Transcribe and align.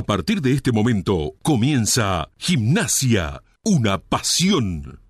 A 0.00 0.02
partir 0.02 0.40
de 0.40 0.52
este 0.52 0.72
momento 0.72 1.34
comienza 1.42 2.30
Gimnasia, 2.38 3.42
una 3.62 3.98
pasión. 3.98 5.09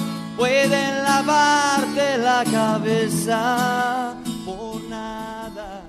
pueden 0.37 1.03
lavarte 1.03 2.17
la 2.17 2.43
cabeza 2.49 4.15
por 4.45 4.81
nada. 4.89 5.83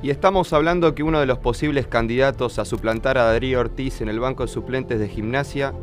Y 0.00 0.10
estamos 0.10 0.52
hablando 0.52 0.94
que 0.94 1.02
uno 1.02 1.18
de 1.18 1.26
los 1.26 1.38
posibles 1.38 1.88
candidatos 1.88 2.58
a 2.60 2.64
suplantar 2.64 3.18
a 3.18 3.24
Darío 3.24 3.58
Ortiz 3.58 4.00
en 4.00 4.08
el 4.08 4.20
banco 4.20 4.44
de 4.44 4.52
suplentes 4.52 5.00
de 5.00 5.08
gimnasia 5.08 5.74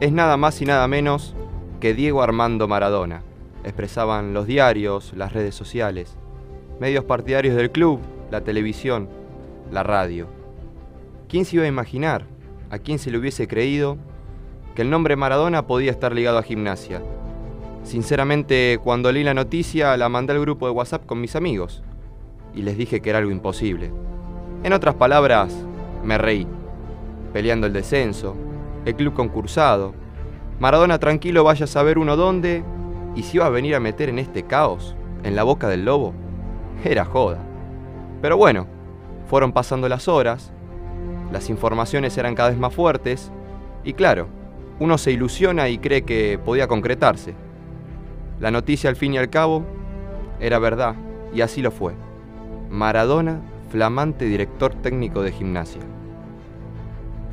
es 0.00 0.12
nada 0.12 0.38
más 0.38 0.62
y 0.62 0.64
nada 0.64 0.88
menos 0.88 1.34
que 1.78 1.92
Diego 1.92 2.22
Armando 2.22 2.68
Maradona, 2.68 3.22
expresaban 3.64 4.32
los 4.32 4.46
diarios, 4.46 5.12
las 5.14 5.34
redes 5.34 5.54
sociales, 5.54 6.16
medios 6.80 7.04
partidarios 7.04 7.54
del 7.54 7.70
club, 7.70 8.00
la 8.30 8.40
televisión, 8.40 9.08
la 9.70 9.82
radio. 9.82 10.26
¿Quién 11.28 11.44
se 11.44 11.56
iba 11.56 11.64
a 11.66 11.68
imaginar? 11.68 12.24
¿A 12.70 12.78
quién 12.78 12.98
se 12.98 13.10
le 13.10 13.18
hubiese 13.18 13.46
creído 13.46 13.98
que 14.74 14.82
el 14.82 14.90
nombre 14.90 15.16
Maradona 15.16 15.66
podía 15.66 15.90
estar 15.90 16.14
ligado 16.14 16.38
a 16.38 16.42
gimnasia. 16.42 17.02
Sinceramente, 17.82 18.78
cuando 18.82 19.10
leí 19.10 19.24
la 19.24 19.34
noticia, 19.34 19.96
la 19.96 20.08
mandé 20.08 20.32
al 20.32 20.40
grupo 20.40 20.66
de 20.66 20.72
WhatsApp 20.72 21.06
con 21.06 21.20
mis 21.20 21.34
amigos 21.34 21.82
y 22.54 22.62
les 22.62 22.76
dije 22.76 23.00
que 23.00 23.10
era 23.10 23.18
algo 23.18 23.30
imposible. 23.30 23.92
En 24.62 24.72
otras 24.72 24.94
palabras, 24.94 25.54
me 26.04 26.18
reí, 26.18 26.46
peleando 27.32 27.66
el 27.66 27.72
descenso, 27.72 28.36
el 28.84 28.94
club 28.94 29.14
concursado. 29.14 29.94
Maradona 30.58 30.98
tranquilo 30.98 31.44
vaya 31.44 31.64
a 31.64 31.68
saber 31.68 31.98
uno 31.98 32.16
dónde 32.16 32.62
y 33.16 33.22
si 33.22 33.38
iba 33.38 33.46
a 33.46 33.50
venir 33.50 33.74
a 33.74 33.80
meter 33.80 34.08
en 34.08 34.18
este 34.18 34.42
caos, 34.44 34.94
en 35.22 35.34
la 35.36 35.42
boca 35.42 35.68
del 35.68 35.84
lobo. 35.84 36.12
Era 36.84 37.04
joda. 37.04 37.38
Pero 38.22 38.36
bueno, 38.36 38.66
fueron 39.28 39.52
pasando 39.52 39.88
las 39.88 40.08
horas, 40.08 40.52
las 41.32 41.48
informaciones 41.48 42.16
eran 42.18 42.34
cada 42.34 42.50
vez 42.50 42.58
más 42.58 42.74
fuertes 42.74 43.30
y 43.84 43.94
claro, 43.94 44.28
uno 44.80 44.96
se 44.96 45.12
ilusiona 45.12 45.68
y 45.68 45.78
cree 45.78 46.02
que 46.02 46.40
podía 46.42 46.66
concretarse. 46.66 47.34
La 48.40 48.50
noticia 48.50 48.88
al 48.90 48.96
fin 48.96 49.14
y 49.14 49.18
al 49.18 49.28
cabo 49.28 49.64
era 50.40 50.58
verdad, 50.58 50.94
y 51.34 51.42
así 51.42 51.60
lo 51.60 51.70
fue. 51.70 51.92
Maradona, 52.70 53.40
flamante 53.70 54.24
director 54.24 54.74
técnico 54.74 55.22
de 55.22 55.32
gimnasia. 55.32 55.82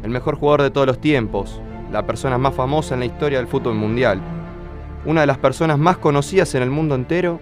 El 0.04 0.12
mejor 0.12 0.36
jugador 0.36 0.62
de 0.62 0.72
todos 0.72 0.86
los 0.86 1.00
tiempos, 1.00 1.62
la 1.90 2.06
persona 2.06 2.38
más 2.38 2.54
famosa 2.54 2.94
en 2.94 3.00
la 3.00 3.06
historia 3.06 3.38
del 3.38 3.48
fútbol 3.48 3.76
mundial, 3.76 4.20
una 5.06 5.22
de 5.22 5.28
las 5.28 5.38
personas 5.38 5.80
más 5.80 5.98
conocidas 5.98 6.54
en 6.54 6.64
el 6.64 6.70
mundo 6.70 6.96
entero, 6.96 7.40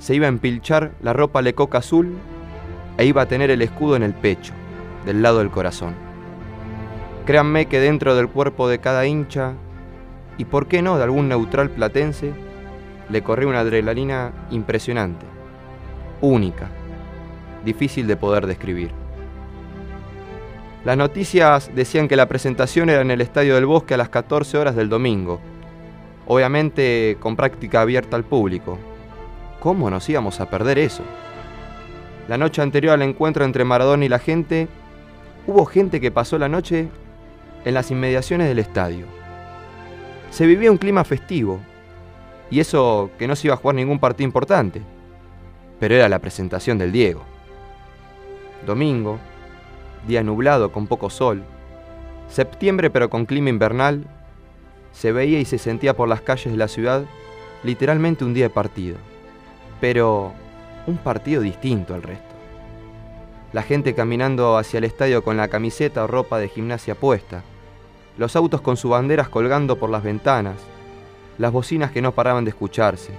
se 0.00 0.16
iba 0.16 0.26
a 0.26 0.28
empilchar 0.28 0.90
la 1.00 1.12
ropa 1.12 1.40
lecoca 1.40 1.78
azul 1.78 2.16
e 2.98 3.06
iba 3.06 3.22
a 3.22 3.28
tener 3.28 3.52
el 3.52 3.62
escudo 3.62 3.94
en 3.94 4.02
el 4.02 4.12
pecho, 4.12 4.52
del 5.04 5.22
lado 5.22 5.38
del 5.38 5.50
corazón. 5.50 6.05
Créanme 7.26 7.66
que 7.66 7.80
dentro 7.80 8.14
del 8.14 8.28
cuerpo 8.28 8.68
de 8.68 8.78
cada 8.78 9.04
hincha, 9.04 9.54
y 10.38 10.44
por 10.44 10.68
qué 10.68 10.80
no 10.80 10.96
de 10.96 11.02
algún 11.02 11.28
neutral 11.28 11.70
platense, 11.70 12.32
le 13.08 13.22
corrió 13.22 13.48
una 13.48 13.60
adrenalina 13.60 14.30
impresionante, 14.50 15.26
única, 16.20 16.68
difícil 17.64 18.06
de 18.06 18.16
poder 18.16 18.46
describir. 18.46 18.92
Las 20.84 20.96
noticias 20.96 21.68
decían 21.74 22.06
que 22.06 22.14
la 22.14 22.28
presentación 22.28 22.90
era 22.90 23.00
en 23.00 23.10
el 23.10 23.20
Estadio 23.20 23.56
del 23.56 23.66
Bosque 23.66 23.94
a 23.94 23.96
las 23.96 24.08
14 24.08 24.58
horas 24.58 24.76
del 24.76 24.88
domingo, 24.88 25.40
obviamente 26.28 27.16
con 27.18 27.34
práctica 27.34 27.80
abierta 27.80 28.14
al 28.14 28.22
público. 28.22 28.78
¿Cómo 29.58 29.90
nos 29.90 30.08
íbamos 30.08 30.40
a 30.40 30.48
perder 30.48 30.78
eso? 30.78 31.02
La 32.28 32.38
noche 32.38 32.62
anterior 32.62 32.94
al 32.94 33.02
encuentro 33.02 33.44
entre 33.44 33.64
Maradona 33.64 34.04
y 34.04 34.08
la 34.08 34.20
gente, 34.20 34.68
hubo 35.48 35.66
gente 35.66 36.00
que 36.00 36.12
pasó 36.12 36.38
la 36.38 36.48
noche 36.48 36.88
en 37.66 37.74
las 37.74 37.90
inmediaciones 37.90 38.46
del 38.48 38.60
estadio. 38.60 39.06
Se 40.30 40.46
vivía 40.46 40.70
un 40.70 40.78
clima 40.78 41.02
festivo, 41.02 41.58
y 42.48 42.60
eso 42.60 43.10
que 43.18 43.26
no 43.26 43.34
se 43.34 43.48
iba 43.48 43.54
a 43.54 43.58
jugar 43.58 43.74
ningún 43.74 43.98
partido 43.98 44.24
importante, 44.24 44.82
pero 45.80 45.96
era 45.96 46.08
la 46.08 46.20
presentación 46.20 46.78
del 46.78 46.92
Diego. 46.92 47.22
Domingo, 48.64 49.18
día 50.06 50.22
nublado 50.22 50.70
con 50.70 50.86
poco 50.86 51.10
sol, 51.10 51.42
septiembre 52.28 52.88
pero 52.88 53.10
con 53.10 53.26
clima 53.26 53.50
invernal, 53.50 54.06
se 54.92 55.10
veía 55.10 55.40
y 55.40 55.44
se 55.44 55.58
sentía 55.58 55.96
por 55.96 56.08
las 56.08 56.20
calles 56.20 56.52
de 56.52 56.58
la 56.58 56.68
ciudad 56.68 57.04
literalmente 57.64 58.24
un 58.24 58.32
día 58.32 58.44
de 58.44 58.50
partido, 58.50 58.96
pero 59.80 60.32
un 60.86 60.98
partido 60.98 61.42
distinto 61.42 61.94
al 61.94 62.04
resto. 62.04 62.24
La 63.52 63.62
gente 63.62 63.92
caminando 63.92 64.56
hacia 64.56 64.78
el 64.78 64.84
estadio 64.84 65.24
con 65.24 65.36
la 65.36 65.48
camiseta 65.48 66.04
o 66.04 66.06
ropa 66.06 66.38
de 66.38 66.48
gimnasia 66.48 66.94
puesta, 66.94 67.42
los 68.18 68.36
autos 68.36 68.60
con 68.60 68.76
sus 68.76 68.90
banderas 68.90 69.28
colgando 69.28 69.76
por 69.76 69.90
las 69.90 70.02
ventanas, 70.02 70.56
las 71.38 71.52
bocinas 71.52 71.90
que 71.90 72.02
no 72.02 72.12
paraban 72.12 72.44
de 72.44 72.50
escucharse, 72.50 73.12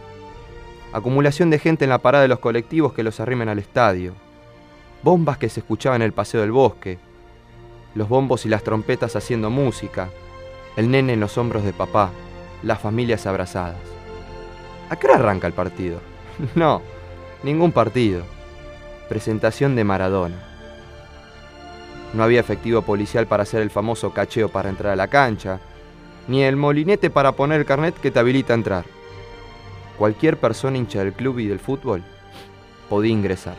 acumulación 0.93 1.49
de 1.49 1.59
gente 1.59 1.85
en 1.85 1.89
la 1.89 1.99
parada 1.99 2.23
de 2.23 2.27
los 2.27 2.39
colectivos 2.39 2.93
que 2.93 3.03
los 3.03 3.19
arrimen 3.19 3.49
al 3.49 3.59
estadio, 3.59 4.13
bombas 5.03 5.37
que 5.37 5.49
se 5.49 5.59
escuchaban 5.59 6.01
en 6.01 6.05
el 6.05 6.13
paseo 6.13 6.41
del 6.41 6.51
bosque, 6.51 6.97
los 7.93 8.09
bombos 8.09 8.45
y 8.45 8.49
las 8.49 8.63
trompetas 8.63 9.15
haciendo 9.15 9.49
música, 9.49 10.09
el 10.75 10.89
nene 10.91 11.13
en 11.13 11.19
los 11.19 11.37
hombros 11.37 11.63
de 11.63 11.73
papá, 11.73 12.11
las 12.63 12.79
familias 12.79 13.25
abrazadas. 13.25 13.77
¿A 14.89 14.95
qué 14.95 15.07
hora 15.07 15.17
arranca 15.17 15.47
el 15.47 15.53
partido? 15.53 15.99
no, 16.55 16.81
ningún 17.43 17.71
partido. 17.71 18.23
Presentación 19.09 19.75
de 19.75 19.83
Maradona. 19.83 20.46
No 22.13 22.23
había 22.23 22.39
efectivo 22.39 22.81
policial 22.81 23.27
para 23.27 23.43
hacer 23.43 23.61
el 23.61 23.69
famoso 23.69 24.13
cacheo 24.13 24.49
para 24.49 24.69
entrar 24.69 24.93
a 24.93 24.95
la 24.95 25.07
cancha, 25.07 25.59
ni 26.27 26.43
el 26.43 26.55
molinete 26.55 27.09
para 27.09 27.33
poner 27.33 27.59
el 27.59 27.65
carnet 27.65 27.95
que 27.95 28.11
te 28.11 28.19
habilita 28.19 28.53
a 28.53 28.55
entrar. 28.55 28.85
Cualquier 29.97 30.37
persona 30.37 30.77
hincha 30.77 31.03
del 31.03 31.13
club 31.13 31.39
y 31.39 31.47
del 31.47 31.59
fútbol 31.59 32.03
podía 32.89 33.11
ingresar. 33.11 33.55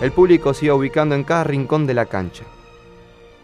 El 0.00 0.12
público 0.12 0.54
se 0.54 0.66
iba 0.66 0.74
ubicando 0.74 1.14
en 1.14 1.24
cada 1.24 1.44
rincón 1.44 1.86
de 1.86 1.94
la 1.94 2.06
cancha. 2.06 2.44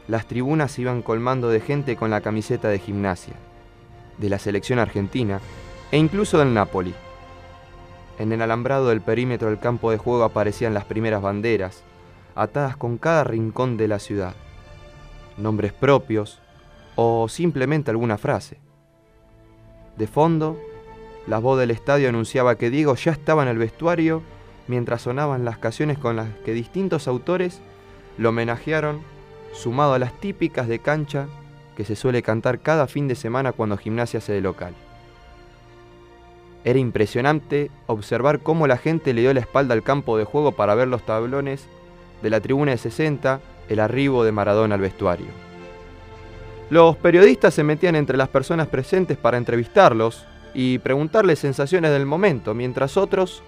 Las 0.08 0.26
tribunas 0.26 0.72
se 0.72 0.82
iban 0.82 1.02
colmando 1.02 1.48
de 1.48 1.60
gente 1.60 1.96
con 1.96 2.10
la 2.10 2.20
camiseta 2.20 2.68
de 2.68 2.78
gimnasia, 2.78 3.34
de 4.18 4.30
la 4.30 4.38
selección 4.38 4.78
argentina 4.78 5.40
e 5.90 5.98
incluso 5.98 6.38
del 6.38 6.54
Napoli. 6.54 6.94
En 8.18 8.32
el 8.32 8.40
alambrado 8.40 8.88
del 8.88 9.02
perímetro 9.02 9.48
del 9.48 9.58
campo 9.58 9.90
de 9.90 9.98
juego 9.98 10.24
aparecían 10.24 10.74
las 10.74 10.84
primeras 10.84 11.20
banderas, 11.20 11.82
atadas 12.36 12.76
con 12.76 12.98
cada 12.98 13.24
rincón 13.24 13.76
de 13.76 13.88
la 13.88 13.98
ciudad, 13.98 14.34
nombres 15.36 15.72
propios 15.72 16.38
o 16.94 17.28
simplemente 17.28 17.90
alguna 17.90 18.18
frase. 18.18 18.58
De 19.96 20.06
fondo, 20.06 20.58
La 21.26 21.38
voz 21.40 21.58
del 21.58 21.72
estadio 21.72 22.08
anunciaba 22.08 22.54
que 22.54 22.70
Diego 22.70 22.94
ya 22.94 23.10
estaba 23.10 23.42
en 23.42 23.48
el 23.48 23.58
vestuario 23.58 24.22
mientras 24.68 25.02
sonaban 25.02 25.44
las 25.44 25.58
canciones 25.58 25.98
con 25.98 26.14
las 26.14 26.28
que 26.44 26.52
distintos 26.52 27.08
autores 27.08 27.60
lo 28.16 28.28
homenajearon, 28.28 29.00
sumado 29.52 29.94
a 29.94 29.98
las 29.98 30.12
típicas 30.20 30.68
de 30.68 30.78
cancha 30.78 31.26
que 31.76 31.84
se 31.84 31.96
suele 31.96 32.22
cantar 32.22 32.60
cada 32.60 32.86
fin 32.86 33.08
de 33.08 33.16
semana 33.16 33.52
cuando 33.52 33.76
gimnasia 33.76 34.20
se 34.20 34.32
de 34.32 34.40
local. 34.40 34.74
Era 36.64 36.78
impresionante 36.78 37.70
observar 37.86 38.40
cómo 38.40 38.66
la 38.66 38.76
gente 38.76 39.12
le 39.12 39.22
dio 39.22 39.34
la 39.34 39.40
espalda 39.40 39.74
al 39.74 39.82
campo 39.82 40.16
de 40.16 40.24
juego 40.24 40.52
para 40.52 40.74
ver 40.74 40.88
los 40.88 41.04
tablones 41.04 41.68
de 42.22 42.30
la 42.30 42.40
tribuna 42.40 42.72
de 42.72 42.78
60, 42.78 43.40
el 43.68 43.80
arribo 43.80 44.24
de 44.24 44.32
Maradona 44.32 44.74
al 44.74 44.80
vestuario. 44.80 45.26
Los 46.70 46.96
periodistas 46.96 47.54
se 47.54 47.62
metían 47.62 47.94
entre 47.94 48.16
las 48.16 48.28
personas 48.28 48.66
presentes 48.68 49.16
para 49.16 49.36
entrevistarlos 49.36 50.26
y 50.52 50.78
preguntarles 50.78 51.38
sensaciones 51.38 51.92
del 51.92 52.06
momento, 52.06 52.54
mientras 52.54 52.96
otros 52.96 53.42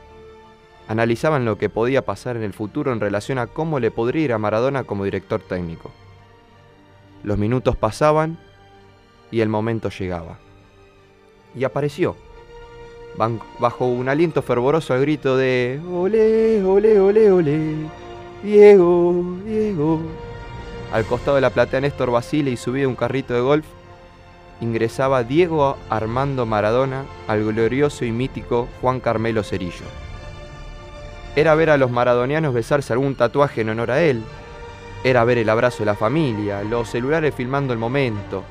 analizaban 0.88 1.44
lo 1.44 1.58
que 1.58 1.68
podía 1.68 2.04
pasar 2.04 2.36
en 2.36 2.42
el 2.42 2.52
futuro 2.52 2.92
en 2.92 3.00
relación 3.00 3.38
a 3.38 3.46
cómo 3.46 3.80
le 3.80 3.90
podría 3.90 4.24
ir 4.24 4.32
a 4.32 4.38
Maradona 4.38 4.84
como 4.84 5.04
director 5.04 5.40
técnico. 5.40 5.90
Los 7.24 7.38
minutos 7.38 7.76
pasaban 7.76 8.38
y 9.30 9.40
el 9.40 9.48
momento 9.48 9.90
llegaba. 9.90 10.38
Y 11.54 11.64
apareció, 11.64 12.16
bajo 13.58 13.86
un 13.86 14.08
aliento 14.08 14.42
fervoroso 14.42 14.94
al 14.94 15.00
grito 15.00 15.36
de 15.36 15.80
Ole, 15.92 16.62
ole, 16.64 17.00
ole, 17.00 17.32
ole, 17.32 17.74
Diego, 18.42 19.14
Diego. 19.44 20.00
Al 20.92 21.04
costado 21.04 21.34
de 21.34 21.40
la 21.42 21.50
platea 21.50 21.80
Néstor 21.80 22.10
Basile 22.10 22.50
y 22.50 22.56
subido 22.56 22.88
un 22.88 22.96
carrito 22.96 23.34
de 23.34 23.40
golf, 23.40 23.66
ingresaba 24.60 25.22
Diego 25.22 25.76
Armando 25.90 26.46
Maradona 26.46 27.04
al 27.26 27.44
glorioso 27.44 28.04
y 28.04 28.12
mítico 28.12 28.68
Juan 28.80 29.00
Carmelo 29.00 29.42
Cerillo 29.42 29.84
era 31.40 31.54
ver 31.54 31.70
a 31.70 31.76
los 31.76 31.92
maradonianos 31.92 32.52
besarse 32.52 32.92
algún 32.92 33.14
tatuaje 33.14 33.60
en 33.60 33.68
honor 33.68 33.92
a 33.92 34.02
él. 34.02 34.24
Era 35.04 35.22
ver 35.22 35.38
el 35.38 35.48
abrazo 35.48 35.78
de 35.80 35.86
la 35.86 35.94
familia, 35.94 36.64
los 36.64 36.88
celulares 36.88 37.32
filmando 37.32 37.72
el 37.72 37.78
momento, 37.78 38.42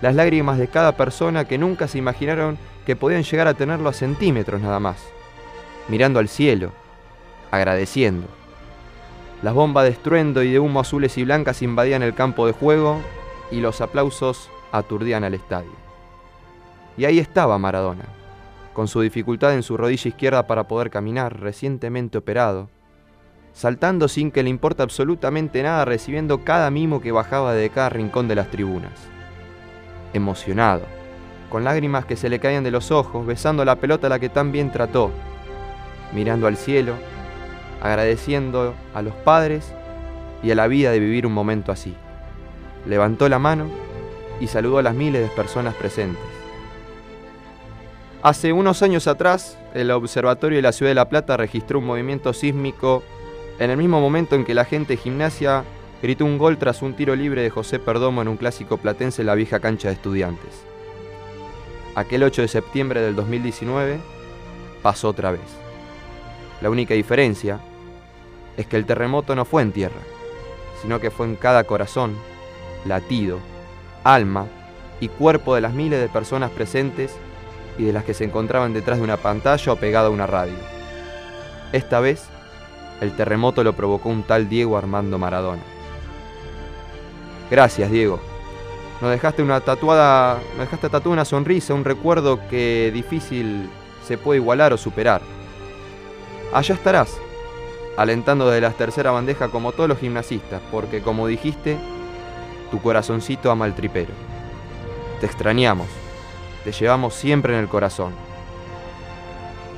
las 0.00 0.14
lágrimas 0.14 0.56
de 0.56 0.68
cada 0.68 0.96
persona 0.96 1.46
que 1.46 1.58
nunca 1.58 1.88
se 1.88 1.98
imaginaron 1.98 2.56
que 2.86 2.94
podían 2.94 3.24
llegar 3.24 3.48
a 3.48 3.54
tenerlo 3.54 3.88
a 3.88 3.92
centímetros 3.92 4.60
nada 4.60 4.78
más, 4.78 4.98
mirando 5.88 6.20
al 6.20 6.28
cielo, 6.28 6.70
agradeciendo. 7.50 8.39
Las 9.42 9.54
bombas 9.54 9.84
de 9.84 9.90
estruendo 9.90 10.42
y 10.42 10.52
de 10.52 10.60
humo 10.60 10.80
azules 10.80 11.16
y 11.16 11.24
blancas 11.24 11.62
invadían 11.62 12.02
el 12.02 12.14
campo 12.14 12.46
de 12.46 12.52
juego 12.52 13.00
y 13.50 13.60
los 13.60 13.80
aplausos 13.80 14.50
aturdían 14.70 15.24
al 15.24 15.34
estadio. 15.34 15.72
Y 16.98 17.06
ahí 17.06 17.18
estaba 17.18 17.58
Maradona, 17.58 18.04
con 18.74 18.86
su 18.86 19.00
dificultad 19.00 19.54
en 19.54 19.62
su 19.62 19.78
rodilla 19.78 20.08
izquierda 20.08 20.46
para 20.46 20.64
poder 20.68 20.90
caminar, 20.90 21.40
recientemente 21.40 22.18
operado, 22.18 22.68
saltando 23.54 24.08
sin 24.08 24.30
que 24.30 24.42
le 24.42 24.50
importe 24.50 24.82
absolutamente 24.82 25.62
nada, 25.62 25.86
recibiendo 25.86 26.44
cada 26.44 26.70
mimo 26.70 27.00
que 27.00 27.10
bajaba 27.10 27.54
de 27.54 27.70
cada 27.70 27.88
rincón 27.88 28.28
de 28.28 28.34
las 28.34 28.50
tribunas. 28.50 28.92
Emocionado, 30.12 30.82
con 31.48 31.64
lágrimas 31.64 32.04
que 32.04 32.16
se 32.16 32.28
le 32.28 32.40
caían 32.40 32.64
de 32.64 32.70
los 32.70 32.90
ojos, 32.90 33.26
besando 33.26 33.64
la 33.64 33.76
pelota 33.76 34.08
a 34.08 34.10
la 34.10 34.18
que 34.18 34.28
tan 34.28 34.52
bien 34.52 34.70
trató, 34.70 35.10
mirando 36.12 36.46
al 36.46 36.58
cielo, 36.58 36.94
agradeciendo 37.80 38.74
a 38.94 39.02
los 39.02 39.14
padres 39.14 39.72
y 40.42 40.50
a 40.50 40.54
la 40.54 40.66
vida 40.66 40.90
de 40.90 41.00
vivir 41.00 41.26
un 41.26 41.32
momento 41.32 41.72
así. 41.72 41.94
Levantó 42.86 43.28
la 43.28 43.38
mano 43.38 43.66
y 44.40 44.46
saludó 44.46 44.78
a 44.78 44.82
las 44.82 44.94
miles 44.94 45.22
de 45.22 45.34
personas 45.34 45.74
presentes. 45.74 46.22
Hace 48.22 48.52
unos 48.52 48.82
años 48.82 49.06
atrás, 49.06 49.58
el 49.74 49.90
Observatorio 49.90 50.56
de 50.56 50.62
la 50.62 50.72
Ciudad 50.72 50.90
de 50.90 50.94
La 50.94 51.08
Plata 51.08 51.36
registró 51.36 51.78
un 51.78 51.86
movimiento 51.86 52.32
sísmico 52.32 53.02
en 53.58 53.70
el 53.70 53.76
mismo 53.76 54.00
momento 54.00 54.34
en 54.34 54.44
que 54.44 54.54
la 54.54 54.64
gente 54.64 54.94
de 54.94 55.02
gimnasia 55.02 55.64
gritó 56.02 56.24
un 56.24 56.38
gol 56.38 56.58
tras 56.58 56.82
un 56.82 56.94
tiro 56.94 57.14
libre 57.14 57.42
de 57.42 57.50
José 57.50 57.78
Perdomo 57.78 58.22
en 58.22 58.28
un 58.28 58.36
clásico 58.36 58.78
platense 58.78 59.22
en 59.22 59.26
la 59.26 59.34
vieja 59.34 59.60
cancha 59.60 59.88
de 59.88 59.94
estudiantes. 59.94 60.64
Aquel 61.94 62.22
8 62.22 62.42
de 62.42 62.48
septiembre 62.48 63.00
del 63.00 63.16
2019 63.16 63.98
pasó 64.82 65.08
otra 65.08 65.30
vez. 65.30 65.40
La 66.60 66.70
única 66.70 66.94
diferencia 66.94 67.58
es 68.56 68.66
que 68.66 68.76
el 68.76 68.86
terremoto 68.86 69.34
no 69.34 69.44
fue 69.44 69.62
en 69.62 69.72
tierra, 69.72 70.00
sino 70.82 71.00
que 71.00 71.10
fue 71.10 71.26
en 71.26 71.36
cada 71.36 71.64
corazón, 71.64 72.16
latido, 72.84 73.38
alma 74.04 74.46
y 75.00 75.08
cuerpo 75.08 75.54
de 75.54 75.60
las 75.60 75.72
miles 75.72 76.00
de 76.00 76.08
personas 76.08 76.50
presentes 76.50 77.14
y 77.78 77.84
de 77.84 77.92
las 77.92 78.04
que 78.04 78.14
se 78.14 78.24
encontraban 78.24 78.72
detrás 78.72 78.98
de 78.98 79.04
una 79.04 79.16
pantalla 79.16 79.72
o 79.72 79.76
pegada 79.76 80.08
a 80.08 80.10
una 80.10 80.26
radio. 80.26 80.56
Esta 81.72 82.00
vez, 82.00 82.28
el 83.00 83.14
terremoto 83.16 83.64
lo 83.64 83.74
provocó 83.74 84.08
un 84.08 84.22
tal 84.22 84.48
Diego 84.48 84.76
Armando 84.76 85.18
Maradona. 85.18 85.62
Gracias, 87.50 87.90
Diego. 87.90 88.20
Nos 89.00 89.10
dejaste 89.10 89.42
una 89.42 89.60
tatuada, 89.60 90.34
nos 90.50 90.58
dejaste 90.58 90.90
tatuada 90.90 91.14
una 91.14 91.24
sonrisa, 91.24 91.72
un 91.72 91.84
recuerdo 91.84 92.38
que 92.48 92.90
difícil 92.92 93.68
se 94.06 94.18
puede 94.18 94.40
igualar 94.40 94.72
o 94.72 94.76
superar. 94.76 95.22
Allá 96.52 96.74
estarás, 96.74 97.16
alentando 97.96 98.48
desde 98.48 98.62
la 98.62 98.72
tercera 98.72 99.10
bandeja 99.10 99.48
como 99.48 99.72
todos 99.72 99.88
los 99.88 99.98
gimnasistas, 99.98 100.60
porque 100.70 101.02
como 101.02 101.26
dijiste, 101.26 101.76
tu 102.70 102.80
corazoncito 102.80 103.50
ama 103.50 103.64
al 103.64 103.74
tripero. 103.74 104.12
Te 105.20 105.26
extrañamos 105.26 105.88
te 106.64 106.72
llevamos 106.72 107.14
siempre 107.14 107.54
en 107.54 107.60
el 107.60 107.68
corazón. 107.68 108.12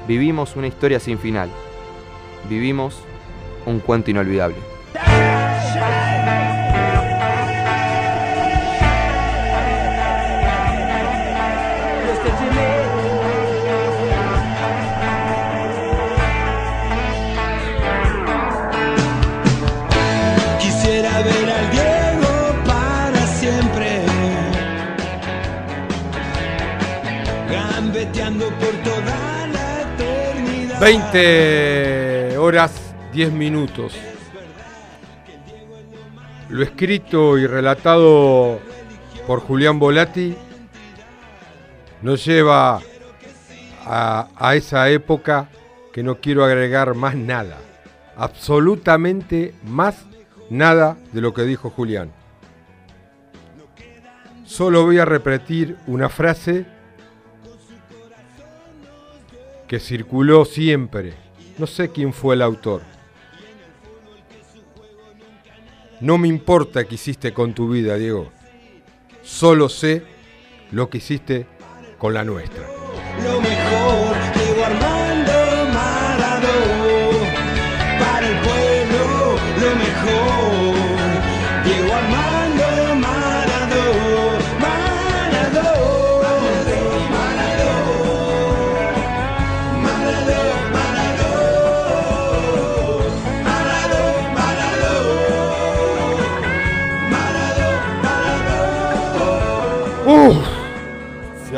Vivimos 0.08 0.56
una 0.56 0.66
historia 0.66 0.98
sin 0.98 1.18
final. 1.18 1.48
Vivimos 2.48 2.98
un 3.66 3.78
cuento 3.78 4.10
inolvidable. 4.10 4.56
20 30.82 32.38
horas 32.38 32.92
10 33.12 33.30
minutos. 33.30 33.94
Lo 36.48 36.64
escrito 36.64 37.38
y 37.38 37.46
relatado 37.46 38.58
por 39.24 39.38
Julián 39.42 39.78
Volati 39.78 40.34
nos 42.02 42.24
lleva 42.24 42.80
a, 43.86 44.28
a, 44.36 44.56
esa 44.56 44.90
época 44.90 45.48
que 45.92 46.02
no 46.02 46.16
quiero 46.16 46.44
agregar 46.44 46.96
más 46.96 47.14
nada, 47.14 47.58
absolutamente 48.16 49.54
más 49.62 50.04
nada 50.50 50.96
de 51.12 51.20
lo 51.20 51.32
que 51.32 51.42
dijo 51.42 51.70
Julián. 51.70 52.10
Solo 54.44 54.82
voy 54.82 54.98
a 54.98 55.04
repetir 55.04 55.76
una 55.86 56.08
frase 56.08 56.66
que 59.72 59.80
circuló 59.80 60.44
siempre. 60.44 61.14
No 61.56 61.66
sé 61.66 61.88
quién 61.88 62.12
fue 62.12 62.34
el 62.34 62.42
autor. 62.42 62.82
No 65.98 66.18
me 66.18 66.28
importa 66.28 66.84
qué 66.84 66.96
hiciste 66.96 67.32
con 67.32 67.54
tu 67.54 67.70
vida, 67.70 67.96
Diego. 67.96 68.30
Solo 69.22 69.70
sé 69.70 70.02
lo 70.72 70.90
que 70.90 70.98
hiciste 70.98 71.46
con 71.96 72.12
la 72.12 72.22
nuestra. 72.22 72.68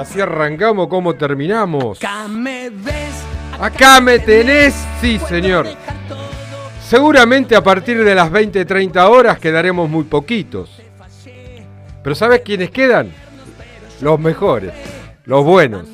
Así 0.04 0.20
arrancamos, 0.20 0.88
¿cómo 0.88 1.14
terminamos? 1.14 1.98
Acá 1.98 2.28
me 2.28 2.68
ves. 2.68 3.24
Acá 3.58 4.00
me 4.02 4.18
tenés. 4.18 4.74
Sí, 5.00 5.18
señor. 5.18 5.66
Seguramente 6.86 7.56
a 7.56 7.62
partir 7.62 8.04
de 8.04 8.14
las 8.14 8.30
20, 8.30 8.66
30 8.66 9.08
horas 9.08 9.38
quedaremos 9.38 9.88
muy 9.88 10.04
poquitos. 10.04 10.70
Pero 12.02 12.14
¿sabes 12.14 12.42
quiénes 12.44 12.70
quedan? 12.70 13.10
Los 14.02 14.20
mejores, 14.20 14.74
los 15.24 15.42
buenos. 15.42 15.88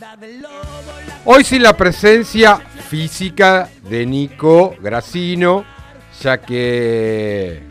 Hoy 1.25 1.45
sin 1.45 1.63
la 1.63 1.77
presencia 1.77 2.57
física 2.57 3.69
de 3.89 4.07
Nico 4.07 4.75
Gracino, 4.83 5.65
ya 6.21 6.39
que 6.39 7.63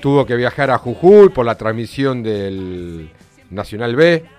tuvo 0.00 0.26
que 0.26 0.36
viajar 0.36 0.70
a 0.70 0.76
Jujuy 0.76 1.30
por 1.30 1.46
la 1.46 1.54
transmisión 1.54 2.22
del 2.22 3.10
Nacional 3.48 3.96
B. 3.96 4.35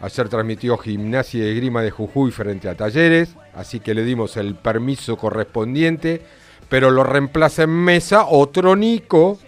Ayer 0.00 0.28
transmitió 0.28 0.78
Gimnasia 0.78 1.44
y 1.48 1.56
Grima 1.56 1.82
de 1.82 1.90
Jujuy 1.90 2.30
frente 2.30 2.68
a 2.68 2.76
Talleres, 2.76 3.34
así 3.54 3.80
que 3.80 3.94
le 3.94 4.04
dimos 4.04 4.36
el 4.36 4.54
permiso 4.54 5.16
correspondiente, 5.16 6.22
pero 6.68 6.92
lo 6.92 7.02
reemplaza 7.02 7.64
en 7.64 7.70
mesa 7.70 8.26
otro 8.26 8.76
Nico, 8.76 9.40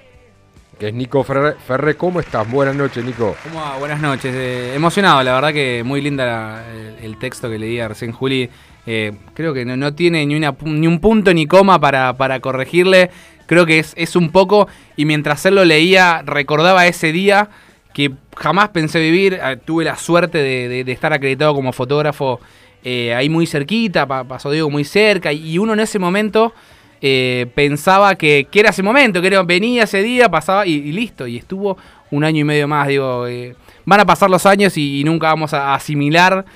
que 0.76 0.88
es 0.88 0.94
Nico 0.94 1.22
Ferre. 1.22 1.94
¿Cómo 1.96 2.18
estás? 2.18 2.50
Buenas 2.50 2.74
noches, 2.74 3.04
Nico. 3.04 3.36
¿Cómo 3.44 3.78
Buenas 3.78 4.00
noches. 4.00 4.34
Eh, 4.34 4.74
emocionado, 4.74 5.22
la 5.22 5.34
verdad 5.34 5.52
que 5.52 5.84
muy 5.84 6.00
linda 6.00 6.64
el, 7.00 7.16
texto 7.18 7.48
que 7.48 7.58
leía 7.58 7.86
recién 7.86 8.10
Juli. 8.10 8.50
Eh, 8.86 9.12
creo 9.34 9.54
que 9.54 9.64
no, 9.64 9.94
tiene 9.94 10.26
ni, 10.26 10.34
una, 10.34 10.56
ni 10.62 10.88
un 10.88 10.98
punto 10.98 11.32
ni 11.32 11.46
coma 11.46 11.78
para, 11.78 12.16
para 12.16 12.40
corregirle. 12.40 13.10
Creo 13.46 13.66
que 13.66 13.78
es, 13.78 13.92
es 13.96 14.16
un 14.16 14.30
poco, 14.30 14.66
y 14.96 15.04
mientras 15.04 15.44
él 15.46 15.56
lo 15.56 15.64
leía, 15.64 16.22
recordaba 16.24 16.86
ese 16.86 17.12
día 17.12 17.50
que 17.92 18.12
jamás 18.36 18.70
pensé 18.70 19.00
vivir. 19.00 19.34
Eh, 19.34 19.56
tuve 19.64 19.84
la 19.84 19.96
suerte 19.96 20.38
de, 20.38 20.80
estar 20.92 21.12
acreditado 21.12 21.54
como 21.54 21.72
fotógrafo 21.72 22.40
eh, 22.82 23.14
ahí 23.14 23.28
muy 23.28 23.46
cerquita, 23.46 24.06
pasó 24.06 24.50
Diego 24.50 24.70
muy 24.70 24.84
cerca, 24.84 25.32
y 25.32 25.58
uno 25.58 25.74
en 25.74 25.80
ese 25.80 25.98
momento 25.98 26.54
eh, 27.02 27.46
pensaba 27.54 28.14
que, 28.14 28.48
era 28.52 28.70
ese 28.70 28.82
momento, 28.82 29.20
que 29.20 29.28
venía 29.42 29.84
ese 29.84 30.02
día, 30.02 30.30
pasaba 30.30 30.66
y, 30.66 30.92
listo, 30.92 31.26
y 31.26 31.36
estuvo 31.36 31.76
un 32.10 32.24
año 32.24 32.40
y 32.40 32.44
medio 32.44 32.66
más. 32.66 32.88
Digo, 32.88 33.26
van 33.84 34.00
a 34.00 34.06
pasar 34.06 34.30
los 34.30 34.46
años 34.46 34.78
y, 34.78 35.04
nunca 35.04 35.28
vamos 35.28 35.52
a 35.52 35.74
asimilar 35.74 36.46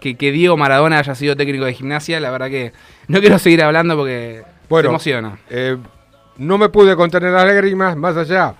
que, 0.00 0.14
Diego 0.14 0.56
Maradona 0.56 0.98
haya 0.98 1.14
sido 1.14 1.36
técnico 1.36 1.66
de 1.66 1.74
gimnasia. 1.74 2.20
La 2.20 2.30
verdad 2.30 2.48
que 2.48 2.72
no 3.08 3.20
quiero 3.20 3.38
seguir 3.38 3.62
hablando 3.62 3.96
porque 3.96 4.44
bueno, 4.70 4.88
me 4.88 4.92
emociona. 4.94 5.38
no 6.38 6.56
me 6.56 6.70
pude 6.70 6.96
contener 6.96 7.32
las 7.32 7.44
lágrimas, 7.44 7.96
más 7.96 8.16
allá 8.16 8.54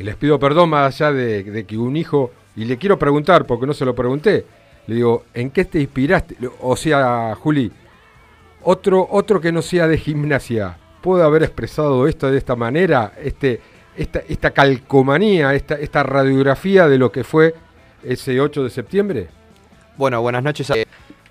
y 0.00 0.02
les 0.02 0.16
pido 0.16 0.38
perdón 0.38 0.70
más 0.70 0.94
allá 0.94 1.12
de, 1.12 1.66
que 1.66 1.76
un 1.76 1.94
hijo, 1.94 2.30
y 2.56 2.64
le 2.64 2.78
quiero 2.78 2.98
preguntar, 2.98 3.46
porque 3.46 3.66
no 3.66 3.74
se 3.74 3.84
lo 3.84 3.94
pregunté, 3.94 4.46
le 4.86 4.94
digo, 4.94 5.24
¿en 5.34 5.50
qué 5.50 5.66
te 5.66 5.78
inspiraste? 5.78 6.36
O 6.60 6.74
sea, 6.74 7.34
Juli, 7.34 7.70
otro, 8.62 9.06
otro 9.10 9.42
que 9.42 9.52
no 9.52 9.60
sea 9.60 9.86
de 9.86 9.98
gimnasia, 9.98 10.78
¿puede 11.02 11.22
haber 11.22 11.42
expresado 11.42 12.08
esto 12.08 12.30
de 12.30 12.38
esta 12.38 12.56
manera? 12.56 13.12
Este, 13.22 13.60
esta, 13.94 14.22
esta 14.26 14.52
calcomanía, 14.52 15.52
esta, 15.52 15.74
esta 15.74 16.02
radiografía 16.02 16.88
de 16.88 16.96
lo 16.96 17.12
que 17.12 17.22
fue 17.22 17.54
ese 18.02 18.40
8 18.40 18.64
de 18.64 18.70
septiembre? 18.70 19.28
Bueno, 19.98 20.22
buenas 20.22 20.42
noches. 20.42 20.72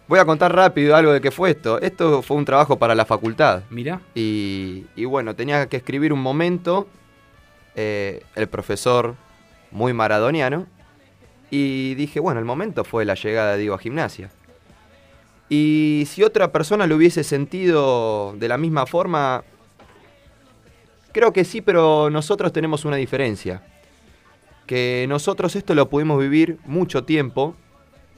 voy 0.07 0.19
a 0.19 0.25
contar 0.25 0.55
rápido 0.55 0.95
algo 0.95 1.11
de 1.11 1.21
qué 1.21 1.31
fue 1.31 1.49
esto. 1.49 1.81
Esto 1.81 2.21
fue 2.21 2.38
un 2.38 2.45
trabajo 2.45 2.77
para 2.77 2.93
la 2.93 3.05
facultad. 3.05 3.63
Mira. 3.71 3.99
Y, 4.13 4.85
y 4.95 5.05
bueno, 5.05 5.35
tenía 5.35 5.67
que 5.67 5.77
escribir 5.77 6.13
un 6.13 6.21
momento 6.21 6.88
eh, 7.75 8.23
el 8.35 8.47
profesor 8.47 9.15
muy 9.71 9.93
maradoniano. 9.93 10.67
Y 11.51 11.95
dije, 11.95 12.19
bueno, 12.19 12.39
el 12.39 12.45
momento 12.45 12.83
fue 12.83 13.05
la 13.05 13.15
llegada 13.15 13.57
de 13.57 13.73
a 13.73 13.77
gimnasia. 13.77 14.29
Y 15.49 16.03
si 16.07 16.23
otra 16.23 16.51
persona 16.51 16.85
lo 16.85 16.95
hubiese 16.95 17.23
sentido 17.23 18.35
de 18.38 18.47
la 18.47 18.57
misma 18.57 18.85
forma, 18.85 19.43
creo 21.11 21.33
que 21.33 21.43
sí, 21.43 21.61
pero 21.61 22.09
nosotros 22.11 22.53
tenemos 22.53 22.85
una 22.85 22.97
diferencia. 22.97 23.63
Que 24.67 25.07
nosotros 25.09 25.55
esto 25.55 25.73
lo 25.73 25.89
pudimos 25.89 26.19
vivir 26.19 26.59
mucho 26.65 27.03
tiempo, 27.03 27.55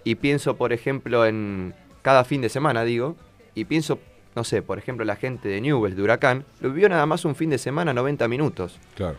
y 0.03 0.15
pienso, 0.15 0.55
por 0.55 0.73
ejemplo, 0.73 1.25
en 1.25 1.73
cada 2.01 2.23
fin 2.23 2.41
de 2.41 2.49
semana, 2.49 2.83
digo, 2.83 3.15
y 3.53 3.65
pienso, 3.65 3.99
no 4.35 4.43
sé, 4.43 4.61
por 4.61 4.77
ejemplo, 4.77 5.05
la 5.05 5.15
gente 5.15 5.47
de 5.47 5.61
Newell's, 5.61 5.95
de 5.95 6.03
Huracán, 6.03 6.45
lo 6.59 6.69
vivió 6.69 6.89
nada 6.89 7.05
más 7.05 7.25
un 7.25 7.35
fin 7.35 7.49
de 7.49 7.57
semana, 7.57 7.93
90 7.93 8.27
minutos. 8.27 8.79
Claro. 8.95 9.17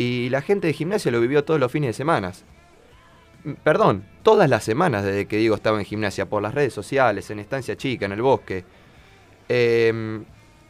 Y 0.00 0.30
la 0.30 0.40
gente 0.40 0.66
de 0.66 0.72
gimnasia 0.72 1.12
lo 1.12 1.20
vivió 1.20 1.44
todos 1.44 1.60
los 1.60 1.70
fines 1.70 1.88
de 1.88 1.92
semana. 1.92 2.32
Perdón, 3.62 4.04
todas 4.22 4.48
las 4.48 4.64
semanas 4.64 5.04
desde 5.04 5.26
que 5.26 5.36
Diego 5.36 5.54
estaba 5.54 5.78
en 5.78 5.84
gimnasia, 5.84 6.26
por 6.26 6.40
las 6.42 6.54
redes 6.54 6.72
sociales, 6.72 7.30
en 7.30 7.38
Estancia 7.38 7.76
Chica, 7.76 8.06
en 8.06 8.12
el 8.12 8.22
bosque. 8.22 8.64
Em, 9.48 10.24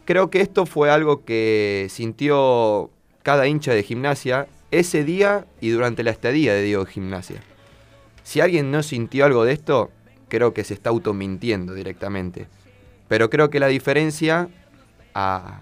creo 0.04 0.30
que 0.30 0.40
esto 0.40 0.66
fue 0.66 0.90
algo 0.90 1.24
que 1.24 1.86
sintió 1.90 2.90
cada 3.22 3.46
hincha 3.46 3.72
de 3.72 3.84
gimnasia 3.84 4.48
ese 4.72 5.04
día 5.04 5.46
y 5.60 5.70
durante 5.70 6.02
la 6.02 6.10
estadía 6.10 6.52
de 6.52 6.62
Diego 6.62 6.82
en 6.82 6.88
gimnasia. 6.88 7.40
Si 8.24 8.40
alguien 8.40 8.72
no 8.72 8.82
sintió 8.82 9.26
algo 9.26 9.44
de 9.44 9.52
esto, 9.52 9.92
creo 10.28 10.54
que 10.54 10.64
se 10.64 10.74
está 10.74 10.90
automintiendo 10.90 11.74
directamente. 11.74 12.48
Pero 13.06 13.30
creo 13.30 13.48
que 13.48 13.60
la 13.60 13.68
diferencia 13.68 14.48
a, 15.14 15.60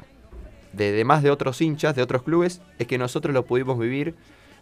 de, 0.78 1.04
más 1.04 1.22
de 1.22 1.30
otros 1.30 1.60
hinchas, 1.60 1.94
de 1.94 2.02
otros 2.02 2.22
clubes, 2.22 2.62
es 2.78 2.86
que 2.86 2.96
nosotros 2.96 3.34
lo 3.34 3.44
pudimos 3.44 3.78
vivir 3.78 4.14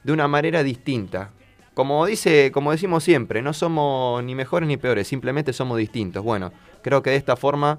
de 0.02 0.12
una 0.12 0.26
manera 0.26 0.62
distinta. 0.62 1.30
Como, 1.74 2.06
dice, 2.06 2.50
como 2.52 2.72
decimos 2.72 3.04
siempre, 3.04 3.42
no 3.42 3.52
somos 3.52 4.24
ni 4.24 4.34
mejores 4.34 4.66
ni 4.66 4.76
peores, 4.76 5.06
simplemente 5.06 5.52
somos 5.52 5.78
distintos. 5.78 6.24
Bueno, 6.24 6.52
creo 6.82 7.02
que 7.02 7.10
de 7.10 7.16
esta 7.16 7.36
forma 7.36 7.78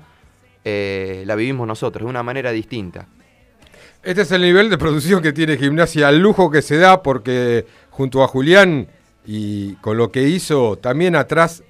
eh, 0.63 1.24
la 1.25 1.36
vivimos 1.36 1.67
nosotros, 1.67 2.06
de 2.06 2.10
una 2.10 2.24
manera 2.24 2.51
distinta. 2.51 3.08
Este 4.03 4.22
es 4.22 4.32
el 4.32 4.41
nivel 4.41 4.70
de 4.70 4.77
producción 4.77 5.22
que 5.22 5.34
tiene 5.34 5.58
Gimnasia, 5.58 6.10
el 6.10 6.20
lujo 6.20 6.51
que 6.51 6.62
se 6.62 6.77
da, 6.77 7.01
porque 7.01 7.65
junto 7.89 8.24
a 8.24 8.27
Julián 8.27 8.88
y 9.25 9.74
con 9.75 9.98
lo 9.98 10.12
que 10.12 10.24
hizo, 10.24 10.77
también 10.77 11.15
atrás 11.15 11.63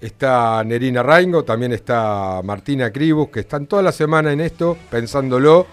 está 0.00 0.62
Nerina 0.64 1.02
Raingo, 1.02 1.44
también 1.44 1.72
está 1.72 2.40
Martina 2.42 2.90
Cribus, 2.90 3.28
que 3.28 3.40
están 3.40 3.66
toda 3.66 3.82
la 3.82 3.92
semana 3.92 4.32
en 4.32 4.40
esto, 4.40 4.76
pensándolo 4.90 5.66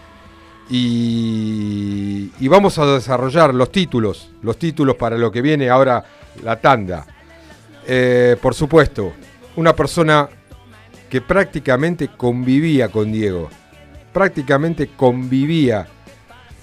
y, 0.70 2.48
vamos 2.48 2.78
a 2.78 2.86
desarrollar 2.86 3.54
los 3.54 3.72
títulos, 3.72 4.32
los 4.42 4.58
títulos 4.58 4.96
para 4.96 5.18
lo 5.18 5.32
que 5.32 5.42
viene 5.42 5.70
ahora 5.70 6.04
la 6.44 6.60
tanda. 6.60 7.06
Eh, 7.86 8.36
por 8.42 8.54
supuesto, 8.54 9.14
una 9.56 9.74
persona 9.74 10.28
que 11.10 11.22
prácticamente 11.22 12.10
convivía 12.10 12.90
con 12.90 13.12
Diego, 13.12 13.50
prácticamente 14.12 14.88
convivía, 14.88 15.88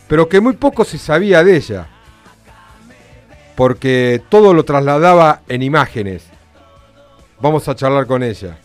pero 0.06 0.28
que 0.28 0.40
muy 0.40 0.54
poco 0.54 0.84
se 0.84 0.98
sabía 0.98 1.42
de 1.42 1.56
ella, 1.56 1.86
porque 3.54 4.22
todo 4.28 4.52
lo 4.52 4.64
trasladaba 4.64 5.40
en 5.48 5.62
imágenes. 5.62 6.26
Vamos 7.40 7.68
a 7.68 7.74
charlar 7.74 8.06
con 8.06 8.22
ella. 8.22 8.58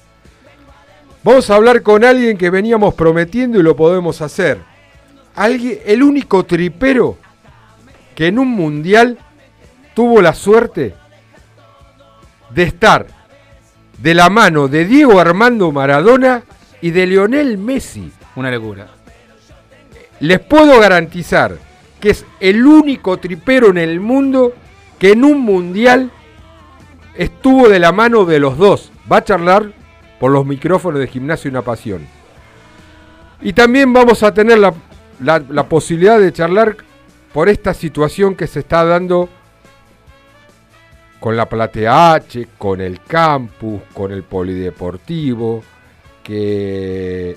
Vamos 1.23 1.49
a 1.49 1.55
hablar 1.55 1.81
con 1.81 2.03
alguien 2.03 2.37
que 2.37 2.49
veníamos 2.49 2.93
prometiendo 2.93 3.59
y 3.59 3.63
lo 3.63 3.75
podemos 3.75 4.21
hacer 4.21 4.68
alguien, 5.39 5.79
el 5.85 6.03
único 6.03 6.45
tripero 6.45 7.17
que 8.13 8.27
en 8.27 8.37
un 8.37 8.49
mundial 8.49 9.17
tuvo 9.93 10.21
la 10.21 10.33
suerte 10.33 10.93
de 12.49 12.63
estar 12.63 13.07
de 13.97 14.13
la 14.13 14.29
mano 14.29 14.67
de 14.67 14.85
Diego 14.85 15.19
Armando 15.19 15.71
Maradona 15.71 16.43
y 16.81 16.91
de 16.91 17.07
Lionel 17.07 17.57
Messi. 17.57 18.11
Una 18.35 18.51
locura. 18.51 18.87
Les 20.19 20.39
puedo 20.39 20.79
garantizar 20.79 21.57
que 22.01 22.09
es 22.09 22.25
el 22.41 22.65
único 22.65 23.17
tripero 23.17 23.69
en 23.69 23.77
el 23.77 24.01
mundo 24.01 24.53
que 24.97 25.11
en 25.13 25.23
un 25.23 25.39
mundial 25.39 26.11
estuvo 27.15 27.69
de 27.69 27.79
la 27.79 27.93
mano 27.93 28.25
de 28.25 28.39
los 28.39 28.57
dos. 28.57 28.91
Va 29.09 29.17
a 29.17 29.23
charlar 29.23 29.71
por 30.19 30.31
los 30.31 30.45
micrófonos 30.45 30.99
de 30.99 31.07
Gimnasio 31.07 31.49
Una 31.49 31.61
Pasión. 31.61 32.05
Y 33.41 33.53
también 33.53 33.93
vamos 33.93 34.21
a 34.23 34.33
tener 34.33 34.59
la 34.59 34.73
la, 35.21 35.63
posibilidad 35.67 36.19
de 36.19 36.31
charlar 36.31 36.77
por 37.33 37.49
esta 37.49 37.73
situación 37.73 38.35
que 38.35 38.47
se 38.47 38.59
está 38.59 38.83
dando 38.83 39.29
con 41.19 41.35
la 41.35 41.47
Platea 41.47 42.13
H, 42.13 42.47
con 42.57 42.79
el 42.79 43.01
campus, 43.01 43.81
con 43.93 44.11
el 44.11 44.23
polideportivo, 44.23 45.61
que 46.23 47.35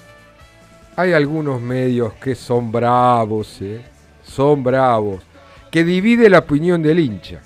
hay 0.95 1.13
algunos 1.13 1.61
medios 1.61 2.13
que 2.15 2.35
son 2.35 2.71
bravos, 2.71 3.61
¿eh? 3.61 3.83
son 4.23 4.63
bravos, 4.63 5.23
que 5.71 5.83
divide 5.83 6.31
la 6.31 6.41
opinión 6.41 6.83
del 6.83 7.01
hincha, 7.01 7.41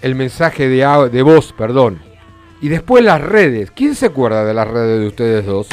el 0.00 0.14
mensaje 0.14 0.66
de, 0.66 1.10
de 1.12 1.22
voz, 1.22 1.52
perdón. 1.52 2.00
Y 2.62 2.68
después 2.68 3.04
las 3.04 3.20
redes. 3.20 3.70
¿Quién 3.70 3.94
se 3.94 4.06
acuerda 4.06 4.46
de 4.46 4.54
las 4.54 4.66
redes 4.66 5.00
de 5.00 5.06
ustedes 5.06 5.44
dos? 5.44 5.66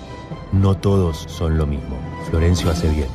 No 0.52 0.76
todos 0.76 1.26
son 1.28 1.58
lo 1.58 1.66
mismo. 1.66 1.98
Florencio 2.30 2.70
hace 2.70 2.88
bien. 2.90 3.08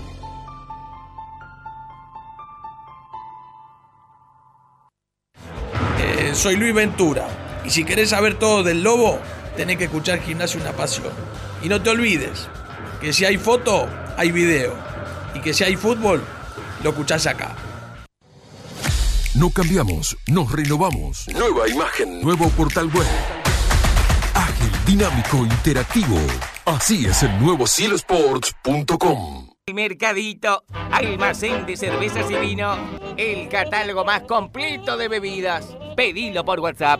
Eh, 5.99 6.31
soy 6.33 6.57
Luis 6.57 6.75
Ventura. 6.75 7.29
Y 7.63 7.69
si 7.69 7.85
querés 7.85 8.09
saber 8.09 8.37
todo 8.37 8.61
del 8.61 8.83
lobo, 8.83 9.19
tenés 9.55 9.77
que 9.77 9.85
escuchar 9.85 10.19
Gimnasio 10.19 10.59
Una 10.59 10.73
Pasión. 10.73 11.13
Y 11.63 11.69
no 11.69 11.81
te 11.81 11.91
olvides 11.91 12.49
que 12.99 13.13
si 13.13 13.25
hay 13.25 13.37
foto, 13.37 13.87
hay 14.17 14.31
video. 14.31 14.75
Y 15.33 15.39
que 15.39 15.53
si 15.53 15.63
hay 15.63 15.75
fútbol, 15.75 16.23
lo 16.83 16.89
escuchás 16.89 17.27
acá. 17.27 17.55
No 19.35 19.51
cambiamos, 19.51 20.17
nos 20.27 20.51
renovamos. 20.51 21.27
Nueva 21.29 21.69
imagen. 21.69 22.21
Nuevo 22.21 22.49
portal 22.49 22.89
web. 22.93 23.07
Ágil, 24.33 24.71
dinámico, 24.85 25.37
interactivo. 25.37 26.17
Así 26.65 27.05
es 27.05 27.23
el 27.23 27.39
nuevo 27.39 27.67
cielosports.com. 27.67 29.49
Mercadito, 29.73 30.63
almacén 30.91 31.67
de 31.67 31.77
cervezas 31.77 32.29
y 32.31 32.35
vino, 32.37 32.75
el 33.17 33.47
catálogo 33.49 34.03
más 34.03 34.23
completo 34.23 34.97
de 34.97 35.07
bebidas. 35.07 35.77
Pedilo 35.95 36.43
por 36.43 36.59
WhatsApp 36.59 36.99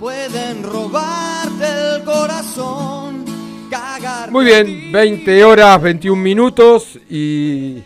Pueden 0.00 0.62
robarte 0.62 1.96
el 1.96 2.04
corazón, 2.04 3.26
cagar. 3.70 4.30
Muy 4.30 4.46
bien, 4.46 4.90
20 4.90 5.44
horas, 5.44 5.82
21 5.82 6.22
minutos 6.22 6.98
y 7.10 7.82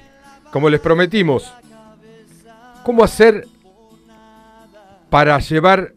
como 0.53 0.71
les 0.71 0.79
prometimos, 0.79 1.53
¿cómo 2.85 3.03
hacer 3.03 3.49
para 5.11 5.41
llevar 5.41 5.96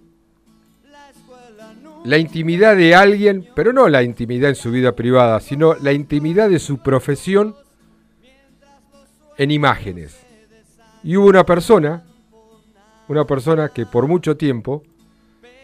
la 2.10 2.18
intimidad 2.18 2.76
de 2.76 2.96
alguien, 2.96 3.48
pero 3.56 3.72
no 3.72 3.88
la 3.88 4.02
intimidad 4.02 4.50
en 4.50 4.56
su 4.56 4.72
vida 4.72 4.96
privada, 4.96 5.40
sino 5.42 5.76
la 5.76 5.94
intimidad 5.94 6.50
de 6.50 6.58
su 6.58 6.80
profesión 6.80 7.56
en 9.38 9.52
imágenes? 9.52 10.20
Y 11.04 11.18
hubo 11.18 11.28
una 11.28 11.46
persona, 11.46 12.04
una 13.08 13.26
persona 13.26 13.70
que 13.70 13.86
por 13.86 14.08
mucho 14.08 14.36
tiempo 14.38 14.82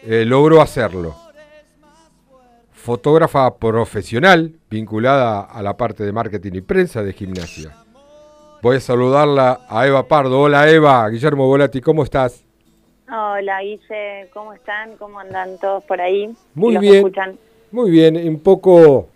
eh, 0.04 0.24
logró 0.24 0.62
hacerlo 0.62 1.16
fotógrafa 2.70 3.56
profesional 3.56 4.54
vinculada 4.70 5.40
a 5.40 5.60
la 5.64 5.76
parte 5.76 6.04
de 6.04 6.12
marketing 6.12 6.52
y 6.54 6.60
prensa 6.60 7.02
de 7.02 7.12
gimnasia. 7.12 7.76
Voy 8.62 8.76
a 8.76 8.80
saludarla 8.80 9.62
a 9.68 9.84
Eva 9.84 10.06
Pardo. 10.06 10.42
Hola 10.42 10.70
Eva, 10.70 11.08
Guillermo 11.08 11.48
Volati, 11.48 11.80
¿cómo 11.80 12.04
estás? 12.04 12.45
Hola, 13.08 13.60
Guille, 13.62 14.28
¿cómo 14.32 14.52
están? 14.52 14.96
¿Cómo 14.96 15.20
andan 15.20 15.58
todos 15.58 15.84
por 15.84 16.00
ahí? 16.00 16.34
Muy 16.54 16.74
¿Los 16.74 16.80
bien. 16.80 16.94
escuchan? 16.96 17.38
Muy 17.70 17.90
bien, 17.90 18.16
un 18.16 18.40
poco 18.40 19.08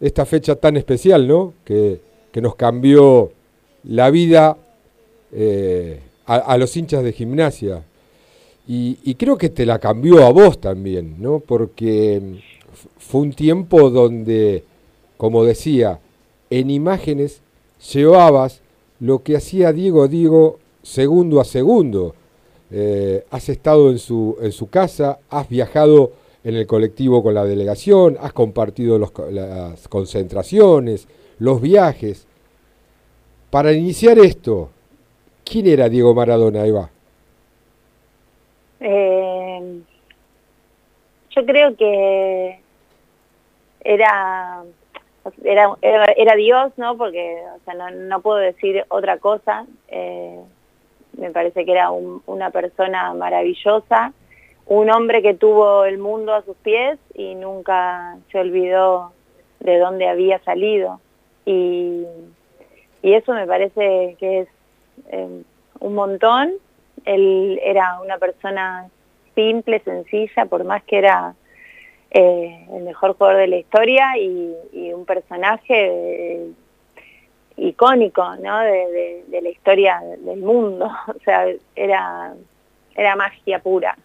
esta 0.00 0.26
fecha 0.26 0.56
tan 0.56 0.76
especial, 0.76 1.26
¿no? 1.28 1.54
Que, 1.64 2.00
que 2.32 2.40
nos 2.40 2.56
cambió 2.56 3.30
la 3.84 4.10
vida 4.10 4.56
eh, 5.32 6.00
a, 6.26 6.36
a 6.36 6.58
los 6.58 6.76
hinchas 6.76 7.04
de 7.04 7.12
gimnasia. 7.12 7.84
Y, 8.66 8.98
y 9.04 9.14
creo 9.14 9.38
que 9.38 9.50
te 9.50 9.64
la 9.66 9.78
cambió 9.78 10.24
a 10.26 10.30
vos 10.32 10.60
también, 10.60 11.16
¿no? 11.22 11.38
Porque 11.40 12.20
mm, 12.20 12.36
fue 12.98 13.20
un 13.22 13.32
tiempo 13.32 13.88
donde, 13.90 14.64
como 15.16 15.44
decía, 15.44 16.00
en 16.50 16.70
imágenes 16.70 17.40
llevabas 17.92 18.62
lo 19.00 19.22
que 19.22 19.36
hacía 19.36 19.72
Diego 19.72 20.08
Diego 20.08 20.58
segundo 20.82 21.40
a 21.40 21.44
segundo. 21.44 22.14
Eh, 22.70 23.24
has 23.30 23.48
estado 23.48 23.90
en 23.90 23.98
su, 23.98 24.36
en 24.40 24.52
su 24.52 24.68
casa, 24.68 25.18
has 25.30 25.48
viajado 25.48 26.12
en 26.44 26.54
el 26.54 26.66
colectivo 26.66 27.22
con 27.22 27.34
la 27.34 27.44
delegación, 27.44 28.16
has 28.20 28.32
compartido 28.32 28.98
las 28.98 29.88
concentraciones, 29.88 31.08
los 31.38 31.60
viajes. 31.60 32.26
Para 33.50 33.72
iniciar 33.72 34.18
esto, 34.18 34.70
¿quién 35.44 35.66
era 35.66 35.88
Diego 35.88 36.14
Maradona, 36.14 36.66
Eva? 36.66 36.90
Eh, 38.80 39.80
yo 41.30 41.46
creo 41.46 41.76
que 41.76 42.60
era, 43.80 44.62
era, 45.82 46.36
Dios, 46.36 46.72
¿no? 46.76 46.96
Porque 46.96 47.42
no, 47.76 47.90
no 47.90 48.20
puedo 48.20 48.38
decir 48.38 48.84
otra 48.88 49.18
cosa. 49.18 49.66
Eh, 49.88 50.40
me 51.18 51.30
parece 51.30 51.64
que 51.64 51.72
era 51.72 51.90
un- 51.90 52.22
una 52.26 52.50
persona 52.50 53.12
maravillosa, 53.14 54.12
un 54.66 54.90
hombre 54.90 55.22
que 55.22 55.34
tuvo 55.34 55.84
el 55.84 55.98
mundo 55.98 56.34
a 56.34 56.42
sus 56.42 56.56
pies 56.58 56.98
y 57.14 57.34
nunca 57.34 58.16
se 58.30 58.38
olvidó 58.38 59.12
de 59.60 59.78
dónde 59.78 60.08
había 60.08 60.38
salido. 60.44 61.00
Y, 61.44 62.04
y 63.02 63.14
eso 63.14 63.32
me 63.32 63.46
parece 63.46 64.16
que 64.18 64.40
es 64.40 64.48
eh, 65.10 65.42
un 65.80 65.94
montón. 65.94 66.52
Él 67.04 67.58
era 67.62 68.00
una 68.00 68.18
persona 68.18 68.88
simple, 69.34 69.80
sencilla, 69.80 70.46
por 70.46 70.64
más 70.64 70.82
que 70.84 70.98
era 70.98 71.34
eh, 72.10 72.66
el 72.74 72.82
mejor 72.84 73.16
jugador 73.16 73.38
de 73.40 73.46
la 73.48 73.56
historia 73.58 74.18
y, 74.18 74.54
y 74.72 74.92
un 74.92 75.04
personaje 75.06 75.74
eh, 75.76 76.50
icónico 77.58 78.22
¿no? 78.36 78.58
de, 78.60 78.70
de- 78.70 79.24
de 79.28 79.42
la 79.42 79.48
historia 79.50 80.00
del 80.24 80.40
mundo. 80.40 80.86
O 81.08 81.20
sea, 81.24 81.46
era, 81.76 82.34
era 82.94 83.16
magia 83.16 83.58
pura. 83.60 83.96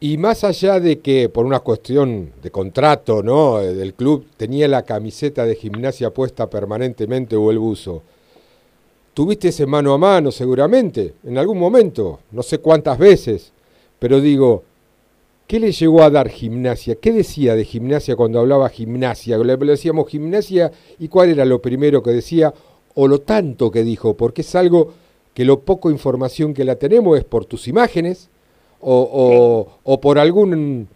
Y 0.00 0.16
más 0.18 0.44
allá 0.44 0.80
de 0.80 1.00
que 1.00 1.28
por 1.28 1.44
una 1.44 1.60
cuestión 1.60 2.32
de 2.42 2.50
contrato, 2.50 3.22
¿no? 3.22 3.60
eh, 3.60 3.74
del 3.74 3.94
club 3.94 4.26
tenía 4.36 4.68
la 4.68 4.82
camiseta 4.82 5.44
de 5.44 5.56
gimnasia 5.56 6.10
puesta 6.10 6.48
permanentemente 6.48 7.36
o 7.36 7.50
el 7.50 7.58
buzo. 7.58 8.02
Tuviste 9.12 9.48
ese 9.48 9.66
mano 9.66 9.92
a 9.94 9.98
mano 9.98 10.32
seguramente, 10.32 11.14
en 11.24 11.38
algún 11.38 11.58
momento, 11.58 12.20
no 12.32 12.42
sé 12.42 12.58
cuántas 12.58 12.98
veces, 12.98 13.52
pero 13.98 14.20
digo, 14.20 14.64
¿qué 15.46 15.60
le 15.60 15.70
llegó 15.70 16.02
a 16.02 16.10
dar 16.10 16.28
gimnasia? 16.28 16.96
¿Qué 16.96 17.12
decía 17.12 17.54
de 17.54 17.64
gimnasia 17.64 18.16
cuando 18.16 18.40
hablaba 18.40 18.68
gimnasia? 18.68 19.38
Le 19.38 19.56
le 19.56 19.66
decíamos 19.72 20.08
gimnasia 20.08 20.72
y 20.98 21.08
cuál 21.08 21.28
era 21.30 21.44
lo 21.44 21.60
primero 21.62 22.02
que 22.02 22.10
decía 22.10 22.52
o 22.94 23.08
lo 23.08 23.20
tanto 23.20 23.70
que 23.70 23.82
dijo, 23.84 24.14
porque 24.14 24.42
es 24.42 24.54
algo 24.54 24.92
que 25.34 25.44
lo 25.44 25.60
poco 25.60 25.90
información 25.90 26.54
que 26.54 26.64
la 26.64 26.76
tenemos 26.76 27.18
es 27.18 27.24
por 27.24 27.44
tus 27.44 27.66
imágenes 27.68 28.28
o, 28.80 29.08
o- 29.12 29.78
o 29.82 30.00
por 30.00 30.18
algún 30.18 30.86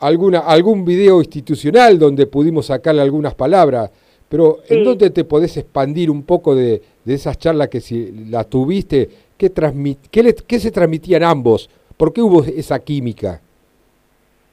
alguna 0.00 0.40
algún 0.40 0.84
video 0.84 1.20
institucional 1.20 1.98
donde 1.98 2.26
pudimos 2.26 2.66
sacarle 2.66 3.00
algunas 3.02 3.34
palabras, 3.34 3.90
pero 4.28 4.58
¿en 4.68 4.84
dónde 4.84 5.10
te 5.10 5.24
podés 5.24 5.56
expandir 5.56 6.10
un 6.10 6.22
poco 6.24 6.54
de, 6.54 6.82
de 7.04 7.14
esas 7.14 7.38
charlas 7.38 7.68
que 7.68 7.80
si 7.80 8.10
las 8.28 8.48
tuviste? 8.48 9.08
¿Qué, 9.36 9.50
transmit, 9.50 9.98
qué, 10.10 10.22
le- 10.22 10.34
qué 10.34 10.58
se 10.60 10.70
transmitían 10.70 11.22
ambos? 11.22 11.68
¿Por 11.96 12.12
qué 12.12 12.22
hubo 12.22 12.42
esa 12.44 12.78
química? 12.80 13.40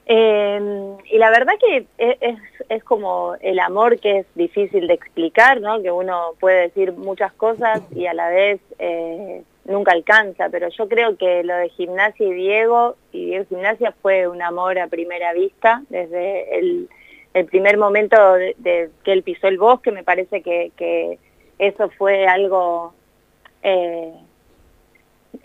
Eh, 0.06 0.96
y 1.10 1.18
la 1.18 1.30
verdad 1.30 1.54
que 1.60 1.86
e- 1.98 2.18
es, 2.20 2.38
es 2.68 2.84
como 2.84 3.34
el 3.40 3.60
amor 3.60 4.00
que 4.00 4.18
es 4.18 4.26
difícil 4.34 4.86
de 4.88 4.94
explicar, 4.94 5.60
¿no? 5.60 5.80
Que 5.80 5.92
uno 5.92 6.32
puede 6.40 6.62
decir 6.62 6.92
muchas 6.92 7.32
cosas 7.34 7.82
y 7.94 8.06
a 8.06 8.14
la 8.14 8.28
vez 8.28 8.60
eh, 8.78 9.42
nunca 9.64 9.92
alcanza, 9.92 10.48
pero 10.48 10.68
yo 10.70 10.88
creo 10.88 11.16
que 11.16 11.44
lo 11.44 11.54
de 11.56 11.68
gimnasia 11.70 12.26
y 12.26 12.32
Diego, 12.32 12.96
y 13.12 13.26
Diego 13.26 13.44
Gimnasia 13.48 13.94
fue 14.02 14.26
un 14.26 14.42
amor 14.42 14.78
a 14.78 14.88
primera 14.88 15.32
vista, 15.32 15.82
desde 15.88 16.58
el, 16.58 16.88
el 17.34 17.46
primer 17.46 17.78
momento 17.78 18.16
de, 18.34 18.90
que 19.04 19.12
él 19.12 19.22
pisó 19.22 19.46
el 19.46 19.58
bosque, 19.58 19.92
me 19.92 20.02
parece 20.02 20.42
que, 20.42 20.72
que 20.76 21.18
eso 21.58 21.90
fue 21.90 22.26
algo, 22.26 22.92
eh, 23.62 24.12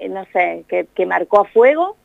no 0.10 0.26
sé, 0.34 0.64
que, 0.68 0.88
que 0.96 1.06
marcó 1.06 1.42
a 1.42 1.46
fuego. 1.46 1.96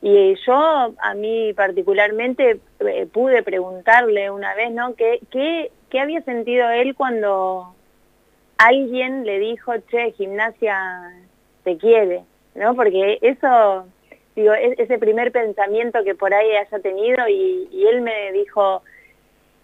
Y 0.00 0.36
yo, 0.46 0.94
a 1.00 1.14
mí 1.14 1.52
particularmente, 1.54 2.60
eh, 2.80 3.06
pude 3.12 3.42
preguntarle 3.42 4.30
una 4.30 4.54
vez, 4.54 4.70
¿no? 4.70 4.94
¿Qué, 4.94 5.20
qué, 5.30 5.72
qué 5.90 6.00
había 6.00 6.22
sentido 6.22 6.70
él 6.70 6.94
cuando 6.94 7.74
alguien 8.58 9.24
le 9.24 9.38
dijo, 9.38 9.72
che, 9.90 10.12
gimnasia 10.12 11.12
te 11.64 11.76
quiere, 11.78 12.22
¿no? 12.54 12.74
Porque 12.74 13.18
eso, 13.22 13.86
digo, 14.36 14.52
es- 14.54 14.78
ese 14.78 14.98
primer 14.98 15.32
pensamiento 15.32 16.04
que 16.04 16.14
por 16.14 16.32
ahí 16.32 16.52
haya 16.56 16.78
tenido 16.80 17.28
y, 17.28 17.68
él 17.90 18.00
me 18.02 18.32
dijo, 18.32 18.82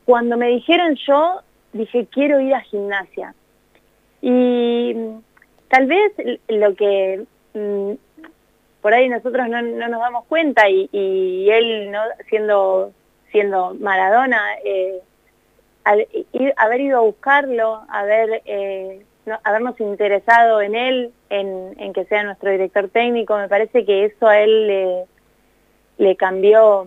cuando 0.04 0.36
me 0.36 0.48
dijeron 0.48 0.96
yo, 1.06 1.40
dije, 1.72 2.06
quiero 2.10 2.40
ir 2.40 2.54
a 2.54 2.60
gimnasia. 2.60 3.34
Y 4.20 4.94
mm, 4.94 5.18
tal 5.68 5.86
vez 5.86 6.12
lo 6.48 6.74
que 6.74 7.24
mm, 7.54 7.92
por 8.84 8.92
ahí 8.92 9.08
nosotros 9.08 9.48
no, 9.48 9.62
no 9.62 9.88
nos 9.88 9.98
damos 9.98 10.26
cuenta 10.26 10.68
y, 10.68 11.48
él 11.50 11.90
no 11.90 12.02
siendo 12.28 12.92
siendo 13.32 13.74
Maradona 13.80 14.58
eh, 14.62 15.00
haber 15.84 16.80
ido 16.82 16.98
a 16.98 17.00
buscarlo 17.00 17.80
haber 17.88 18.42
eh, 18.44 19.02
no- 19.24 19.40
habernos 19.42 19.80
interesado 19.80 20.60
en 20.60 20.74
él 20.74 21.12
en, 21.30 21.94
que 21.94 22.04
sea 22.04 22.24
nuestro 22.24 22.50
director 22.50 22.90
técnico 22.90 23.38
me 23.38 23.48
parece 23.48 23.86
que 23.86 24.04
eso 24.04 24.28
a 24.28 24.38
él 24.40 24.66
le, 24.66 25.04
le 25.96 26.16
cambió 26.16 26.86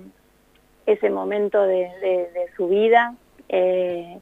ese 0.85 1.09
momento 1.09 1.63
de, 1.63 2.29
su 2.55 2.67
vida. 2.67 3.15
Eh, 3.49 4.19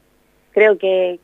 creo 0.52 0.78
que 0.78 1.20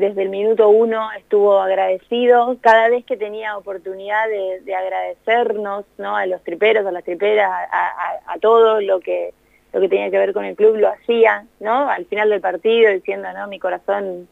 desde 0.00 0.22
el 0.22 0.30
minuto 0.30 0.70
uno 0.70 1.12
estuvo 1.12 1.60
agradecido 1.60 2.56
cada 2.62 2.88
vez 2.88 3.04
que 3.04 3.18
tenía 3.18 3.58
oportunidad 3.58 4.26
de, 4.28 4.60
de 4.62 4.74
agradecernos 4.74 5.84
¿no? 5.98 6.16
a 6.16 6.24
los 6.24 6.42
triperos, 6.42 6.86
a 6.86 6.90
las 6.90 7.04
triperas, 7.04 7.50
a, 7.70 8.38
todo 8.40 8.80
lo 8.80 9.00
que 9.00 9.34
lo 9.72 9.80
que 9.80 9.88
tenía 9.88 10.10
que 10.10 10.18
ver 10.18 10.32
con 10.32 10.44
el 10.44 10.56
club 10.56 10.76
lo 10.78 10.88
hacía, 10.88 11.44
¿no? 11.60 11.88
Al 11.88 12.04
final 12.06 12.30
del 12.30 12.40
partido 12.40 12.90
diciendo, 12.90 13.28
no, 13.32 13.46
mi 13.46 13.60
corazón 13.60 14.26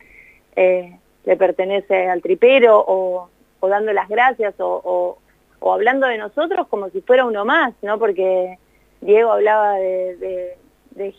eh, 0.57 0.99
le 1.25 1.37
pertenece 1.37 2.09
al 2.09 2.23
tripero 2.23 2.83
o, 2.85 3.31
dando 3.61 3.93
las 3.93 4.09
gracias 4.09 4.55
o, 4.59 5.19
hablando 5.61 6.09
de 6.09 6.19
nosotros 6.19 6.67
como 6.67 6.89
si 6.89 7.03
fuera 7.03 7.25
uno 7.25 7.45
más, 7.45 7.73
¿no? 7.83 8.01
Porque 8.01 8.59
Diego 9.01 9.31
hablaba 9.31 9.75
de 9.75 10.57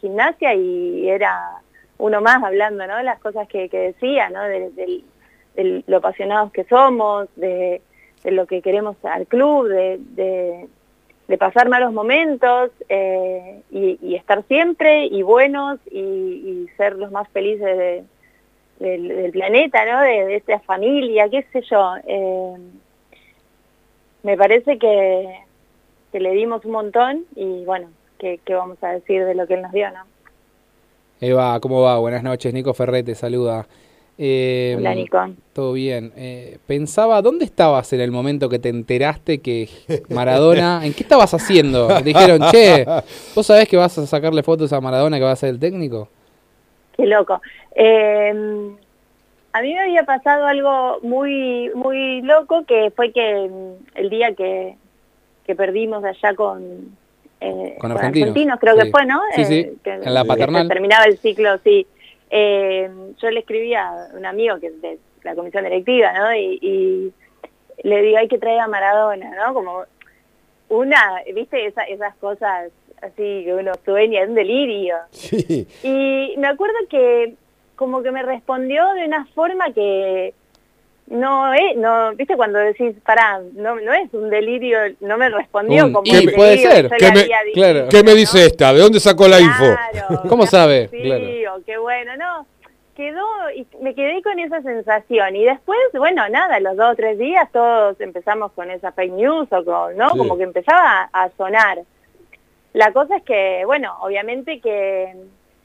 gimnasia 0.02 0.54
y 0.54 1.08
era 1.08 1.62
uno 2.00 2.22
más 2.22 2.42
hablando, 2.44 2.88
¿no? 2.88 3.02
Las 3.04 3.20
cosas 3.20 3.48
que, 3.48 3.70
decía, 3.70 4.30
¿no? 4.30 4.42
De, 4.44 5.04
lo 5.86 5.98
apasionados 5.98 6.52
que 6.52 6.64
somos, 6.64 7.28
de, 7.36 7.82
lo 8.24 8.48
que 8.48 8.62
queremos 8.62 8.96
al 9.04 9.28
club, 9.28 9.68
de, 9.68 10.68
pasar 11.38 11.70
malos 11.70 11.94
momentos 11.94 12.72
eh, 12.88 13.62
y, 13.70 14.16
estar 14.16 14.44
siempre 14.48 15.06
y 15.06 15.22
buenos 15.22 15.80
y, 15.92 16.68
ser 16.78 16.96
los 16.96 17.12
más 17.12 17.28
felices 17.30 17.78
de- 17.78 18.04
del, 18.80 19.32
planeta, 19.32 19.86
¿no? 19.86 20.02
De, 20.02 20.36
esta 20.36 20.60
familia, 20.62 21.30
qué 21.30 21.44
sé 21.52 21.62
yo. 21.70 21.96
Eh, 22.08 22.56
me 24.24 24.38
parece 24.38 24.80
que, 24.80 25.38
que 26.14 26.20
le 26.20 26.32
dimos 26.32 26.64
un 26.64 26.72
montón 26.72 27.26
y 27.36 27.66
bueno, 27.66 27.90
¿qué, 28.18 28.40
qué 28.46 28.54
vamos 28.56 28.82
a 28.82 28.94
decir 28.94 29.26
de 29.26 29.36
lo 29.36 29.48
que 29.48 29.56
él 29.56 29.62
nos 29.62 29.74
dio, 29.74 29.92
no? 29.92 30.06
Eva, 31.22 31.60
¿cómo 31.60 31.82
va? 31.82 31.98
Buenas 32.00 32.24
noches, 32.24 32.54
Nico 32.54 32.74
Ferret 32.74 33.06
te 33.06 33.14
saluda. 33.14 33.68
Eh, 34.18 34.76
Hola, 34.78 34.96
Nico. 34.96 35.18
Todo 35.54 35.74
bien. 35.74 36.14
Eh, 36.16 36.60
pensaba, 36.66 37.22
¿dónde 37.22 37.46
estabas 37.46 37.92
en 37.94 38.02
el 38.02 38.12
momento 38.12 38.48
que 38.48 38.60
te 38.60 38.70
enteraste 38.70 39.40
que 39.40 39.70
Maradona, 40.10 40.82
¿en 40.86 40.94
qué 40.94 41.04
estabas 41.04 41.34
haciendo? 41.34 41.88
Te 41.88 42.04
dijeron, 42.04 42.42
che, 42.52 42.86
¿vos 43.36 43.46
sabés 43.46 43.68
que 43.68 43.76
vas 43.76 43.98
a 43.98 44.06
sacarle 44.06 44.44
fotos 44.44 44.72
a 44.72 44.80
Maradona 44.80 45.18
que 45.18 45.24
va 45.24 45.32
a 45.32 45.36
ser 45.36 45.50
el 45.50 45.60
técnico? 45.60 46.08
Qué 46.96 47.06
loco. 47.06 47.42
Eh, 47.76 48.34
a 49.52 49.62
mí 49.62 49.74
me 49.74 49.82
había 49.82 50.04
pasado 50.04 50.46
algo 50.46 51.00
muy 51.02 51.72
muy 51.76 52.22
loco 52.22 52.66
que 52.66 52.92
fue 52.96 53.12
que 53.12 53.50
el 53.96 54.10
día 54.10 54.34
que, 54.36 54.76
que 55.46 55.56
perdimos 55.56 56.04
allá 56.04 56.34
con, 56.36 56.98
eh, 57.42 57.76
Con 57.80 57.92
argentinos. 57.92 58.60
creo 58.60 58.76
que 58.78 58.90
fue, 58.92 59.06
¿no? 59.06 59.22
Sí, 59.36 59.46
sí, 59.46 59.60
Eh, 59.60 59.74
que- 59.84 59.94
en 59.94 60.14
la 60.14 60.26
paternal. 60.26 60.68
terminaba 60.68 61.06
el 61.06 61.18
ciclo, 61.18 61.58
sí. 61.60 61.88
Eh, 62.30 62.90
yo 63.18 63.32
le 63.32 63.40
escribí 63.40 63.74
a 63.74 63.92
un 64.14 64.26
amigo 64.26 64.60
que 64.60 64.68
es 64.68 64.82
de 64.82 65.00
la 65.24 65.36
comisión 65.36 65.64
directiva, 65.64 66.12
¿no? 66.14 66.34
Y, 66.36 66.60
y 66.62 67.14
le 67.88 68.02
digo, 68.02 68.18
hay 68.18 68.28
que 68.28 68.38
traer 68.38 68.60
a 68.60 68.68
Maradona, 68.68 69.32
¿no? 69.36 69.54
Como 69.54 69.84
una, 70.70 71.22
viste, 71.34 71.66
Esa- 71.66 71.84
esas 71.84 72.16
cosas 72.18 72.72
así 73.02 73.44
que 73.46 73.54
uno 73.54 73.72
sueña, 73.86 74.22
es 74.22 74.30
un 74.30 74.36
delirio. 74.36 74.96
Sí. 75.12 75.66
Y 75.84 76.36
me 76.38 76.48
acuerdo 76.48 76.76
que 76.90 77.36
como 77.76 78.04
que 78.04 78.12
me 78.12 78.22
respondió 78.24 78.86
de 78.94 79.06
una 79.06 79.26
forma 79.28 79.72
que 79.74 80.34
no 81.10 81.54
es, 81.54 81.76
no, 81.76 82.14
viste 82.16 82.36
cuando 82.38 82.60
decís, 82.60 82.96
pará, 83.06 83.42
no, 83.56 83.76
no 83.80 83.94
es 83.94 84.14
un 84.14 84.30
delirio, 84.30 84.78
no 85.02 85.18
me 85.18 85.30
respondió 85.30 85.86
Un- 85.86 85.94
como 85.94 86.06
y 86.06 86.28
un 86.28 86.34
puede 86.34 86.56
que 86.58 86.62
ser, 86.70 86.90
¿Qué 86.98 87.12
me, 87.12 87.20
había 87.22 87.44
dicho. 87.44 87.54
claro. 87.56 87.88
qué 87.90 88.04
me 88.04 88.14
dice 88.14 88.46
esta? 88.46 88.72
¿De 88.74 88.80
dónde 88.80 89.00
sacó 89.00 89.28
la 89.28 89.40
info? 89.40 89.66
¿Cómo 90.30 90.46
sabe? 90.46 90.88
Sí, 90.90 91.02
Claro. 91.02 91.26
o 91.58 91.64
qué 91.66 91.78
bueno, 91.78 92.16
no, 92.18 92.46
quedó, 92.96 93.26
y 93.56 93.66
me 93.82 93.96
quedé 93.96 94.22
con 94.22 94.38
esa 94.40 94.62
sensación, 94.62 95.36
y 95.36 95.46
después, 95.46 95.80
bueno, 95.94 96.28
nada, 96.30 96.60
los 96.60 96.76
dos 96.78 96.92
o 96.94 96.96
tres 96.96 97.18
días 97.18 97.50
todos 97.52 98.00
empezamos 98.02 98.52
con 98.52 98.70
esa 98.72 98.92
fake 98.92 99.14
news, 99.14 99.48
o 99.52 99.66
con, 99.66 99.98
¿no? 99.98 100.12
Sí. 100.12 100.18
Como 100.18 100.38
que 100.38 100.44
empezaba 100.44 101.10
a, 101.12 101.24
a 101.24 101.30
sonar. 101.38 101.80
La 102.74 102.92
cosa 102.94 103.18
es 103.18 103.24
que, 103.24 103.64
bueno, 103.66 103.96
obviamente 104.02 104.60
que 104.62 105.16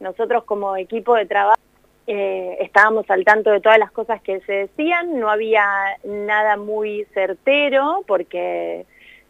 nosotros 0.01 0.45
como 0.45 0.77
equipo 0.77 1.15
de 1.17 1.27
trabajo 1.27 1.61
eh, 2.07 2.59
estábamos 2.61 3.09
al 3.11 3.25
tanto 3.25 3.51
de 3.51 3.61
todas 3.61 3.79
las 3.79 3.91
cosas 3.91 4.21
que 4.21 4.41
se 4.41 4.53
decían, 4.53 5.19
no 5.19 5.31
había 5.31 5.67
nada 6.05 6.57
muy 6.57 7.07
certero 7.15 8.05
porque, 8.07 8.85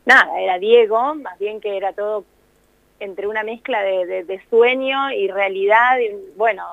nada, 0.05 0.41
era 0.41 0.59
Diego, 0.59 1.15
más 1.15 1.39
bien 1.39 1.61
que 1.61 1.77
era 1.77 1.93
todo 1.93 2.25
entre 3.01 3.27
una 3.27 3.43
mezcla 3.43 3.83
de, 3.83 4.41
sueño 4.51 5.13
y 5.13 5.29
realidad, 5.29 5.99
y, 5.99 6.11
bueno, 6.37 6.65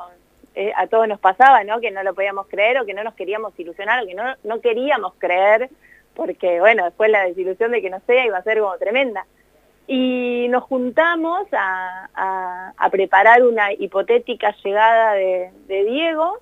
eh, 0.56 0.72
a 0.76 0.88
todos 0.88 1.08
nos 1.08 1.20
pasaba, 1.20 1.64
¿no? 1.64 1.80
Que 1.80 1.92
no 1.92 2.04
lo 2.04 2.14
podíamos 2.14 2.48
creer 2.48 2.80
o 2.80 2.86
que 2.86 2.94
no 2.94 3.04
nos 3.04 3.14
queríamos 3.16 3.58
ilusionar 3.60 4.04
o 4.04 4.08
que 4.08 4.16
no, 4.16 4.24
no 4.44 4.62
queríamos 4.62 5.14
creer, 5.18 5.70
porque, 6.16 6.60
bueno, 6.60 6.86
después 6.86 7.12
la 7.12 7.26
desilusión 7.26 7.72
de 7.72 7.82
que 7.82 7.90
no 7.90 8.00
sea 8.08 8.26
iba 8.26 8.38
a 8.38 8.44
ser 8.44 8.60
como 8.60 8.78
tremenda 8.78 9.26
y 9.88 10.48
nos 10.50 10.64
juntamos 10.64 11.48
a, 11.52 12.10
a- 12.14 12.74
a 12.78 12.90
preparar 12.90 13.44
una 13.44 13.74
hipotética 13.74 14.56
llegada 14.64 15.14
de, 15.14 15.52
de 15.68 15.84
Diego 15.86 16.40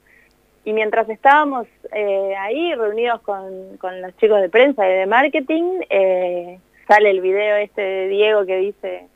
y 0.66 0.74
mientras 0.74 1.10
estábamos 1.10 1.68
eh, 1.94 2.36
ahí 2.38 2.76
reunidos 2.76 3.22
con, 3.22 3.78
con 3.78 4.02
los 4.02 4.16
chicos 4.18 4.42
de 4.42 4.50
prensa 4.50 4.88
y 4.88 4.94
de 4.94 5.06
marketing, 5.08 5.82
eh, 5.90 6.60
sale 6.88 7.10
el 7.10 7.22
video 7.22 7.56
este 7.58 7.82
de 7.82 8.08
Diego 8.10 8.46
que 8.46 8.58
dice, 8.58 9.08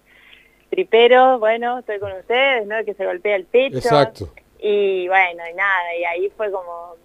tripero, 0.70 1.38
bueno, 1.40 1.80
estoy 1.80 2.00
con 2.00 2.12
ustedes, 2.14 2.66
¿no? 2.66 2.84
Que 2.86 2.94
se 2.96 3.06
golpea 3.06 3.36
el 3.36 3.46
pecho. 3.46 3.78
Exacto. 3.78 4.34
Y 4.60 5.08
bueno, 5.10 5.44
y 5.52 5.54
nada, 5.54 5.96
y 6.00 6.04
ahí 6.06 6.32
fue 6.38 6.50
como, 6.50 6.96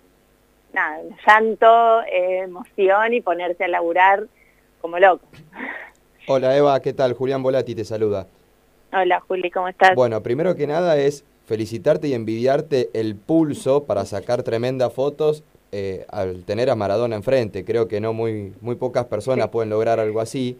nada, 0.73 1.01
llanto, 1.27 2.03
eh, 2.03 2.39
emoción 2.45 3.13
y 3.15 3.21
ponerse 3.21 3.65
a 3.65 3.69
laburar 3.69 4.25
como 4.81 4.99
loco. 4.99 5.27
Hola 6.31 6.55
Eva, 6.55 6.79
¿qué 6.81 6.93
tal? 6.93 7.15
Julián 7.15 7.43
Volati 7.43 7.75
te 7.75 7.85
saluda. 7.85 8.27
Hola 8.93 9.21
Juli, 9.21 9.51
¿cómo 9.51 9.69
estás? 9.69 9.95
Bueno, 9.95 10.23
primero 10.23 10.55
que 10.55 10.67
nada 10.67 10.99
es 10.99 11.25
felicitarte 11.47 12.09
y 12.09 12.13
envidiarte 12.13 12.91
el 12.93 13.17
pulso 13.17 13.85
para 13.85 14.05
sacar 14.05 14.43
tremendas 14.43 14.93
fotos 14.93 15.43
eh, 15.73 16.05
al 16.11 16.45
tener 16.45 16.69
a 16.69 16.75
Maradona 16.75 17.17
enfrente. 17.17 17.65
Creo 17.65 17.89
que 17.89 18.03
no 18.03 18.13
muy, 18.13 18.53
muy 18.61 18.75
pocas 18.75 19.07
personas 19.07 19.49
pueden 19.49 19.71
lograr 19.71 20.01
algo 20.01 20.21
así. 20.21 20.59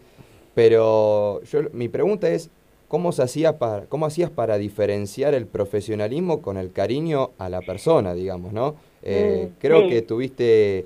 Pero 0.55 1.43
yo, 1.43 1.61
mi 1.73 1.87
pregunta 1.87 2.27
es, 2.29 2.49
¿cómo, 2.87 3.11
se 3.11 3.21
hacía 3.21 3.59
para, 3.59 3.85
¿cómo 3.85 4.07
hacías 4.07 4.31
para 4.31 4.57
diferenciar 4.57 5.35
el 5.35 5.45
profesionalismo 5.45 6.41
con 6.41 6.57
el 6.57 6.71
cariño 6.71 7.29
a 7.37 7.47
la 7.49 7.61
persona, 7.61 8.15
digamos, 8.15 8.53
no? 8.53 8.75
Eh, 9.03 9.49
Mm, 9.51 9.53
creo 9.59 9.81
sí. 9.83 9.89
que 9.89 10.01
tuviste 10.01 10.85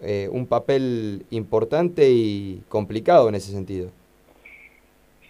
eh, 0.00 0.28
un 0.30 0.46
papel 0.46 1.26
importante 1.30 2.08
y 2.10 2.62
complicado 2.68 3.28
en 3.28 3.34
ese 3.34 3.50
sentido. 3.50 3.90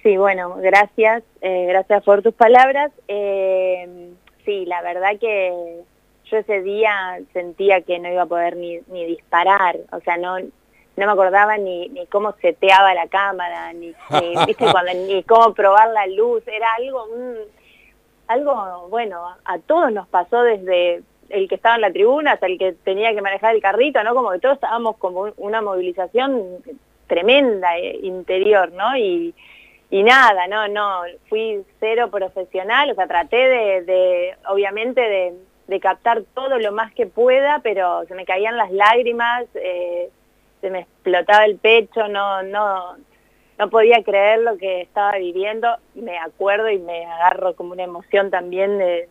Sí, 0.03 0.17
bueno, 0.17 0.57
gracias, 0.59 1.23
eh, 1.41 1.67
gracias 1.69 2.03
por 2.03 2.23
tus 2.23 2.35
palabras. 2.35 2.91
Eh, 3.07 4.09
sí, 4.45 4.65
la 4.67 4.83
verdad 4.83 5.11
que 5.21 5.83
yo 6.25 6.37
ese 6.39 6.63
día 6.63 7.21
sentía 7.33 7.83
que 7.83 7.99
no 8.01 8.09
iba 8.11 8.23
a 8.23 8.27
poder 8.27 8.57
ni, 8.57 8.81
ni 8.89 9.05
disparar, 9.07 9.77
o 9.93 10.01
sea, 10.01 10.17
no, 10.17 10.39
no 10.41 10.47
me 10.97 11.05
acordaba 11.05 11.57
ni, 11.57 11.89
ni 11.91 12.07
cómo 12.07 12.33
seteaba 12.41 12.95
la 12.95 13.07
cámara, 13.07 13.73
ni, 13.75 13.89
ni, 14.21 14.35
¿viste? 14.47 14.65
Cuando- 14.73 14.93
ni 14.95 15.23
cómo 15.23 15.55
probar 15.55 15.91
la 15.91 16.07
luz, 16.09 16.43
era 16.49 16.67
algo, 16.75 17.05
un- 17.05 17.39
algo, 18.27 18.89
bueno, 18.89 19.25
a 19.45 19.59
todos 19.61 19.93
nos 19.93 20.09
pasó 20.09 20.43
desde 20.43 21.03
el 21.29 21.49
que 21.49 21.55
estaba 21.55 21.77
en 21.77 21.81
la 21.83 21.93
tribuna 21.93 22.33
hasta 22.33 22.47
el 22.47 22.59
que 22.59 22.73
tenía 22.73 23.15
que 23.15 23.23
manejar 23.23 23.55
el 23.55 23.63
carrito, 23.63 24.03
¿no? 24.03 24.15
Como 24.15 24.33
que 24.33 24.39
todos 24.41 24.55
estábamos 24.55 24.97
como 24.97 25.21
un- 25.21 25.35
una 25.37 25.63
movilización 25.63 26.59
tremenda 27.07 27.79
eh, 27.79 27.99
interior, 28.03 28.73
¿no? 28.73 28.97
Y, 28.97 29.33
y 29.93 30.03
nada, 30.03 30.47
no, 30.47 30.69
no, 30.69 31.03
fui 31.29 31.63
cero 31.79 32.11
profesional, 32.11 32.91
o 32.91 32.95
sea, 32.95 33.07
traté 33.07 33.37
de, 33.37 34.35
obviamente, 34.49 35.03
de, 35.03 35.35
de 35.67 35.81
captar 35.81 36.23
todo 36.35 36.59
lo 36.59 36.73
más 36.73 36.95
que 36.95 37.05
pueda, 37.05 37.61
pero 37.63 38.03
se 38.07 38.15
me 38.15 38.25
caían 38.25 38.57
las 38.57 38.73
lágrimas, 38.73 39.45
eh, 39.55 40.09
se 40.63 40.71
me 40.71 40.79
explotaba 40.81 41.45
el 41.45 41.59
pecho, 41.59 42.09
no, 42.09 42.43
no, 42.43 42.97
no 43.59 43.69
podía 43.69 44.03
creer 44.03 44.41
lo 44.41 44.57
que 44.57 44.81
estaba 44.81 45.19
viviendo, 45.19 45.69
me 45.95 46.17
acuerdo 46.17 46.71
y 46.71 46.79
me 46.79 47.05
agarro 47.05 47.55
como 47.55 47.73
una 47.73 47.83
emoción 47.83 48.31
también 48.31 48.79
de, 48.79 49.11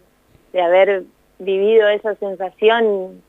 de 0.51 0.61
haber 0.63 1.03
vivido 1.37 1.89
esa 1.89 2.15
sensación 2.15 3.21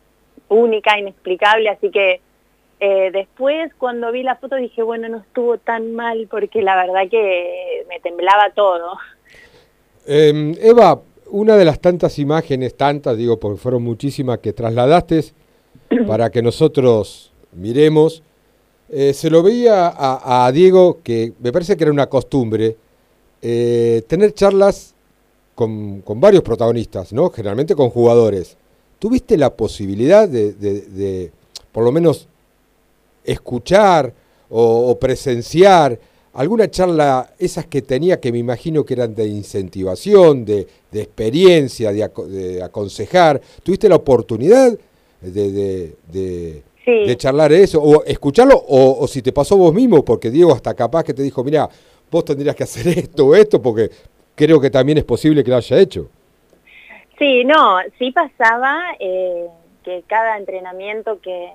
única, 0.49 0.99
inexplicable, 0.99 1.69
así 1.69 1.91
que 1.91 2.23
eh, 2.85 3.11
después 3.13 3.73
cuando 3.79 4.11
vi 4.11 4.23
la 4.25 4.37
foto 4.37 4.57
dije, 4.57 4.83
bueno, 4.83 5.09
no 5.09 5.19
estuvo 5.19 5.57
tan 5.59 5.95
mal 5.95 6.27
porque 6.31 6.63
la 6.63 6.75
verdad 6.77 7.09
que 7.11 7.87
me 7.89 8.01
temblaba 8.01 8.51
todo. 8.55 8.97
Eh, 10.07 10.57
Eva, 10.61 11.01
una 11.31 11.57
de 11.57 11.65
las 11.65 11.81
tantas 11.81 12.19
imágenes, 12.19 12.77
tantas, 12.77 13.17
digo, 13.17 13.39
porque 13.39 13.59
fueron 13.61 13.83
muchísimas 13.85 14.39
que 14.39 14.53
trasladaste 14.53 15.25
para 16.07 16.31
que 16.31 16.43
nosotros 16.43 17.33
miremos, 17.53 18.23
eh, 18.89 19.13
se 19.15 19.31
lo 19.31 19.43
veía 19.43 19.87
a, 19.89 20.47
a 20.47 20.53
Diego, 20.53 20.99
que 21.03 21.33
me 21.39 21.53
parece 21.53 21.77
que 21.77 21.85
era 21.85 21.93
una 21.93 22.09
costumbre, 22.09 22.77
eh, 23.41 24.03
tener 24.09 24.33
charlas 24.35 24.95
con, 25.55 26.01
con 26.03 26.21
varios 26.21 26.43
protagonistas, 26.43 27.13
¿no? 27.13 27.31
Generalmente 27.31 27.75
con 27.75 27.91
jugadores. 27.91 28.57
¿Tuviste 28.99 29.37
la 29.37 29.51
posibilidad 29.55 30.29
de, 30.29 30.53
de- 30.53 30.81
de, 30.83 31.33
por 31.73 31.85
lo 31.85 31.93
menos, 31.93 32.29
escuchar 33.25 34.13
o, 34.51 34.91
o 34.91 34.99
presenciar 34.99 35.99
alguna 36.35 36.71
charla, 36.71 37.31
esas 37.39 37.67
que 37.67 37.83
tenía 37.83 38.19
que 38.21 38.33
me 38.33 38.39
imagino 38.39 38.85
que 38.85 38.95
eran 38.95 39.15
de 39.15 39.27
incentivación, 39.27 40.45
de, 40.45 40.67
de 40.91 41.03
experiencia, 41.03 41.93
de, 41.93 42.05
aco- 42.05 42.27
de 42.27 42.63
aconsejar? 42.63 43.41
¿Tuviste 43.63 43.89
la 43.89 43.97
oportunidad 43.97 44.73
de, 45.21 45.53
de- 45.53 45.97
de- 46.11 46.63
Sí. 46.85 47.07
de 47.07 47.17
charlar 47.17 47.53
eso? 47.53 47.81
¿O 47.81 48.03
escucharlo? 48.05 48.57
O, 48.57 49.05
o 49.05 49.07
si 49.07 49.23
te 49.23 49.31
pasó 49.33 49.57
vos 49.57 49.73
mismo? 49.73 50.05
Porque 50.05 50.31
Diego 50.33 50.53
hasta 50.53 50.75
capaz 50.75 51.05
que 51.05 51.15
te 51.15 51.23
dijo, 51.23 51.45
mira, 51.45 51.69
vos 52.11 52.25
tendrías 52.25 52.57
que 52.57 52.65
hacer 52.65 52.89
esto 52.99 53.27
o 53.29 53.35
esto, 53.37 53.63
porque 53.63 53.89
creo 54.35 54.61
que 54.61 54.69
también 54.69 54.99
es 54.99 55.05
posible 55.05 55.45
que 55.45 55.51
lo 55.51 55.59
haya 55.59 55.79
hecho. 55.79 56.09
Sí, 57.21 57.45
no, 57.45 57.79
sí 58.01 58.11
pasaba 58.11 58.81
eh, 58.99 59.47
que 59.85 60.03
cada 60.09 60.37
entrenamiento 60.39 61.21
que, 61.21 61.51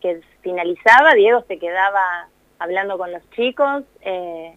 que 0.00 0.20
finalizaba, 0.42 1.14
Diego 1.14 1.44
se 1.48 1.58
quedaba 1.58 2.28
hablando 2.58 2.98
con 2.98 3.12
los 3.12 3.22
chicos 3.30 3.84
eh, 4.02 4.54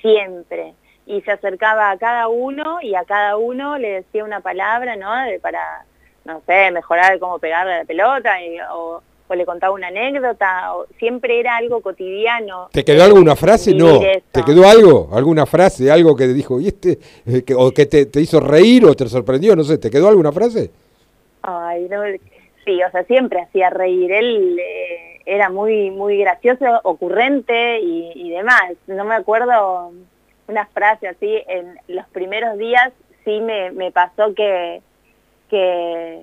siempre 0.00 0.74
y 1.06 1.20
se 1.22 1.30
acercaba 1.32 1.90
a 1.90 1.98
cada 1.98 2.28
uno 2.28 2.78
y 2.82 2.94
a 2.94 3.04
cada 3.04 3.36
uno 3.36 3.78
le 3.78 3.88
decía 4.02 4.24
una 4.24 4.40
palabra, 4.40 4.96
¿no? 4.96 5.14
De- 5.24 5.38
para, 5.38 5.84
no 6.24 6.40
sé, 6.46 6.70
mejorar 6.72 7.18
cómo 7.18 7.38
pegarle 7.38 7.74
a 7.74 7.78
la 7.78 7.84
pelota 7.84 8.42
y- 8.42 8.58
o, 8.72 9.00
o 9.28 9.34
le 9.34 9.46
contaba 9.46 9.72
una 9.72 9.88
anécdota, 9.88 10.74
o, 10.74 10.86
siempre 10.98 11.38
era 11.40 11.56
algo 11.56 11.80
cotidiano. 11.80 12.68
¿Te 12.72 12.84
quedó 12.84 13.04
alguna 13.04 13.36
frase? 13.36 13.74
No. 13.74 14.00
eso. 14.02 14.24
¿Te 14.32 14.42
quedó 14.44 14.68
algo? 14.68 15.08
¿Alguna 15.12 15.46
frase? 15.46 15.90
¿Algo 15.90 16.16
que 16.16 16.26
dijo, 16.28 16.60
y 16.60 16.68
este? 16.68 16.98
eh, 17.26 17.42
que- 17.44 17.54
o 17.54 17.70
que 17.72 17.86
te, 17.86 18.06
te 18.06 18.20
hizo 18.20 18.40
reír 18.40 18.84
o 18.84 18.94
te 18.94 19.08
sorprendió? 19.08 19.54
No 19.54 19.62
sé, 19.64 19.78
¿te 19.78 19.90
quedó 19.90 20.08
alguna 20.08 20.32
frase? 20.32 20.70
Ay, 21.42 21.86
no, 21.88 22.02
sí, 22.66 22.82
o 22.82 22.90
sea, 22.90 23.04
siempre 23.04 23.40
hacía 23.40 23.70
reír. 23.70 24.12
Él 24.12 24.58
eh, 24.58 25.20
era 25.24 25.48
muy 25.48 25.90
muy 25.90 26.18
gracioso, 26.18 26.66
ocurrente 26.84 27.80
y, 27.80 28.12
y 28.14 28.30
demás. 28.30 28.74
No 28.86 29.04
me 29.06 29.14
acuerdo 29.14 29.92
una 30.48 30.66
frase 30.66 31.08
así. 31.08 31.42
En 31.48 31.78
los 31.88 32.06
primeros 32.08 32.58
días 32.58 32.92
sí 33.24 33.40
me, 33.40 33.70
me 33.70 33.90
pasó 33.90 34.34
que, 34.34 34.82
que 35.48 36.20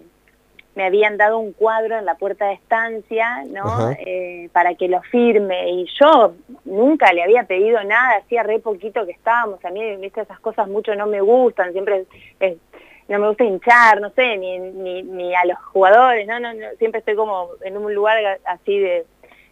me 0.76 0.86
habían 0.86 1.18
dado 1.18 1.38
un 1.38 1.54
cuadro 1.54 1.98
en 2.00 2.06
la 2.06 2.16
puerta 2.16 2.48
de 2.48 2.54
estancia, 2.54 3.44
¿no? 3.48 3.92
Eh, 4.00 4.50
para 4.54 4.74
que 4.76 4.88
lo 4.88 5.02
firme. 5.04 5.70
Y 5.70 5.86
yo 6.02 6.34
nunca 6.66 7.14
le 7.14 7.22
había 7.24 7.44
pedido 7.44 7.84
nada, 7.84 8.18
hacía 8.18 8.42
re 8.44 8.60
poquito 8.60 9.06
que 9.06 9.12
estábamos. 9.12 9.64
A 9.66 9.70
mí, 9.70 9.96
viste, 9.98 10.22
esas 10.22 10.40
cosas 10.40 10.68
mucho 10.68 10.96
no 10.96 11.06
me 11.08 11.22
gustan, 11.22 11.74
siempre 11.74 12.06
es- 12.40 12.58
no 13.08 13.20
me 13.20 13.28
gusta 13.28 13.44
hinchar, 13.44 14.00
no 14.02 14.10
sé, 14.12 14.38
ni, 14.38 14.60
ni, 14.60 15.04
ni 15.04 15.36
a 15.36 15.46
los 15.46 15.58
jugadores, 15.60 16.26
¿no? 16.28 16.40
No, 16.40 16.54
no, 16.54 16.68
siempre 16.80 17.00
estoy 17.00 17.16
como 17.16 17.50
en 17.64 17.78
un 17.78 17.94
lugar 17.94 18.40
así 18.46 18.80
de, 18.80 19.06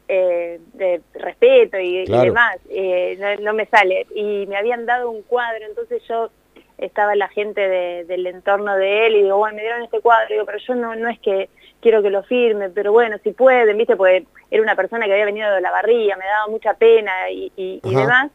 eh, 0.07 0.59
de 0.73 1.01
respeto 1.13 1.77
y, 1.79 2.05
demás. 2.25 2.57
Eh, 2.69 3.17
no, 3.19 3.43
no 3.45 3.53
me 3.53 3.65
sale. 3.67 4.07
Y 4.15 4.45
me 4.47 4.57
habían 4.57 4.85
dado 4.85 5.09
un 5.09 5.21
cuadro, 5.23 5.65
entonces 5.65 6.01
yo 6.07 6.29
estaba 6.77 7.13
la 7.15 7.27
gente 7.27 7.61
de- 7.67 8.05
del 8.05 8.25
entorno 8.25 8.75
de 8.75 9.05
él 9.07 9.15
y 9.17 9.23
digo, 9.23 9.37
bueno, 9.37 9.55
me 9.55 9.61
dieron 9.61 9.83
este 9.83 9.99
cuadro, 10.01 10.27
digo, 10.29 10.45
pero 10.45 10.57
yo 10.57 10.75
no, 10.75 10.95
no 10.95 11.09
es 11.09 11.19
que 11.19 11.49
quiero 11.79 12.01
que 12.01 12.09
lo 12.09 12.23
firme, 12.23 12.69
pero 12.69 12.91
bueno, 12.91 13.17
si 13.23 13.31
pueden, 13.33 13.77
viste, 13.77 13.95
porque 13.95 14.25
era 14.49 14.63
una 14.63 14.75
persona 14.75 15.05
que 15.05 15.11
había 15.13 15.25
venido 15.25 15.53
de 15.53 15.61
la 15.61 15.71
barría, 15.71 16.15
me 16.17 16.25
daba 16.25 16.47
mucha 16.47 16.73
pena 16.73 17.29
y, 17.29 17.51
y- 17.55 17.79
y 17.83 17.95
demás. 18.01 18.31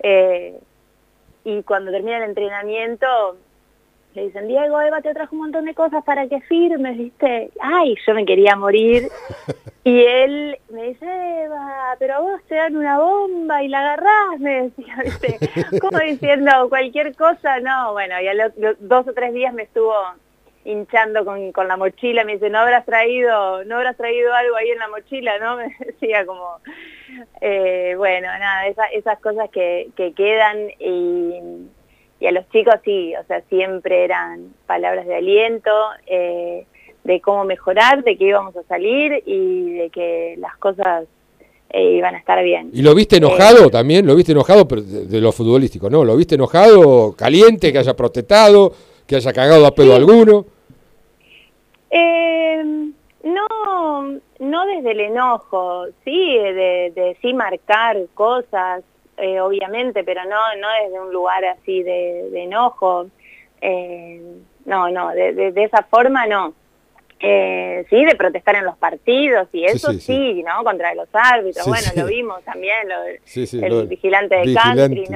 Eh, 0.00 0.58
y 1.44 1.62
cuando 1.62 1.90
termina 1.90 2.18
el 2.18 2.24
entrenamiento, 2.24 3.36
le 4.18 4.24
dicen, 4.26 4.48
Diego, 4.48 4.80
Eva 4.80 5.00
te 5.00 5.14
trajo 5.14 5.34
un 5.36 5.42
montón 5.42 5.64
de 5.66 5.74
cosas 5.74 6.02
para 6.04 6.26
que 6.28 6.40
firmes, 6.42 6.98
¿viste? 6.98 7.50
Ay, 7.60 7.94
yo 8.06 8.14
me 8.14 8.24
quería 8.26 8.56
morir. 8.56 9.08
Y 9.84 10.02
él 10.04 10.58
me 10.68 10.88
dice, 10.88 11.06
Eva, 11.44 11.96
pero 11.98 12.16
a 12.16 12.20
vos 12.20 12.42
te 12.46 12.56
dan 12.56 12.76
una 12.76 12.98
bomba 12.98 13.62
y 13.62 13.68
la 13.68 13.78
agarrás, 13.78 14.38
me 14.38 14.64
decía, 14.64 14.94
¿viste? 15.02 15.38
Como 15.80 15.98
diciendo 16.00 16.50
cualquier 16.68 17.16
cosa, 17.16 17.60
no, 17.60 17.92
bueno, 17.92 18.20
y 18.20 18.28
a 18.28 18.34
los, 18.34 18.54
los 18.58 18.76
dos 18.80 19.08
o 19.08 19.14
tres 19.14 19.32
días 19.32 19.54
me 19.54 19.62
estuvo 19.62 19.94
hinchando 20.66 21.24
con, 21.24 21.52
con 21.52 21.68
la 21.68 21.78
mochila, 21.78 22.24
me 22.24 22.34
dice, 22.34 22.50
no 22.50 22.58
habrás 22.58 22.84
traído, 22.84 23.64
no 23.64 23.76
habrás 23.76 23.96
traído 23.96 24.34
algo 24.34 24.56
ahí 24.56 24.68
en 24.68 24.78
la 24.78 24.88
mochila, 24.88 25.38
¿no? 25.38 25.56
Me 25.58 25.74
decía 25.78 26.26
como, 26.26 26.58
eh, 27.40 27.94
bueno, 27.96 28.26
nada, 28.26 28.66
esa- 28.66 28.88
esas 28.92 29.18
cosas 29.20 29.48
que, 29.48 29.88
que 29.96 30.12
quedan 30.12 30.68
y, 30.80 31.40
y 32.20 32.26
a 32.26 32.32
los 32.32 32.48
chicos 32.50 32.74
sí, 32.84 33.14
o 33.14 33.24
sea, 33.26 33.42
siempre 33.48 34.04
eran 34.04 34.52
palabras 34.66 35.06
de 35.06 35.14
aliento, 35.14 35.70
eh, 36.06 36.66
de 37.04 37.20
cómo 37.20 37.44
mejorar, 37.44 38.02
de 38.02 38.16
que 38.16 38.24
íbamos 38.24 38.56
a 38.56 38.62
salir 38.64 39.22
y 39.24 39.72
de 39.74 39.90
que 39.90 40.34
las 40.38 40.56
cosas 40.56 41.06
eh, 41.70 41.92
iban 41.92 42.14
a 42.14 42.18
estar 42.18 42.42
bien. 42.42 42.70
¿Y 42.72 42.82
lo 42.82 42.94
viste 42.94 43.16
enojado 43.16 43.70
también? 43.70 44.06
¿Lo 44.06 44.16
viste 44.16 44.32
enojado 44.32 44.66
pero 44.66 44.82
de, 44.82 45.06
de 45.06 45.20
lo 45.20 45.32
futbolístico? 45.32 45.88
¿No? 45.88 46.04
¿Lo 46.04 46.16
viste 46.16 46.34
enojado, 46.34 47.14
caliente, 47.16 47.72
que 47.72 47.78
haya 47.78 47.94
protestado, 47.94 48.72
que 49.06 49.16
haya 49.16 49.32
cagado 49.32 49.66
a 49.66 49.74
pedo 49.74 49.94
alguno? 49.94 50.44
Eh, 51.90 52.62
no, 53.22 54.02
no 54.40 54.66
desde 54.66 54.90
el 54.90 55.00
enojo, 55.00 55.86
sí, 56.04 56.36
de, 56.36 56.92
de 56.94 57.16
sí 57.22 57.32
marcar 57.32 57.96
cosas, 58.14 58.82
eh, 59.18 59.40
obviamente, 59.40 60.04
pero 60.04 60.24
no, 60.24 60.36
no 60.60 60.68
desde 60.84 61.00
un 61.00 61.12
lugar 61.12 61.44
así 61.44 61.82
de, 61.82 62.28
de 62.30 62.42
enojo. 62.44 63.06
Eh, 63.60 64.20
no, 64.64 64.88
no, 64.90 65.10
de, 65.10 65.32
de- 65.32 65.52
de 65.52 65.64
esa 65.64 65.82
forma 65.84 66.26
no. 66.26 66.54
Eh, 67.20 67.84
sí, 67.90 68.04
de 68.04 68.14
protestar 68.14 68.54
en 68.54 68.64
los 68.64 68.76
partidos 68.78 69.48
y 69.52 69.64
eso 69.64 69.90
sí, 69.90 69.98
sí, 70.00 70.32
sí. 70.36 70.42
¿no? 70.44 70.62
Contra 70.62 70.94
los 70.94 71.08
árbitros. 71.12 71.66
Bueno, 71.66 71.88
lo 71.96 72.06
vimos 72.06 72.42
también, 72.44 72.88
lo, 72.88 73.02
el 73.04 73.68
lo- 73.74 73.86
vigilante 73.86 74.36
de 74.36 74.42
vigilante, 74.42 75.04
country, 75.04 75.06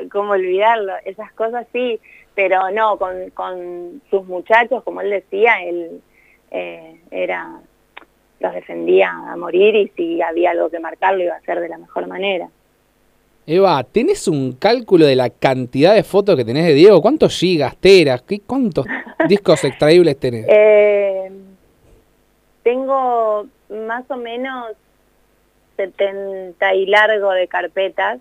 ¿no? 0.00 0.08
cómo 0.10 0.32
olvidarlo, 0.32 0.94
esas 1.04 1.32
cosas 1.34 1.64
sí, 1.72 2.00
pero 2.34 2.70
no, 2.72 2.98
con, 2.98 3.30
con 3.30 4.02
sus 4.10 4.24
muchachos, 4.26 4.82
como 4.82 5.00
él 5.00 5.10
decía, 5.10 5.62
él 5.62 6.00
eh, 6.50 6.96
era, 7.12 7.60
los 8.42 8.52
defendía 8.52 9.10
a 9.10 9.36
morir 9.36 9.74
y 9.76 9.88
si 9.96 10.20
había 10.20 10.50
algo 10.50 10.68
que 10.68 10.80
marcar 10.80 11.14
lo 11.14 11.22
iba 11.22 11.34
a 11.34 11.38
hacer 11.38 11.60
de 11.60 11.68
la 11.68 11.78
mejor 11.78 12.06
manera. 12.06 12.48
Eva, 13.46 13.82
¿tenés 13.84 14.28
un 14.28 14.52
cálculo 14.52 15.06
de 15.06 15.16
la 15.16 15.30
cantidad 15.30 15.94
de 15.94 16.02
fotos 16.04 16.36
que 16.36 16.44
tenés 16.44 16.66
de 16.66 16.74
Diego? 16.74 17.00
¿Cuántos 17.00 17.38
gigas, 17.38 17.76
teras? 17.76 18.22
¿Qué, 18.22 18.40
¿Cuántos 18.40 18.86
discos 19.28 19.64
extraíbles 19.64 20.18
tenés? 20.18 20.46
Eh, 20.48 21.30
tengo 22.62 23.46
más 23.68 24.08
o 24.10 24.16
menos 24.16 24.72
70 25.76 26.74
y 26.74 26.86
largo 26.86 27.30
de 27.30 27.48
carpetas 27.48 28.20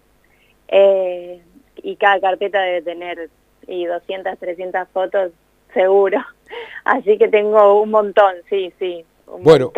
eh, 0.68 1.42
y 1.84 1.96
cada 1.98 2.20
carpeta 2.20 2.62
debe 2.62 2.82
tener 2.82 3.30
y 3.68 3.86
200, 3.86 4.38
300 4.40 4.88
fotos 4.90 5.32
seguro. 5.74 6.20
Así 6.84 7.18
que 7.18 7.28
tengo 7.28 7.82
un 7.82 7.92
montón, 7.92 8.36
sí, 8.50 8.74
sí. 8.80 9.06
Un 9.36 9.44
Bueno, 9.44 9.72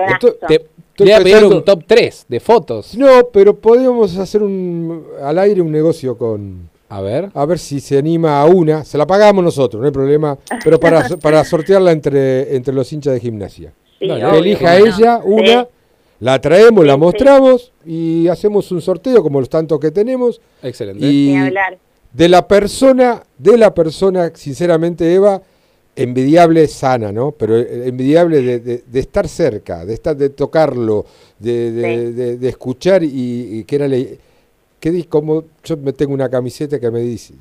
te- 0.47 0.59
Te 0.95 1.03
voy 1.05 1.11
a 1.11 1.17
pedir 1.19 1.43
un 1.45 1.63
top 1.65 1.83
3 1.87 2.25
de 2.29 2.39
fotos. 2.39 2.95
No, 2.95 3.27
pero 3.31 3.55
podríamos 3.55 4.15
hacer 4.17 4.43
un 4.43 5.03
al 5.21 5.39
aire 5.39 5.61
un 5.61 5.71
negocio 5.71 6.17
con... 6.17 6.69
A 6.89 7.01
ver. 7.01 7.31
A 7.33 7.45
ver 7.47 7.57
si 7.57 7.79
se 7.79 7.97
anima 7.97 8.39
a 8.39 8.45
una. 8.45 8.85
Se 8.85 8.99
la 8.99 9.07
pagamos 9.07 9.43
nosotros, 9.43 9.79
no 9.81 9.87
hay 9.87 9.91
problema. 9.91 10.37
Pero 10.63 10.79
para, 10.79 11.07
para 11.21 11.43
sortearla 11.43 11.91
entre, 11.91 12.55
entre 12.55 12.71
los 12.73 12.93
hinchas 12.93 13.13
de 13.15 13.19
gimnasia. 13.19 13.73
Sí, 13.97 14.05
que 14.05 14.11
obvio, 14.13 14.33
elija 14.35 14.77
no. 14.77 14.85
ella 14.85 15.21
una, 15.23 15.63
Sí. 15.63 15.69
la 16.19 16.39
traemos, 16.39 16.85
la 16.85 16.93
Sí, 16.93 16.99
mostramos 16.99 17.71
y 17.83 18.27
hacemos 18.27 18.71
un 18.71 18.79
sorteo 18.81 19.23
como 19.23 19.39
los 19.39 19.49
tantos 19.49 19.79
que 19.79 19.89
tenemos. 19.89 20.39
Excelente. 20.61 21.03
Y 21.03 21.31
Ni 21.31 21.37
hablar. 21.37 21.79
de 22.11 22.29
la 22.29 22.47
persona, 22.47 23.23
de 23.39 23.57
la 23.57 23.73
persona, 23.73 24.31
sinceramente, 24.35 25.11
Eva, 25.11 25.41
envidiable, 25.95 26.67
sana, 26.67 27.11
¿no? 27.11 27.31
Pero 27.31 27.57
eh, 27.57 27.87
envidiable 27.87 28.41
de, 28.41 28.59
de- 28.59 28.83
de 28.85 28.99
estar 28.99 29.27
cerca, 29.27 29.85
de 29.85 29.93
estar, 29.93 30.15
de 30.17 30.29
tocarlo, 30.29 31.05
de, 31.39 32.37
escuchar 32.49 33.03
y, 33.03 33.59
y 33.59 33.63
que 33.65 33.75
era 33.75 33.87
le- 33.87 34.17
que 34.79 35.05
como 35.07 35.45
yo 35.63 35.77
me 35.77 35.93
tengo 35.93 36.13
una 36.13 36.29
camiseta 36.29 36.79
que 36.79 36.91
me 36.91 37.01
dice, 37.01 37.33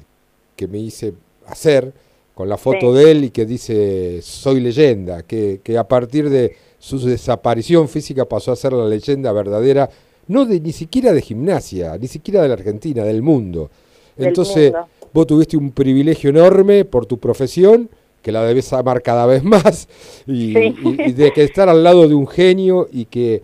que 0.55 0.69
me 0.69 0.79
hice 0.79 1.13
hacer 1.47 1.93
con 2.35 2.49
la 2.49 2.57
foto 2.57 2.93
Sí. 2.93 2.99
de 2.99 3.11
él 3.11 3.25
y 3.25 3.31
que 3.31 3.45
dice 3.47 4.21
soy 4.23 4.61
leyenda, 4.61 5.23
que, 5.23 5.61
que 5.63 5.77
a 5.77 5.87
partir 5.89 6.31
de 6.31 6.55
su 6.79 6.99
desaparición 6.99 7.89
física 7.89 8.25
pasó 8.27 8.53
a 8.53 8.57
ser 8.57 8.73
la 8.73 8.87
leyenda 8.87 9.33
verdadera, 9.33 9.89
no 10.29 10.45
de 10.47 10.61
ni 10.61 10.73
siquiera 10.73 11.13
de 11.13 11.21
gimnasia, 11.21 11.97
ni 11.99 12.07
siquiera 12.09 12.43
de 12.43 12.49
la 12.49 12.55
Argentina, 12.55 13.03
del 13.05 13.23
mundo. 13.23 13.71
Del 14.17 14.29
Entonces, 14.29 14.73
mundo. 14.73 14.89
vos 15.13 15.27
tuviste 15.27 15.57
un 15.57 15.73
privilegio 15.73 16.31
enorme 16.31 16.85
por 16.85 17.07
tu 17.07 17.19
profesión, 17.19 17.89
que 18.23 18.33
la 18.33 18.45
debes 18.45 18.73
amar 18.73 19.03
cada 19.03 19.27
vez 19.27 19.43
más, 19.45 19.89
y, 20.27 20.53
Sí. 20.55 20.75
y- 20.83 21.03
y 21.09 21.13
de 21.13 21.33
que 21.33 21.43
estar 21.43 21.69
al 21.69 21.83
lado 21.83 22.09
de 22.09 22.15
un 22.15 22.27
genio 22.27 22.89
y 22.91 23.05
que 23.07 23.43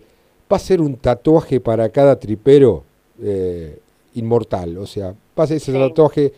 va 0.51 0.57
a 0.57 0.59
ser 0.59 0.81
un 0.81 0.95
tatuaje 0.95 1.59
para 1.59 1.89
cada 1.89 2.17
tripero 2.19 2.83
eh, 3.21 3.77
inmortal. 4.15 4.77
O 4.77 4.87
sea, 4.87 5.13
va 5.37 5.43
a 5.43 5.47
ser 5.47 5.57
ese 5.57 5.71
Sí. 5.73 5.77
tatuaje, 5.77 6.31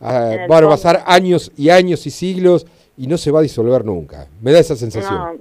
el 0.00 0.48
van 0.48 0.64
a 0.64 0.68
pasar 0.68 1.02
años 1.06 1.50
y 1.56 1.70
años 1.70 2.06
y 2.06 2.10
siglos 2.10 2.66
y 2.98 3.06
no 3.06 3.16
se 3.16 3.30
va 3.30 3.38
a 3.38 3.42
disolver 3.42 3.84
nunca. 3.84 4.26
Me 4.42 4.52
da 4.52 4.58
esa 4.58 4.76
sensación. 4.76 5.14
No, 5.14 5.34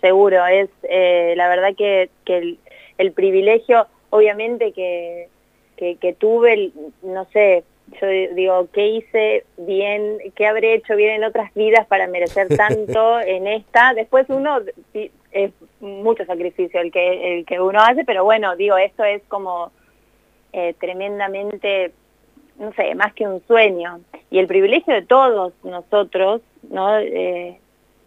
seguro, 0.00 0.46
es 0.46 0.68
eh, 0.84 1.34
la 1.36 1.48
verdad 1.48 1.74
que, 1.76 2.10
que 2.24 2.38
el, 2.38 2.58
el 2.98 3.12
privilegio, 3.12 3.86
obviamente 4.10 4.72
que, 4.72 5.28
que, 5.76 5.96
que 5.96 6.12
tuve, 6.12 6.70
no 7.02 7.26
sé, 7.32 7.64
yo 8.00 8.06
di- 8.06 8.26
digo, 8.28 8.68
¿qué 8.72 8.86
hice 8.88 9.44
bien? 9.56 10.18
¿Qué 10.34 10.46
habré 10.46 10.74
hecho 10.74 10.96
bien 10.96 11.14
en 11.16 11.24
otras 11.24 11.52
vidas 11.54 11.86
para 11.86 12.06
merecer 12.06 12.48
tanto 12.56 13.20
en 13.20 13.46
esta? 13.46 13.94
Después 13.94 14.26
uno, 14.28 14.60
es 15.32 15.52
mucho 15.80 16.24
sacrificio 16.24 16.80
el 16.80 16.90
que, 16.92 17.38
el 17.38 17.46
que 17.46 17.60
uno 17.60 17.80
hace, 17.80 18.04
pero 18.04 18.24
bueno, 18.24 18.56
digo, 18.56 18.76
esto 18.76 19.04
es 19.04 19.22
como 19.28 19.70
eh, 20.52 20.74
tremendamente 20.80 21.92
no 22.58 22.72
sé, 22.72 22.94
más 22.96 23.12
que 23.14 23.24
un 23.26 23.40
sueño. 23.46 24.00
Y 24.30 24.40
el 24.40 24.48
privilegio 24.48 24.92
de 24.92 25.02
todos 25.02 25.52
nosotros, 25.62 26.42
¿no? 26.70 26.98
Eh, 26.98 27.56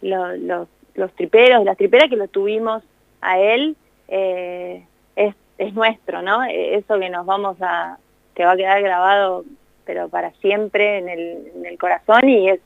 lo- 0.02 0.36
los, 0.36 0.68
los 0.94 1.10
triperos, 1.14 1.64
las 1.64 1.78
triperas 1.78 2.10
que 2.10 2.16
lo 2.16 2.28
tuvimos 2.28 2.82
a 3.22 3.38
él, 3.40 3.76
eh, 4.08 4.84
es, 5.16 5.34
es 5.56 5.72
nuestro, 5.72 6.20
¿no? 6.20 6.42
Eso 6.44 6.98
que 6.98 7.08
nos 7.08 7.24
vamos 7.24 7.56
a, 7.62 7.96
que 8.34 8.44
va 8.44 8.52
a 8.52 8.56
quedar 8.58 8.82
grabado, 8.82 9.44
pero 9.84 10.08
para 10.08 10.30
siempre 10.34 10.98
en 10.98 11.08
el, 11.08 11.78
corazón 11.78 12.28
y 12.28 12.50
es, 12.50 12.60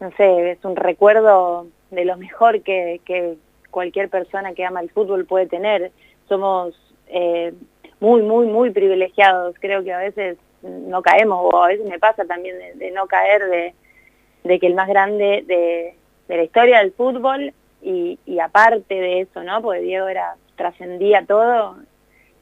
no 0.00 0.10
sé, 0.16 0.52
es 0.52 0.64
un 0.64 0.76
recuerdo 0.76 1.66
de 1.90 2.04
lo 2.04 2.16
mejor 2.16 2.62
que, 2.62 3.00
cualquier 3.70 4.10
persona 4.10 4.52
que 4.52 4.64
ama 4.64 4.80
el 4.80 4.90
fútbol 4.90 5.24
puede 5.24 5.46
tener. 5.46 5.92
Somos 6.28 6.74
eh, 7.08 7.54
muy, 8.00 8.20
muy, 8.20 8.46
muy 8.46 8.70
privilegiados. 8.70 9.56
Creo 9.58 9.82
que 9.82 9.92
a 9.92 9.98
veces 9.98 10.36
no 10.62 11.00
caemos, 11.02 11.38
o 11.52 11.64
a 11.64 11.68
veces 11.68 11.86
me 11.86 11.98
pasa 11.98 12.24
también 12.24 12.56
de, 12.78 12.90
no 12.90 13.06
caer 13.06 13.74
de, 14.44 14.58
que 14.58 14.66
el 14.66 14.74
más 14.74 14.88
grande 14.88 15.42
de, 15.46 15.94
la 16.28 16.42
historia 16.42 16.78
del 16.78 16.92
fútbol 16.92 17.52
y, 17.82 18.18
aparte 18.38 18.94
de 18.94 19.20
eso, 19.22 19.42
¿no? 19.42 19.60
Porque 19.62 19.80
Diego 19.80 20.08
era 20.08 20.36
trascendía 20.56 21.24
todo, 21.26 21.76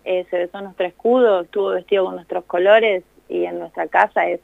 se 0.05 0.27
besó 0.31 0.61
nuestro 0.61 0.87
escudo, 0.87 1.43
estuvo 1.43 1.71
vestido 1.71 2.05
con 2.05 2.17
nuestros 2.17 2.45
colores 2.45 3.05
y 3.31 3.45
en 3.47 3.59
nuestra 3.61 3.87
casa 3.89 4.27
es 4.29 4.41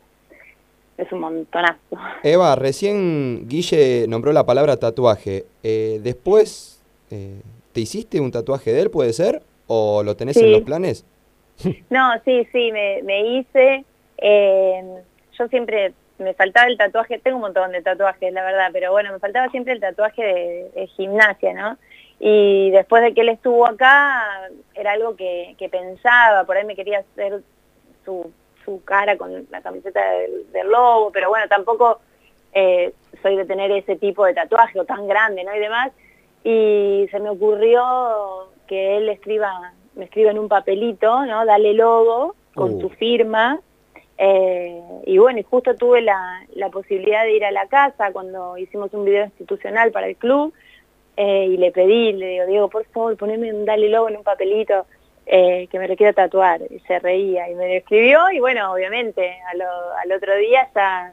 es 0.98 1.12
un 1.12 1.20
montonazo. 1.20 1.78
Eva, 2.22 2.54
recién 2.56 3.46
Guille 3.48 4.06
nombró 4.08 4.32
la 4.32 4.46
palabra 4.46 4.78
tatuaje. 4.78 5.44
Eh, 5.62 6.00
después, 6.02 6.82
eh, 7.10 7.42
¿te 7.72 7.80
hiciste 7.82 8.18
un 8.18 8.30
tatuaje 8.32 8.72
de 8.72 8.80
él, 8.80 8.90
puede 8.90 9.12
ser? 9.12 9.42
¿O 9.66 10.02
lo 10.02 10.16
tenés 10.16 10.38
en 10.38 10.52
los 10.52 10.62
planes? 10.62 11.04
No, 11.90 12.12
sí, 12.24 12.46
sí, 12.52 12.70
me, 12.70 13.02
me 13.02 13.26
hice. 13.38 13.84
eh, 14.18 14.82
yo 15.38 15.48
siempre 15.48 15.92
me 16.18 16.34
faltaba 16.34 16.66
el 16.68 16.76
tatuaje, 16.78 17.18
tengo 17.18 17.36
un 17.36 17.42
montón 17.42 17.72
de 17.72 17.82
tatuajes, 17.82 18.32
la 18.32 18.42
verdad, 18.42 18.68
pero 18.72 18.92
bueno, 18.92 19.12
me 19.12 19.18
faltaba 19.18 19.48
siempre 19.50 19.72
el 19.74 19.80
tatuaje 19.80 20.22
de, 20.22 20.70
de 20.74 20.86
gimnasia, 20.88 21.52
¿no? 21.54 21.78
Y 22.20 22.70
después 22.70 23.02
de 23.02 23.12
que 23.14 23.20
él 23.22 23.28
estuvo 23.30 23.66
acá, 23.66 24.22
era 24.74 24.92
algo 24.92 25.16
que, 25.16 25.54
que 25.58 25.68
pensaba, 25.68 26.44
por 26.44 26.56
ahí 26.56 26.64
me 26.64 26.76
quería 26.76 27.00
hacer 27.00 27.42
su, 28.04 28.30
su 28.66 28.84
cara 28.84 29.16
con 29.16 29.46
la 29.50 29.62
camiseta 29.62 30.10
del, 30.10 30.52
del 30.52 30.68
lobo, 30.68 31.10
pero 31.10 31.30
bueno, 31.30 31.46
tampoco 31.48 32.00
eh, 32.52 32.92
soy 33.22 33.36
de 33.36 33.46
tener 33.46 33.70
ese 33.70 33.96
tipo 33.96 34.26
de 34.26 34.34
tatuaje 34.34 34.78
o 34.78 34.84
tan 34.84 35.08
grande, 35.08 35.42
¿no? 35.44 35.54
Y 35.56 35.58
demás. 35.60 35.92
Y 36.44 37.06
se 37.10 37.18
me 37.20 37.30
ocurrió 37.30 37.82
que 38.66 38.98
él 38.98 39.08
escriba, 39.08 39.72
me 39.94 40.04
escriba 40.04 40.30
en 40.30 40.38
un 40.38 40.48
papelito, 40.48 41.24
¿no? 41.24 41.46
Dale 41.46 41.72
logo 41.72 42.34
con 42.54 42.74
Uh. 42.74 42.80
su 42.82 42.90
firma. 42.90 43.58
Eh, 44.18 44.80
y 45.06 45.18
bueno, 45.18 45.38
y 45.38 45.42
justo 45.42 45.74
tuve 45.74 46.00
la, 46.02 46.42
la 46.54 46.70
posibilidad 46.70 47.24
de 47.24 47.36
ir 47.36 47.44
a 47.44 47.50
la 47.50 47.66
casa 47.66 48.12
cuando 48.12 48.56
hicimos 48.58 48.92
un 48.94 49.04
video 49.04 49.24
institucional 49.24 49.92
para 49.92 50.06
el 50.08 50.16
club 50.16 50.54
eh, 51.18 51.46
y 51.50 51.56
le 51.58 51.70
pedí, 51.70 52.12
le 52.12 52.26
digo, 52.30 52.46
Diego, 52.46 52.68
por 52.68 52.84
favor, 52.86 53.16
poneme 53.16 53.52
un 53.52 53.64
dale 53.64 53.88
logo 53.88 54.08
en 54.08 54.16
un 54.16 54.22
papelito 54.24 54.86
eh, 55.26 55.66
que 55.70 55.78
me 55.78 55.88
lo 55.88 55.96
quiero 55.96 56.14
tatuar. 56.14 56.60
Y 56.70 56.78
se 56.80 56.98
reía 57.00 57.50
y 57.50 57.54
me 57.54 57.66
lo 57.68 57.74
escribió 57.74 58.30
y 58.32 58.38
bueno, 58.40 58.72
obviamente 58.72 59.36
a 59.52 59.56
lo- 59.56 59.92
al 60.02 60.12
otro 60.12 60.34
día 60.36 60.68
ya, 60.74 61.12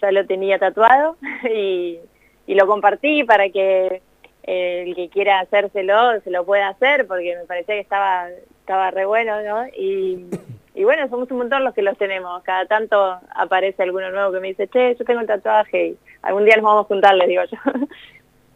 ya 0.00 0.10
lo 0.12 0.26
tenía 0.26 0.58
tatuado 0.58 1.16
y, 1.54 1.98
y 2.46 2.54
lo 2.54 2.66
compartí 2.66 3.24
para 3.24 3.48
que 3.50 4.02
eh, 4.44 4.84
el 4.86 4.94
que 4.96 5.08
quiera 5.08 5.40
hacérselo 5.40 6.20
se 6.22 6.30
lo 6.30 6.44
pueda 6.44 6.68
hacer 6.68 7.06
porque 7.06 7.36
me 7.36 7.44
parecía 7.44 7.74
que 7.76 7.80
estaba, 7.80 8.28
estaba 8.60 8.90
re 8.90 9.04
bueno, 9.04 9.40
¿no? 9.42 9.66
Y, 9.68 10.26
y 10.74 10.84
bueno, 10.84 11.08
somos 11.08 11.30
un 11.30 11.38
montón 11.38 11.62
los 11.64 11.74
que 11.74 11.82
los 11.82 11.96
tenemos. 11.98 12.42
Cada 12.42 12.66
tanto 12.66 13.18
aparece 13.36 13.82
alguno 13.82 14.10
nuevo 14.10 14.32
que 14.32 14.40
me 14.40 14.48
dice, 14.48 14.66
che, 14.68 14.96
yo 14.98 15.04
tengo 15.04 15.20
el 15.20 15.26
tatuaje 15.26 15.86
y 15.88 15.96
algún 16.22 16.44
día 16.44 16.56
nos 16.56 16.64
vamos 16.64 16.84
a 16.86 16.88
juntar, 16.88 17.14
les 17.14 17.28
digo 17.28 17.42
yo. 17.44 17.58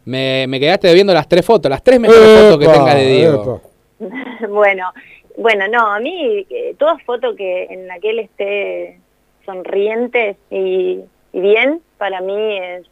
Me, 0.05 0.45
me 0.47 0.57
quedaste 0.57 0.87
debiendo 0.87 1.13
las 1.13 1.27
tres 1.27 1.45
fotos, 1.45 1.69
las 1.69 1.83
tres 1.83 1.99
mejores 1.99 2.21
fotos 2.39 2.59
que 2.59 2.67
tengas 2.73 2.95
de 2.95 3.05
Diego. 3.07 3.61
bueno, 4.49 4.91
bueno, 5.37 5.67
no, 5.67 5.91
a 5.91 5.99
mí 5.99 6.45
eh, 6.49 6.75
toda 6.77 6.97
foto 6.99 7.35
que 7.35 7.65
en 7.65 7.87
la 7.87 7.99
que 7.99 8.09
él 8.11 8.19
esté 8.19 8.99
sonriente 9.45 10.37
y, 10.49 11.01
y 11.33 11.39
bien, 11.39 11.81
para 11.97 12.21
mí 12.21 12.57
es 12.59 12.85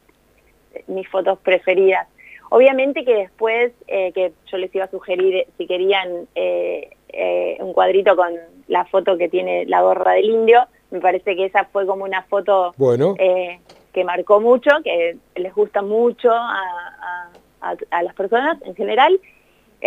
mis 0.87 1.07
fotos 1.09 1.39
preferidas. 1.39 2.07
Obviamente 2.49 3.03
que 3.03 3.15
después 3.15 3.73
eh, 3.87 4.11
que 4.13 4.31
yo 4.51 4.57
les 4.57 4.73
iba 4.75 4.85
a 4.85 4.89
sugerir 4.91 5.35
eh, 5.35 5.47
si 5.57 5.65
querían 5.67 6.27
eh, 6.35 6.89
eh, 7.09 7.57
un 7.59 7.73
cuadrito 7.73 8.15
con 8.15 8.33
la 8.67 8.85
foto 8.85 9.17
que 9.17 9.29
tiene 9.29 9.65
la 9.65 9.81
gorra 9.81 10.13
del 10.13 10.29
indio, 10.29 10.67
me 10.91 10.99
parece 10.99 11.35
que 11.35 11.45
esa 11.45 11.65
fue 11.65 11.85
como 11.85 12.03
una 12.03 12.23
foto 12.23 12.73
Bueno. 12.77 13.15
eh, 13.17 13.59
que 13.93 14.03
marcó 14.03 14.39
mucho, 14.41 14.69
que 14.83 15.17
les 15.35 15.53
gusta 15.53 15.81
mucho 15.81 16.31
a, 16.31 16.59
a- 16.59 17.29
a- 17.61 17.75
a 17.91 18.03
las 18.03 18.13
personas 18.15 18.61
en 18.63 18.75
general. 18.75 19.19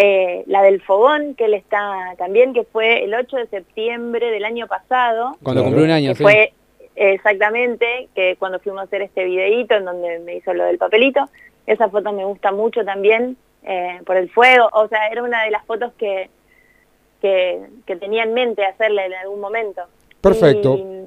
Eh, 0.01 0.44
la 0.46 0.62
del 0.62 0.80
fogón, 0.82 1.34
que 1.34 1.46
él 1.46 1.55
está 1.55 2.14
también, 2.18 2.53
que 2.55 2.62
fue 2.62 3.03
el 3.03 3.14
8 3.14 3.36
de 3.36 3.46
septiembre 3.49 4.30
del 4.30 4.44
año 4.44 4.68
pasado. 4.68 5.36
Cuando 5.42 5.64
cumplió 5.64 5.84
un 5.86 5.90
año, 5.90 6.14
sí. 6.14 6.22
fue 6.22 6.53
exactamente, 6.94 8.09
que 8.14 8.36
cuando 8.38 8.59
fuimos 8.61 8.80
a 8.80 8.84
hacer 8.84 9.03
este 9.03 9.24
videíto 9.24 9.74
en 9.74 9.84
donde 9.84 10.18
me 10.20 10.36
hizo 10.36 10.53
lo 10.55 10.64
del 10.64 10.78
papelito. 10.78 11.28
Esa 11.66 11.88
foto 11.88 12.12
me 12.12 12.24
gusta 12.24 12.53
mucho 12.53 12.84
también, 12.84 13.36
eh, 13.64 14.01
por 14.07 14.16
el 14.16 14.30
fuego. 14.30 14.68
O 14.72 14.86
sea, 14.88 15.09
era 15.09 15.22
una 15.22 15.42
de 15.44 15.51
las 15.51 15.64
fotos 15.66 15.92
que, 15.99 16.30
que, 17.20 17.61
que 17.86 17.96
tenía 17.96 18.22
en 18.22 18.34
mente 18.34 18.64
hacerle 18.64 19.07
en 19.07 19.14
algún 19.14 19.40
momento. 19.40 19.82
Perfecto. 20.20 20.76
Y- 20.76 21.07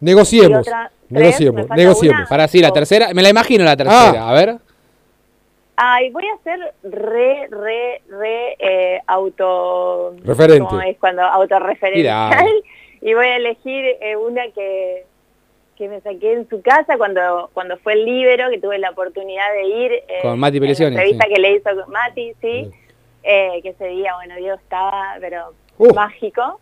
Negociemos. 0.00 0.50
y 0.66 0.68
otra- 0.70 0.90
tres, 1.08 1.20
negociemos. 1.40 1.68
Negociemos. 1.76 2.18
una. 2.20 2.28
Para 2.28 2.48
sí, 2.48 2.60
la 2.60 2.72
tercera, 2.72 3.12
me 3.14 3.22
la 3.22 3.28
imagino 3.30 3.64
la 3.64 3.76
tercera, 3.76 4.22
Ah. 4.24 4.30
a 4.30 4.32
ver. 4.32 4.56
Ay, 5.76 6.10
voy 6.10 6.24
a 6.26 6.36
ser 6.44 6.60
re, 6.82 7.48
re, 7.50 8.02
re 8.08 8.56
eh, 8.58 9.00
auto... 9.06 10.14
Referente. 10.24 10.68
¿Cómo 10.68 10.80
es 10.82 10.98
cuando 10.98 11.22
autorreferencial? 11.22 12.46
Y 13.04 13.14
voy 13.14 13.26
a 13.26 13.36
elegir 13.36 13.84
eh, 14.00 14.14
una 14.14 14.44
que, 14.52 15.04
que 15.76 15.88
me 15.88 16.00
saqué 16.02 16.34
en 16.34 16.48
su 16.48 16.62
casa 16.62 16.96
cuando 16.96 17.50
cuando 17.52 17.76
fue 17.78 17.94
el 17.94 18.04
Libero, 18.04 18.48
que 18.48 18.60
tuve 18.60 18.78
la 18.78 18.90
oportunidad 18.90 19.52
de 19.54 19.64
ir. 19.64 19.92
eh, 19.92 20.04
Con 20.22 20.38
Mati 20.38 20.58
en 20.58 20.62
la 20.62 20.66
Pelicioni, 20.66 20.94
entrevista 20.94 21.24
sí. 21.26 21.34
que 21.34 21.40
le 21.40 21.52
hizo 21.54 21.70
con 21.82 21.90
Mati, 21.92 22.32
sí. 22.40 22.70
Eh, 23.24 23.58
que 23.62 23.70
ese 23.70 23.86
día, 23.88 24.14
bueno, 24.14 24.36
Dios 24.36 24.60
estaba, 24.60 25.16
pero 25.20 25.52
Uh. 25.78 25.92
mágico. 25.94 26.60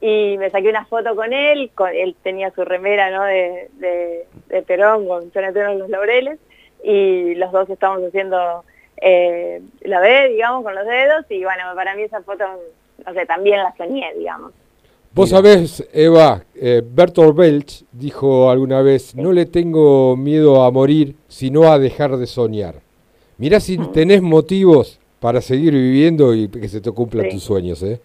Y 0.00 0.38
me 0.38 0.48
saqué 0.48 0.70
una 0.70 0.86
foto 0.86 1.14
con 1.14 1.34
él, 1.34 1.70
con, 1.74 1.90
él 1.94 2.16
tenía 2.22 2.50
su 2.52 2.64
remera, 2.64 3.10
¿no? 3.10 3.24
De, 3.24 3.68
de, 3.74 4.26
de 4.48 4.62
Perón 4.62 5.06
con 5.06 5.30
Jonathan 5.30 5.72
en 5.72 5.78
los 5.78 5.90
laureles. 5.90 6.38
Y 6.84 7.34
los 7.36 7.52
dos 7.52 7.68
estábamos 7.70 8.08
haciendo 8.08 8.64
eh, 9.00 9.60
la 9.82 10.00
B, 10.00 10.28
digamos, 10.30 10.62
con 10.64 10.74
los 10.74 10.86
dedos. 10.86 11.24
Y 11.30 11.42
bueno, 11.44 11.62
para 11.74 11.94
mí 11.94 12.02
esa 12.02 12.22
foto, 12.22 12.44
no 13.06 13.14
sé, 13.14 13.26
también 13.26 13.58
la 13.58 13.74
soñé, 13.76 14.12
digamos. 14.18 14.52
Vos 15.14 15.28
sabés, 15.28 15.86
Eva, 15.92 16.42
eh, 16.54 16.80
Bertolt 16.84 17.36
Brecht 17.36 17.82
dijo 17.92 18.48
alguna 18.50 18.80
vez, 18.80 19.14
no 19.14 19.30
le 19.32 19.44
tengo 19.44 20.16
miedo 20.16 20.62
a 20.62 20.70
morir, 20.70 21.14
sino 21.28 21.70
a 21.70 21.78
dejar 21.78 22.16
de 22.16 22.26
soñar. 22.26 22.76
Mirá 23.36 23.60
si 23.60 23.76
tenés 23.92 24.22
motivos 24.22 24.98
para 25.20 25.40
seguir 25.42 25.72
viviendo 25.74 26.34
y 26.34 26.48
que 26.48 26.66
se 26.68 26.80
te 26.80 26.90
cumplan 26.92 27.26
Sí. 27.26 27.30
tus 27.32 27.42
sueños, 27.42 27.82
¿eh? 27.82 28.00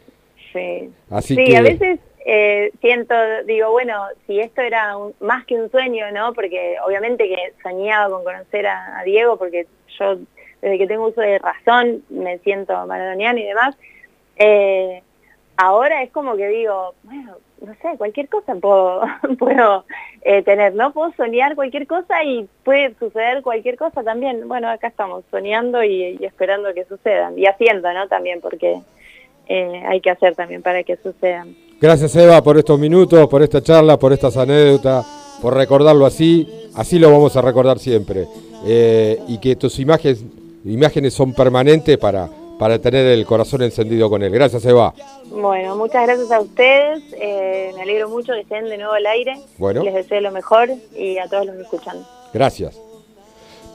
Sí, 0.51 0.89
Así 1.09 1.35
sí 1.35 1.45
que- 1.45 1.57
a 1.57 1.61
veces 1.61 1.99
eh, 2.29 2.73
siento, 2.81 3.15
digo, 3.45 3.71
bueno, 3.71 4.05
si 4.25 4.41
esto 4.41 4.59
era 4.61 4.97
un- 4.97 5.13
más 5.21 5.45
que 5.45 5.55
un 5.55 5.71
sueño, 5.71 6.11
¿no? 6.11 6.33
Porque 6.33 6.75
obviamente 6.85 7.25
que 7.25 7.53
soñaba 7.63 8.09
con 8.13 8.25
conocer 8.25 8.67
a, 8.67 9.01
Diego, 9.05 9.37
porque 9.37 9.65
yo 9.97 10.17
desde 10.61 10.77
que 10.77 10.87
tengo 10.87 11.07
uso 11.07 11.21
de 11.21 11.39
razón 11.39 12.03
me 12.09 12.37
siento 12.39 12.85
maradoniana 12.85 13.39
y 13.39 13.45
demás. 13.45 13.77
Eh, 14.35 15.01
ahora 15.55 16.03
es 16.03 16.11
como 16.11 16.35
que 16.35 16.49
digo, 16.49 16.95
bueno, 17.03 17.37
no 17.61 17.73
sé, 17.75 17.97
cualquier 17.97 18.27
cosa 18.27 18.55
puedo, 18.55 19.03
puedo 19.39 19.85
eh, 20.23 20.43
tener, 20.43 20.75
¿no? 20.75 20.91
Puedo 20.91 21.13
soñar 21.13 21.55
cualquier 21.55 21.87
cosa 21.87 22.25
y 22.25 22.45
puede 22.65 22.93
suceder 22.95 23.41
cualquier 23.41 23.77
cosa 23.77 24.03
también. 24.03 24.49
Bueno, 24.49 24.67
acá 24.69 24.87
estamos 24.87 25.23
soñando 25.31 25.81
y, 25.81 26.17
y 26.19 26.25
esperando 26.25 26.73
que 26.73 26.83
sucedan 26.83 27.39
y 27.39 27.45
haciendo, 27.45 27.93
¿no? 27.93 28.09
También 28.09 28.41
porque 28.41 28.81
eh, 29.47 29.83
hay 29.87 30.01
que 30.01 30.09
hacer 30.09 30.35
también 30.35 30.61
para 30.61 30.83
que 30.83 30.97
sucedan. 30.97 31.55
Gracias, 31.79 32.15
Eva, 32.15 32.41
por 32.41 32.57
estos 32.57 32.79
minutos, 32.79 33.27
por 33.27 33.43
esta 33.43 33.61
charla, 33.61 33.97
por 33.99 34.11
estas 34.11 34.35
anécdotas, 34.35 35.05
por 35.41 35.53
recordarlo 35.53 36.05
así. 36.05 36.47
Así 36.73 36.97
lo 36.97 37.11
vamos 37.11 37.35
a 37.35 37.41
recordar 37.41 37.77
siempre. 37.77 38.27
Eh, 38.65 39.19
y 39.27 39.37
que 39.37 39.55
tus 39.55 39.77
imágenes, 39.79 40.23
imágenes 40.65 41.13
son 41.13 41.33
permanentes 41.33 41.97
para, 41.99 42.27
para 42.57 42.79
tener 42.79 43.05
el 43.05 43.25
corazón 43.27 43.61
encendido 43.61 44.09
con 44.09 44.23
él. 44.23 44.31
Gracias, 44.31 44.65
Eva. 44.65 44.93
Bueno, 45.25 45.75
muchas 45.75 46.03
gracias 46.07 46.31
a 46.31 46.39
ustedes. 46.39 47.03
eh, 47.13 47.71
me 47.75 47.83
alegro 47.83 48.09
mucho 48.09 48.33
que 48.33 48.41
estén 48.41 48.65
de 48.65 48.77
nuevo 48.77 48.93
al 48.93 49.05
aire. 49.05 49.39
Bueno. 49.59 49.83
Les 49.83 49.93
deseo 49.93 50.19
lo 50.21 50.31
mejor 50.31 50.69
y 50.97 51.19
a 51.19 51.27
todos 51.27 51.45
los 51.45 51.55
que 51.57 51.61
escuchan. 51.61 51.97
Gracias. 52.33 52.79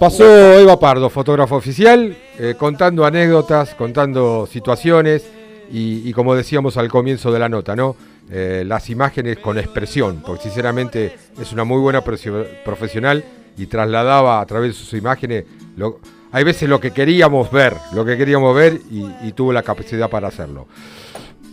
Pasó 0.01 0.25
Eva 0.59 0.81
Pardo, 0.81 1.09
fotógrafo 1.09 1.55
oficial, 1.55 2.17
eh, 2.37 2.57
contando 2.59 3.05
anécdotas, 3.05 3.77
contando 3.77 4.49
situaciones 4.49 5.25
y, 5.73 6.09
y 6.09 6.13
como 6.13 6.35
decíamos 6.35 6.77
al 6.77 6.89
comienzo 6.89 7.33
de 7.33 7.39
la 7.39 7.49
nota, 7.49 7.75
¿no? 7.75 7.97
Eh, 8.31 8.63
las 8.67 8.89
imágenes 8.91 9.39
con 9.39 9.59
expresión, 9.59 10.23
porque 10.25 10.45
sinceramente 10.45 11.17
es 11.41 11.53
una 11.53 11.65
muy 11.65 11.79
buena 11.81 12.03
profesio- 12.03 12.47
profesional 12.65 13.25
y 13.59 13.67
trasladaba 13.67 14.41
a 14.41 14.47
través 14.47 14.71
de 14.71 14.75
sus 14.75 14.93
imágenes, 14.95 15.45
lo- 15.77 15.99
hay 16.31 16.45
veces 16.45 16.69
lo 16.69 16.81
que 16.81 16.93
queríamos 16.93 17.51
ver, 17.51 17.75
lo 17.95 18.05
que 18.05 18.17
queríamos 18.17 18.55
ver 18.57 18.81
y, 18.91 19.05
y 19.23 19.33
tuvo 19.33 19.53
la 19.53 19.63
capacidad 19.63 20.09
para 20.09 20.29
hacerlo. 20.29 20.67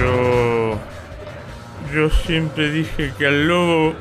Yo. 0.00 0.78
Yo 1.92 2.08
siempre 2.24 2.70
dije 2.70 3.12
que 3.18 3.26
al 3.26 3.48
lobo 3.48 3.96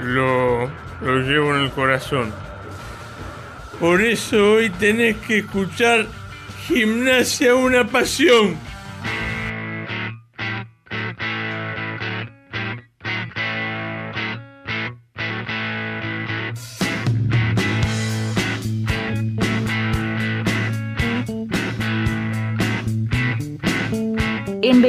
lo, 0.00 0.70
lo 1.00 1.18
llevo 1.20 1.54
en 1.54 1.62
el 1.62 1.70
corazón. 1.70 2.32
Por 3.80 4.02
eso 4.02 4.54
hoy 4.54 4.70
tenés 4.70 5.16
que 5.18 5.38
escuchar 5.38 6.06
Gimnasia 6.66 7.54
una 7.54 7.86
pasión. 7.86 8.56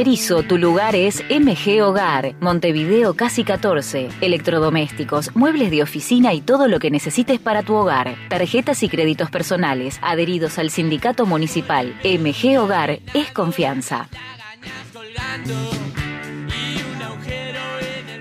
Tu 0.05 0.59
lugar 0.59 0.95
es 0.95 1.23
MG 1.31 1.81
Hogar, 1.81 2.35
Montevideo 2.39 3.15
Casi 3.15 3.43
14. 3.43 4.09
Electrodomésticos, 4.21 5.35
muebles 5.35 5.71
de 5.71 5.81
oficina 5.81 6.31
y 6.31 6.41
todo 6.41 6.67
lo 6.67 6.77
que 6.77 6.91
necesites 6.91 7.39
para 7.39 7.63
tu 7.63 7.73
hogar. 7.73 8.15
Tarjetas 8.29 8.83
y 8.83 8.87
créditos 8.87 9.31
personales, 9.31 9.97
adheridos 10.03 10.59
al 10.59 10.69
sindicato 10.69 11.25
municipal. 11.25 11.99
MG 12.03 12.59
Hogar 12.59 12.99
es 13.15 13.31
confianza. 13.31 14.07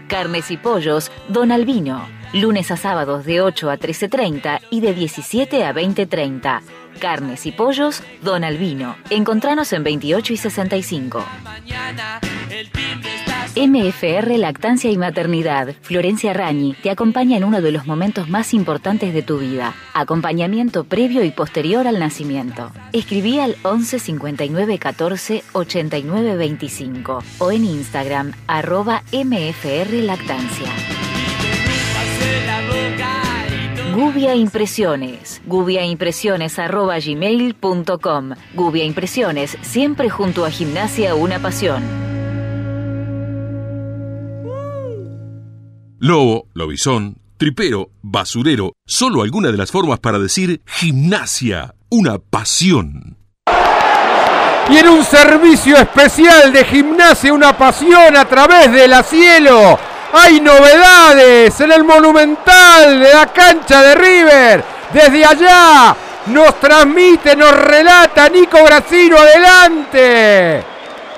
Carnes 0.09 0.51
y 0.51 0.57
pollos, 0.57 1.13
Don 1.29 1.53
Albino. 1.53 2.09
Lunes 2.33 2.71
a 2.71 2.79
sábados 2.79 3.27
de 3.27 3.43
8 3.43 3.71
a 3.71 3.79
13.30 3.79 4.61
y 4.71 4.81
de 4.81 4.95
17 4.95 5.65
a 5.65 5.75
20.30. 5.75 6.63
Carnes 6.95 7.47
y 7.47 7.53
pollos, 7.53 8.03
Don 8.23 8.45
Albino. 8.45 8.97
Encontranos 9.11 9.73
en 9.73 9.85
28 9.85 10.33
y 10.33 10.37
65. 10.37 11.25
MFR 13.57 14.37
Lactancia 14.37 14.91
y 14.91 14.99
Maternidad, 14.99 15.77
Florencia 15.83 16.33
Rañi, 16.33 16.75
te 16.83 16.91
acompaña 16.91 17.37
en 17.37 17.45
uno 17.45 17.63
de 17.63 17.71
los 17.71 17.87
momentos 17.87 18.29
más 18.29 18.53
importantes 18.53 19.15
de 19.15 19.23
tu 19.23 19.39
vida. 19.39 19.75
Acompañamiento 19.95 20.83
previo 20.85 21.23
y 21.23 21.31
posterior 21.31 21.87
al 21.87 22.01
nacimiento. 22.01 22.73
Escribí 22.93 23.39
al 23.39 23.57
11 23.63 24.01
59 24.01 24.79
14 24.79 25.45
89 25.53 26.37
25 26.37 27.23
o 27.39 27.53
en 27.53 27.65
Instagram 27.65 28.33
arroba 28.49 29.05
MFR 29.13 29.93
Lactancia. 30.03 30.69
Gubia 33.95 34.35
Impresiones. 34.35 35.41
gubiaimpresiones.gmail.com 35.47 38.31
Gubia 38.55 38.85
Impresiones, 38.85 39.57
siempre 39.63 40.11
junto 40.11 40.45
a 40.45 40.51
Gimnasia 40.51 41.15
Una 41.15 41.39
Pasión. 41.39 41.83
Lobo, 46.01 46.49
lobizón, 46.53 47.17
tripero, 47.39 47.89
basurero, 48.03 48.75
solo 48.85 49.23
alguna 49.23 49.51
de 49.51 49.57
las 49.57 49.71
formas 49.71 50.01
para 50.01 50.19
decir 50.19 50.61
gimnasia, 50.67 51.75
una 51.89 52.19
pasión. 52.19 53.17
Y 54.69 54.77
en 54.77 54.89
un 54.89 55.05
servicio 55.05 55.77
especial 55.77 56.53
de 56.53 56.65
gimnasia, 56.65 57.33
una 57.33 57.57
pasión 57.57 58.17
a 58.17 58.25
través 58.25 58.73
de 58.73 58.89
la 58.89 59.03
cielo. 59.03 59.79
Hay 60.17 60.41
novedades 60.41 61.61
en 61.61 61.73
el 61.73 61.83
monumental 61.83 63.01
de 63.01 63.13
la 63.13 63.27
cancha 63.33 63.83
de 63.83 63.97
River. 63.97 64.65
Desde 64.93 65.25
allá 65.27 65.97
nos 66.27 66.55
transmite, 66.61 67.35
nos 67.35 67.51
relata 67.51 68.29
Nico 68.29 68.63
Gracino. 68.63 69.17
Adelante. 69.19 70.63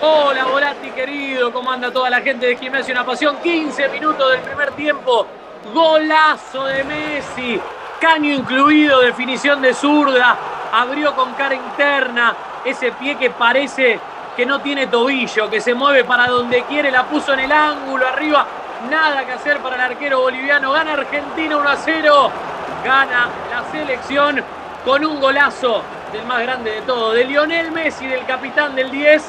Hola 0.01 0.47
Volati 0.47 0.89
querido, 0.93 1.53
¿cómo 1.53 1.71
anda 1.71 1.93
toda 1.93 2.09
la 2.09 2.23
gente 2.23 2.47
de 2.47 2.57
Gimnasia 2.57 2.95
Una 2.95 3.05
Pasión? 3.05 3.37
15 3.43 3.87
minutos 3.91 4.31
del 4.31 4.41
primer 4.41 4.71
tiempo, 4.73 5.27
golazo 5.75 6.65
de 6.65 6.83
Messi, 6.85 7.61
caño 8.01 8.33
incluido, 8.33 9.01
definición 9.01 9.61
de 9.61 9.75
zurda, 9.75 10.39
abrió 10.73 11.15
con 11.15 11.35
cara 11.35 11.55
interna, 11.55 12.35
ese 12.65 12.93
pie 12.93 13.19
que 13.19 13.29
parece 13.29 14.01
que 14.35 14.47
no 14.47 14.61
tiene 14.61 14.87
tobillo, 14.87 15.51
que 15.51 15.61
se 15.61 15.75
mueve 15.75 16.05
para 16.05 16.29
donde 16.29 16.63
quiere, 16.65 16.91
la 16.91 17.05
puso 17.05 17.35
en 17.35 17.41
el 17.41 17.53
ángulo 17.53 18.07
arriba, 18.07 18.47
Nada 18.91 19.25
que 19.25 19.33
hacer 19.33 19.59
para 19.59 19.77
el 19.77 19.93
arquero 19.93 20.21
boliviano. 20.21 20.73
Gana 20.73 20.93
Argentina 20.93 21.57
1 21.57 21.69
a 21.69 21.77
0. 21.77 22.31
Gana 22.85 23.29
la 23.51 23.71
selección 23.73 24.45
con 24.85 25.05
un 25.05 25.21
golazo 25.21 25.83
del 26.13 26.25
más 26.25 26.43
grande 26.43 26.71
de 26.71 26.83
todo, 26.83 27.13
de 27.13 27.25
Lionel 27.25 27.73
Messi, 27.73 28.07
del 28.07 28.25
capitán 28.27 28.77
del 28.77 28.91
10. 28.91 29.25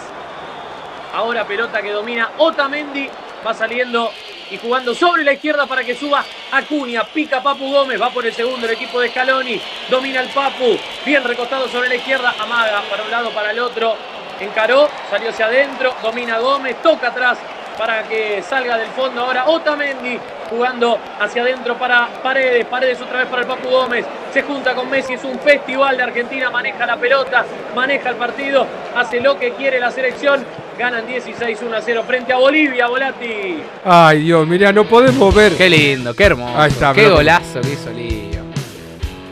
Ahora 1.14 1.46
pelota 1.46 1.82
que 1.82 1.92
domina 1.92 2.30
Otamendi. 2.38 3.10
Va 3.46 3.54
saliendo 3.54 4.12
y 4.52 4.58
jugando 4.58 4.94
sobre 4.94 5.24
la 5.24 5.34
izquierda 5.34 5.66
para 5.66 5.84
que 5.84 5.96
suba 5.96 6.24
Acuña. 6.52 7.04
Pica 7.06 7.42
Papu 7.42 7.72
Gómez. 7.72 8.02
Va 8.02 8.10
por 8.10 8.26
el 8.26 8.34
segundo 8.34 8.68
el 8.68 8.74
equipo 8.74 9.00
de 9.00 9.10
Scaloni. 9.10 9.62
Domina 9.90 10.20
el 10.20 10.30
Papu. 10.30 10.78
Bien 11.06 11.24
recostado 11.24 11.68
sobre 11.70 11.90
la 11.90 11.96
izquierda. 11.96 12.36
Amaga 12.40 12.84
para 12.90 13.04
un 13.04 13.12
lado, 13.12 13.30
para 13.32 13.52
el 13.52 13.60
otro. 13.60 13.96
Encaró. 14.40 14.90
Salió 15.10 15.30
hacia 15.30 15.46
adentro. 15.46 15.96
Domina 16.04 16.38
Gómez. 16.40 16.82
Toca 16.82 17.08
atrás 17.08 17.38
para 17.78 18.04
que 18.04 18.42
salga 18.42 18.78
del 18.78 18.90
fondo 18.90 19.22
ahora 19.22 19.46
Otamendi 19.48 20.20
jugando 20.50 20.98
hacia 21.20 21.44
adentro 21.44 21.78
para 21.78 22.08
Paredes, 22.24 22.66
Paredes 22.66 23.02
otra 23.02 23.20
vez 23.20 23.28
para 23.28 23.42
el 23.42 23.48
Papu 23.48 23.70
Gómez, 23.70 24.06
se 24.34 24.42
junta 24.44 24.74
con 24.74 24.90
Messi, 24.90 25.14
es 25.14 25.24
un 25.24 25.38
festival 25.40 25.98
de 25.98 26.04
Argentina, 26.04 26.50
maneja 26.50 26.86
la 26.86 26.98
pelota, 26.98 27.46
maneja 27.76 28.10
el 28.10 28.16
partido, 28.16 28.66
hace 28.96 29.20
lo 29.20 29.38
que 29.38 29.52
quiere 29.52 29.80
la 29.80 29.92
selección, 29.92 30.44
ganan 30.78 31.06
16 31.06 31.60
1 31.62 31.76
a 31.76 31.82
0 31.82 32.04
frente 32.08 32.34
a 32.34 32.38
Bolivia, 32.38 32.88
Volati. 32.88 33.62
Ay 33.84 34.24
Dios, 34.24 34.48
mira, 34.48 34.72
no 34.72 34.86
podemos 34.86 35.34
ver. 35.36 35.56
Qué 35.56 35.70
lindo, 35.70 36.14
qué 36.14 36.24
hermoso. 36.24 36.58
Ahí 36.58 36.72
está, 36.72 36.94
qué 36.94 37.04
mirá. 37.04 37.16
golazo 37.16 37.62
que 37.62 37.74
hizo 37.74 37.90
Lío. 37.92 38.42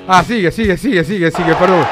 Ah, 0.07 0.23
sigue, 0.23 0.51
sigue, 0.51 0.77
sigue, 0.77 1.03
sigue, 1.03 1.31
sigue, 1.31 1.55
perdón. 1.55 1.85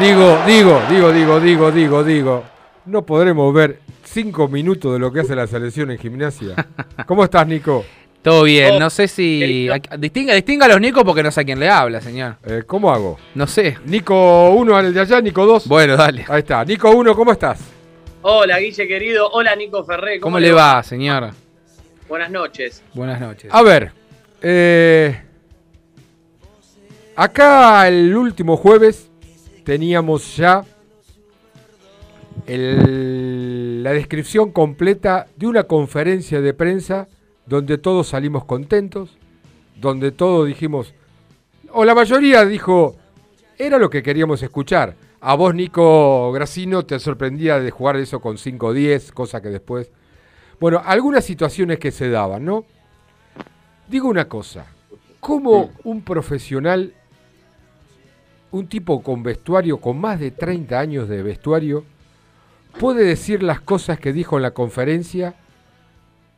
Digo, 0.00 0.38
digo, 0.46 0.82
digo, 0.88 1.12
digo, 1.12 1.40
digo, 1.40 1.70
digo, 1.70 2.02
digo. 2.02 2.53
No 2.86 3.06
podremos 3.06 3.52
ver 3.54 3.78
cinco 4.04 4.46
minutos 4.48 4.92
de 4.92 4.98
lo 4.98 5.10
que 5.10 5.20
hace 5.20 5.34
la 5.34 5.46
selección 5.46 5.90
en 5.90 5.98
gimnasia. 5.98 6.54
¿Cómo 7.06 7.24
estás, 7.24 7.46
Nico? 7.46 7.84
Todo 8.22 8.44
bien, 8.44 8.78
no 8.78 8.90
sé 8.90 9.08
si. 9.08 9.68
Distinga, 9.98 10.34
distinga 10.34 10.66
a 10.66 10.68
los 10.68 10.80
Nico 10.80 11.04
porque 11.04 11.22
no 11.22 11.30
sé 11.30 11.42
a 11.42 11.44
quién 11.44 11.60
le 11.60 11.68
habla, 11.68 12.00
señor. 12.00 12.36
Eh, 12.44 12.62
¿Cómo 12.66 12.92
hago? 12.92 13.18
No 13.34 13.46
sé. 13.46 13.78
Nico 13.84 14.50
1 14.50 14.76
al 14.76 14.94
de 14.94 15.00
allá, 15.00 15.20
Nico 15.20 15.46
2. 15.46 15.66
Bueno, 15.66 15.96
dale. 15.96 16.24
Ahí 16.28 16.40
está. 16.40 16.64
Nico 16.64 16.90
1, 16.90 17.14
¿cómo 17.14 17.32
estás? 17.32 17.60
Hola 18.26 18.58
Guille 18.58 18.88
querido, 18.88 19.28
hola 19.32 19.54
Nico 19.54 19.84
Ferré. 19.84 20.18
¿Cómo, 20.18 20.38
le 20.38 20.52
va, 20.52 20.82
señor? 20.82 21.32
Buenas 22.08 22.30
noches. 22.30 22.82
Buenas 22.94 23.20
noches. 23.20 23.50
A 23.52 23.60
ver, 23.60 23.92
eh, 24.40 25.20
acá 27.14 27.86
el 27.86 28.16
último 28.16 28.56
jueves 28.56 29.10
teníamos 29.64 30.36
ya 30.38 30.64
el- 32.46 33.82
la 33.82 33.92
descripción 33.92 34.50
completa 34.50 35.26
de 35.36 35.46
una 35.46 35.64
conferencia 35.64 36.40
de 36.40 36.54
prensa 36.54 37.08
donde 37.46 37.78
todos 37.78 38.08
salimos 38.08 38.44
contentos, 38.44 39.16
donde 39.80 40.12
todos 40.12 40.46
dijimos, 40.46 40.94
o 41.72 41.84
la 41.84 41.94
mayoría 41.94 42.44
dijo, 42.44 42.96
era 43.58 43.78
lo 43.78 43.90
que 43.90 44.02
queríamos 44.02 44.42
escuchar. 44.42 44.94
A 45.20 45.34
vos, 45.36 45.54
Nico 45.54 46.32
Gracino, 46.32 46.84
te 46.84 46.98
sorprendía 46.98 47.58
de 47.58 47.70
jugar 47.70 47.96
eso 47.96 48.20
con 48.20 48.36
5-10, 48.36 49.12
cosa 49.12 49.40
que 49.40 49.48
después... 49.48 49.90
Bueno, 50.60 50.80
algunas 50.84 51.24
situaciones 51.24 51.78
que 51.78 51.90
se 51.90 52.08
daban, 52.08 52.44
¿no? 52.44 52.64
Digo 53.88 54.08
una 54.08 54.28
cosa, 54.28 54.66
¿cómo 55.20 55.72
un 55.82 56.02
profesional, 56.02 56.94
un 58.50 58.66
tipo 58.68 59.02
con 59.02 59.22
vestuario, 59.22 59.78
con 59.78 59.98
más 59.98 60.20
de 60.20 60.30
30 60.30 60.78
años 60.78 61.08
de 61.08 61.22
vestuario, 61.22 61.84
puede 62.78 63.04
decir 63.04 63.42
las 63.42 63.60
cosas 63.60 63.98
que 63.98 64.12
dijo 64.12 64.36
en 64.36 64.42
la 64.42 64.52
conferencia 64.52 65.34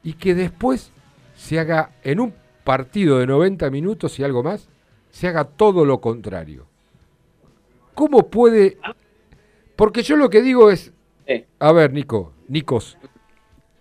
y 0.03 0.14
que 0.14 0.34
después 0.34 0.93
se 1.34 1.59
haga 1.59 1.91
en 2.03 2.20
un 2.20 2.34
partido 2.64 3.18
de 3.18 3.26
90 3.26 3.70
minutos 3.70 4.18
y 4.18 4.24
algo 4.24 4.43
más, 4.43 4.68
se 5.11 5.28
haga 5.28 5.45
todo 5.45 5.84
lo 5.84 6.01
contrario? 6.01 6.66
¿Cómo 7.95 8.28
puede...? 8.28 8.78
Porque 9.74 10.03
yo 10.03 10.16
lo 10.16 10.30
que 10.30 10.43
digo 10.43 10.70
es... 10.70 10.93
A 11.59 11.72
ver, 11.72 11.93
Nico, 11.93 12.32
Nicos, 12.49 12.97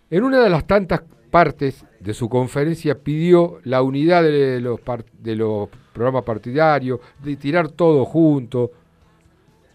en 0.09 0.23
una 0.23 0.39
de 0.39 0.49
las 0.49 0.65
tantas 0.65 1.03
partes 1.29 1.85
de 1.99 2.13
su 2.13 2.29
conferencia 2.29 2.97
pidió 2.97 3.59
la 3.63 3.81
unidad 3.81 4.23
de 4.23 4.59
los, 4.61 4.79
de 5.19 5.35
los 5.35 5.69
programas 5.93 6.23
partidarios, 6.23 6.99
de 7.21 7.35
tirar 7.35 7.69
todo 7.69 8.05
junto, 8.05 8.71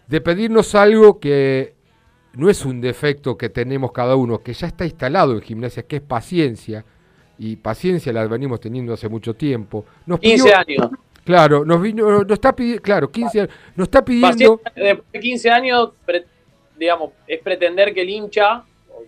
de 0.07 0.21
pedirnos 0.21 0.75
algo 0.75 1.19
que 1.19 1.75
no 2.33 2.49
es 2.49 2.65
un 2.65 2.79
defecto 2.81 3.37
que 3.37 3.49
tenemos 3.49 3.91
cada 3.91 4.15
uno, 4.15 4.39
que 4.39 4.53
ya 4.53 4.67
está 4.67 4.85
instalado 4.85 5.33
en 5.33 5.41
gimnasia, 5.41 5.83
que 5.83 5.97
es 5.97 6.01
paciencia, 6.01 6.85
y 7.37 7.55
paciencia 7.55 8.13
la 8.13 8.25
venimos 8.27 8.59
teniendo 8.59 8.93
hace 8.93 9.09
mucho 9.09 9.33
tiempo. 9.33 9.85
Nos 10.05 10.19
15 10.19 10.53
años. 10.53 10.89
Claro, 11.25 11.65
nos 11.65 11.81
vino, 11.81 12.23
nos 12.23 12.31
está 12.31 12.55
pidiendo, 12.55 12.81
claro, 12.81 13.11
15 13.11 13.39
años, 13.41 13.53
nos 13.75 13.87
está 13.87 14.03
pidiendo... 14.03 14.61
Después 14.75 15.11
de 15.11 15.19
15 15.19 15.49
años, 15.51 15.89
pre- 16.05 16.25
digamos, 16.77 17.11
es 17.27 17.39
pretender 17.41 17.93
que 17.93 18.01
el 18.01 18.09
hincha 18.09 18.63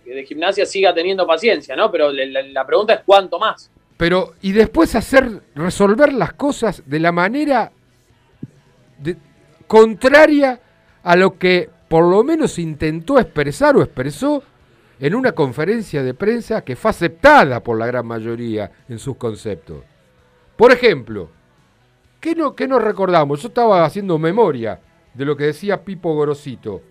de 0.05 0.23
gimnasia 0.25 0.65
siga 0.65 0.93
teniendo 0.93 1.25
paciencia, 1.25 1.75
¿no? 1.75 1.89
Pero 1.91 2.11
la 2.11 2.65
pregunta 2.65 2.93
es 2.95 3.01
cuánto 3.05 3.39
más. 3.39 3.71
Pero, 3.97 4.33
y 4.41 4.51
después 4.51 4.95
hacer, 4.95 5.41
resolver 5.55 6.11
las 6.13 6.33
cosas 6.33 6.83
de 6.85 6.99
la 6.99 7.11
manera 7.11 7.71
de- 8.99 9.17
contraria 9.67 10.59
a 11.03 11.15
lo 11.15 11.37
que 11.37 11.69
por 11.87 12.05
lo 12.09 12.23
menos 12.23 12.59
intentó 12.59 13.19
expresar 13.19 13.75
o 13.75 13.81
expresó 13.81 14.43
en 14.99 15.15
una 15.15 15.33
conferencia 15.33 16.03
de 16.03 16.13
prensa 16.13 16.63
que 16.63 16.75
fue 16.75 16.91
aceptada 16.91 17.61
por 17.61 17.77
la 17.77 17.87
gran 17.87 18.05
mayoría 18.05 18.71
en 18.87 18.99
sus 18.99 19.17
conceptos. 19.17 19.83
Por 20.55 20.71
ejemplo, 20.71 21.29
¿qué, 22.19 22.35
no, 22.35 22.55
qué 22.55 22.67
nos 22.67 22.81
recordamos? 22.81 23.41
Yo 23.41 23.49
estaba 23.49 23.83
haciendo 23.85 24.17
memoria 24.17 24.79
de 25.13 25.25
lo 25.25 25.35
que 25.35 25.45
decía 25.45 25.83
Pipo 25.83 26.13
Gorosito, 26.13 26.81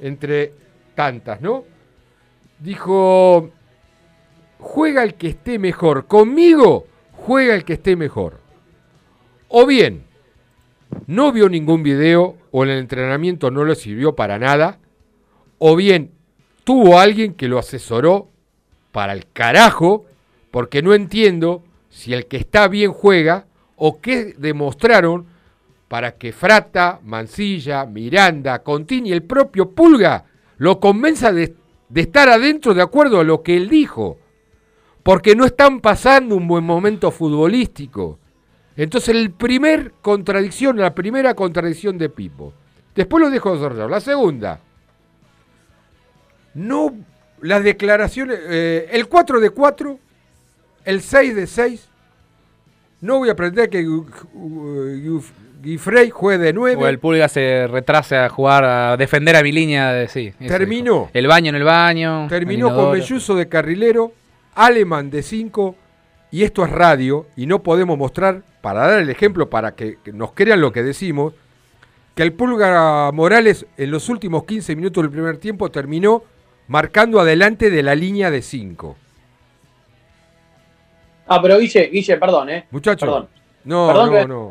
entre 0.00 0.52
tantas, 0.94 1.40
¿no? 1.40 1.64
Dijo, 2.58 3.50
juega 4.58 5.02
el 5.02 5.14
que 5.14 5.28
esté 5.28 5.58
mejor. 5.58 6.06
Conmigo 6.06 6.86
juega 7.12 7.54
el 7.54 7.64
que 7.64 7.74
esté 7.74 7.96
mejor. 7.96 8.40
O 9.48 9.66
bien, 9.66 10.04
no 11.06 11.32
vio 11.32 11.48
ningún 11.48 11.82
video 11.82 12.36
o 12.52 12.62
el 12.62 12.70
entrenamiento 12.70 13.50
no 13.50 13.64
le 13.64 13.74
sirvió 13.74 14.14
para 14.14 14.38
nada. 14.38 14.78
O 15.58 15.74
bien, 15.74 16.12
tuvo 16.64 17.00
alguien 17.00 17.34
que 17.34 17.48
lo 17.48 17.58
asesoró 17.58 18.28
para 18.92 19.14
el 19.14 19.26
carajo, 19.32 20.04
porque 20.50 20.82
no 20.82 20.94
entiendo 20.94 21.64
si 21.88 22.12
el 22.12 22.26
que 22.26 22.36
está 22.36 22.68
bien 22.68 22.92
juega 22.92 23.46
o 23.76 24.00
qué 24.00 24.34
demostraron 24.36 25.26
para 25.88 26.12
que 26.12 26.32
Frata, 26.32 27.00
Mancilla, 27.02 27.84
Miranda, 27.86 28.62
Contini 28.62 29.10
y 29.10 29.12
el 29.12 29.22
propio 29.22 29.70
Pulga 29.70 30.26
lo 30.58 30.78
convenza 30.78 31.32
de, 31.32 31.54
de 31.88 32.00
estar 32.02 32.28
adentro 32.28 32.74
de 32.74 32.82
acuerdo 32.82 33.20
a 33.20 33.24
lo 33.24 33.42
que 33.42 33.56
él 33.56 33.68
dijo. 33.68 34.18
Porque 35.02 35.34
no 35.34 35.44
están 35.44 35.80
pasando 35.80 36.36
un 36.36 36.46
buen 36.46 36.64
momento 36.64 37.10
futbolístico. 37.10 38.18
Entonces, 38.76 39.10
el 39.14 39.30
primer 39.30 39.92
contradicción, 40.00 40.78
la 40.78 40.94
primera 40.94 41.34
contradicción 41.34 41.98
de 41.98 42.08
Pipo. 42.08 42.52
Después 42.94 43.22
lo 43.22 43.30
dejo 43.30 43.54
desarrollar. 43.54 43.90
La 43.90 44.00
segunda. 44.00 44.60
No, 46.54 46.94
las 47.40 47.64
declaraciones. 47.64 48.38
eh, 48.48 48.88
el 48.92 49.06
4 49.08 49.40
de 49.40 49.50
4, 49.50 49.98
el 50.84 51.00
6 51.00 51.34
de 51.34 51.46
6. 51.46 51.88
No 53.00 53.18
voy 53.18 53.28
a 53.30 53.32
aprender 53.32 53.68
que 53.68 53.84
Gu- 53.84 54.06
Gu- 54.34 55.22
Guifrey 55.62 56.10
juegue 56.10 56.44
de 56.44 56.52
9. 56.52 56.82
O 56.84 56.86
el 56.88 56.98
Pulga 56.98 57.28
se 57.28 57.66
retrasa 57.68 58.26
a 58.26 58.28
jugar, 58.28 58.64
a 58.64 58.96
defender 58.96 59.36
a 59.36 59.42
mi 59.42 59.52
línea 59.52 59.92
de 59.92 60.08
sí. 60.08 60.32
Terminó. 60.46 60.92
dijo. 60.92 61.10
El 61.14 61.26
baño 61.26 61.48
en 61.50 61.54
el 61.56 61.64
baño. 61.64 62.26
Terminó 62.28 62.68
el 62.68 62.74
con. 62.74 62.92
Melluso 62.92 63.34
de 63.34 63.48
carrilero, 63.48 64.12
Aleman 64.54 65.10
de 65.10 65.22
5, 65.22 65.76
y 66.32 66.42
esto 66.42 66.64
es 66.64 66.70
radio, 66.70 67.26
y 67.36 67.46
no 67.46 67.62
podemos 67.62 67.96
mostrar, 67.96 68.42
para 68.62 68.88
dar 68.88 68.98
el 69.00 69.10
ejemplo, 69.10 69.48
para 69.50 69.76
que, 69.76 69.98
nos 70.12 70.32
crean 70.32 70.60
lo 70.60 70.72
que 70.72 70.82
decimos, 70.82 71.34
que 72.16 72.22
el 72.24 72.32
Pulga 72.32 73.12
Morales 73.12 73.66
en 73.76 73.90
los 73.90 74.08
últimos 74.08 74.44
15 74.44 74.74
minutos 74.74 75.02
del 75.04 75.10
primer 75.12 75.36
tiempo 75.36 75.70
terminó 75.70 76.24
marcando 76.68 77.20
adelante 77.20 77.70
de 77.70 77.82
la 77.82 77.94
línea 77.94 78.30
de 78.30 78.42
5. 78.42 78.96
Ah, 81.26 81.40
pero 81.40 81.58
Guille, 81.58 81.88
Guille, 81.92 82.16
perdón, 82.16 82.50
¿eh? 82.50 82.66
Muchachos, 82.70 83.08
Perdón. 83.08 83.28
no, 83.64 83.86
Perdón 83.88 84.06
no, 84.06 84.18
que- 84.18 84.26
no. 84.26 84.48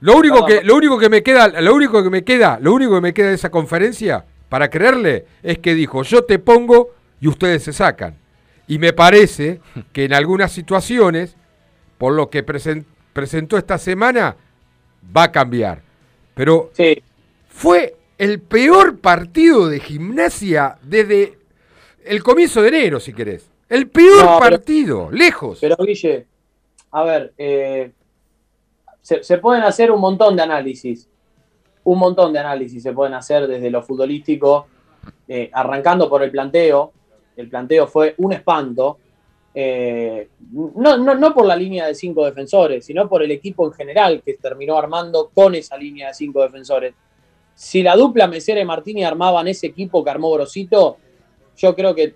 Lo 0.00 0.16
único, 0.16 0.46
Perdón, 0.46 0.60
que, 0.62 0.66
lo 0.66 0.76
único 0.76 0.98
que 0.98 1.08
me 1.10 1.22
queda, 1.22 1.48
lo 1.60 1.74
único 1.74 2.02
que 2.02 2.10
me 2.10 2.24
queda, 2.24 2.58
lo 2.60 2.72
único 2.72 2.94
que 2.94 3.00
me 3.02 3.12
queda 3.14 3.28
de 3.28 3.34
esa 3.34 3.50
conferencia 3.50 4.24
para 4.48 4.68
creerle 4.70 5.26
es 5.42 5.58
que 5.58 5.74
dijo, 5.74 6.02
yo 6.02 6.24
te 6.24 6.38
pongo 6.38 6.90
y 7.20 7.28
ustedes 7.28 7.64
se 7.64 7.72
sacan. 7.72 8.16
Y 8.70 8.78
me 8.78 8.92
parece 8.92 9.60
que 9.92 10.04
en 10.04 10.14
algunas 10.14 10.52
situaciones, 10.52 11.36
por 11.98 12.12
lo 12.14 12.30
que 12.30 12.46
presen- 12.46 12.84
presentó 13.12 13.58
esta 13.58 13.76
semana, 13.78 14.36
va 15.14 15.24
a 15.24 15.32
cambiar. 15.32 15.82
Pero 16.34 16.70
fue 17.48 17.96
el 18.16 18.40
peor 18.40 18.98
partido 18.98 19.68
de 19.68 19.80
gimnasia 19.80 20.78
desde 20.82 21.36
el 22.04 22.22
comienzo 22.22 22.62
de 22.62 22.68
enero, 22.68 23.00
si 23.00 23.12
querés. 23.12 23.50
El 23.68 23.88
peor 23.88 24.24
No, 24.24 24.38
pero- 24.38 24.56
partido, 24.56 25.10
lejos. 25.10 25.58
Pero 25.60 25.76
Guille, 25.84 26.26
a 26.92 27.02
ver, 27.02 27.32
eh, 27.38 27.90
se, 29.02 29.22
se 29.24 29.38
pueden 29.38 29.62
hacer 29.64 29.90
un 29.90 30.00
montón 30.00 30.36
de 30.36 30.42
análisis. 30.42 31.08
Un 31.82 31.98
montón 31.98 32.32
de 32.32 32.38
análisis 32.38 32.82
se 32.82 32.92
pueden 32.92 33.14
hacer 33.14 33.46
desde 33.48 33.70
lo 33.70 33.82
futbolístico, 33.82 34.68
eh, 35.26 35.50
arrancando 35.52 36.08
por 36.08 36.22
el 36.22 36.30
planteo. 36.30 36.92
El 37.40 37.48
planteo 37.48 37.86
fue 37.86 38.14
un 38.18 38.32
espanto. 38.32 38.98
eh, 39.52 40.28
no, 40.52 40.96
no, 40.96 41.14
no 41.16 41.34
por 41.34 41.44
la 41.44 41.56
línea 41.56 41.86
de 41.86 41.94
cinco 41.96 42.24
defensores, 42.24 42.84
sino 42.86 43.08
por 43.08 43.22
el 43.22 43.30
equipo 43.32 43.66
en 43.66 43.72
general 43.72 44.22
que 44.24 44.34
terminó 44.34 44.78
armando 44.78 45.30
con 45.34 45.54
esa 45.56 45.76
línea 45.76 46.08
de 46.08 46.14
cinco 46.14 46.42
defensores. 46.42 46.94
Si 47.54 47.82
la 47.82 47.96
dupla 47.96 48.26
Mesera 48.28 48.60
y 48.60 48.64
Martínez 48.64 49.06
armaban 49.06 49.48
ese 49.48 49.66
equipo 49.66 50.04
que 50.04 50.10
armó 50.10 50.30
Grosito, 50.32 50.98
yo 51.56 51.74
creo 51.74 51.94
que 51.96 52.14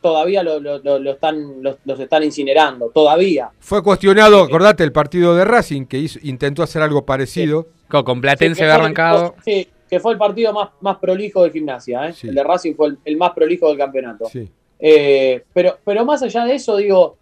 todavía 0.00 0.42
lo, 0.42 0.58
lo- 0.60 0.78
lo- 0.78 0.98
lo 0.98 1.10
están, 1.12 1.62
los, 1.62 1.76
los 1.84 1.98
están 2.00 2.22
incinerando, 2.24 2.90
todavía. 2.90 3.50
Fue 3.60 3.82
cuestionado, 3.82 4.42
acordate, 4.42 4.82
el 4.84 4.92
partido 4.92 5.34
de 5.36 5.44
Racing, 5.44 5.86
que 5.86 5.98
hizo- 5.98 6.18
intentó 6.22 6.62
hacer 6.62 6.82
algo 6.82 7.06
parecido. 7.06 7.68
Con, 7.88 8.02
con 8.02 8.20
Platense 8.20 8.54
Sí, 8.56 8.60
que 8.60 8.64
había 8.64 8.74
arrancado. 8.74 9.34
Sí, 9.44 9.68
que 9.88 10.00
fue 10.00 10.12
el 10.12 10.18
partido 10.18 10.52
más, 10.52 10.70
más 10.80 10.96
prolijo 10.98 11.44
de 11.44 11.50
gimnasia, 11.50 12.08
¿eh? 12.08 12.14
El 12.22 12.34
de 12.34 12.42
Racing 12.42 12.74
fue 12.74 12.88
el, 12.88 12.98
el 13.04 13.16
más 13.16 13.32
prolijo 13.32 13.68
del 13.68 13.78
campeonato. 13.78 14.26
Sí. 14.26 14.48
Eh, 14.78 15.42
pero, 15.52 15.78
pero 15.84 16.04
más 16.04 16.22
allá 16.22 16.44
de 16.44 16.54
eso, 16.54 16.76
digo, 16.76 17.16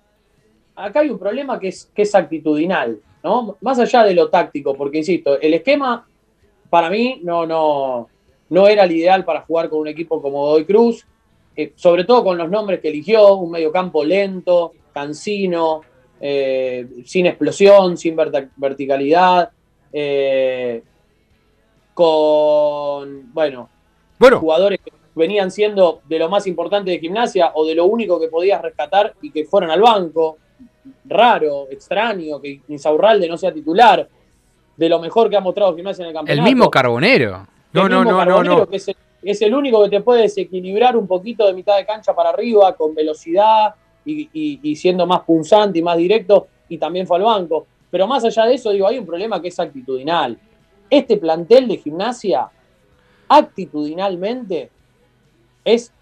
acá 0.74 1.00
hay 1.00 1.10
un 1.10 1.18
problema 1.18 1.58
que 1.58 1.68
es, 1.68 1.90
que 1.94 2.02
es 2.02 2.14
actitudinal, 2.14 2.98
¿no? 3.22 3.56
Más 3.60 3.78
allá 3.78 4.04
de 4.04 4.14
lo 4.14 4.28
táctico, 4.28 4.74
porque 4.74 4.98
insisto, 4.98 5.40
el 5.40 5.54
esquema 5.54 6.06
para 6.70 6.90
mí 6.90 7.20
no, 7.22 7.46
no, 7.46 8.08
no 8.48 8.68
era 8.68 8.84
el 8.84 8.92
ideal 8.92 9.24
para 9.24 9.42
jugar 9.42 9.68
con 9.68 9.80
un 9.80 9.88
equipo 9.88 10.20
como 10.20 10.40
Godoy 10.40 10.64
Cruz, 10.64 11.06
eh, 11.56 11.72
sobre 11.76 12.04
todo 12.04 12.24
con 12.24 12.36
los 12.36 12.50
nombres 12.50 12.80
que 12.80 12.88
eligió, 12.88 13.36
un 13.36 13.52
mediocampo 13.52 14.02
lento, 14.04 14.72
cansino, 14.92 15.82
eh, 16.20 16.86
sin 17.04 17.26
explosión, 17.26 17.96
sin 17.96 18.16
verticalidad, 18.56 19.50
eh, 19.92 20.82
con, 21.94 23.32
bueno, 23.32 23.68
Bueno. 24.18 24.40
jugadores 24.40 24.80
que 24.84 24.92
venían 25.14 25.50
siendo 25.50 26.00
de 26.08 26.18
lo 26.18 26.28
más 26.28 26.46
importante 26.46 26.90
de 26.90 26.98
gimnasia 26.98 27.52
o 27.54 27.64
de 27.64 27.74
lo 27.74 27.86
único 27.86 28.18
que 28.20 28.28
podías 28.28 28.60
rescatar 28.60 29.14
y 29.22 29.30
que 29.30 29.44
fueron 29.44 29.70
al 29.70 29.80
banco. 29.80 30.38
Raro, 31.06 31.68
extraño, 31.70 32.40
que 32.40 32.60
Insaurralde 32.68 33.28
no 33.28 33.36
sea 33.36 33.52
titular. 33.52 34.08
De 34.76 34.88
lo 34.88 34.98
mejor 34.98 35.30
que 35.30 35.36
ha 35.36 35.40
mostrado 35.40 35.74
gimnasia 35.76 36.02
en 36.02 36.08
el 36.08 36.10
El 36.10 36.16
campeonato. 36.18 36.50
mismo 36.50 36.70
Carbonero. 36.70 37.46
El 37.72 37.82
mismo 37.90 38.16
Carbonero, 38.16 38.68
que 38.68 38.76
es 38.76 38.88
el, 38.88 38.96
es 39.22 39.42
el 39.42 39.54
único 39.54 39.82
que 39.84 39.90
te 39.90 40.00
puede 40.00 40.22
desequilibrar 40.22 40.96
un 40.96 41.06
poquito 41.06 41.46
de 41.46 41.52
mitad 41.54 41.76
de 41.76 41.86
cancha 41.86 42.14
para 42.14 42.30
arriba, 42.30 42.74
con 42.74 42.94
velocidad 42.94 43.74
y, 44.04 44.28
y- 44.32 44.60
y 44.62 44.76
siendo 44.76 45.06
más 45.06 45.20
punzante 45.20 45.78
y 45.78 45.82
más 45.82 45.96
directo, 45.96 46.48
y 46.68 46.76
también 46.76 47.06
fue 47.06 47.16
al 47.18 47.22
banco. 47.22 47.66
Pero 47.90 48.06
más 48.08 48.24
allá 48.24 48.46
de 48.46 48.54
eso, 48.54 48.70
digo, 48.72 48.86
hay 48.88 48.98
un 48.98 49.06
problema 49.06 49.40
que 49.40 49.48
es 49.48 49.58
actitudinal. 49.60 50.36
Este 50.94 51.16
plantel 51.16 51.66
de 51.66 51.76
gimnasia, 51.78 52.48
actitudinalmente, 53.28 54.70
es 55.64 55.92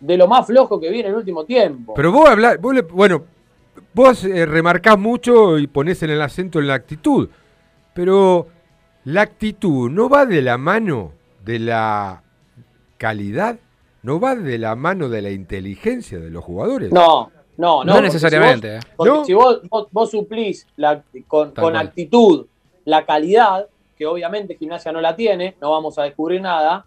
de 0.00 0.16
lo 0.16 0.26
más 0.26 0.46
flojo 0.46 0.80
que 0.80 0.88
vi 0.90 1.00
en 1.00 1.06
el 1.06 1.14
último 1.16 1.44
tiempo. 1.44 1.92
Pero 1.94 2.12
vos 2.12 2.26
hablás, 2.28 2.58
vos 2.58 2.74
le- 2.74 2.80
bueno, 2.80 3.24
vos 3.92 4.24
eh, 4.24 4.46
remarcás 4.46 4.98
mucho 4.98 5.58
y 5.58 5.66
ponés 5.66 6.02
en 6.02 6.10
el 6.10 6.22
acento 6.22 6.58
en 6.60 6.68
la 6.68 6.74
actitud, 6.74 7.28
pero 7.94 8.46
la 9.04 9.20
actitud 9.20 9.90
no 9.90 10.08
va 10.08 10.24
de 10.24 10.40
la 10.40 10.56
mano 10.56 11.12
de 11.44 11.58
la 11.58 12.22
calidad, 12.96 13.58
no 14.02 14.18
va 14.18 14.34
de 14.34 14.56
la 14.58 14.76
mano 14.76 15.10
de 15.10 15.20
la 15.20 15.30
inteligencia 15.30 16.18
de 16.18 16.30
los 16.30 16.42
jugadores. 16.42 16.90
No, 16.90 17.30
no, 17.58 17.84
no. 17.84 17.84
No 17.84 17.92
porque 17.92 18.06
necesariamente, 18.06 18.68
Si 18.68 18.76
vos, 18.76 18.84
¿eh? 18.86 18.92
porque 18.96 19.12
¿No? 19.12 19.24
si 19.26 19.34
vos, 19.34 19.60
vos- 19.68 19.88
vos 19.90 20.10
suplís 20.10 20.66
la- 20.76 21.02
con, 21.28 21.50
con 21.52 21.76
actitud 21.76 22.46
la 22.86 23.04
calidad, 23.04 23.66
que 23.96 24.06
obviamente 24.06 24.56
Gimnasia 24.56 24.92
no 24.92 25.00
la 25.00 25.14
tiene, 25.16 25.54
no 25.60 25.70
vamos 25.70 25.98
a 25.98 26.02
descubrir 26.04 26.40
nada, 26.40 26.84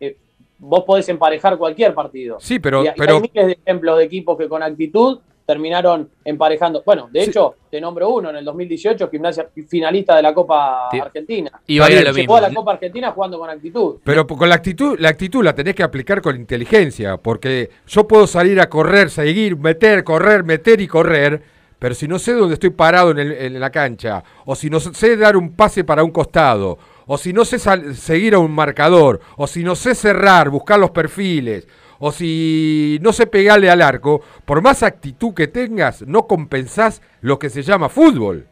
eh, 0.00 0.16
vos 0.58 0.84
podés 0.84 1.08
emparejar 1.08 1.56
cualquier 1.56 1.94
partido. 1.94 2.36
Sí, 2.40 2.58
pero- 2.58 2.84
Y 2.84 2.88
pero- 2.96 3.16
hay 3.16 3.20
miles 3.22 3.46
de 3.46 3.58
ejemplos 3.64 3.98
de 3.98 4.04
equipos 4.04 4.36
que 4.38 4.48
con 4.48 4.62
actitud 4.62 5.18
terminaron 5.46 6.10
emparejando. 6.24 6.82
Bueno, 6.84 7.08
de 7.12 7.22
hecho, 7.22 7.54
te 7.70 7.80
nombro 7.80 8.08
uno, 8.10 8.30
en 8.30 8.36
el 8.36 8.44
2018, 8.44 9.08
Gimnasia 9.08 9.48
finalista 9.68 10.16
de 10.16 10.22
la 10.22 10.34
Copa 10.34 10.88
Sí. 10.90 10.98
Argentina. 10.98 11.52
Y 11.68 11.78
va 11.78 11.86
a 11.86 11.90
lo 11.90 12.12
mismo. 12.12 12.36
a 12.36 12.40
la 12.40 12.52
Copa 12.52 12.72
Argentina 12.72 13.12
jugando 13.12 13.38
con 13.38 13.48
actitud. 13.48 13.96
Pero 14.02 14.26
con 14.26 14.48
la 14.48 14.56
actitud, 14.56 14.98
la 14.98 15.08
actitud 15.10 15.44
la 15.44 15.54
tenés 15.54 15.76
que 15.76 15.84
aplicar 15.84 16.20
con 16.20 16.34
inteligencia, 16.34 17.16
porque 17.16 17.70
yo 17.86 18.08
puedo 18.08 18.26
salir 18.26 18.60
a 18.60 18.68
correr, 18.68 19.08
seguir, 19.08 19.56
meter, 19.56 20.02
correr, 20.02 20.42
meter 20.42 20.80
y 20.80 20.88
correr, 20.88 21.40
pero 21.78 21.94
si 21.94 22.08
no 22.08 22.18
sé 22.18 22.32
dónde 22.32 22.54
estoy 22.54 22.70
parado 22.70 23.10
en, 23.10 23.18
el- 23.18 23.32
en 23.32 23.60
la 23.60 23.70
cancha, 23.70 24.22
o 24.44 24.54
si 24.54 24.70
no 24.70 24.80
sé 24.80 25.16
dar 25.16 25.36
un 25.36 25.52
pase 25.54 25.84
para 25.84 26.02
un 26.04 26.10
costado, 26.10 26.78
o 27.06 27.18
si 27.18 27.32
no 27.32 27.44
sé 27.44 27.58
seguir 27.94 28.34
a 28.34 28.38
un 28.38 28.50
marcador, 28.52 29.20
o 29.36 29.46
si 29.46 29.62
no 29.62 29.74
sé 29.76 29.94
cerrar, 29.94 30.48
buscar 30.50 30.78
los 30.78 30.90
perfiles, 30.90 31.68
o 31.98 32.12
si 32.12 32.98
no 33.02 33.12
sé 33.12 33.26
pegarle 33.26 33.70
al 33.70 33.80
arco, 33.82 34.20
por 34.44 34.60
más 34.62 34.82
actitud 34.82 35.32
que 35.34 35.46
tengas, 35.48 36.02
no 36.02 36.26
compensás 36.26 37.00
lo 37.20 37.38
que 37.38 37.48
se 37.50 37.62
llama 37.62 37.88
fútbol. 37.88 38.46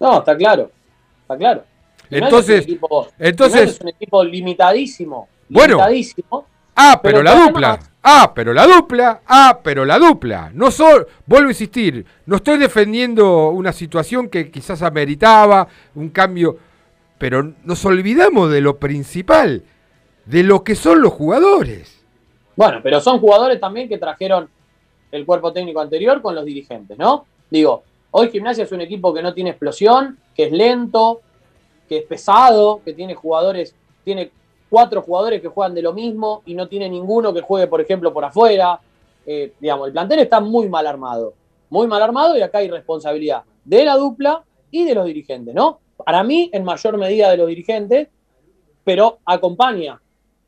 No, 0.00 0.18
está 0.18 0.36
claro. 0.36 0.70
Está 1.22 1.36
claro. 1.36 1.64
Gimnasia 2.08 2.26
Entonces- 2.26 2.58
es 2.60 2.64
un 2.66 2.70
equipo- 2.72 3.08
entonces- 3.18 3.70
es 3.70 3.80
un 3.80 3.88
equipo 3.88 4.24
limitadísimo. 4.24 5.28
Bueno. 5.48 5.74
limitadísimo. 5.76 6.46
Ah, 6.80 7.00
pero, 7.02 7.18
Pero 7.18 7.22
la 7.24 7.44
dupla. 7.44 7.80
Ah, 8.04 8.32
pero 8.32 8.54
la 8.54 8.64
dupla. 8.64 9.20
Ah, 9.26 9.58
pero 9.64 9.84
la 9.84 9.98
dupla. 9.98 10.52
No 10.54 10.70
solo, 10.70 11.08
vuelvo 11.26 11.48
a 11.48 11.50
insistir, 11.50 12.06
no 12.24 12.36
estoy 12.36 12.56
defendiendo 12.56 13.48
una 13.48 13.72
situación 13.72 14.28
que 14.28 14.48
quizás 14.48 14.82
ameritaba 14.82 15.66
un 15.96 16.10
cambio, 16.10 16.56
pero 17.18 17.52
nos 17.64 17.84
olvidamos 17.84 18.52
de 18.52 18.60
lo 18.60 18.78
principal, 18.78 19.64
de 20.24 20.42
lo 20.44 20.62
que 20.62 20.76
son 20.76 21.02
los 21.02 21.12
jugadores. 21.12 22.04
Bueno, 22.54 22.78
pero 22.80 23.00
son 23.00 23.18
jugadores 23.18 23.58
también 23.58 23.88
que 23.88 23.98
trajeron 23.98 24.48
el 25.10 25.26
cuerpo 25.26 25.52
técnico 25.52 25.80
anterior 25.80 26.22
con 26.22 26.36
los 26.36 26.44
dirigentes, 26.44 26.96
¿no? 26.96 27.26
Digo, 27.50 27.82
hoy 28.12 28.30
Gimnasia 28.30 28.62
es 28.62 28.70
un 28.70 28.82
equipo 28.82 29.12
que 29.12 29.22
no 29.22 29.34
tiene 29.34 29.50
explosión, 29.50 30.16
que 30.32 30.44
es 30.44 30.52
lento, 30.52 31.22
que 31.88 31.98
es 31.98 32.04
pesado, 32.04 32.82
que 32.84 32.92
tiene 32.92 33.16
jugadores, 33.16 33.74
tiene 34.04 34.30
cuatro 34.70 35.02
jugadores 35.02 35.40
que 35.40 35.48
juegan 35.48 35.74
de 35.74 35.82
lo 35.82 35.92
mismo 35.92 36.42
y 36.46 36.54
no 36.54 36.68
tiene 36.68 36.88
ninguno 36.88 37.32
que 37.32 37.40
juegue, 37.40 37.66
por 37.66 37.80
ejemplo, 37.80 38.12
por 38.12 38.24
afuera. 38.24 38.78
Eh, 39.26 39.52
digamos, 39.60 39.86
el 39.88 39.92
plantel 39.92 40.20
está 40.20 40.40
muy 40.40 40.68
mal 40.68 40.86
armado. 40.86 41.34
Muy 41.70 41.86
mal 41.86 42.00
armado 42.02 42.36
y 42.36 42.40
acá 42.42 42.58
hay 42.58 42.68
responsabilidad 42.70 43.42
de 43.64 43.84
la 43.84 43.96
dupla 43.96 44.42
y 44.70 44.84
de 44.84 44.94
los 44.94 45.04
dirigentes, 45.06 45.54
¿no? 45.54 45.80
Para 46.04 46.22
mí, 46.22 46.48
en 46.52 46.64
mayor 46.64 46.96
medida 46.96 47.30
de 47.30 47.36
los 47.36 47.48
dirigentes, 47.48 48.08
pero 48.84 49.18
acompaña 49.24 50.00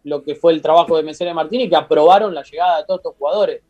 lo 0.04 0.22
que 0.22 0.34
fue 0.34 0.52
el 0.54 0.62
trabajo 0.62 0.96
de 0.96 1.02
Mesera 1.02 1.30
y 1.30 1.34
Martínez, 1.34 1.68
que 1.68 1.76
aprobaron 1.76 2.34
la 2.34 2.42
llegada 2.42 2.78
de 2.78 2.84
todos 2.84 3.00
estos 3.00 3.14
jugadores. 3.16 3.60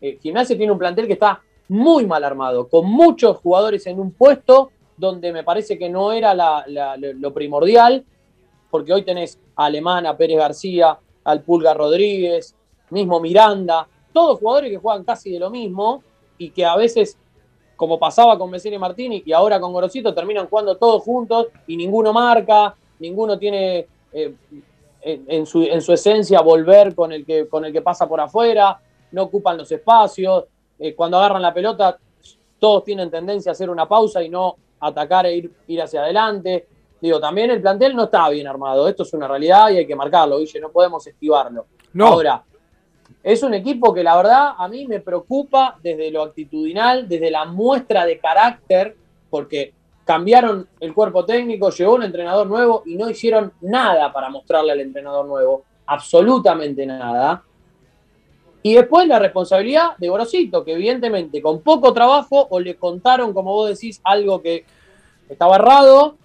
Eh, 0.00 0.18
Gimnasia 0.20 0.56
tiene 0.56 0.72
un 0.72 0.78
plantel 0.78 1.06
que 1.06 1.12
está 1.12 1.40
muy 1.68 2.06
mal 2.06 2.24
armado, 2.24 2.68
con 2.68 2.86
muchos 2.86 3.36
jugadores 3.36 3.86
en 3.86 4.00
un 4.00 4.10
puesto 4.12 4.70
donde 4.96 5.32
me 5.32 5.44
parece 5.44 5.78
que 5.78 5.88
no 5.88 6.10
era 6.12 6.34
la- 6.34 6.64
la- 6.66 6.96
lo 6.96 7.12
lo 7.12 7.32
primordial, 7.32 8.04
porque 8.70 8.92
hoy 8.92 9.02
tenés 9.02 9.38
a 9.56 9.66
Alemán, 9.66 10.06
a 10.06 10.16
Pérez 10.16 10.38
García, 10.38 10.98
al 11.24 11.42
Pulga 11.42 11.74
Rodríguez, 11.74 12.54
mismo 12.90 13.20
Miranda, 13.20 13.86
todos 14.12 14.38
jugadores 14.38 14.70
que 14.70 14.78
juegan 14.78 15.04
casi 15.04 15.30
de 15.30 15.38
lo 15.38 15.50
mismo 15.50 16.02
y 16.38 16.50
que 16.50 16.64
a 16.64 16.76
veces, 16.76 17.18
como 17.76 17.98
pasaba 17.98 18.38
con 18.38 18.50
Mesera 18.50 18.76
y 18.76 18.78
Martínez 18.78 19.22
y 19.24 19.32
ahora 19.32 19.60
con 19.60 19.72
Gorosito, 19.72 20.14
terminan 20.14 20.46
jugando 20.46 20.76
todos 20.76 21.02
juntos 21.02 21.48
y 21.66 21.76
ninguno 21.76 22.12
marca, 22.12 22.74
ninguno 22.98 23.38
tiene 23.38 23.86
eh, 24.12 24.34
en, 25.02 25.46
su, 25.46 25.62
en 25.62 25.80
su 25.82 25.92
esencia 25.92 26.40
volver 26.40 26.94
con 26.94 27.12
el, 27.12 27.24
que, 27.24 27.46
pasa 27.82 28.08
por 28.08 28.20
afuera, 28.20 28.80
no 29.12 29.24
ocupan 29.24 29.56
los 29.56 29.70
espacios, 29.70 30.44
eh, 30.78 30.94
cuando 30.94 31.18
agarran 31.18 31.42
la 31.42 31.54
pelota 31.54 31.98
todos 32.58 32.84
tienen 32.84 33.10
tendencia 33.10 33.50
a 33.50 33.52
hacer 33.52 33.70
una 33.70 33.86
pausa 33.86 34.22
y 34.22 34.28
no 34.28 34.56
atacar 34.80 35.26
e 35.26 35.50
ir 35.68 35.82
hacia 35.82 36.02
adelante. 36.02 36.66
Digo, 37.00 37.20
también 37.20 37.50
el 37.50 37.60
plantel 37.60 37.94
no 37.94 38.04
está 38.04 38.28
bien 38.28 38.46
armado, 38.46 38.88
esto 38.88 39.04
es 39.04 39.12
una 39.12 39.28
realidad 39.28 39.70
y 39.70 39.76
hay 39.76 39.86
que 39.86 39.94
marcarlo, 39.94 40.38
Guille, 40.38 40.60
no 40.60 40.70
podemos 40.70 41.06
esquivarlo. 41.06 41.66
No. 41.92 42.06
Ahora, 42.08 42.42
es 43.22 43.42
un 43.42 43.54
equipo 43.54 43.94
que 43.94 44.02
la 44.02 44.16
verdad 44.16 44.54
a 44.56 44.68
mí 44.68 44.86
me 44.86 45.00
preocupa 45.00 45.78
desde 45.82 46.10
lo 46.10 46.22
actitudinal, 46.22 47.08
desde 47.08 47.30
la 47.30 47.44
muestra 47.44 48.04
de 48.04 48.18
carácter, 48.18 48.96
porque 49.30 49.74
cambiaron 50.04 50.66
el 50.80 50.94
cuerpo 50.94 51.24
técnico, 51.24 51.70
llegó 51.70 51.94
un 51.94 52.02
entrenador 52.02 52.46
nuevo 52.46 52.82
y 52.86 52.96
no 52.96 53.10
hicieron 53.10 53.52
nada 53.60 54.12
para 54.12 54.30
mostrarle 54.30 54.72
al 54.72 54.80
entrenador 54.80 55.26
nuevo, 55.26 55.64
absolutamente 55.86 56.86
nada. 56.86 57.44
Y 58.62 58.74
después 58.74 59.06
la 59.06 59.18
responsabilidad 59.18 59.96
de 59.98 60.08
Gorosito, 60.08 60.64
que 60.64 60.72
evidentemente 60.72 61.40
con 61.40 61.60
poco 61.60 61.92
trabajo 61.92 62.46
o 62.50 62.58
le 62.58 62.76
contaron, 62.76 63.32
como 63.32 63.52
vos 63.52 63.68
decís, 63.68 64.00
algo 64.02 64.40
que 64.42 64.64
estaba 65.28 65.56
errado, 65.56 66.16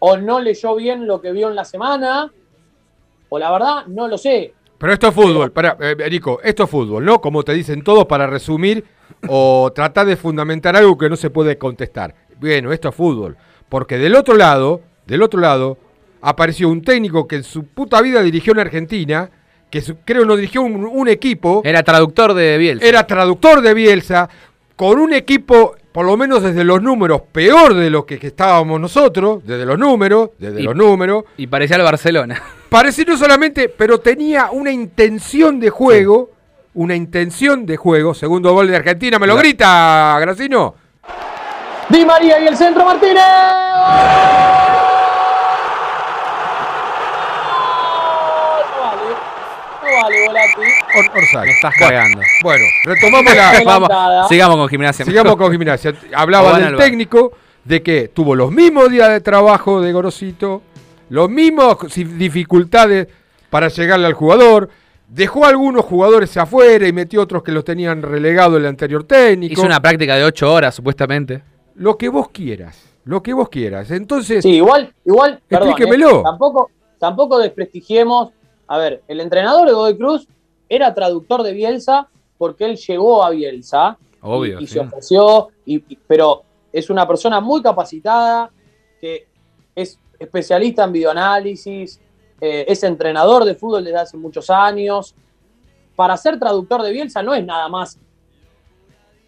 o 0.00 0.16
no 0.16 0.40
leyó 0.40 0.74
bien 0.76 1.06
lo 1.06 1.20
que 1.20 1.32
vio 1.32 1.48
en 1.48 1.56
la 1.56 1.64
semana, 1.64 2.32
o 3.28 3.38
la 3.38 3.50
verdad 3.50 3.86
no 3.86 4.08
lo 4.08 4.16
sé. 4.18 4.54
Pero 4.78 4.92
esto 4.92 5.08
es 5.08 5.14
fútbol, 5.14 5.50
para, 5.50 5.76
eh, 5.80 5.96
Nico, 6.10 6.40
esto 6.42 6.64
es 6.64 6.70
fútbol, 6.70 7.04
¿no? 7.04 7.20
Como 7.20 7.42
te 7.42 7.52
dicen 7.52 7.82
todos 7.82 8.06
para 8.06 8.26
resumir 8.28 8.84
o 9.28 9.72
tratar 9.74 10.06
de 10.06 10.16
fundamentar 10.16 10.76
algo 10.76 10.96
que 10.96 11.08
no 11.08 11.16
se 11.16 11.30
puede 11.30 11.58
contestar. 11.58 12.14
Bueno, 12.40 12.72
esto 12.72 12.88
es 12.90 12.94
fútbol. 12.94 13.36
Porque 13.68 13.98
del 13.98 14.14
otro 14.14 14.34
lado, 14.36 14.80
del 15.06 15.22
otro 15.22 15.40
lado, 15.40 15.78
apareció 16.20 16.68
un 16.68 16.82
técnico 16.82 17.26
que 17.26 17.36
en 17.36 17.42
su 17.44 17.64
puta 17.64 18.00
vida 18.00 18.22
dirigió 18.22 18.52
en 18.52 18.60
Argentina, 18.60 19.30
que 19.68 19.80
su- 19.82 19.96
creo 20.04 20.24
no 20.24 20.36
dirigió 20.36 20.62
un, 20.62 20.84
un 20.86 21.08
equipo. 21.08 21.60
Era 21.64 21.82
traductor 21.82 22.32
de 22.34 22.56
Bielsa. 22.56 22.86
Era 22.86 23.04
traductor 23.06 23.60
de 23.60 23.74
Bielsa, 23.74 24.28
con 24.76 24.98
un 25.00 25.12
equipo, 25.12 25.74
por 25.92 26.06
lo 26.06 26.16
menos 26.16 26.42
desde 26.42 26.64
los 26.64 26.82
números, 26.82 27.22
peor 27.32 27.74
de 27.74 27.90
lo 27.90 28.04
que, 28.06 28.18
que 28.18 28.28
estábamos 28.28 28.80
nosotros, 28.80 29.40
desde 29.44 29.64
los 29.66 29.78
números, 29.78 30.30
desde 30.38 30.60
Y- 30.60 30.64
los 30.64 30.76
números. 30.76 31.24
Y 31.36 31.46
parecía 31.46 31.76
el 31.76 31.82
Barcelona. 31.82 32.40
Parecía 32.68 33.04
no 33.08 33.16
solamente, 33.16 33.68
pero 33.70 33.98
tenía 33.98 34.50
una 34.52 34.70
intención 34.70 35.58
de 35.58 35.70
juego, 35.70 36.30
una 36.74 36.94
intención 36.94 37.64
de 37.64 37.76
juego. 37.78 38.12
Segundo 38.12 38.52
gol 38.52 38.68
de 38.68 38.76
Argentina, 38.76 39.18
me 39.18 39.26
lo 39.26 39.36
grita, 39.36 40.18
Gracino. 40.20 40.74
Di 41.88 42.04
María 42.04 42.38
y 42.38 42.46
el 42.46 42.56
centro 42.56 42.84
Martínez. 42.84 43.24
No 48.70 48.80
vale. 48.80 49.16
No 49.82 50.02
vale, 50.02 50.26
Orsay. 51.14 51.46
Me 51.46 51.52
estás 51.52 51.74
Bueno, 51.78 51.94
cagando. 51.96 52.20
Bueno, 52.42 52.64
retomamos 52.84 53.34
la. 53.34 53.62
Vamos, 53.64 54.28
sigamos 54.28 54.56
con 54.56 54.68
gimnasia. 54.68 55.04
Sigamos 55.04 55.36
con 55.36 55.52
gimnasia. 55.52 55.94
Hablaba 56.14 56.58
del 56.58 56.76
técnico 56.76 57.32
de 57.64 57.82
que 57.82 58.08
tuvo 58.08 58.34
los 58.34 58.50
mismos 58.50 58.90
días 58.90 59.10
de 59.10 59.20
trabajo 59.20 59.80
de 59.80 59.92
Gorosito, 59.92 60.62
los 61.10 61.28
mismos 61.28 61.76
dificultades 61.94 63.08
para 63.50 63.68
llegarle 63.68 64.06
al 64.06 64.14
jugador. 64.14 64.70
Dejó 65.08 65.46
a 65.46 65.48
algunos 65.48 65.86
jugadores 65.86 66.36
afuera 66.36 66.86
y 66.86 66.92
metió 66.92 67.22
otros 67.22 67.42
que 67.42 67.50
los 67.50 67.64
tenían 67.64 68.02
relegado 68.02 68.58
el 68.58 68.66
anterior 68.66 69.04
técnico. 69.04 69.54
Hizo 69.54 69.62
una 69.62 69.80
práctica 69.80 70.16
de 70.16 70.24
8 70.24 70.52
horas, 70.52 70.74
supuestamente. 70.74 71.42
Lo 71.76 71.96
que 71.96 72.10
vos 72.10 72.28
quieras. 72.28 72.84
Lo 73.04 73.22
que 73.22 73.32
vos 73.32 73.48
quieras. 73.48 73.90
Entonces. 73.90 74.42
Sí, 74.42 74.56
igual, 74.56 74.92
igual, 75.06 75.40
perdón, 75.48 75.68
Explíquemelo. 75.68 76.20
eh, 76.20 76.22
tampoco, 76.24 76.70
tampoco 76.98 77.38
desprestigiemos. 77.38 78.32
A 78.66 78.76
ver, 78.76 79.02
el 79.08 79.20
entrenador 79.20 79.66
de 79.66 79.72
Godoy 79.72 79.96
Cruz 79.96 80.28
era 80.68 80.94
traductor 80.94 81.42
de 81.42 81.52
Bielsa 81.52 82.08
porque 82.36 82.64
él 82.64 82.76
llegó 82.76 83.24
a 83.24 83.30
Bielsa. 83.30 83.98
Obvio, 84.20 84.60
y, 84.60 84.64
y 84.64 84.66
sí. 84.66 84.74
se 84.74 84.80
ofreció, 84.80 85.48
y, 85.64 85.78
pero 85.78 86.42
es 86.72 86.90
una 86.90 87.06
persona 87.06 87.40
muy 87.40 87.62
capacitada, 87.62 88.50
que 89.00 89.26
es 89.74 89.98
especialista 90.18 90.84
en 90.84 90.92
videoanálisis, 90.92 92.00
eh, 92.40 92.64
es 92.68 92.82
entrenador 92.82 93.44
de 93.44 93.54
fútbol 93.54 93.84
desde 93.84 93.98
hace 93.98 94.16
muchos 94.16 94.50
años. 94.50 95.14
Para 95.96 96.16
ser 96.16 96.38
traductor 96.38 96.82
de 96.82 96.92
Bielsa 96.92 97.22
no 97.22 97.34
es 97.34 97.44
nada 97.44 97.68
más 97.68 97.98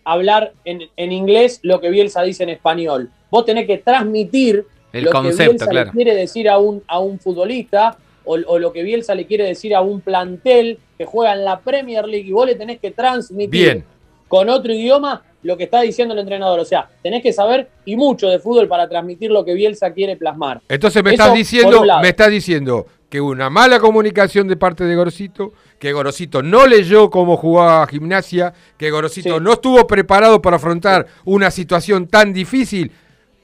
hablar 0.05 0.55
en, 0.65 0.83
en 0.97 1.13
inglés 1.13 1.61
lo 1.63 1.81
que 1.81 1.91
Bielsa 1.91 2.23
dice 2.23 2.43
en 2.43 2.51
español. 2.51 3.11
Vos 3.31 3.45
tenés 3.45 3.67
que 3.67 3.79
transmitir 3.79 4.67
El 4.93 5.05
lo 5.05 5.13
concepto, 5.13 5.37
que 5.39 5.49
Bielsa 5.49 5.67
claro. 5.67 5.87
le 5.87 5.93
quiere 5.93 6.15
decir 6.15 6.49
a 6.49 6.59
un, 6.59 6.83
a 6.87 6.99
un 7.01 7.19
futbolista 7.19 7.97
o, 8.25 8.35
o 8.47 8.59
lo 8.59 8.73
que 8.73 8.83
Bielsa 8.83 9.15
le 9.15 9.27
quiere 9.27 9.45
decir 9.45 9.75
a 9.75 9.81
un 9.81 10.01
plantel 10.01 10.79
que 10.99 11.05
juega 11.05 11.33
en 11.33 11.45
la 11.45 11.61
Premier 11.61 12.07
League 12.07 12.29
y 12.29 12.33
vos 12.33 12.47
le 12.47 12.55
tenés 12.55 12.79
que 12.79 12.91
transmitir 12.91 13.51
Bien. 13.51 13.85
con 14.29 14.49
otro 14.49 14.73
idioma 14.73 15.23
lo 15.43 15.57
que 15.57 15.65
está 15.65 15.81
diciendo 15.81 16.15
el 16.15 16.21
entrenador. 16.21 16.61
O 16.61 16.65
sea, 16.65 16.89
tenés 17.03 17.23
que 17.23 17.33
saber 17.33 17.71
y 17.85 17.97
mucho 17.97 18.29
de 18.29 18.39
fútbol 18.39 18.69
para 18.69 18.89
transmitir 18.89 19.31
lo 19.31 19.45
que 19.45 19.55
Bielsa 19.55 19.93
quiere 19.93 20.17
plasmar. 20.17 20.61
Entonces 20.69 21.03
me 21.03 21.15
Eso, 21.15 21.23
estás 21.23 21.37
diciendo, 21.37 21.85
me 22.03 22.09
estás 22.09 22.31
diciendo 22.31 22.87
que 23.09 23.21
una 23.21 23.51
mala 23.51 23.81
comunicación 23.81 24.47
de 24.47 24.57
parte 24.57 24.85
de 24.85 24.95
Gorosito, 24.95 25.53
que 25.79 25.93
Gorosito 25.93 26.43
no 26.43 26.67
leyó 26.67 27.11
cómo 27.11 27.37
jugaba 27.37 27.87
gimnasia, 27.89 28.53
que 28.77 28.91
Gorosito 28.91 29.41
no 29.41 29.55
estuvo 29.55 29.85
preparado 29.87 30.41
para 30.41 30.57
afrontar 30.57 31.07
una 31.25 31.51
situación 31.51 32.07
tan 32.07 32.33
difícil, 32.33 32.93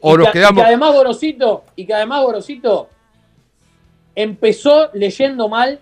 o 0.01 0.15
y 0.15 0.19
nos 0.19 0.27
que, 0.27 0.31
y 0.31 0.33
quedamos. 0.35 0.63
que 0.63 0.69
además 0.69 0.95
Gorosito, 0.95 1.65
y 1.75 1.85
que 1.85 1.95
además 1.95 2.23
Gorosito 2.23 2.89
empezó 4.17 4.91
leyendo 4.95 5.49
mal 5.49 5.79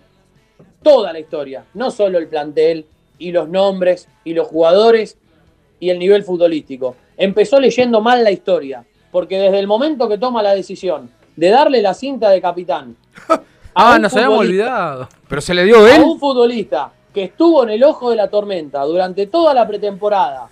toda 0.83 1.11
la 1.11 1.19
historia, 1.19 1.65
no 1.73 1.89
solo 1.89 2.19
el 2.19 2.27
plantel 2.27 2.85
y 3.17 3.31
los 3.31 3.49
nombres 3.49 4.07
y 4.23 4.33
los 4.33 4.47
jugadores 4.47 5.17
y 5.79 5.89
el 5.89 5.97
nivel 5.97 6.23
futbolístico. 6.23 6.95
Empezó 7.17 7.59
leyendo 7.59 8.01
mal 8.01 8.23
la 8.23 8.31
historia, 8.31 8.85
porque 9.11 9.39
desde 9.39 9.59
el 9.59 9.67
momento 9.67 10.07
que 10.07 10.17
toma 10.17 10.43
la 10.43 10.53
decisión 10.53 11.09
de 11.35 11.49
darle 11.49 11.81
la 11.81 11.93
cinta 11.93 12.29
de 12.29 12.41
capitán 12.41 12.95
Ah, 13.77 13.99
nos 13.99 14.15
habíamos 14.15 14.39
olvidado. 14.39 15.09
Pero 15.27 15.41
se 15.41 15.53
le 15.53 15.65
dio 15.65 15.83
a 15.83 15.95
él. 15.95 16.01
un 16.01 16.17
futbolista 16.17 16.93
que 17.13 17.23
estuvo 17.23 17.61
en 17.63 17.71
el 17.71 17.83
ojo 17.83 18.09
de 18.09 18.15
la 18.15 18.29
tormenta 18.29 18.81
durante 18.83 19.27
toda 19.27 19.53
la 19.53 19.67
pretemporada 19.67 20.47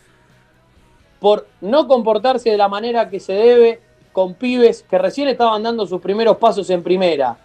por 1.22 1.48
no 1.62 1.88
comportarse 1.88 2.50
de 2.50 2.58
la 2.58 2.68
manera 2.68 3.10
que 3.10 3.22
se 3.22 3.32
debe 3.32 3.80
con 4.12 4.34
pibes 4.34 4.84
que 4.84 4.98
recién 4.98 5.30
estaban 5.30 5.64
dando 5.64 5.88
sus 5.88 6.02
primeros 6.02 6.36
pasos 6.36 6.70
en 6.70 6.84
primera. 6.84 7.38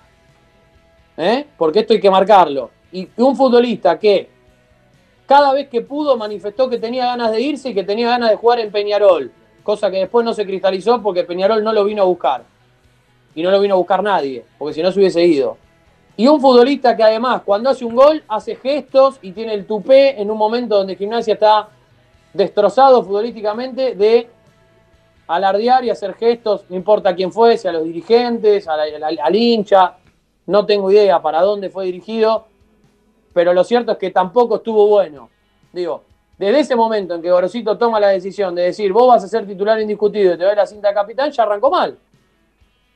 ¿Eh? 1.21 1.47
Porque 1.59 1.81
esto 1.81 1.93
hay 1.95 2.01
que 2.01 2.11
marcarlo. 2.11 2.71
Y 2.93 3.09
un 3.17 3.37
futbolista 3.37 3.99
que 3.99 4.31
cada 5.27 5.53
vez 5.53 5.69
que 5.69 5.81
pudo 5.83 6.17
manifestó 6.17 6.71
que 6.71 6.79
tenía 6.79 7.07
ganas 7.07 7.33
de 7.33 7.41
irse 7.41 7.71
y 7.71 7.75
que 7.75 7.83
tenía 7.83 8.09
ganas 8.09 8.31
de 8.31 8.37
jugar 8.37 8.61
en 8.61 8.71
Peñarol, 8.71 9.31
cosa 9.65 9.91
que 9.91 9.99
después 9.99 10.25
no 10.25 10.33
se 10.33 10.47
cristalizó 10.47 11.03
porque 11.03 11.25
Peñarol 11.25 11.63
no 11.63 11.73
lo 11.73 11.85
vino 11.85 12.03
a 12.03 12.07
buscar. 12.07 12.45
Y 13.35 13.43
no 13.43 13.51
lo 13.51 13.61
vino 13.61 13.75
a 13.75 13.79
buscar 13.79 14.03
nadie, 14.03 14.45
porque 14.57 14.75
si 14.75 14.83
no 14.83 14.91
se 14.91 14.99
hubiese 15.01 15.23
ido. 15.25 15.59
Y 16.17 16.27
un 16.29 16.41
futbolista 16.41 16.97
que 16.97 17.03
además 17.03 17.43
cuando 17.45 17.71
hace 17.71 17.85
un 17.85 17.95
gol 17.95 18.23
hace 18.29 18.55
gestos 18.57 19.19
y 19.21 19.33
tiene 19.33 19.55
el 19.55 19.67
tupé 19.67 20.21
en 20.21 20.31
un 20.31 20.39
momento 20.39 20.77
donde 20.77 20.97
Gimnasia 20.97 21.35
está 21.35 21.69
destrozado 22.33 23.03
futbolísticamente 23.05 23.95
de 23.95 24.29
alardear 25.27 25.85
y 25.85 25.91
hacer 25.91 26.15
gestos, 26.15 26.65
no 26.71 26.77
importa 26.77 27.15
quién 27.15 27.31
fuese, 27.31 27.69
a 27.69 27.73
los 27.73 27.85
dirigentes, 27.85 28.67
a 28.67 28.77
la- 28.77 29.07
al, 29.07 29.19
al 29.23 29.37
hincha, 29.37 29.98
no 30.49 30.65
tengo 30.67 30.91
idea 30.91 31.21
para 31.21 31.43
dónde 31.43 31.69
fue 31.71 31.85
dirigido, 31.85 32.47
pero 33.35 33.53
lo 33.53 33.63
cierto 33.65 33.93
es 33.93 33.99
que 33.99 34.11
tampoco 34.11 34.57
estuvo 34.57 34.89
bueno. 34.89 35.29
Digo, 35.73 36.03
desde 36.39 36.61
ese 36.61 36.75
momento 36.75 37.15
en 37.15 37.23
que 37.23 37.31
Gorosito 37.31 37.77
toma 37.77 38.01
la 38.01 38.09
decisión 38.09 38.55
de 38.55 38.63
decir 38.63 38.93
vos 38.93 39.09
vas 39.09 39.23
a 39.23 39.29
ser 39.29 39.47
titular 39.47 39.79
indiscutido 39.79 40.35
y 40.35 40.39
te 40.39 40.45
doy 40.45 40.57
la 40.57 40.67
cinta 40.67 40.89
de 40.89 40.95
capitán, 40.95 41.31
ya 41.31 41.43
arrancó 41.43 41.71
mal. 41.71 41.99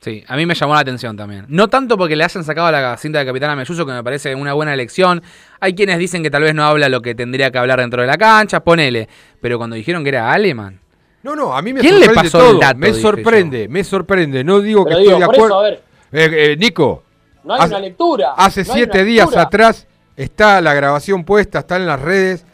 Sí, 0.01 0.23
a 0.27 0.35
mí 0.35 0.45
me 0.45 0.55
llamó 0.55 0.73
la 0.73 0.81
atención 0.81 1.15
también. 1.15 1.45
No 1.47 1.69
tanto 1.69 1.95
porque 1.95 2.15
le 2.15 2.23
hayan 2.25 2.43
sacado 2.43 2.69
la 2.71 2.97
cinta 2.97 3.19
de 3.19 3.25
Capitán 3.25 3.51
a 3.51 3.55
Melluso, 3.55 3.85
que 3.85 3.93
me 3.93 4.03
parece 4.03 4.35
una 4.35 4.51
buena 4.51 4.73
elección. 4.73 5.21
Hay 5.61 5.75
quienes 5.75 5.97
dicen 5.97 6.21
que 6.23 6.29
tal 6.29 6.41
vez 6.43 6.53
no 6.53 6.65
habla 6.65 6.89
lo 6.89 7.01
que 7.01 7.15
tendría 7.15 7.51
que 7.51 7.57
hablar 7.57 7.79
dentro 7.79 8.01
de 8.01 8.07
la 8.07 8.17
cancha, 8.17 8.61
ponele. 8.61 9.07
Pero 9.39 9.57
cuando 9.57 9.77
dijeron 9.77 10.03
que 10.03 10.09
era 10.09 10.33
Aleman. 10.33 10.81
No, 11.21 11.37
no, 11.37 11.55
a 11.55 11.61
mí 11.61 11.71
me 11.71 11.79
¿Quién 11.79 12.01
le 12.01 12.07
sorprende 12.07 12.29
pasó 12.31 12.39
todo. 12.39 12.51
el 12.51 12.59
dato, 12.59 12.79
me 12.79 12.93
sorprende, 12.93 13.67
me 13.69 13.83
sorprende. 13.85 14.43
No 14.43 14.59
digo 14.59 14.83
Pero 14.83 14.97
que 14.97 15.03
digo, 15.03 15.13
estoy 15.13 15.21
de 15.21 15.31
eso, 15.31 15.41
acuerdo. 15.45 15.59
a 15.59 15.63
ver. 15.63 15.83
Eh, 16.11 16.51
eh, 16.51 16.57
Nico, 16.57 17.03
No 17.43 17.53
hay 17.53 17.59
Hace- 17.61 17.69
una 17.69 17.79
lectura. 17.79 18.33
Hace 18.37 18.63
no 18.63 18.73
siete 18.73 19.03
días 19.03 19.25
lectura. 19.25 19.41
atrás 19.43 19.87
está 20.15 20.61
la 20.61 20.73
grabación 20.73 21.23
puesta, 21.23 21.59
está 21.59 21.75
en 21.77 21.85
las 21.87 22.01
redes. 22.01 22.45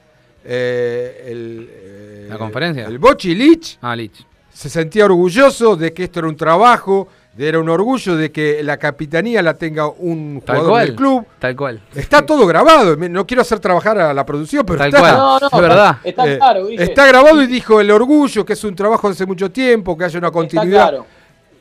eh, 0.51 1.25
el, 1.27 1.69
eh, 1.71 2.25
¿La 2.29 2.37
conferencia? 2.37 2.85
El 2.85 2.97
Bochi 2.97 3.35
Lich 3.35 3.77
Ah, 3.81 3.95
Lich. 3.95 4.25
se 4.51 4.69
sentía 4.69 5.05
orgulloso 5.05 5.75
de 5.75 5.93
que 5.93 6.05
esto 6.05 6.19
era 6.19 6.27
un 6.27 6.35
trabajo, 6.37 7.07
de 7.33 7.47
era 7.49 7.59
un 7.59 7.69
orgullo 7.69 8.15
de 8.15 8.31
que 8.31 8.63
la 8.63 8.77
capitanía 8.77 9.41
la 9.43 9.53
tenga 9.53 9.87
un 9.87 10.41
Tal 10.43 10.55
jugador 10.57 10.71
cual. 10.71 10.85
del 10.87 10.95
club. 10.95 11.25
Tal 11.39 11.55
cual. 11.55 11.81
Está 11.93 12.25
todo 12.25 12.47
grabado. 12.47 12.95
No 12.95 13.27
quiero 13.27 13.41
hacer 13.41 13.59
trabajar 13.59 13.99
a 13.99 14.13
la 14.13 14.25
producción, 14.25 14.65
pero 14.65 14.79
Tal 14.79 14.87
está. 14.87 14.99
cual. 15.01 15.17
No, 15.17 15.39
no, 15.39 15.47
Es 15.47 15.61
verdad. 15.61 15.97
está 16.03 16.27
Eh, 16.33 16.37
claro, 16.37 16.65
Guille. 16.67 16.83
Está 16.83 17.05
grabado 17.05 17.41
y 17.43 17.47
dijo 17.47 17.79
el 17.79 17.91
orgullo, 17.91 18.43
que 18.45 18.53
es 18.53 18.63
un 18.63 18.75
trabajo 18.75 19.07
de 19.07 19.13
hace 19.13 19.25
mucho 19.25 19.51
tiempo, 19.51 19.95
que 19.97 20.05
haya 20.05 20.17
una 20.17 20.27
Está 20.29 20.33
continuidad. 20.39 20.89
claro. 20.89 21.05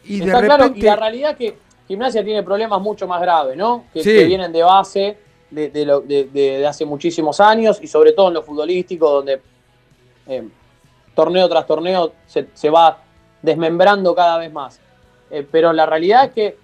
Y 0.05 0.21
de 0.21 0.27
Está 0.27 0.41
claro, 0.41 0.63
repente. 0.65 0.79
y 0.81 0.83
la 0.89 0.97
realidad 0.97 1.31
es 1.33 1.37
que 1.37 1.59
Gimnasia 1.89 2.23
tiene 2.23 2.43
problemas 2.43 2.81
mucho 2.81 3.07
más 3.09 3.21
graves, 3.21 3.57
¿no? 3.57 3.87
Que, 3.93 4.03
Sí. 4.03 4.11
que 4.15 4.25
vienen 4.25 4.53
de 4.53 4.63
base 4.63 5.19
de, 5.51 5.71
de 5.71 5.85
lo- 5.87 6.01
de- 6.03 6.25
de- 6.25 6.59
de 6.59 6.67
hace 6.67 6.85
muchísimos 6.85 7.41
años 7.41 7.79
y 7.83 7.87
sobre 7.87 8.13
todo 8.13 8.29
en 8.29 8.35
lo 8.35 8.43
futbolístico, 8.43 9.11
donde 9.11 9.41
eh, 10.29 10.47
torneo 11.15 11.49
tras 11.49 11.67
torneo 11.67 12.13
se, 12.27 12.49
se 12.53 12.69
va 12.69 12.99
desmembrando 13.41 14.15
cada 14.15 14.37
vez 14.39 14.53
más. 14.53 14.79
Eh, 15.31 15.47
pero 15.51 15.73
la 15.73 15.87
realidad 15.87 16.27
es 16.27 16.33
que 16.33 16.57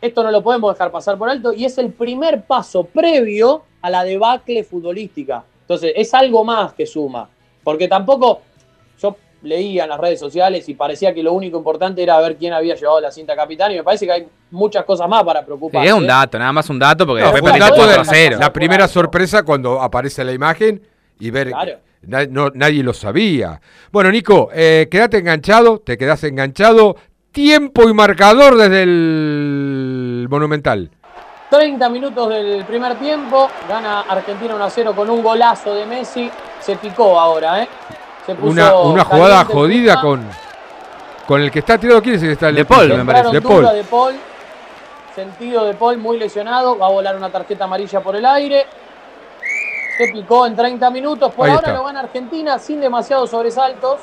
esto 0.00 0.22
no 0.24 0.30
lo 0.30 0.42
podemos 0.42 0.72
dejar 0.74 0.90
pasar 0.90 1.18
por 1.18 1.28
alto 1.28 1.52
y 1.52 1.64
es 1.66 1.76
el 1.78 1.92
primer 1.92 2.42
paso 2.44 2.84
previo 2.84 3.62
a 3.82 3.90
la 3.90 4.02
debacle 4.04 4.64
futbolística. 4.64 5.44
Entonces, 5.60 5.92
es 5.94 6.12
algo 6.14 6.42
más 6.44 6.72
que 6.72 6.86
suma. 6.86 7.28
Porque 7.62 7.86
tampoco 7.86 8.40
leía 9.42 9.84
en 9.84 9.90
las 9.90 9.98
redes 9.98 10.20
sociales 10.20 10.68
y 10.68 10.74
parecía 10.74 11.12
que 11.12 11.22
lo 11.22 11.32
único 11.32 11.58
importante 11.58 12.02
era 12.02 12.18
ver 12.20 12.36
quién 12.36 12.52
había 12.52 12.74
llevado 12.76 13.00
la 13.00 13.10
cinta 13.10 13.34
capitán 13.34 13.72
y 13.72 13.76
me 13.76 13.82
parece 13.84 14.06
que 14.06 14.12
hay 14.12 14.28
muchas 14.50 14.84
cosas 14.84 15.08
más 15.08 15.24
para 15.24 15.40
Sí, 15.40 15.46
preocuparse. 15.46 15.88
es 15.88 15.94
un 15.94 16.06
dato, 16.06 16.38
nada 16.38 16.52
más 16.52 16.68
un 16.70 16.78
dato, 16.78 17.06
porque 17.06 17.22
No, 17.22 17.32
después 17.32 17.52
un 17.52 17.58
dato 17.58 17.74
de 17.86 17.94
4 17.96 18.00
a 18.02 18.04
0. 18.04 18.36
la 18.40 18.52
primera 18.52 18.86
sorpresa 18.88 19.42
cuando 19.42 19.80
aparece 19.82 20.22
la 20.24 20.32
imagen 20.32 20.80
y 21.18 21.30
ver 21.30 21.48
Claro. 21.48 21.78
na- 22.02 22.26
no- 22.26 22.50
nadie 22.54 22.82
lo 22.82 22.92
sabía. 22.94 23.60
Bueno, 23.90 24.10
Nico, 24.12 24.48
eh, 24.54 24.88
quédate 24.90 25.18
enganchado, 25.18 25.78
te 25.80 25.96
quedás 25.98 26.22
enganchado. 26.24 26.96
Tiempo 27.32 27.88
y 27.88 27.94
marcador 27.94 28.56
desde 28.56 28.82
el 28.82 30.26
Monumental. 30.28 30.90
30 31.50 31.88
minutos 31.90 32.28
del 32.30 32.64
primer 32.64 32.94
tiempo, 32.96 33.48
gana 33.68 34.00
Argentina 34.02 34.54
1 34.54 34.64
a 34.64 34.70
0 34.70 34.92
con 34.94 35.10
un 35.10 35.22
golazo 35.22 35.74
de 35.74 35.84
Messi. 35.86 36.30
Se 36.60 36.76
picó 36.76 37.18
ahora, 37.18 37.62
¿eh? 37.62 37.68
Se 38.26 38.34
puso 38.34 38.50
Una, 38.52 38.74
una 38.74 39.04
jugada 39.04 39.44
jodida 39.44 40.00
con, 40.00 40.22
con 41.26 41.40
el 41.40 41.50
que 41.50 41.58
está 41.60 41.78
tirado. 41.78 42.00
¿Quién 42.02 42.14
es 42.16 42.22
el 42.22 42.28
que 42.28 42.32
está? 42.34 42.52
De 42.52 42.64
Paul, 42.64 42.88
me 42.88 42.94
Entraron 43.00 43.32
De 43.32 43.40
Paul. 43.42 43.66
a 43.66 43.72
De 43.72 43.84
Paul. 43.84 44.14
Sentido 45.14 45.64
de 45.64 45.74
Paul 45.74 45.98
muy 45.98 46.18
lesionado. 46.18 46.78
Va 46.78 46.86
a 46.86 46.90
volar 46.90 47.16
una 47.16 47.30
tarjeta 47.30 47.64
amarilla 47.64 48.00
por 48.00 48.16
el 48.16 48.24
aire. 48.24 48.66
Se 49.98 50.08
picó 50.12 50.46
en 50.46 50.56
30 50.56 50.88
minutos. 50.90 51.32
Por 51.34 51.46
Ahí 51.46 51.54
ahora 51.54 51.68
está. 51.68 51.78
lo 51.78 51.84
gana 51.84 52.00
Argentina 52.00 52.58
sin 52.58 52.80
demasiados 52.80 53.28
sobresaltos. 53.30 53.98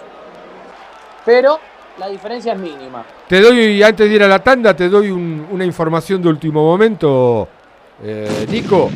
Pero 1.26 1.60
la 1.98 2.08
diferencia 2.08 2.54
es 2.54 2.60
mínima. 2.60 3.04
Te 3.28 3.42
doy, 3.42 3.82
antes 3.84 4.08
de 4.10 4.16
ir 4.16 4.24
a 4.24 4.28
la 4.28 4.40
tanda, 4.40 4.76
te 4.76 4.88
doy 4.90 5.10
un- 5.12 5.48
una 5.52 5.66
información 5.66 6.22
de 6.22 6.30
último 6.30 6.64
momento, 6.64 7.48
eh, 8.04 8.46
Nico. 8.50 8.90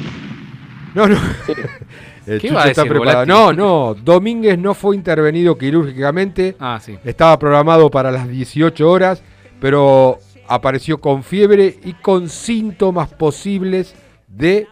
No, 0.93 1.07
no. 1.07 1.15
El 2.26 2.39
¿Qué 2.39 2.47
Chucho 2.47 2.53
iba 2.53 2.63
a 2.63 2.67
está 2.69 2.86
preparado. 2.86 3.26
No, 3.26 3.51
no. 3.53 3.93
Domínguez 3.95 4.57
no 4.57 4.74
fue 4.74 4.95
intervenido 4.95 5.57
quirúrgicamente. 5.57 6.55
Ah, 6.59 6.80
sí. 6.82 6.97
Estaba 7.03 7.38
programado 7.38 7.89
para 7.91 8.11
las 8.11 8.28
18 8.28 8.89
horas, 8.89 9.21
pero 9.59 10.19
apareció 10.47 10.99
con 10.99 11.24
fiebre 11.24 11.78
y 11.84 11.93
con 11.93 12.30
síntomas 12.30 13.09
posibles 13.13 13.93
de 14.28 14.67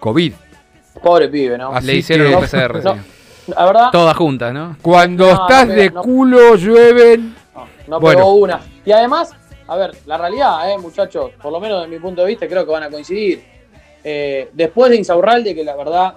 COVID. 0.00 0.32
Pobre 1.02 1.28
pibe, 1.28 1.58
¿no? 1.58 1.70
Así 1.74 1.86
Le 1.86 1.94
hicieron 1.96 2.28
que- 2.28 2.34
un 2.36 2.40
PCR, 2.42 2.82
No, 2.82 2.94
sí. 2.94 3.00
La 3.54 3.66
verdad, 3.66 3.88
Todas 3.92 4.16
juntas, 4.16 4.54
¿no? 4.54 4.76
Cuando 4.80 5.26
No, 5.26 5.32
estás 5.32 5.68
no, 5.68 5.74
de 5.74 5.90
no. 5.90 6.02
culo, 6.02 6.56
llueven. 6.56 7.34
no 7.88 8.00
Bueno. 8.00 8.18
pegó 8.20 8.34
una. 8.36 8.60
Y 8.86 8.92
además, 8.92 9.32
a 9.66 9.76
ver, 9.76 9.90
la 10.06 10.16
realidad, 10.16 10.70
eh, 10.72 10.78
muchachos, 10.78 11.30
por 11.42 11.52
lo 11.52 11.60
menos 11.60 11.82
de 11.82 11.88
mi 11.88 11.98
punto 11.98 12.22
de 12.22 12.28
vista, 12.28 12.48
creo 12.48 12.64
que 12.64 12.72
van 12.72 12.84
a 12.84 12.90
coincidir. 12.90 13.44
Eh, 14.02 14.48
después 14.54 14.90
de 14.90 14.96
Insaurralde, 14.96 15.54
que 15.54 15.62
la 15.64 15.76
verdad 15.76 16.14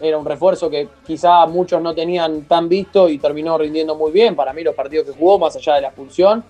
era 0.00 0.16
un 0.18 0.24
refuerzo 0.24 0.70
que 0.70 0.88
quizá 1.06 1.46
muchos 1.46 1.80
no 1.82 1.94
tenían 1.94 2.42
tan 2.44 2.68
visto 2.68 3.08
y 3.08 3.18
terminó 3.18 3.58
rindiendo 3.58 3.94
muy 3.94 4.10
bien. 4.12 4.34
Para 4.34 4.52
mí, 4.52 4.62
los 4.62 4.74
partidos 4.74 5.06
que 5.06 5.12
jugó, 5.12 5.38
más 5.38 5.54
allá 5.56 5.74
de 5.76 5.80
la 5.82 5.88
expulsión. 5.88 6.42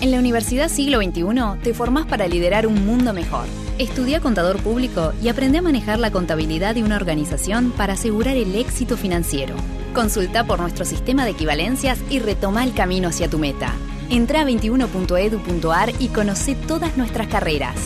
En 0.00 0.12
la 0.12 0.18
Universidad 0.18 0.68
Siglo 0.68 1.02
XXI 1.02 1.60
te 1.62 1.74
formás 1.74 2.06
para 2.06 2.28
liderar 2.28 2.68
un 2.68 2.86
mundo 2.86 3.12
mejor. 3.12 3.46
Estudia 3.78 4.20
contador 4.20 4.58
público 4.58 5.12
y 5.20 5.28
aprende 5.28 5.58
a 5.58 5.62
manejar 5.62 5.98
la 5.98 6.12
contabilidad 6.12 6.76
de 6.76 6.84
una 6.84 6.96
organización 6.96 7.72
para 7.72 7.94
asegurar 7.94 8.36
el 8.36 8.54
éxito 8.54 8.96
financiero. 8.96 9.56
Consulta 9.94 10.44
por 10.44 10.60
nuestro 10.60 10.84
sistema 10.84 11.24
de 11.24 11.32
equivalencias 11.32 11.98
y 12.10 12.18
retoma 12.18 12.64
el 12.64 12.74
camino 12.74 13.08
hacia 13.08 13.28
tu 13.28 13.38
meta. 13.38 13.72
Entra 14.10 14.42
a 14.42 14.44
21.edu.ar 14.44 15.92
y 15.98 16.08
conoce 16.08 16.54
todas 16.54 16.96
nuestras 16.96 17.28
carreras. 17.28 17.76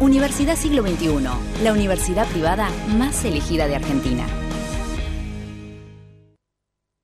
Universidad 0.00 0.56
Siglo 0.56 0.82
XXI, 0.82 1.62
la 1.62 1.72
universidad 1.72 2.26
privada 2.28 2.68
más 2.96 3.24
elegida 3.24 3.66
de 3.66 3.76
Argentina. 3.76 4.26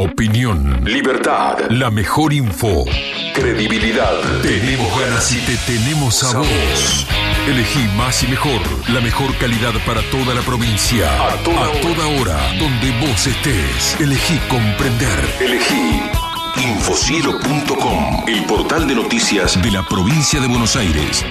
Opinión. 0.00 0.84
Libertad. 0.84 1.58
La 1.70 1.90
mejor 1.90 2.32
info. 2.32 2.84
Credibilidad. 3.34 4.12
Tenemos 4.42 4.88
ganas 5.00 5.32
y 5.32 5.40
te 5.40 5.56
tenemos 5.66 6.22
a 6.22 6.38
vos. 6.38 7.06
Elegí 7.48 7.80
más 7.96 8.22
y 8.22 8.28
mejor. 8.28 8.60
La 8.90 9.00
mejor 9.00 9.36
calidad 9.38 9.72
para 9.84 10.00
toda 10.12 10.34
la 10.34 10.42
provincia. 10.42 11.10
A 11.26 11.34
toda, 11.42 12.06
hora. 12.06 12.38
Donde 12.60 12.92
vos 13.00 13.26
estés. 13.26 13.96
Elegí 13.98 14.38
comprender. 14.48 15.18
Elegí 15.40 16.00
infocielo.com. 16.62 18.22
El 18.28 18.44
portal 18.44 18.86
de 18.86 18.94
noticias 18.94 19.60
de 19.60 19.72
la 19.72 19.84
provincia 19.84 20.40
de 20.40 20.46
Buenos 20.46 20.76
Aires. 20.76 21.24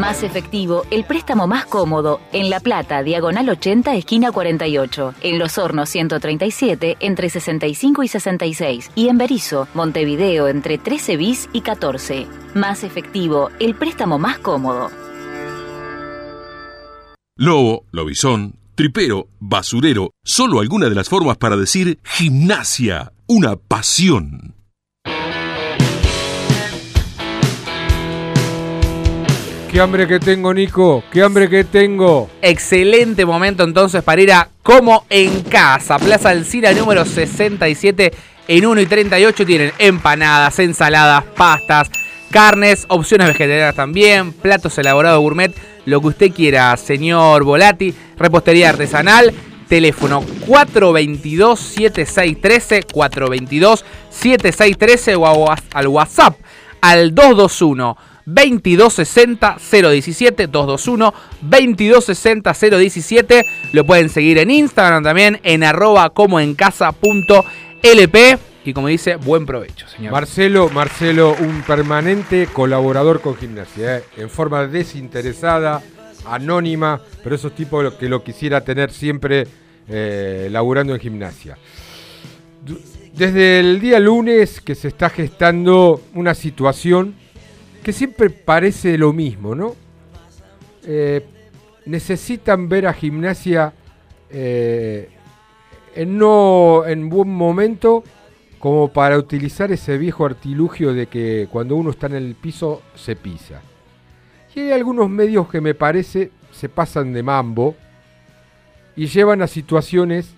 Más 0.00 0.22
efectivo, 0.22 0.86
el 0.90 1.04
préstamo 1.04 1.46
más 1.46 1.66
cómodo, 1.66 2.22
en 2.32 2.48
La 2.48 2.60
Plata, 2.60 3.02
diagonal 3.02 3.50
80, 3.50 3.96
esquina 3.96 4.32
48, 4.32 5.14
en 5.20 5.38
Los 5.38 5.58
Hornos 5.58 5.90
137, 5.90 6.96
entre 7.00 7.28
65 7.28 8.02
y 8.02 8.08
66, 8.08 8.92
y 8.94 9.08
en 9.08 9.18
Berizo, 9.18 9.68
Montevideo, 9.74 10.48
entre 10.48 10.78
13 10.78 11.18
bis 11.18 11.50
y 11.52 11.60
14. 11.60 12.26
Más 12.54 12.82
efectivo, 12.82 13.50
el 13.60 13.74
préstamo 13.74 14.18
más 14.18 14.38
cómodo. 14.38 14.90
Lobo, 17.36 17.84
lobizón, 17.90 18.54
tripero, 18.76 19.28
basurero, 19.38 20.12
solo 20.24 20.60
alguna 20.60 20.88
de 20.88 20.94
las 20.94 21.10
formas 21.10 21.36
para 21.36 21.58
decir 21.58 21.98
gimnasia, 22.04 23.12
una 23.26 23.56
pasión. 23.56 24.49
Qué 29.70 29.80
hambre 29.80 30.08
que 30.08 30.18
tengo, 30.18 30.52
Nico. 30.52 31.04
Qué 31.12 31.22
hambre 31.22 31.48
que 31.48 31.62
tengo. 31.62 32.28
Excelente 32.42 33.24
momento 33.24 33.62
entonces 33.62 34.02
para 34.02 34.20
ir 34.20 34.32
a 34.32 34.48
Como 34.64 35.04
en 35.08 35.42
Casa. 35.42 36.00
Plaza 36.00 36.30
Alcina 36.30 36.72
número 36.72 37.04
67 37.04 38.12
en 38.48 38.66
1 38.66 38.80
y 38.80 38.86
38 38.86 39.46
tienen 39.46 39.70
empanadas, 39.78 40.58
ensaladas, 40.58 41.22
pastas, 41.36 41.88
carnes, 42.32 42.84
opciones 42.88 43.28
vegetarianas 43.28 43.76
también, 43.76 44.32
platos 44.32 44.76
elaborados 44.76 45.20
gourmet, 45.20 45.54
lo 45.84 46.00
que 46.00 46.08
usted 46.08 46.32
quiera, 46.32 46.76
señor 46.76 47.44
Volati, 47.44 47.94
repostería 48.18 48.70
artesanal, 48.70 49.32
teléfono 49.68 50.24
422-7613, 50.48 52.86
422-7613 54.10 55.16
o 55.16 55.54
al 55.72 55.86
WhatsApp 55.86 56.36
al 56.80 57.14
221 57.14 58.09
2260 58.34 59.56
017 59.58 60.46
221 60.46 61.14
2260 61.42 62.52
017 62.52 63.46
lo 63.72 63.84
pueden 63.84 64.08
seguir 64.08 64.38
en 64.38 64.50
Instagram 64.50 65.02
también 65.02 65.40
en 65.42 65.64
arroba 65.64 66.10
como 66.10 66.40
en 66.40 66.54
casa 66.54 66.92
punto 66.92 67.44
lp 67.82 68.38
y 68.64 68.72
como 68.72 68.88
dice 68.88 69.16
buen 69.16 69.46
provecho 69.46 69.88
señor. 69.88 70.12
Marcelo 70.12 70.68
Marcelo 70.68 71.34
un 71.38 71.62
permanente 71.62 72.46
colaborador 72.52 73.20
con 73.20 73.36
gimnasia 73.36 73.98
¿eh? 73.98 74.04
en 74.16 74.30
forma 74.30 74.66
desinteresada 74.66 75.82
anónima 76.26 77.00
pero 77.22 77.34
esos 77.34 77.54
tipos 77.54 77.94
que 77.94 78.08
lo 78.08 78.22
quisiera 78.22 78.62
tener 78.62 78.92
siempre 78.92 79.46
eh, 79.88 80.48
laburando 80.52 80.94
en 80.94 81.00
gimnasia. 81.00 81.58
Desde 83.14 83.58
el 83.58 83.80
día 83.80 83.98
lunes 83.98 84.60
que 84.60 84.76
se 84.76 84.86
está 84.86 85.10
gestando 85.10 86.00
una 86.14 86.34
situación 86.34 87.16
siempre 87.92 88.30
parece 88.30 88.98
lo 88.98 89.12
mismo, 89.12 89.54
¿no? 89.54 89.74
Eh, 90.84 91.26
necesitan 91.86 92.68
ver 92.68 92.86
a 92.86 92.92
gimnasia 92.92 93.72
eh, 94.30 95.08
en, 95.94 96.18
no, 96.18 96.84
en 96.86 97.08
buen 97.08 97.28
momento 97.28 98.04
como 98.58 98.88
para 98.88 99.16
utilizar 99.16 99.72
ese 99.72 99.96
viejo 99.96 100.26
artilugio 100.26 100.92
de 100.92 101.06
que 101.06 101.48
cuando 101.50 101.76
uno 101.76 101.90
está 101.90 102.06
en 102.06 102.16
el 102.16 102.34
piso 102.34 102.82
se 102.94 103.16
pisa. 103.16 103.62
Y 104.54 104.60
hay 104.60 104.72
algunos 104.72 105.08
medios 105.08 105.48
que 105.48 105.60
me 105.60 105.74
parece 105.74 106.30
se 106.52 106.68
pasan 106.68 107.12
de 107.12 107.22
mambo 107.22 107.74
y 108.96 109.06
llevan 109.06 109.40
a 109.40 109.46
situaciones 109.46 110.34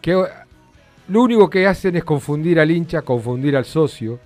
que 0.00 0.24
lo 1.08 1.22
único 1.22 1.50
que 1.50 1.66
hacen 1.66 1.96
es 1.96 2.04
confundir 2.04 2.58
al 2.60 2.70
hincha, 2.70 3.02
confundir 3.02 3.56
al 3.56 3.64
socio 3.64 4.18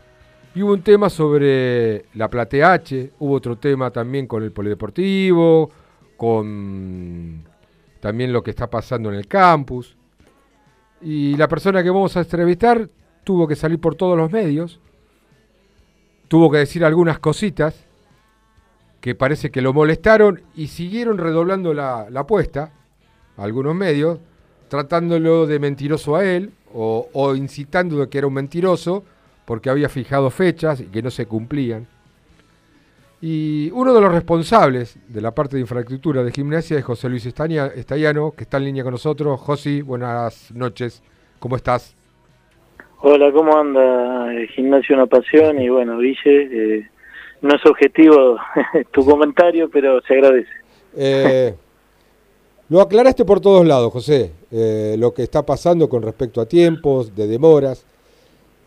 y 0.55 0.63
hubo 0.63 0.73
un 0.73 0.83
tema 0.83 1.11
sobre 1.11 2.07
la 2.15 2.29
Platea 2.29 2.73
H, 2.73 3.13
hubo 3.19 3.35
otro 3.35 3.57
tema 3.57 3.91
también 3.91 4.27
con 4.27 4.43
el 4.43 4.53
polideportivo, 4.53 5.71
con 6.17 7.45
también 8.01 8.33
lo 8.33 8.43
que 8.43 8.51
está 8.51 8.69
pasando 8.69 9.09
en 9.11 9.17
el 9.17 9.27
campus. 9.27 9.97
Y 11.01 11.37
la 11.37 11.49
persona 11.49 11.83
que 11.83 11.91
vamos 11.91 12.17
a 12.17 12.21
entrevistar 12.21 12.89
tuvo 13.25 13.47
que 13.47 13.57
salir 13.57 13.79
por 13.79 13.95
todos 13.95 14.17
los 14.17 14.33
medios, 14.33 14.81
tuvo 16.29 16.51
que 16.51 16.59
decir 16.59 16.85
algunas 16.85 17.19
cositas 17.19 17.85
que 19.01 19.15
parece 19.15 19.51
que 19.51 19.63
lo 19.63 19.73
molestaron 19.73 20.43
y 20.57 20.69
siguieron 20.69 21.19
redoblando 21.19 21.73
la, 21.73 22.09
apuesta, 22.17 22.73
algunos 23.37 23.75
medios, 23.75 24.19
tratándolo 24.69 25.47
de 25.47 25.59
mentiroso 25.61 26.17
a 26.17 26.25
él 26.25 26.53
o, 26.75 27.09
o 27.13 27.35
incitando 27.37 27.99
de 27.99 28.09
que 28.09 28.19
era 28.19 28.27
un 28.27 28.35
mentiroso 28.35 29.05
porque 29.49 29.71
había 29.71 29.89
fijado 29.89 30.29
fechas 30.29 30.79
y 30.79 30.89
que 30.89 31.01
no 31.01 31.09
se 31.11 31.25
cumplían. 31.25 31.87
Y 33.23 33.71
uno 33.71 33.95
de 33.95 34.01
los 34.03 34.13
responsables 34.13 34.99
de 35.09 35.23
la 35.23 35.35
parte 35.35 35.57
de 35.57 35.63
infraestructura 35.63 36.23
de 36.23 36.31
gimnasia 36.31 36.77
es 36.79 36.85
José 36.85 37.09
Luis 37.09 37.25
Estallano, 37.25 38.33
que 38.33 38.45
está 38.45 38.59
en 38.59 38.65
línea 38.67 38.85
con 38.85 38.93
nosotros. 38.93 39.41
José, 39.41 39.81
buenas 39.81 40.53
noches, 40.53 41.03
¿cómo 41.39 41.57
estás? 41.57 41.97
Hola, 43.01 43.33
¿cómo 43.33 43.57
anda? 43.57 44.35
El 44.35 44.49
gimnasio 44.49 44.95
una 44.95 45.07
pasión 45.07 45.59
y 45.63 45.71
bueno, 45.71 45.97
Ville, 45.97 46.19
eh, 46.27 46.91
no 47.41 47.57
es 47.57 47.65
objetivo 47.65 48.37
tu 48.93 49.03
comentario, 49.03 49.71
pero 49.71 50.03
se 50.03 50.13
agradece. 50.13 50.53
Eh, 50.95 51.55
lo 52.69 52.83
aclaraste 52.83 53.25
por 53.25 53.41
todos 53.41 53.67
lados, 53.67 53.91
José, 53.95 54.31
eh, 54.53 54.97
lo 54.99 55.15
que 55.15 55.23
está 55.23 55.47
pasando 55.47 55.89
con 55.89 56.03
respecto 56.03 56.43
a 56.43 56.47
tiempos, 56.47 57.17
de 57.17 57.27
demoras. 57.27 57.87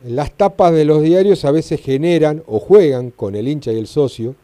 Las 0.06 0.32
tapas 0.32 0.74
de 0.74 0.86
los 0.86 1.02
diarios 1.02 1.46
a 1.46 1.52
veces 1.52 1.80
generan 1.82 2.44
o 2.48 2.60
juegan 2.60 3.12
con 3.12 3.36
el 3.36 3.48
hincha 3.48 3.72
y 3.72 3.78
el 3.78 3.88
socio 3.88 4.36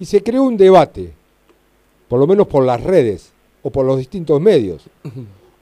y 0.00 0.04
se 0.04 0.22
creó 0.22 0.42
un 0.42 0.56
debate, 0.56 1.12
por 2.08 2.18
lo 2.18 2.26
menos 2.26 2.46
por 2.46 2.64
las 2.64 2.82
redes 2.82 3.32
o 3.62 3.70
por 3.70 3.84
los 3.84 3.98
distintos 3.98 4.40
medios. 4.40 4.84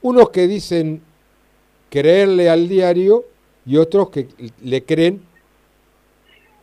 Unos 0.03 0.31
que 0.31 0.47
dicen 0.47 1.03
creerle 1.91 2.49
al 2.49 2.69
diario 2.69 3.25
y 3.65 3.77
otros 3.77 4.11
que 4.11 4.29
le 4.63 4.85
creen 4.85 5.23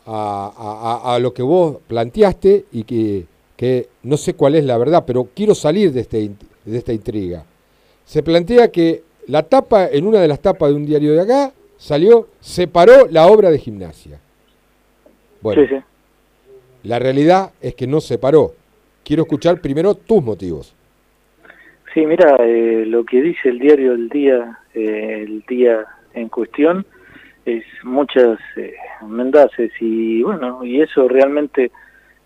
a, 0.05 1.17
lo 1.21 1.33
que 1.33 1.43
vos 1.43 1.77
planteaste 1.87 2.65
y 2.71 2.83
que, 2.83 3.25
que, 3.55 3.89
no 4.03 4.17
sé 4.17 4.33
cuál 4.33 4.55
es 4.55 4.65
la 4.65 4.77
verdad, 4.77 5.03
pero 5.05 5.29
quiero 5.33 5.55
salir 5.55 5.91
de, 5.93 6.01
este, 6.01 6.31
de 6.65 6.77
esta 6.77 6.93
intriga. 6.93 7.45
Se 8.05 8.21
plantea 8.21 8.69
que 8.69 9.03
la 9.27 9.43
tapa, 9.43 9.87
en 9.87 10.05
una 10.05 10.19
de 10.19 10.27
las 10.27 10.41
tapas 10.41 10.69
de 10.69 10.75
un 10.75 10.85
diario 10.85 11.13
de 11.13 11.21
acá, 11.21 11.53
salió, 11.83 12.29
separó 12.39 13.07
la 13.11 13.27
obra 13.27 13.51
de 13.51 13.59
gimnasia. 13.59 14.17
Bueno, 15.41 15.83
la 16.83 16.97
realidad 16.97 17.51
es 17.61 17.75
que 17.75 17.87
no 17.87 17.99
separó. 17.99 18.53
Quiero 19.03 19.23
escuchar 19.23 19.59
primero 19.59 19.93
tus 19.93 20.23
motivos. 20.23 20.73
Sí, 21.93 22.05
mira, 22.05 22.37
eh, 22.39 22.85
lo 22.87 23.03
que 23.03 23.21
dice 23.21 23.49
el 23.49 23.59
diario 23.59 23.91
El 23.91 24.07
Día, 24.07 24.59
eh, 24.73 25.25
el 25.27 25.41
día 25.41 25.85
en 26.13 26.29
cuestión, 26.29 26.85
es 27.45 27.65
muchas 27.83 28.39
eh, 28.55 28.75
mendaces 29.05 29.71
y 29.81 30.23
bueno, 30.23 30.63
y 30.63 30.79
eso 30.79 31.09
realmente 31.09 31.71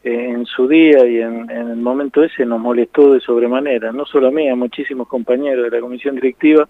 en 0.03 0.45
su 0.45 0.67
día 0.67 1.05
y 1.05 1.17
en, 1.17 1.49
en, 1.49 1.69
el 1.69 1.77
momento 1.77 2.23
ese 2.23 2.45
nos 2.45 2.61
molestó 2.61 3.13
de 3.13 3.19
sobremanera, 3.19 3.91
no 3.91 4.05
solo 4.05 4.27
a 4.27 4.31
mí, 4.31 4.47
a 4.47 4.55
muchísimos 4.55 5.07
compañeros 5.07 5.65
de 5.65 5.75
la 5.75 5.81
comisión 5.81 6.15
directiva, 6.15 6.69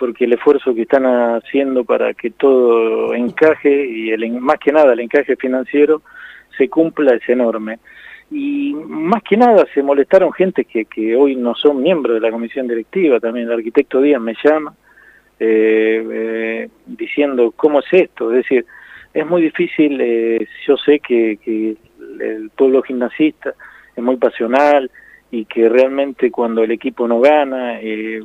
porque 0.00 0.24
el 0.24 0.32
esfuerzo 0.32 0.74
que 0.74 0.82
están 0.82 1.04
haciendo 1.04 1.84
para 1.84 2.14
que 2.14 2.30
todo 2.30 3.12
encaje 3.12 3.86
y 3.86 4.10
el, 4.10 4.30
más 4.40 4.56
que 4.58 4.72
nada 4.72 4.94
el 4.94 5.00
encaje 5.00 5.36
financiero 5.36 6.00
se 6.56 6.70
cumpla 6.70 7.12
es 7.16 7.28
enorme. 7.28 7.80
Y 8.30 8.72
más 8.72 9.22
que 9.22 9.36
nada 9.36 9.66
se 9.74 9.82
molestaron 9.82 10.32
gente 10.32 10.64
que, 10.64 10.86
que 10.86 11.14
hoy 11.14 11.36
no 11.36 11.54
son 11.54 11.82
miembros 11.82 12.14
de 12.14 12.20
la 12.20 12.30
comisión 12.30 12.66
directiva, 12.66 13.20
también 13.20 13.46
el 13.46 13.52
arquitecto 13.52 14.00
Díaz 14.00 14.22
me 14.22 14.34
llama 14.42 14.74
eh, 15.38 16.02
eh, 16.10 16.68
diciendo 16.86 17.52
cómo 17.54 17.80
es 17.80 17.86
esto, 17.92 18.30
es 18.32 18.38
decir, 18.38 18.64
es 19.12 19.26
muy 19.26 19.42
difícil, 19.42 20.00
eh, 20.00 20.48
yo 20.66 20.78
sé 20.78 21.00
que, 21.00 21.38
que 21.44 21.76
el 22.20 22.48
pueblo 22.56 22.80
gimnasista 22.80 23.52
es 23.94 24.02
muy 24.02 24.16
pasional 24.16 24.90
y 25.30 25.44
que 25.44 25.68
realmente 25.68 26.30
cuando 26.30 26.64
el 26.64 26.70
equipo 26.70 27.06
no 27.06 27.20
gana, 27.20 27.80
eh, 27.80 28.22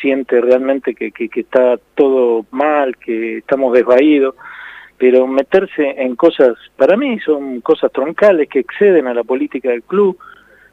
siente 0.00 0.40
realmente 0.40 0.94
que, 0.94 1.10
que, 1.10 1.28
está 1.34 1.78
todo 1.94 2.46
mal, 2.50 2.96
que 2.96 3.38
estamos 3.38 3.72
desvaídos, 3.72 4.34
pero 4.98 5.26
meterse 5.26 5.94
en 5.98 6.16
cosas, 6.16 6.56
para 6.76 6.96
mí 6.96 7.18
son 7.20 7.60
cosas 7.60 7.90
troncales 7.92 8.48
que 8.48 8.60
exceden 8.60 9.06
a 9.06 9.14
la 9.14 9.24
política 9.24 9.70
del 9.70 9.82
club, 9.82 10.18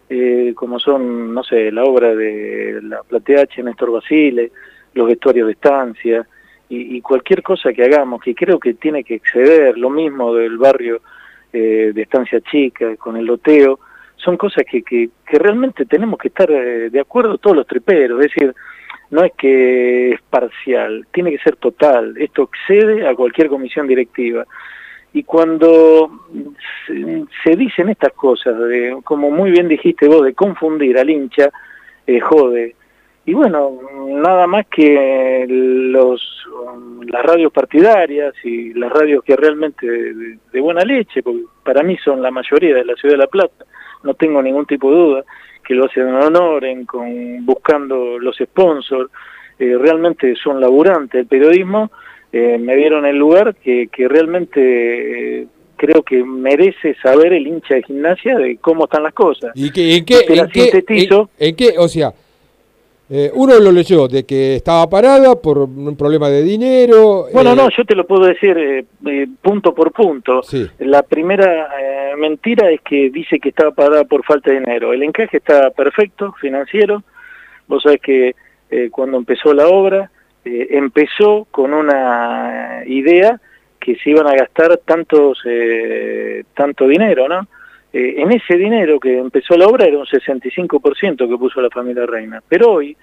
eh, 0.09 0.53
como 0.55 0.79
son, 0.79 1.33
no 1.33 1.43
sé, 1.43 1.71
la 1.71 1.83
obra 1.83 2.13
de 2.13 2.79
la 2.83 3.01
Platea 3.03 3.41
H, 3.41 3.63
Néstor 3.63 3.91
Basile, 3.91 4.51
los 4.93 5.07
vestuarios 5.07 5.47
de 5.47 5.53
estancia, 5.53 6.27
y, 6.69 6.97
y 6.97 7.01
cualquier 7.01 7.41
cosa 7.41 7.73
que 7.73 7.83
hagamos, 7.83 8.21
que 8.21 8.35
creo 8.35 8.59
que 8.59 8.73
tiene 8.73 9.03
que 9.03 9.15
exceder 9.15 9.77
lo 9.77 9.89
mismo 9.89 10.33
del 10.35 10.57
barrio 10.57 11.01
eh, 11.53 11.91
de 11.93 12.01
Estancia 12.01 12.39
Chica, 12.41 12.95
con 12.95 13.17
el 13.17 13.25
loteo, 13.25 13.79
son 14.15 14.37
cosas 14.37 14.63
que, 14.69 14.83
que, 14.83 15.09
que 15.25 15.37
realmente 15.37 15.85
tenemos 15.85 16.17
que 16.19 16.29
estar 16.29 16.49
eh, 16.49 16.89
de 16.89 16.99
acuerdo 16.99 17.37
todos 17.37 17.57
los 17.57 17.67
triperos, 17.67 18.23
es 18.23 18.31
decir, 18.31 18.55
no 19.11 19.23
es 19.23 19.33
que 19.37 20.13
es 20.13 20.21
parcial, 20.29 21.05
tiene 21.11 21.31
que 21.31 21.43
ser 21.43 21.57
total, 21.57 22.15
esto 22.17 22.49
excede 22.51 23.07
a 23.07 23.13
cualquier 23.13 23.49
comisión 23.49 23.85
directiva. 23.85 24.45
Y 25.13 25.23
cuando 25.23 26.09
se, 26.87 27.55
dicen 27.57 27.89
estas 27.89 28.13
cosas, 28.13 28.55
como 29.03 29.29
muy 29.29 29.51
bien 29.51 29.67
dijiste 29.67 30.07
vos, 30.07 30.23
de 30.23 30.33
confundir 30.33 30.97
al 30.97 31.09
hincha, 31.09 31.49
eh, 32.07 32.21
jode. 32.21 32.75
Y 33.25 33.33
bueno, 33.33 33.77
nada 34.07 34.47
más 34.47 34.65
que 34.67 35.45
los 35.47 36.37
las 37.05 37.23
radios 37.23 37.51
partidarias 37.51 38.33
y 38.43 38.73
las 38.73 38.91
radios 38.91 39.23
que 39.23 39.35
realmente 39.35 39.85
de, 39.85 40.37
de 40.51 40.61
buena 40.61 40.83
leche, 40.83 41.21
porque 41.21 41.43
para 41.63 41.83
mí 41.83 41.97
son 41.97 42.21
la 42.21 42.31
mayoría 42.31 42.75
de 42.75 42.85
la 42.85 42.95
ciudad 42.95 43.15
de 43.15 43.17
La 43.17 43.27
Plata, 43.27 43.65
no 44.03 44.13
tengo 44.15 44.41
ningún 44.41 44.65
tipo 44.65 44.89
de 44.91 44.97
duda, 44.97 45.25
que 45.65 45.73
lo 45.75 45.85
hacen 45.85 46.07
en 46.07 46.15
honor, 46.15 46.65
en, 46.65 46.85
con, 46.85 47.45
buscando 47.45 48.17
los 48.19 48.35
sponsors, 48.37 49.09
eh, 49.59 49.75
realmente 49.79 50.35
son 50.35 50.59
laburantes 50.59 51.11
del 51.19 51.27
periodismo, 51.27 51.91
eh, 52.33 52.57
me 52.57 52.75
dieron 52.75 53.05
el 53.05 53.17
lugar 53.17 53.55
que, 53.55 53.87
que 53.91 54.07
realmente 54.07 55.41
eh, 55.41 55.47
creo 55.77 56.01
que 56.03 56.23
merece 56.23 56.95
saber 57.01 57.33
el 57.33 57.45
hincha 57.47 57.75
de 57.75 57.83
gimnasia 57.83 58.37
de 58.37 58.57
cómo 58.57 58.85
están 58.85 59.03
las 59.03 59.13
cosas. 59.13 59.51
¿Y 59.55 59.71
que, 59.71 59.95
en, 59.97 60.05
qué, 60.05 60.15
en, 60.43 60.49
qué, 60.49 60.59
en- 61.39 61.47
en 61.49 61.55
qué- 61.55 61.73
o 61.77 61.87
sea, 61.87 62.11
eh, 63.13 63.29
uno 63.33 63.59
lo 63.59 63.73
leyó 63.73 64.07
de 64.07 64.25
que 64.25 64.55
estaba 64.55 64.89
parada 64.89 65.35
por 65.35 65.57
un 65.57 65.97
problema 65.97 66.29
de 66.29 66.43
dinero. 66.43 67.27
Bueno, 67.33 67.51
eh, 67.51 67.55
no, 67.57 67.69
yo 67.69 67.83
te 67.83 67.93
lo 67.93 68.07
puedo 68.07 68.25
decir 68.25 68.57
eh, 68.57 68.85
eh, 69.05 69.27
punto 69.41 69.75
por 69.75 69.91
punto. 69.91 70.41
Sí. 70.43 70.65
La 70.79 71.03
primera 71.03 71.67
eh, 71.77 72.15
mentira 72.15 72.71
es 72.71 72.79
que 72.81 73.09
dice 73.09 73.37
que 73.39 73.49
estaba 73.49 73.71
pagada 73.71 74.05
por 74.05 74.23
falta 74.23 74.49
de 74.51 74.59
dinero. 74.61 74.93
El 74.93 75.03
encaje 75.03 75.37
está 75.37 75.71
perfecto, 75.71 76.33
financiero. 76.39 77.03
Vos 77.67 77.83
sabés 77.83 77.99
que 78.01 78.35
cuando 78.89 79.17
empezó 79.17 79.53
la 79.53 79.67
obra, 79.67 80.09
empezó 80.45 81.45
con 81.51 81.73
una 81.73 82.83
idea 82.85 83.37
que 83.81 83.95
se 83.95 84.11
iban 84.11 84.27
a 84.27 84.35
gastar 84.35 84.77
tantos 84.85 85.39
eh, 85.45 86.43
tanto 86.55 86.87
dinero, 86.87 87.27
¿no? 87.27 87.47
Eh, 87.93 88.15
en 88.17 88.31
ese 88.31 88.55
dinero 88.57 88.99
que 88.99 89.17
empezó 89.17 89.57
la 89.57 89.67
obra 89.67 89.85
era 89.85 89.97
un 89.97 90.05
65% 90.05 91.27
que 91.27 91.37
puso 91.37 91.61
la 91.61 91.69
familia 91.69 92.05
Reina. 92.05 92.41
Pero 92.47 92.71
hoy, 92.71 92.95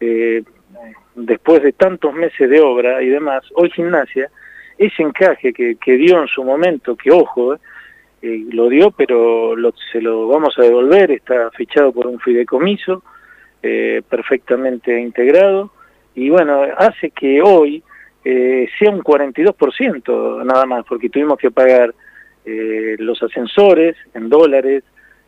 eh, 0.00 0.42
después 1.14 1.62
de 1.62 1.72
tantos 1.72 2.12
meses 2.12 2.50
de 2.50 2.60
obra 2.60 3.02
y 3.02 3.08
demás, 3.08 3.44
hoy 3.54 3.70
Gimnasia, 3.70 4.28
ese 4.78 5.02
encaje 5.02 5.52
que, 5.52 5.76
que 5.76 5.92
dio 5.96 6.20
en 6.20 6.28
su 6.28 6.42
momento, 6.44 6.96
que 6.96 7.10
ojo, 7.10 7.54
eh, 7.54 7.58
eh, 8.22 8.44
lo 8.50 8.68
dio, 8.68 8.90
pero 8.90 9.54
lo- 9.56 9.74
se 9.92 10.00
lo 10.00 10.26
vamos 10.28 10.58
a 10.58 10.62
devolver, 10.62 11.12
está 11.12 11.50
fichado 11.52 11.92
por 11.92 12.06
un 12.06 12.18
fideicomiso, 12.18 13.02
eh, 13.62 14.02
perfectamente 14.08 14.98
integrado, 15.00 15.70
y 16.14 16.28
bueno, 16.30 16.62
hace 16.76 17.10
que 17.10 17.40
hoy 17.42 17.82
sea 18.78 18.90
un 18.90 19.02
42% 19.02 20.42
nada 20.44 20.66
más, 20.66 20.84
porque 20.84 21.08
tuvimos 21.08 21.38
que 21.38 21.50
pagar 21.52 21.94
eh, 22.46 22.96
los 22.98 23.22
ascensores 23.22 23.96
en 24.14 24.28
dólares 24.28 24.84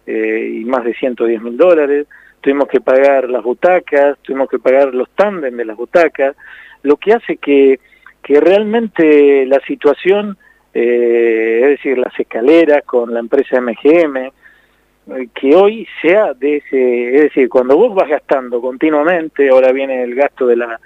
eh, 0.07 0.61
y 0.61 0.65
más 0.65 0.85
de 0.85 0.95
110 0.95 1.43
mil 1.43 1.57
dólares, 1.57 2.07
tuvimos 2.41 2.69
que 2.69 2.81
pagar 2.81 3.29
las 3.29 3.43
butacas, 3.43 4.17
tuvimos 4.23 4.49
que 4.49 4.59
pagar 4.59 4.95
los 4.95 5.11
tándem 5.11 5.57
de 5.57 5.65
las 5.65 5.77
butacas, 5.77 6.37
lo 6.83 6.97
que 6.97 7.13
hace 7.13 7.37
que, 7.37 7.81
que 8.23 8.41
realmente 8.41 9.45
la 9.47 9.61
situación, 9.67 10.37
eh, 10.73 11.61
es 11.63 11.69
decir, 11.71 11.99
las 11.99 12.19
escaleras 12.19 12.85
con 12.85 13.13
la 13.13 13.21
empresa 13.21 13.61
MGM, 13.61 14.17
eh, 14.17 15.29
que 15.35 15.55
hoy 15.55 15.87
sea 16.01 16.35
de 16.35 16.59
ese, 16.59 17.17
es 17.17 17.23
decir, 17.23 17.49
cuando 17.49 17.77
vos 17.77 17.95
vas 17.95 18.09
gastando 18.09 18.61
continuamente, 18.61 19.49
ahora 19.49 19.73
viene 19.73 20.03
el 20.03 20.15
gasto 20.15 20.47
de 20.47 20.57
la 20.57 20.81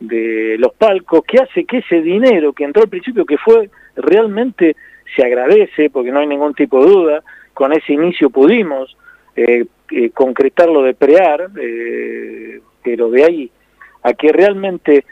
de 0.00 0.54
los 0.60 0.74
palcos, 0.74 1.24
que 1.26 1.38
hace 1.38 1.64
que 1.64 1.78
ese 1.78 2.00
dinero 2.00 2.52
que 2.52 2.62
entró 2.62 2.84
al 2.84 2.88
principio, 2.88 3.26
que 3.26 3.36
fue 3.36 3.68
realmente 3.96 4.76
se 5.14 5.24
agradece, 5.24 5.90
porque 5.90 6.12
no 6.12 6.20
hay 6.20 6.26
ningún 6.26 6.54
tipo 6.54 6.84
de 6.84 6.90
duda, 6.90 7.22
con 7.58 7.72
ese 7.72 7.92
inicio 7.92 8.30
pudimos 8.30 8.96
eh, 9.34 9.64
eh, 9.90 10.10
concretar 10.10 10.68
lo 10.68 10.82
de 10.82 10.94
prear, 10.94 11.48
eh, 11.60 12.60
pero 12.82 13.10
de 13.10 13.24
ahí 13.24 13.50
a 14.02 14.12
que 14.12 14.32
realmente 14.32 15.04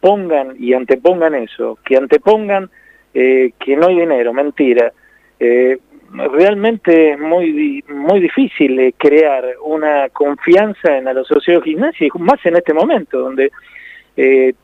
pongan 0.00 0.54
y 0.58 0.74
antepongan 0.74 1.34
eso, 1.34 1.78
que 1.84 1.96
antepongan 1.96 2.70
que 3.12 3.76
no 3.76 3.88
hay 3.88 4.00
dinero, 4.00 4.32
mentira. 4.32 4.92
Realmente 5.38 7.12
es 7.12 7.18
muy 7.18 7.84
muy 7.88 8.20
difícil 8.20 8.94
crear 8.96 9.44
una 9.62 10.08
confianza 10.10 10.96
en 10.96 11.04
la 11.06 11.24
sociedad 11.24 11.60
de 11.60 11.70
gimnasia, 11.70 12.08
más 12.20 12.46
en 12.46 12.56
este 12.56 12.72
momento, 12.72 13.18
donde 13.18 13.50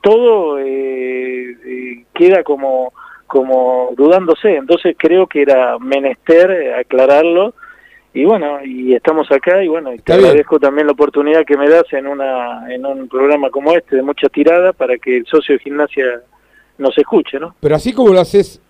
todo 0.00 0.56
queda 2.14 2.44
como 2.44 2.92
como 3.30 3.90
dudándose. 3.96 4.56
Entonces 4.56 4.96
creo 4.98 5.26
que 5.26 5.42
era 5.42 5.78
menester 5.78 6.50
eh, 6.50 6.74
aclararlo 6.74 7.54
y 8.12 8.24
bueno, 8.24 8.58
y 8.64 8.92
estamos 8.92 9.30
acá 9.30 9.62
y 9.62 9.68
bueno, 9.68 9.90
y 9.92 9.96
te 9.96 10.00
Está 10.00 10.16
bien. 10.16 10.26
agradezco 10.26 10.58
también 10.58 10.88
la 10.88 10.94
oportunidad 10.94 11.44
que 11.46 11.56
me 11.56 11.68
das 11.68 11.84
en 11.92 12.08
una 12.08 12.66
en 12.74 12.84
un 12.84 13.08
programa 13.08 13.50
como 13.50 13.72
este 13.72 13.96
de 13.96 14.02
mucha 14.02 14.28
tirada 14.28 14.72
para 14.72 14.98
que 14.98 15.18
el 15.18 15.26
socio 15.26 15.54
de 15.54 15.60
gimnasia 15.60 16.04
nos 16.76 16.98
escuche, 16.98 17.38
¿no? 17.38 17.54
Pero 17.60 17.76
así 17.76 17.92
como 17.92 18.12
lo 18.12 18.20
haces 18.20 18.60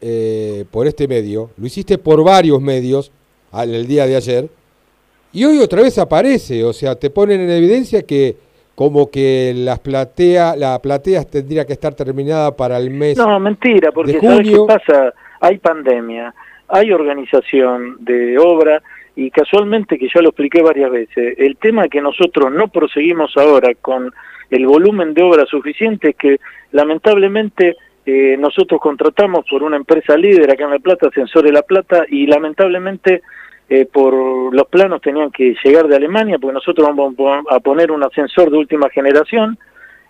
eh, 0.00 0.64
por 0.72 0.88
este 0.88 1.06
medio, 1.06 1.50
lo 1.56 1.66
hiciste 1.66 1.96
por 1.96 2.24
varios 2.24 2.60
medios 2.60 3.12
al, 3.52 3.72
el 3.72 3.86
día 3.86 4.06
de 4.06 4.16
ayer, 4.16 4.48
y 5.32 5.44
hoy 5.44 5.58
otra 5.58 5.82
vez 5.82 5.96
aparece, 5.98 6.64
o 6.64 6.72
sea, 6.72 6.96
te 6.96 7.08
ponen 7.10 7.40
en 7.40 7.50
evidencia 7.50 8.02
que 8.02 8.34
como 8.74 9.10
que 9.10 9.52
las 9.54 9.78
platea, 9.78 10.56
la 10.56 10.78
platea 10.80 11.24
tendría 11.24 11.66
que 11.66 11.72
estar 11.72 11.94
terminada 11.94 12.56
para 12.56 12.78
el 12.78 12.90
mes. 12.90 13.18
No, 13.18 13.38
mentira, 13.38 13.92
porque 13.92 14.12
de 14.12 14.20
¿sabes 14.20 14.48
qué 14.48 14.58
pasa? 14.66 15.14
Hay 15.40 15.58
pandemia, 15.58 16.34
hay 16.68 16.92
organización 16.92 17.96
de 18.00 18.38
obra 18.38 18.82
y 19.16 19.30
casualmente, 19.30 19.98
que 19.98 20.08
ya 20.12 20.22
lo 20.22 20.30
expliqué 20.30 20.62
varias 20.62 20.90
veces, 20.90 21.34
el 21.38 21.56
tema 21.56 21.88
que 21.88 22.00
nosotros 22.00 22.50
no 22.52 22.68
proseguimos 22.68 23.36
ahora 23.36 23.74
con 23.80 24.12
el 24.50 24.66
volumen 24.66 25.14
de 25.14 25.22
obra 25.22 25.46
suficiente 25.46 26.10
es 26.10 26.16
que 26.16 26.40
lamentablemente 26.72 27.76
eh, 28.06 28.36
nosotros 28.38 28.80
contratamos 28.80 29.44
por 29.48 29.62
una 29.62 29.76
empresa 29.76 30.16
líder 30.16 30.50
acá 30.50 30.64
en 30.64 30.70
La 30.70 30.78
Plata, 30.78 31.08
Ascensores 31.08 31.52
La 31.52 31.62
Plata, 31.62 32.04
y 32.08 32.26
lamentablemente 32.26 33.22
eh, 33.70 33.86
por 33.86 34.12
los 34.52 34.66
planos 34.68 35.00
tenían 35.00 35.30
que 35.30 35.54
llegar 35.64 35.86
de 35.88 35.96
Alemania, 35.96 36.38
porque 36.38 36.54
nosotros 36.54 36.86
vamos 36.88 37.14
a 37.14 37.16
pon- 37.16 37.46
a 37.48 37.60
poner 37.60 37.90
un 37.90 38.02
ascensor 38.04 38.50
de 38.50 38.58
última 38.58 38.90
generación. 38.90 39.56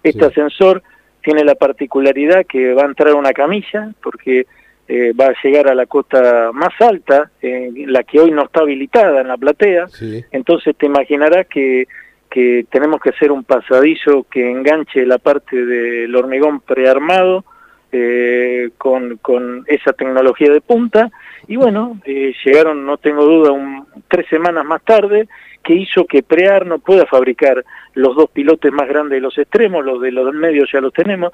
Este 0.03 0.25
ascensor 0.25 0.83
tiene 1.23 1.45
la 1.45 1.55
particularidad 1.55 2.47
que 2.47 2.73
va 2.75 2.83
a 2.83 2.87
entrar 2.87 3.15
una 3.15 3.33
camilla, 3.33 3.91
porque 4.03 4.47
eh, 4.89 5.13
va 5.13 5.27
a 5.27 5.35
llegar 5.45 5.69
a 5.69 5.75
la 5.75 5.87
cota 5.87 6.51
más 6.53 6.73
alta, 6.81 7.31
eh, 7.43 7.71
la 7.87 8.03
que 8.03 8.19
hoy 8.19 8.31
no 8.33 8.45
está 8.45 8.61
habilitada 8.63 9.21
en 9.21 9.29
la 9.29 9.37
platea. 9.37 9.87
Entonces 10.33 10.75
te 10.77 10.87
imaginarás 10.87 11.47
que, 11.47 11.87
que 12.31 12.65
tenemos 12.71 13.01
que 13.01 13.11
hacer 13.11 13.31
un 13.31 13.45
pasadizo 13.45 14.27
que 14.31 14.51
enganche 14.51 15.05
la 15.07 15.19
parte 15.19 15.65
del 15.65 16.17
hormigón 16.17 16.61
prearmado 16.61 17.45
eh, 17.93 18.71
con, 18.79 19.65
esa 19.67 19.93
tecnología 19.93 20.51
de 20.51 20.61
punta. 20.61 21.11
Y 21.49 21.57
bueno, 21.57 21.99
eh, 22.05 22.33
llegaron, 22.45 22.87
no 22.87 22.99
tengo 22.99 23.25
duda, 23.25 23.53
un, 23.53 23.87
tres 24.09 24.27
semanas 24.29 24.65
más 24.65 24.83
tarde, 24.83 25.29
que 25.63 25.75
hizo 25.75 26.07
que 26.07 26.23
Prear 26.23 26.67
no 26.67 26.79
pueda 26.79 27.07
fabricar 27.07 27.65
los 27.95 28.17
dos 28.17 28.31
pilotes 28.31 28.73
más 28.73 28.89
grandes 28.89 29.17
de 29.17 29.21
los 29.21 29.37
extremos, 29.39 29.85
los 29.85 30.01
de 30.01 30.13
los 30.13 30.33
medios 30.35 30.71
ya 30.73 30.81
los 30.81 30.93
tenemos. 30.93 31.33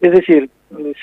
Es 0.00 0.12
decir, 0.12 0.48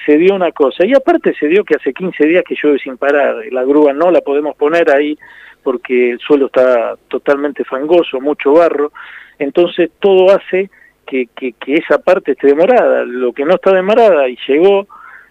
se 0.05 0.17
dio 0.17 0.33
una 0.33 0.51
cosa. 0.51 0.85
Y 0.85 0.93
aparte 0.93 1.33
se 1.39 1.47
dio 1.47 1.63
que 1.63 1.75
hace 1.75 1.93
15 1.93 2.25
días 2.25 2.43
que 2.47 2.55
llueve 2.61 2.79
sin 2.79 2.97
parar. 2.97 3.35
La 3.51 3.63
grúa 3.63 3.93
no 3.93 4.11
la 4.11 4.21
podemos 4.21 4.55
poner 4.55 4.89
ahí 4.91 5.17
porque 5.63 6.11
el 6.11 6.19
suelo 6.19 6.47
está 6.47 6.95
totalmente 7.07 7.63
fangoso, 7.63 8.19
mucho 8.19 8.53
barro. 8.53 8.91
Entonces 9.37 9.91
todo 9.99 10.31
hace 10.31 10.69
que, 11.07 11.27
que, 11.35 11.73
esa 11.73 11.97
parte 11.97 12.33
esté 12.33 12.47
demorada. 12.47 13.03
Lo 13.05 13.33
que 13.33 13.45
no 13.45 13.55
está 13.55 13.73
demorada 13.73 14.27
y 14.27 14.37
llegó, 14.47 14.87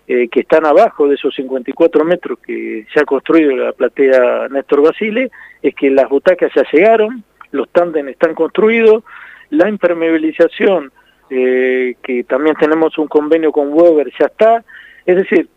eh, 0.09 0.28
que 0.28 0.40
están 0.40 0.66
abajo 0.66 1.07
de 1.07 1.15
esos 1.15 1.35
54 1.35 2.05
metros 2.05 2.39
que 2.40 2.86
se 2.93 3.01
ha 3.01 3.05
construido 3.05 3.57
la 3.57 3.73
platea 3.73 4.48
Néstor 4.51 4.82
Basile, 4.82 5.31
es 5.62 5.74
que 5.74 5.90
las 5.90 6.09
butacas 6.09 6.51
ya 6.55 6.65
llegaron, 6.73 7.23
los 7.53 7.69
tándem 7.70 8.09
están 8.09 8.35
construidos, 8.35 9.05
la 9.51 9.69
impermeabilización, 9.69 10.90
eh, 11.31 11.97
que 12.03 12.24
también 12.24 12.57
tenemos 12.57 12.97
un 12.98 13.09
convenio 13.09 13.53
con 13.53 13.73
Weber, 13.73 14.11
ya 14.19 14.27
está. 14.27 14.65
Es 15.05 15.16
decir, 15.16 15.48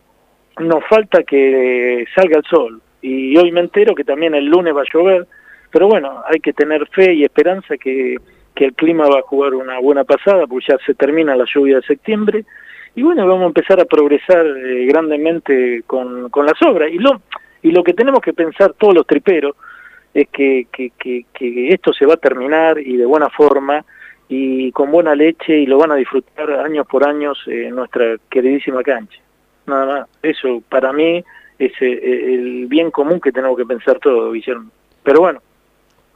nos 0.59 0.85
falta 0.87 1.23
que 1.23 2.05
salga 2.15 2.37
el 2.37 2.43
sol. 2.43 2.81
Y 3.01 3.37
hoy 3.37 3.51
me 3.51 3.61
entero 3.61 3.95
que 3.95 4.03
también 4.03 4.35
el 4.35 4.45
lunes 4.45 4.75
va 4.75 4.81
a 4.81 4.93
llover. 4.93 5.25
Pero 5.71 5.87
bueno, 5.87 6.23
hay 6.25 6.39
que 6.39 6.53
tener 6.53 6.87
fe 6.89 7.13
y 7.13 7.23
esperanza 7.23 7.77
que, 7.77 8.17
que 8.59 8.65
el 8.65 8.73
clima 8.73 9.07
va 9.07 9.19
a 9.19 9.21
jugar 9.21 9.53
una 9.53 9.79
buena 9.79 10.03
pasada, 10.03 10.45
porque 10.45 10.65
ya 10.67 10.77
se 10.85 10.93
termina 10.93 11.33
la 11.33 11.45
lluvia 11.45 11.77
de 11.77 11.81
septiembre, 11.83 12.43
y 12.93 13.01
bueno, 13.03 13.25
vamos 13.25 13.43
a 13.43 13.47
empezar 13.47 13.79
a 13.79 13.85
progresar 13.85 14.45
eh, 14.45 14.85
grandemente 14.85 15.83
con, 15.87 16.29
con 16.29 16.45
las 16.45 16.61
obras. 16.63 16.91
Y 16.91 16.97
lo, 16.97 17.21
y 17.61 17.71
lo 17.71 17.85
que 17.85 17.93
tenemos 17.93 18.19
que 18.19 18.33
pensar 18.33 18.73
todos 18.73 18.93
los 18.93 19.07
triperos 19.07 19.55
es 20.13 20.27
que, 20.27 20.67
que, 20.73 20.91
que, 20.99 21.25
que 21.31 21.69
esto 21.69 21.93
se 21.93 22.05
va 22.05 22.15
a 22.15 22.17
terminar 22.17 22.79
y 22.79 22.97
de 22.97 23.05
buena 23.05 23.29
forma 23.29 23.85
y 24.27 24.73
con 24.73 24.91
buena 24.91 25.15
leche 25.15 25.57
y 25.57 25.65
lo 25.65 25.77
van 25.77 25.93
a 25.93 25.95
disfrutar 25.95 26.51
años 26.51 26.85
por 26.85 27.07
años 27.07 27.41
en 27.47 27.73
nuestra 27.73 28.17
queridísima 28.29 28.83
cancha. 28.83 29.21
Nada 29.67 29.85
más, 29.85 30.09
eso 30.21 30.61
para 30.67 30.91
mí 30.91 31.23
es 31.57 31.71
eh, 31.79 32.33
el 32.33 32.65
bien 32.67 32.91
común 32.91 33.21
que 33.21 33.31
tenemos 33.31 33.55
que 33.55 33.65
pensar 33.65 33.99
todos, 33.99 34.33
Guillermo. 34.33 34.69
Pero 35.01 35.21
bueno, 35.21 35.41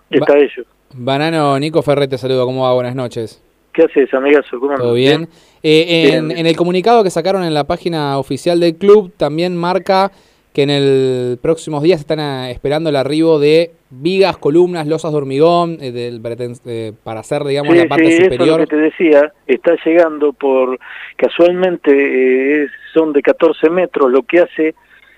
está 0.09 0.37
ello. 0.37 0.65
Banano, 0.93 1.59
Nico 1.59 1.81
Ferret 1.81 2.09
te 2.09 2.17
saludo, 2.17 2.45
¿cómo 2.45 2.63
va? 2.63 2.73
Buenas 2.73 2.95
noches. 2.95 3.41
¿Qué 3.73 3.83
haces, 3.83 4.13
amigazo? 4.13 4.59
¿Cómo 4.59 4.75
¿Todo 4.75 4.93
bien? 4.93 5.27
Eh, 5.63 6.11
en, 6.13 6.31
en 6.31 6.45
el 6.45 6.55
comunicado 6.55 7.03
que 7.03 7.09
sacaron 7.09 7.43
en 7.43 7.53
la 7.53 7.63
página 7.63 8.19
oficial 8.19 8.59
del 8.59 8.75
club 8.75 9.11
también 9.17 9.57
marca 9.57 10.11
que 10.53 10.61
en 10.61 10.69
el 10.69 11.39
próximos 11.41 11.81
días 11.81 11.99
están 11.99 12.19
eh, 12.19 12.51
esperando 12.51 12.89
el 12.89 12.95
arribo 12.95 13.39
de 13.39 13.71
vigas, 13.89 14.37
columnas, 14.37 14.87
losas 14.87 15.11
de 15.11 15.17
hormigón 15.17 15.77
eh, 15.81 15.91
del, 15.91 16.21
eh, 16.65 16.93
para 17.03 17.19
hacer, 17.21 17.43
digamos, 17.43 17.75
la 17.75 17.87
parte 17.87 18.11
sí, 18.11 18.23
superior. 18.23 18.33
Eso 18.33 18.53
es 18.53 18.59
lo 18.59 18.67
que 18.67 18.75
te 18.75 18.77
decía, 18.77 19.33
está 19.47 19.75
llegando 19.83 20.33
por, 20.33 20.79
casualmente 21.15 22.63
eh, 22.63 22.67
son 22.93 23.13
de 23.13 23.21
14 23.21 23.69
metros, 23.69 24.11
lo 24.11 24.23
que 24.23 24.39
hace 24.39 24.75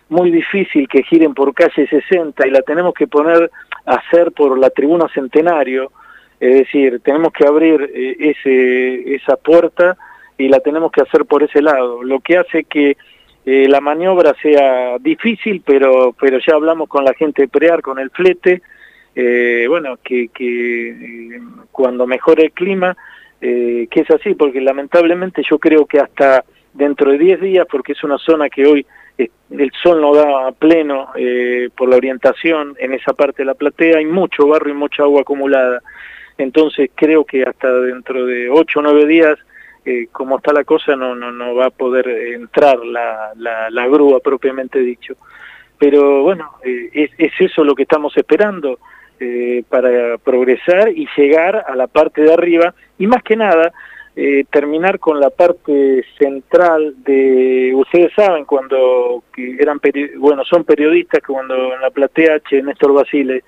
muy 0.07 0.30
difícil 0.31 0.88
que 0.88 1.03
giren 1.03 1.34
por 1.34 1.53
calle 1.53 1.88
60 1.88 2.47
y 2.47 2.52
la 2.52 2.61
tenemos 2.61 2.93
que 2.93 3.07
poner 3.07 3.49
hacer 3.86 4.32
por 4.32 4.57
la 4.57 4.70
tribuna 4.70 5.07
Centenario, 5.14 5.91
es 6.40 6.56
decir, 6.56 6.99
tenemos 7.03 7.32
que 7.32 7.45
abrir 7.45 7.91
eh, 7.94 8.16
ese, 8.20 9.16
esa 9.16 9.38
puerta 9.38 9.98
y 10.38 10.49
la 10.49 10.60
tenemos 10.60 10.91
que 10.91 11.02
hacer 11.02 11.26
por 11.26 11.44
ese 11.44 11.62
lado, 11.62 12.03
lo 12.03 12.20
que 12.20 12.38
hace 12.38 12.66
que 12.66 12.98
eh, 13.45 13.68
la 13.70 13.80
maniobra 13.80 14.34
sea 14.41 14.98
difícil, 14.99 15.62
pero, 15.64 16.16
pero 16.20 16.40
ya 16.40 16.56
hablamos 16.56 16.90
con 16.90 17.06
la 17.06 17.14
gente 17.14 17.44
de 17.44 17.48
Prear, 17.48 17.82
con 17.82 17.99
el 17.99 18.10
flete, 18.10 18.64
eh, 19.14 19.66
bueno, 19.70 19.99
que, 20.03 20.30
que 20.30 20.90
eh, 20.90 21.41
cuando 21.72 22.07
mejore 22.07 22.45
el 22.45 22.52
clima, 22.52 22.98
que 23.40 23.88
es 23.91 24.10
así, 24.10 24.34
porque 24.34 24.60
lamentablemente 24.60 25.44
yo 25.48 25.60
creo 25.60 25.86
que 25.86 25.99
hasta 25.99 26.44
dentro 26.74 27.12
de 27.12 27.20
10 27.20 27.41
días, 27.41 27.68
porque 27.70 27.91
es 27.91 28.03
una 28.03 28.18
zona 28.18 28.49
que 28.49 28.66
hoy 28.66 28.88
el 29.18 29.72
sol 29.82 30.02
no 30.02 30.14
da 30.14 30.52
pleno 30.52 31.10
eh, 31.16 31.70
por 31.76 31.90
la 31.90 31.98
orientación 31.98 32.76
en 32.80 32.94
esa 32.94 33.14
parte 33.14 33.44
de 33.44 33.46
la 33.46 33.54
platea, 33.54 33.98
hay 33.98 34.06
mucho 34.06 34.48
barro 34.48 34.70
y 34.70 34.74
mucha 34.74 35.04
agua 35.04 35.22
acumulada. 35.22 35.82
Entonces 36.38 36.92
creo 36.96 37.24
que 37.24 37.44
hasta 37.44 37.72
dentro 37.72 38.26
de 38.26 38.50
8 38.50 38.80
o 38.80 38.82
9 38.82 39.06
días 39.06 39.38
eh, 39.86 40.08
como 40.12 40.38
está 40.38 40.52
la 40.52 40.64
cosa, 40.64 40.96
no, 40.96 41.14
no, 41.14 41.32
no 41.32 41.54
va 41.54 41.68
a 41.68 41.70
poder 41.70 42.08
entrar 42.08 42.80
la, 42.84 43.88
grúa 43.88 44.20
propiamente 44.20 44.80
dicho. 44.80 45.16
Pero 45.78 46.24
bueno, 46.24 46.54
eh, 46.64 46.90
es, 46.92 47.12
es, 47.20 47.32
eso 47.40 47.64
lo 47.64 47.76
que 47.76 47.84
estamos 47.84 48.18
esperando 48.18 48.80
eh, 49.20 49.64
para 49.70 50.18
progresar 50.18 50.90
y 50.90 51.08
llegar 51.16 51.66
a 51.68 51.76
la 51.76 51.86
parte 51.86 52.22
de 52.22 52.34
arriba 52.34 52.74
y 52.98 53.06
más 53.06 53.22
que 53.22 53.36
nada 53.36 53.72
eh, 54.16 54.46
terminar 54.50 55.00
con 55.00 55.20
la 55.20 55.30
parte 55.30 56.06
central 56.18 56.96
de, 57.04 57.74
ustedes 57.76 58.14
saben 58.16 58.46
cuando 58.46 59.24
que 59.34 59.58
eran, 59.60 59.80
bueno, 60.18 60.44
son 60.46 60.64
periodistas 60.64 61.22
que 61.22 61.34
cuando 61.34 61.74
en 61.74 61.82
la 61.82 61.90
platea 61.90 62.36
H, 62.36 62.62
Néstor 62.64 62.94
Basile, 62.94 63.44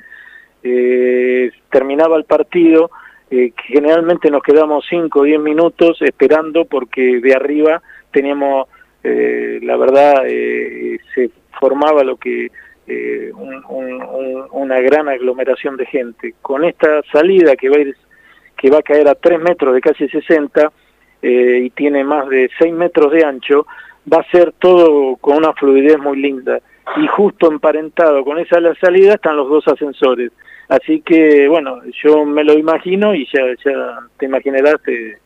eh, 0.64 1.52
terminaba 1.72 2.18
el 2.18 2.26
partido, 2.26 2.92
eh, 3.30 3.54
generalmente 3.68 4.30
nos 4.30 4.44
quedamos 4.44 4.86
5 4.90 5.20
o 5.20 5.24
10 5.24 5.40
minutos 5.40 6.02
esperando 6.02 6.66
porque 6.66 7.20
de 7.20 7.34
arriba 7.34 7.82
teníamos, 8.12 8.68
eh, 9.04 9.60
la 9.64 9.78
verdad, 9.78 10.24
eh, 10.26 11.00
se 11.14 11.30
formaba 11.60 12.04
lo 12.04 12.18
que 12.18 12.50
eh, 12.88 13.32
un, 13.36 13.64
un, 13.68 14.48
una 14.52 14.80
gran 14.80 15.10
aglomeración 15.10 15.76
de 15.76 15.86
gente. 15.86 16.36
Con 16.42 16.64
esta 16.64 17.02
salida 17.12 17.56
que 17.56 17.70
va 17.70 17.78
a, 17.78 17.80
ir, 17.82 17.96
que 18.58 18.70
va 18.70 18.80
a 18.80 18.84
caer 18.84 19.08
a 19.08 19.16
3 19.16 19.40
metros 19.40 19.74
de 19.74 19.82
casi 19.82 20.08
60 20.08 20.72
eh, 21.22 21.62
y 21.64 21.70
tiene 21.72 22.04
más 22.04 22.28
de 22.30 22.50
6 22.58 22.74
metros 22.74 23.12
de 23.12 23.24
ancho, 23.24 23.66
va 24.12 24.20
a 24.20 24.32
ser 24.32 24.54
todo 24.60 25.16
con 25.18 25.38
una 25.38 25.54
fluidez 25.54 25.98
muy 26.00 26.18
linda. 26.20 26.60
Y 26.98 27.08
justo 27.08 27.52
emparentado 27.52 28.24
con 28.24 28.40
esa 28.40 28.60
la 28.60 28.74
salida 28.76 29.16
están 29.16 29.36
los 29.36 29.50
dos 29.50 29.68
ascensores. 29.68 30.32
Así 30.70 31.02
que, 31.02 31.48
bueno, 31.48 31.82
yo 32.04 32.26
me 32.26 32.44
lo 32.44 32.54
imagino 32.54 33.14
y 33.14 33.26
ya, 33.34 33.42
ya 33.64 34.00
te 34.18 34.26
imaginarás, 34.26 34.82
te, 34.84 35.18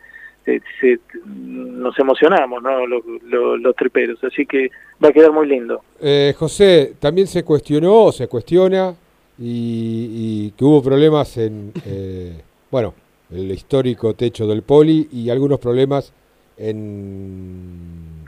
te, 0.43 0.99
nos 1.25 1.97
emocionamos, 1.97 2.61
¿no? 2.61 2.85
Los, 2.85 3.03
los, 3.23 3.75
triperos. 3.75 4.23
Así 4.23 4.45
que 4.45 4.69
va 5.03 5.09
a 5.09 5.11
quedar 5.11 5.31
muy 5.31 5.47
lindo. 5.47 5.81
Eh, 5.99 6.33
José, 6.37 6.93
también 6.99 7.27
se 7.27 7.43
cuestionó, 7.43 8.11
se 8.11 8.27
cuestiona, 8.27 8.93
y, 9.39 10.47
y 10.47 10.51
que 10.51 10.63
hubo 10.63 10.83
problemas 10.83 11.35
en, 11.37 11.71
eh, 11.85 12.39
bueno, 12.69 12.93
el 13.31 13.51
histórico 13.51 14.13
techo 14.13 14.47
del 14.47 14.61
poli 14.63 15.07
y 15.11 15.29
algunos 15.29 15.59
problemas 15.59 16.13
en, 16.57 18.25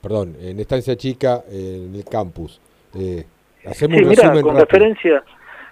perdón, 0.00 0.36
en 0.40 0.60
Estancia 0.60 0.96
Chica, 0.96 1.42
en 1.50 1.94
el 1.94 2.04
campus. 2.04 2.60
Eh, 2.94 3.24
hacemos 3.66 3.98
sí, 3.98 4.02
un 4.04 4.08
mira, 4.08 4.22
resumen 4.22 4.42
con 4.42 4.56
rápido. 4.56 4.64
referencia 4.64 5.24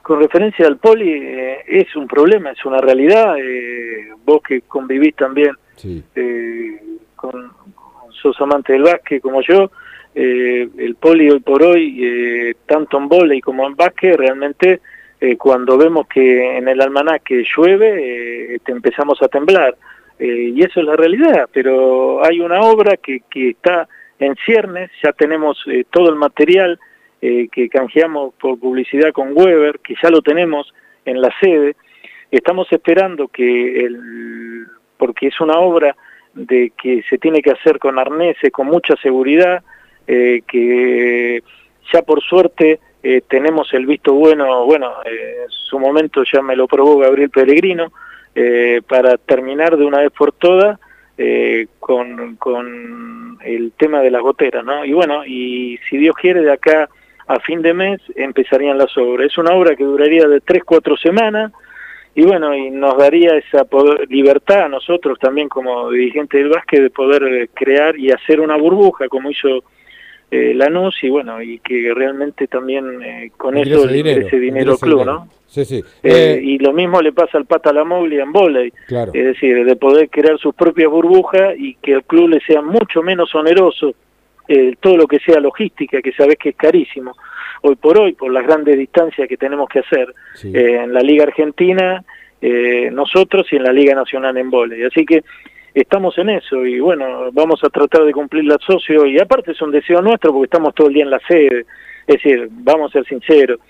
con 0.08 0.20
referencia 0.20 0.66
al 0.66 0.78
poli, 0.78 1.12
eh, 1.12 1.58
es 1.66 1.94
un 1.94 2.08
problema, 2.08 2.52
es 2.52 2.64
una 2.64 2.78
realidad. 2.78 3.36
Eh, 3.38 4.08
vos 4.24 4.40
que 4.42 4.62
convivís 4.62 5.14
también, 5.14 5.50
sí. 5.76 6.02
eh, 6.14 6.80
con, 7.14 7.52
sos 8.22 8.40
amante 8.40 8.72
del 8.72 8.84
básquet 8.84 9.20
como 9.20 9.42
yo, 9.42 9.70
eh, 10.14 10.66
el 10.78 10.94
poli 10.94 11.28
hoy 11.28 11.40
por 11.40 11.62
hoy, 11.62 12.56
tanto 12.64 12.96
en 12.96 13.06
volei 13.06 13.42
como 13.42 13.66
en 13.66 13.76
básquet, 13.76 14.16
realmente 14.16 14.80
cuando 15.38 15.76
vemos 15.76 16.06
que 16.06 16.58
en 16.58 16.68
el 16.68 16.80
almanaque 16.80 17.44
llueve, 17.56 18.60
te 18.64 18.72
empezamos 18.72 19.20
a 19.22 19.28
temblar. 19.28 19.76
y 20.18 20.62
eso 20.62 20.80
es 20.80 20.86
la 20.86 20.96
realidad, 20.96 21.48
pero 21.52 22.24
hay 22.24 22.40
una 22.40 22.60
obra 22.60 22.96
que, 22.96 23.22
que 23.30 23.50
está 23.50 23.88
en 24.18 24.36
ciernes, 24.44 24.90
ya 25.02 25.12
tenemos 25.12 25.64
todo 25.90 26.08
el 26.10 26.16
material, 26.16 26.78
eh, 27.20 27.48
que 27.50 27.68
canjeamos 27.68 28.32
por 28.34 28.60
publicidad 28.60 29.10
con 29.12 29.36
Weber, 29.36 29.80
que 29.80 29.96
ya 30.00 30.08
lo 30.08 30.22
tenemos 30.22 30.72
en 31.04 31.20
la 31.20 31.34
sede. 31.40 31.74
Estamos 32.30 32.70
esperando 32.70 33.26
que, 33.26 33.84
el, 33.84 34.66
porque 34.96 35.26
es 35.26 35.40
una 35.40 35.58
obra 35.58 35.96
de 36.34 36.72
que 36.80 37.02
se 37.10 37.18
tiene 37.18 37.42
que 37.42 37.50
hacer 37.50 37.80
con 37.80 37.98
arneses, 37.98 38.52
con 38.52 38.68
mucha 38.68 38.94
seguridad, 39.02 39.64
eh, 40.06 40.42
que 40.46 41.42
ya 41.92 42.02
por 42.02 42.22
suerte 42.22 42.78
eh, 43.02 43.22
tenemos 43.28 43.72
el 43.74 43.86
visto 43.86 44.12
bueno, 44.14 44.64
bueno, 44.64 44.92
eh, 45.04 45.44
en 45.44 45.50
su 45.50 45.78
momento 45.78 46.22
ya 46.24 46.42
me 46.42 46.56
lo 46.56 46.66
probó 46.66 46.98
Gabriel 46.98 47.30
Pellegrino, 47.30 47.92
eh, 48.34 48.82
para 48.86 49.16
terminar 49.16 49.76
de 49.76 49.84
una 49.84 49.98
vez 49.98 50.12
por 50.12 50.32
todas 50.32 50.78
eh, 51.16 51.66
con, 51.80 52.36
con 52.36 53.38
el 53.44 53.72
tema 53.72 54.00
de 54.00 54.10
las 54.10 54.22
goteras, 54.22 54.64
¿no? 54.64 54.84
Y 54.84 54.92
bueno, 54.92 55.24
y 55.26 55.78
si 55.88 55.96
Dios 55.96 56.14
quiere 56.14 56.42
de 56.42 56.52
acá 56.52 56.88
a 57.26 57.40
fin 57.40 57.62
de 57.62 57.74
mes 57.74 58.00
empezarían 58.14 58.78
las 58.78 58.96
obras. 58.96 59.26
Es 59.26 59.38
una 59.38 59.54
obra 59.54 59.74
que 59.74 59.84
duraría 59.84 60.28
de 60.28 60.40
tres, 60.40 60.62
cuatro 60.64 60.96
semanas 60.96 61.52
y 62.14 62.22
bueno, 62.22 62.54
y 62.54 62.70
nos 62.70 62.96
daría 62.96 63.36
esa 63.36 63.66
libertad 64.08 64.66
a 64.66 64.68
nosotros 64.68 65.18
también 65.18 65.48
como 65.48 65.90
dirigentes 65.90 66.40
del 66.40 66.50
básquet 66.50 66.82
de 66.82 66.90
poder 66.90 67.22
eh, 67.24 67.50
crear 67.52 67.98
y 67.98 68.12
hacer 68.12 68.40
una 68.40 68.56
burbuja 68.56 69.08
como 69.08 69.30
hizo 69.30 69.64
eh, 70.30 70.52
Lanús 70.54 70.96
y 71.02 71.08
bueno, 71.08 71.40
y 71.42 71.58
que 71.60 71.92
realmente 71.94 72.46
también 72.48 73.02
eh, 73.02 73.30
con 73.36 73.56
eso 73.56 73.86
dinero, 73.86 74.26
ese 74.26 74.38
dinero 74.38 74.76
club, 74.76 75.04
¿no? 75.04 75.28
Sí, 75.46 75.64
sí. 75.64 75.82
Eh, 76.02 76.38
y 76.42 76.58
lo 76.58 76.74
mismo 76.74 77.00
le 77.00 77.12
pasa 77.12 77.38
al 77.38 77.46
Pata 77.46 77.72
la 77.72 77.82
Moglia 77.84 78.22
en 78.24 78.32
volei, 78.32 78.70
Claro. 78.86 79.12
es 79.14 79.24
decir, 79.24 79.64
de 79.64 79.76
poder 79.76 80.10
crear 80.10 80.38
sus 80.38 80.54
propias 80.54 80.90
burbujas 80.90 81.54
y 81.58 81.74
que 81.76 81.92
el 81.92 82.02
club 82.04 82.28
le 82.28 82.40
sea 82.40 82.60
mucho 82.60 83.02
menos 83.02 83.34
oneroso 83.34 83.94
eh, 84.46 84.76
todo 84.80 84.96
lo 84.98 85.06
que 85.06 85.18
sea 85.20 85.40
logística, 85.40 86.00
que 86.02 86.12
sabes 86.12 86.36
que 86.38 86.50
es 86.50 86.56
carísimo, 86.56 87.14
hoy 87.62 87.76
por 87.76 87.98
hoy, 87.98 88.12
por 88.12 88.30
las 88.32 88.46
grandes 88.46 88.76
distancias 88.78 89.26
que 89.28 89.36
tenemos 89.38 89.68
que 89.68 89.78
hacer 89.80 90.12
Sí. 90.34 90.52
eh, 90.54 90.82
en 90.84 90.92
la 90.92 91.00
Liga 91.00 91.24
Argentina, 91.24 92.04
eh, 92.40 92.90
nosotros 92.92 93.46
y 93.50 93.56
en 93.56 93.62
la 93.64 93.72
Liga 93.72 93.94
Nacional 93.94 94.36
en 94.36 94.48
volei. 94.50 94.84
Así 94.84 95.04
que 95.04 95.24
estamos 95.74 96.16
en 96.18 96.30
eso 96.30 96.64
y 96.66 96.80
bueno, 96.80 97.30
vamos 97.32 97.62
a 97.62 97.68
tratar 97.68 98.04
de 98.04 98.12
cumplir 98.12 98.44
la 98.44 98.58
socio 98.64 99.06
y 99.06 99.18
aparte 99.18 99.52
es 99.52 99.62
un 99.62 99.70
deseo 99.70 100.02
nuestro 100.02 100.32
porque 100.32 100.46
estamos 100.46 100.74
todo 100.74 100.88
el 100.88 100.94
día 100.94 101.04
en 101.04 101.10
la 101.10 101.20
sede, 101.26 101.66
es 102.06 102.22
decir, 102.22 102.48
vamos 102.50 102.90
a 102.90 102.98
ser 102.98 103.06
sinceros, 103.06 103.60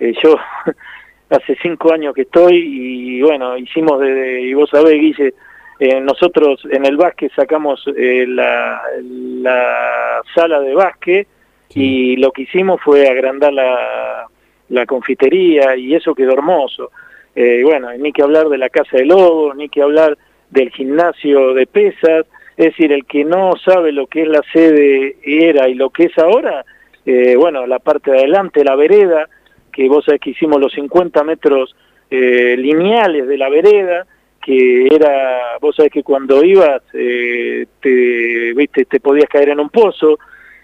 eh, 0.00 0.12
yo 0.22 0.36
hace 1.30 1.56
cinco 1.62 1.92
años 1.92 2.14
que 2.14 2.22
estoy 2.22 2.56
y 2.56 3.22
bueno, 3.22 3.56
hicimos 3.56 4.00
de, 4.00 4.42
y 4.42 4.54
vos 4.54 4.70
sabés, 4.70 4.94
Guille, 4.94 5.34
eh, 5.78 6.00
nosotros 6.00 6.62
en 6.70 6.86
el 6.86 6.96
básquet 6.96 7.30
sacamos 7.34 7.84
eh, 7.96 8.24
la, 8.26 8.80
la 9.02 10.22
sala 10.34 10.60
de 10.60 10.74
básquet 10.74 11.28
y 11.74 12.16
lo 12.16 12.30
que 12.32 12.42
hicimos 12.42 12.80
fue 12.80 13.06
agrandar 13.06 13.52
la, 13.52 14.26
la 14.70 14.86
confitería 14.86 15.76
y 15.76 15.94
eso 15.94 16.14
quedó 16.14 16.32
hermoso. 16.32 16.90
eh, 17.34 17.62
bueno, 17.62 17.92
ni 17.98 18.12
que 18.12 18.22
hablar 18.22 18.48
de 18.48 18.56
la 18.56 18.70
Casa 18.70 18.96
de 18.96 19.04
Lobo, 19.04 19.52
ni 19.52 19.68
que 19.68 19.82
hablar 19.82 20.16
del 20.50 20.70
gimnasio 20.70 21.54
de 21.54 21.66
pesas, 21.66 22.26
es 22.56 22.66
decir, 22.66 22.92
el 22.92 23.04
que 23.04 23.24
no 23.24 23.54
sabe 23.62 23.92
lo 23.92 24.06
que 24.06 24.22
es 24.22 24.28
la 24.28 24.42
sede 24.52 25.16
era 25.22 25.68
y 25.68 25.74
lo 25.74 25.90
que 25.90 26.04
es 26.04 26.18
ahora, 26.18 26.64
eh, 27.04 27.36
bueno, 27.36 27.66
la 27.66 27.78
parte 27.78 28.10
de 28.10 28.18
adelante, 28.18 28.64
la 28.64 28.76
vereda, 28.76 29.28
que 29.72 29.88
vos 29.88 30.04
sabés 30.04 30.20
que 30.20 30.30
hicimos 30.30 30.60
los 30.60 30.72
50 30.72 31.22
metros 31.24 31.76
eh, 32.10 32.56
lineales 32.58 33.28
de 33.28 33.38
la 33.38 33.48
vereda, 33.48 34.06
que 34.42 34.86
era, 34.86 35.58
vos 35.60 35.76
sabés 35.76 35.92
que 35.92 36.02
cuando 36.02 36.42
ibas 36.44 36.82
eh, 36.94 37.66
te, 37.80 38.52
viste, 38.54 38.84
te 38.84 39.00
podías 39.00 39.28
caer 39.28 39.50
en 39.50 39.60
un 39.60 39.70
pozo, 39.70 40.18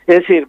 es 0.06 0.20
decir, 0.20 0.46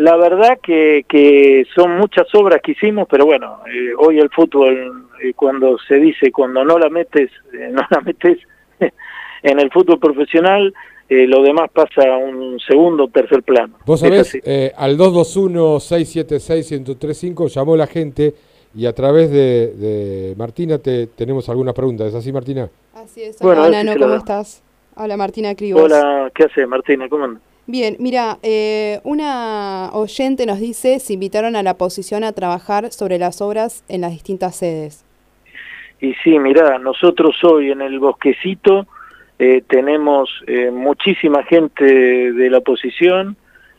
la 0.00 0.16
verdad 0.16 0.58
que, 0.62 1.04
que 1.06 1.66
son 1.74 1.98
muchas 1.98 2.26
obras 2.34 2.62
que 2.62 2.72
hicimos, 2.72 3.06
pero 3.10 3.26
bueno, 3.26 3.60
eh, 3.70 3.92
hoy 3.98 4.18
el 4.18 4.30
fútbol, 4.30 5.08
eh, 5.22 5.34
cuando 5.34 5.76
se 5.78 5.96
dice, 5.96 6.32
cuando 6.32 6.64
no 6.64 6.78
la 6.78 6.88
metes, 6.88 7.30
eh, 7.52 7.68
no 7.72 7.82
la 7.90 8.00
metes 8.00 8.38
en 9.42 9.60
el 9.60 9.70
fútbol 9.70 9.98
profesional, 9.98 10.74
eh, 11.08 11.26
lo 11.26 11.42
demás 11.42 11.70
pasa 11.72 12.02
a 12.02 12.16
un 12.18 12.58
segundo 12.60 13.04
o 13.04 13.08
tercer 13.08 13.42
plano. 13.42 13.74
Vos 13.84 14.00
sabés, 14.00 14.38
eh, 14.44 14.72
al 14.76 14.96
221-676-1035 14.96 17.48
llamó 17.48 17.76
la 17.76 17.86
gente 17.86 18.34
y 18.74 18.86
a 18.86 18.92
través 18.92 19.30
de, 19.30 19.74
de 19.74 20.34
Martina 20.36 20.78
te, 20.78 21.08
tenemos 21.08 21.48
algunas 21.48 21.74
preguntas. 21.74 22.08
¿Es 22.08 22.14
así, 22.14 22.32
Martina? 22.32 22.68
Así 22.94 23.22
es, 23.22 23.38
Bueno, 23.40 23.64
hola 23.64 23.82
si 23.82 23.98
¿cómo 23.98 24.08
da. 24.08 24.16
estás? 24.18 24.62
Habla 24.94 25.16
Martina 25.16 25.54
Cribos. 25.54 25.82
Hola, 25.82 26.30
¿qué 26.34 26.44
hace 26.44 26.66
Martina? 26.66 27.08
¿Cómo 27.08 27.24
andas? 27.24 27.42
Bien, 27.66 27.96
mira, 27.98 28.38
eh, 28.42 29.00
una 29.04 29.90
oyente 29.92 30.46
nos 30.46 30.58
dice 30.58 30.98
si 30.98 31.14
invitaron 31.14 31.56
a 31.56 31.62
la 31.62 31.72
oposición 31.72 32.24
a 32.24 32.32
trabajar 32.32 32.90
sobre 32.92 33.18
las 33.18 33.40
obras 33.40 33.84
en 33.88 34.00
las 34.00 34.12
distintas 34.12 34.56
sedes. 34.56 35.04
Y 36.00 36.14
sí, 36.24 36.38
mirá, 36.38 36.78
nosotros 36.78 37.36
hoy 37.44 37.70
en 37.70 37.82
el 37.82 37.98
bosquecito 38.00 38.86
eh, 39.40 39.62
tenemos 39.66 40.28
eh, 40.46 40.70
muchísima 40.70 41.42
gente 41.44 41.82
de 41.84 42.50
la 42.50 42.58
oposición 42.58 43.36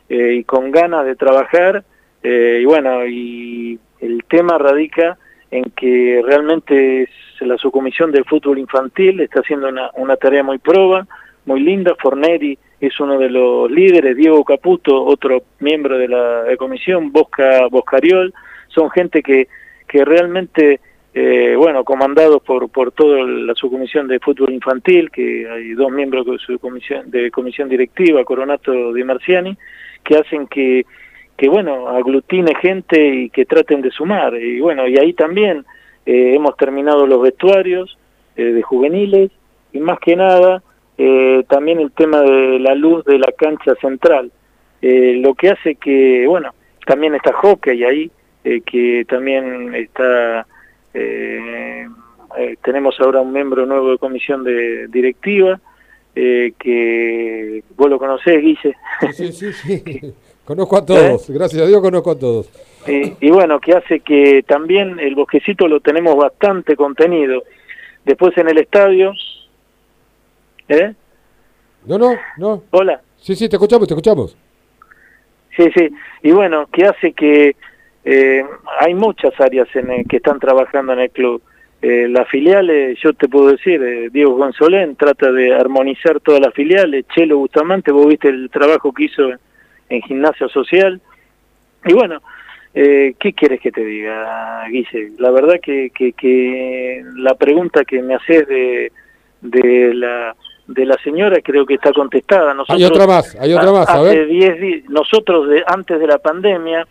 eh, 0.10 0.34
y 0.40 0.44
con 0.44 0.72
ganas 0.72 1.06
de 1.06 1.16
trabajar. 1.16 1.84
eh, 2.24 2.60
y 2.64 2.66
bueno, 2.66 3.06
y 3.06 3.80
el 4.00 4.24
tema 4.24 4.58
radica 4.58 5.20
en 5.52 5.66
que 5.66 6.20
realmente 6.26 7.04
es 7.04 7.10
la 7.42 7.58
subcomisión 7.58 8.12
del 8.12 8.26
fútbol 8.26 8.58
infantil 8.58 9.20
está 9.20 9.42
haciendo 9.42 9.70
una, 9.70 9.92
una 9.98 10.16
tarea 10.16 10.42
muy 10.42 10.58
proba, 10.58 11.06
muy 11.46 11.60
linda. 11.60 11.96
Forneri 12.02 12.58
es 12.80 13.00
uno 13.00 13.20
de 13.20 13.30
los 13.30 13.70
líderes, 13.70 14.18
Diego 14.18 14.44
Caputo, 14.44 15.04
otro 15.04 15.44
miembro 15.60 15.96
de 16.00 16.08
la 16.08 16.44
comisión, 16.58 17.12
Bosca 17.12 17.68
Boscariol, 17.70 18.34
son 18.70 18.90
gente 18.90 19.22
que, 19.22 19.48
que 19.88 20.04
realmente 20.06 20.80
eh, 21.14 21.56
bueno, 21.58 21.84
comandados 21.84 22.42
por, 22.42 22.70
por 22.70 22.92
toda 22.94 23.24
la 23.24 23.54
subcomisión 23.54 24.08
de 24.08 24.20
fútbol 24.20 24.54
infantil, 24.54 25.12
que 25.12 25.50
hay 25.50 25.74
dos 25.74 25.92
miembros 25.92 26.26
de 26.26 26.38
su 26.38 26.58
comisión, 26.58 27.12
de 27.12 27.30
comisión 27.32 27.68
directiva, 27.68 28.24
Coronato 28.24 28.94
Di 28.94 29.04
Marciani, 29.04 29.58
que 30.04 30.16
hacen 30.16 30.48
que, 30.48 30.86
que, 31.36 31.50
bueno, 31.50 31.90
aglutine 31.90 32.56
gente 32.56 33.06
y 33.06 33.30
que 33.30 33.46
traten 33.46 33.82
de 33.82 33.92
sumar. 33.92 34.36
Y 34.36 34.62
bueno, 34.62 34.88
y 34.88 34.98
ahí 34.98 35.14
también 35.14 35.66
eh, 36.06 36.34
hemos 36.36 36.56
terminado 36.56 37.06
los 37.06 37.22
vestuarios 37.22 37.98
eh, 38.38 38.46
de 38.46 38.62
juveniles 38.62 39.30
y 39.74 39.80
más 39.82 40.00
que 40.00 40.16
nada 40.16 40.64
eh, 40.98 41.44
también 41.50 41.80
el 41.82 41.92
tema 41.92 42.22
de 42.22 42.60
la 42.60 42.74
luz 42.76 43.04
de 43.04 43.20
la 43.20 43.32
cancha 43.38 43.76
central, 43.82 44.32
eh, 44.82 45.16
lo 45.22 45.36
que 45.36 45.50
hace 45.50 45.76
que, 45.76 46.26
bueno, 46.28 46.54
también 46.86 47.16
está 47.16 47.34
hockey 47.34 47.84
ahí, 47.84 48.12
que 48.44 49.06
también 49.08 49.76
está 49.76 50.48
eh, 50.94 51.88
eh, 52.38 52.58
tenemos 52.64 53.00
ahora 53.00 53.22
un 53.22 53.32
miembro 53.34 53.66
nuevo 53.66 53.92
de 53.92 53.98
comisión 53.98 54.44
de 54.44 54.88
directiva 54.88 55.60
eh, 56.16 56.54
que 56.60 57.64
vos 57.76 57.90
lo 57.90 57.98
conocés, 57.98 58.42
Guille. 58.42 58.76
Sí, 59.14 59.32
sí, 59.32 59.54
sí. 59.54 60.14
Conozco 60.46 60.78
a 60.78 60.86
todos, 60.86 61.30
gracias 61.30 61.62
a 61.62 61.68
Dios 61.68 61.82
conozco 61.82 62.12
a 62.12 62.20
todos. 62.20 62.50
y, 62.88 63.14
y 63.26 63.30
bueno, 63.30 63.60
que 63.60 63.74
hace 63.74 64.00
que 64.02 64.44
también 64.46 65.00
el 65.00 65.16
bosquecito 65.16 65.68
lo 65.68 65.80
tenemos 65.80 66.16
bastante 66.18 66.76
contenido. 66.76 67.44
Después 68.04 68.36
en 68.38 68.50
el 68.50 68.58
estadio, 68.58 69.14
¿eh? 70.68 70.94
No, 71.86 71.98
no, 71.98 72.16
no. 72.38 72.64
Hola. 72.72 73.02
Sí, 73.18 73.36
sí, 73.36 73.48
te 73.48 73.56
escuchamos, 73.56 73.88
te 73.88 73.94
escuchamos. 73.94 74.36
Sí, 75.56 75.66
sí. 75.76 75.90
Y 76.24 76.32
bueno, 76.32 76.68
que 76.72 76.86
hace 76.86 77.14
que 77.14 77.56
eh, 78.04 78.44
hay 78.80 78.94
muchas 78.94 79.34
áreas 79.40 79.68
en 79.76 79.92
el 79.92 80.08
que 80.08 80.18
están 80.18 80.40
trabajando 80.40 80.94
en 80.94 81.00
el 81.00 81.12
club. 81.12 81.42
Eh, 81.82 82.08
las 82.10 82.28
filiales, 82.30 83.00
yo 83.02 83.14
te 83.14 83.28
puedo 83.28 83.48
decir, 83.48 83.82
eh, 83.82 84.10
Diego 84.12 84.36
Gonzolén 84.36 84.96
trata 84.96 85.32
de 85.32 85.54
armonizar 85.54 86.20
todas 86.20 86.42
las 86.42 86.54
filiales. 86.54 87.06
Chelo 87.14 87.38
Bustamante, 87.38 87.92
vos 87.92 88.08
viste 88.08 88.30
el 88.30 88.50
trabajo 88.52 88.92
que 88.94 89.06
hizo 89.06 89.30
en, 89.30 89.40
en 89.90 90.02
gimnasio 90.04 90.48
social. 90.50 91.02
Y 91.86 91.94
bueno, 91.94 92.22
eh, 92.74 93.16
¿qué 93.20 93.34
quieres 93.34 93.60
que 93.60 93.72
te 93.72 93.84
diga, 93.84 94.64
Guille? 94.70 95.12
La 95.18 95.32
verdad 95.32 95.56
que, 95.62 95.90
que, 95.90 96.14
que 96.14 97.04
la 97.18 97.36
pregunta 97.36 97.84
que 97.84 98.02
me 98.02 98.16
haces 98.16 98.48
de, 98.48 98.92
de 99.42 99.94
la 99.94 100.36
de 100.68 100.86
la 100.86 100.96
señora 101.04 101.42
creo 101.44 101.66
que 101.66 101.74
está 101.74 101.92
contestada. 101.92 102.56
Hay 102.70 102.84
otra 102.86 103.06
más, 103.06 103.36
hay 103.40 103.52
otra 103.54 103.72
más, 103.74 103.90
a 103.90 103.94
hace 103.96 104.20
ver. 104.20 104.28
10 104.28 104.62
días, 104.62 104.90
nosotros 104.90 105.50
de, 105.50 105.64
antes 105.68 106.00
de 106.00 106.08
la 106.08 106.18
pandemia 106.20 106.88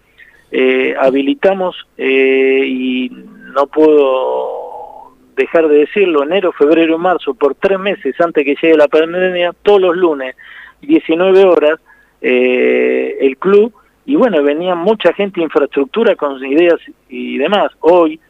eh, 0.52 0.94
habilitamos 0.98 1.76
eh, 1.96 2.64
y 2.66 3.10
no 3.10 3.66
puedo 3.66 5.14
dejar 5.36 5.68
de 5.68 5.78
decirlo, 5.78 6.22
enero, 6.22 6.52
febrero, 6.52 6.98
marzo, 6.98 7.34
por 7.34 7.54
tres 7.54 7.78
meses 7.78 8.14
antes 8.20 8.44
que 8.44 8.56
llegue 8.60 8.76
la 8.76 8.88
pandemia, 8.88 9.54
todos 9.62 9.80
los 9.80 9.96
lunes, 9.96 10.36
19 10.82 11.44
horas, 11.44 11.80
eh, 12.20 13.16
el 13.20 13.36
club, 13.38 13.72
y 14.04 14.16
bueno, 14.16 14.42
venía 14.42 14.74
mucha 14.74 15.12
gente 15.12 15.40
infraestructura 15.40 16.16
con 16.16 16.44
ideas 16.44 16.80
y 17.08 17.38
demás. 17.38 17.70
Hoy, 17.80 18.20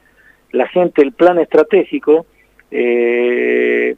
la 0.53 0.69
gente, 0.69 1.03
el 1.03 1.13
plan 1.13 1.39
estratégico, 1.39 2.27
eh, 2.71 3.97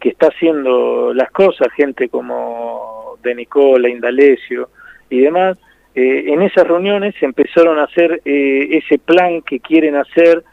que 0.00 0.08
está 0.08 0.28
haciendo 0.28 1.12
las 1.12 1.30
cosas, 1.30 1.68
gente 1.76 2.08
como 2.08 3.16
De 3.22 3.34
Nicola, 3.34 3.88
Indalecio 3.88 4.70
y 5.10 5.20
demás, 5.20 5.58
eh, 5.98 6.32
en 6.32 6.42
esas 6.42 6.66
reuniones 6.66 7.14
se 7.18 7.26
empezaron 7.26 7.78
a 7.78 7.84
hacer 7.84 8.22
eh, 8.24 8.68
ese 8.70 8.98
plan 8.98 9.42
que 9.42 9.60
quieren 9.60 9.96
hacer 9.96 10.44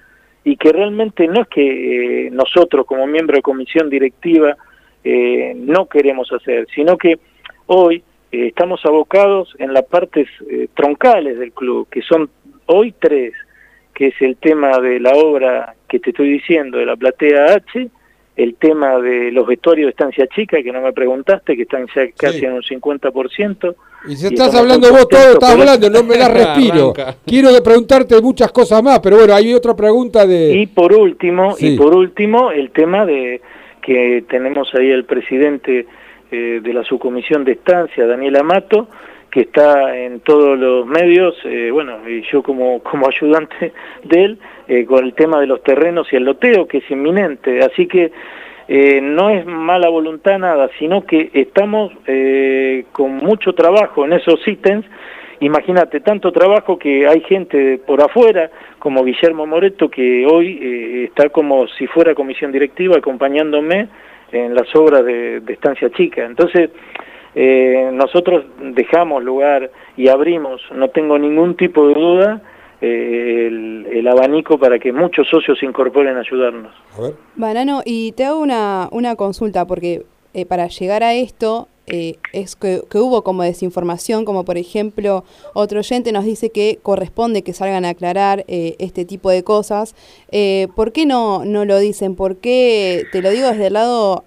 y 0.45 0.57
que 0.57 0.71
realmente 0.71 1.27
no 1.27 1.41
es 1.41 1.47
que 1.47 2.27
eh, 2.27 2.29
nosotros 2.31 2.85
como 2.85 3.07
miembro 3.07 3.35
de 3.35 3.41
comisión 3.41 3.89
directiva 3.89 4.55
eh, 5.03 5.53
no 5.57 5.87
queremos 5.87 6.31
hacer, 6.31 6.67
sino 6.73 6.97
que 6.97 7.19
hoy 7.65 8.03
eh, 8.31 8.47
estamos 8.47 8.85
abocados 8.85 9.55
en 9.57 9.73
las 9.73 9.85
partes 9.85 10.27
troncales 10.75 11.39
del 11.39 11.51
club, 11.51 11.87
que 11.89 12.03
son 12.03 12.29
hoy 12.67 12.93
tres, 12.97 13.33
que 13.93 14.07
es 14.07 14.21
el 14.21 14.37
tema 14.37 14.79
de 14.79 14.99
la 14.99 15.13
obra 15.13 15.73
que 15.89 15.99
te 15.99 16.11
estoy 16.11 16.29
diciendo, 16.29 16.77
de 16.77 16.85
la 16.85 16.95
platea 16.95 17.55
H, 17.55 17.89
el 18.35 18.55
tema 18.55 18.99
de 18.99 19.31
los 19.31 19.47
vestuarios 19.47 19.87
de 19.87 19.91
estancia 19.91 20.27
chica, 20.27 20.61
que 20.61 20.71
no 20.71 20.81
me 20.81 20.93
preguntaste, 20.93 21.55
que 21.55 21.63
están 21.63 21.87
ya 21.95 22.07
casi 22.15 22.45
en 22.45 22.53
un 22.53 22.61
50%. 22.61 23.75
Y 24.07 24.15
si 24.15 24.25
Y 24.25 24.27
estás 24.29 24.53
hablando 24.55 24.89
vos, 24.91 25.07
todo 25.07 25.33
estás 25.33 25.51
hablando, 25.51 25.89
no 25.89 26.03
me 26.07 26.17
das 26.17 26.31
respiro. 26.33 26.93
Arranca. 26.95 27.15
Quiero 27.25 27.51
de 27.53 27.61
preguntarte 27.61 28.19
muchas 28.21 28.51
cosas 28.51 28.81
más, 28.83 28.99
pero 28.99 29.17
bueno, 29.17 29.33
hay 29.33 29.53
otra 29.53 29.75
pregunta 29.75 30.25
de... 30.25 30.53
Y 30.55 30.67
por 30.67 30.93
último, 30.93 31.55
Sí. 31.55 31.73
y 31.73 31.77
por 31.77 31.95
último, 31.95 32.51
el 32.51 32.71
tema 32.71 33.05
de 33.05 33.41
que 33.81 34.23
tenemos 34.29 34.73
ahí 34.75 34.89
el 34.89 35.05
presidente 35.05 35.85
eh, 36.31 36.59
de 36.63 36.73
la 36.73 36.83
subcomisión 36.83 37.43
de 37.45 37.51
estancia, 37.53 38.07
Daniel 38.07 38.35
Amato, 38.37 38.87
que 39.29 39.41
está 39.41 39.95
en 39.97 40.21
todos 40.21 40.57
los 40.57 40.87
medios, 40.87 41.35
eh, 41.43 41.69
bueno, 41.71 41.97
y 42.09 42.23
yo 42.31 42.41
como, 42.41 42.81
como 42.81 43.07
ayudante 43.09 43.73
de 44.03 44.23
él, 44.23 44.39
eh, 44.67 44.85
con 44.85 45.03
el 45.05 45.13
tema 45.13 45.39
de 45.39 45.47
los 45.47 45.61
terrenos 45.61 46.07
y 46.11 46.15
el 46.15 46.23
loteo, 46.23 46.67
que 46.67 46.77
es 46.79 46.89
inminente. 46.89 47.59
Así 47.59 47.85
que 47.87 48.11
eh, 48.67 48.99
no 49.01 49.29
es 49.29 49.45
mala 49.45 49.89
voluntad 49.89 50.39
nada, 50.39 50.69
sino 50.79 51.05
que 51.05 51.29
estamos 51.33 51.91
eh, 52.07 52.85
con 52.91 53.17
mucho 53.17 53.53
trabajo 53.53 54.05
en 54.05 54.13
esos 54.13 54.45
ítems. 54.47 54.85
Imagínate, 55.39 55.99
tanto 55.99 56.31
trabajo 56.31 56.79
que 56.79 57.07
hay 57.07 57.21
gente 57.21 57.79
por 57.85 58.01
afuera, 58.01 58.49
como 58.79 59.03
Guillermo 59.03 59.45
Moreto, 59.45 59.89
que 59.89 60.25
hoy 60.25 60.59
eh, 60.61 61.03
está 61.05 61.29
como 61.29 61.67
si 61.67 61.85
fuera 61.87 62.15
comisión 62.15 62.51
directiva 62.51 62.97
acompañándome 62.97 63.89
en 64.31 64.55
las 64.55 64.73
obras 64.75 65.05
de, 65.05 65.43
Estancia 65.47 65.89
Chica. 65.91 66.25
Entonces, 66.25 66.71
nosotros 67.91 68.45
dejamos 68.59 69.21
lugar 69.21 69.69
y 69.97 70.07
abrimos, 70.07 70.61
no 70.73 70.87
tengo 70.87 71.19
ningún 71.19 71.55
tipo 71.55 71.85
de 71.87 71.93
duda, 71.93 72.41
eh, 72.81 73.47
el, 73.47 73.87
el 73.91 74.07
abanico 74.07 74.57
para 74.57 74.79
que 74.79 74.91
muchos 74.91 75.27
socios 75.27 75.59
se 75.59 75.65
incorporen 75.65 76.17
a 76.17 76.21
ayudarnos. 76.21 76.73
Banano, 77.35 77.81
y 77.85 78.11
te 78.13 78.25
hago 78.25 78.39
una, 78.39 78.89
una 78.91 79.15
consulta, 79.15 79.65
porque 79.65 80.05
eh, 80.33 80.45
para 80.45 80.67
llegar 80.67 81.03
a 81.03 81.13
esto 81.13 81.67
eh, 81.87 82.17
es 82.33 82.55
que, 82.55 82.81
que 82.89 82.97
hubo 82.97 83.23
como 83.23 83.43
desinformación, 83.43 84.25
como 84.25 84.43
por 84.43 84.57
ejemplo 84.57 85.23
otro 85.53 85.79
oyente 85.79 86.11
nos 86.11 86.25
dice 86.25 86.49
que 86.49 86.79
corresponde 86.81 87.43
que 87.43 87.53
salgan 87.53 87.85
a 87.85 87.89
aclarar 87.89 88.43
eh, 88.47 88.75
este 88.79 89.05
tipo 89.05 89.29
de 89.29 89.43
cosas. 89.43 89.95
Eh, 90.31 90.67
¿Por 90.75 90.91
qué 90.91 91.05
no, 91.05 91.45
no 91.45 91.63
lo 91.65 91.77
dicen? 91.77 92.15
¿Por 92.15 92.37
qué, 92.37 93.05
te 93.11 93.21
lo 93.21 93.29
digo 93.29 93.47
desde 93.49 93.67
el 93.67 93.73
lado, 93.73 94.23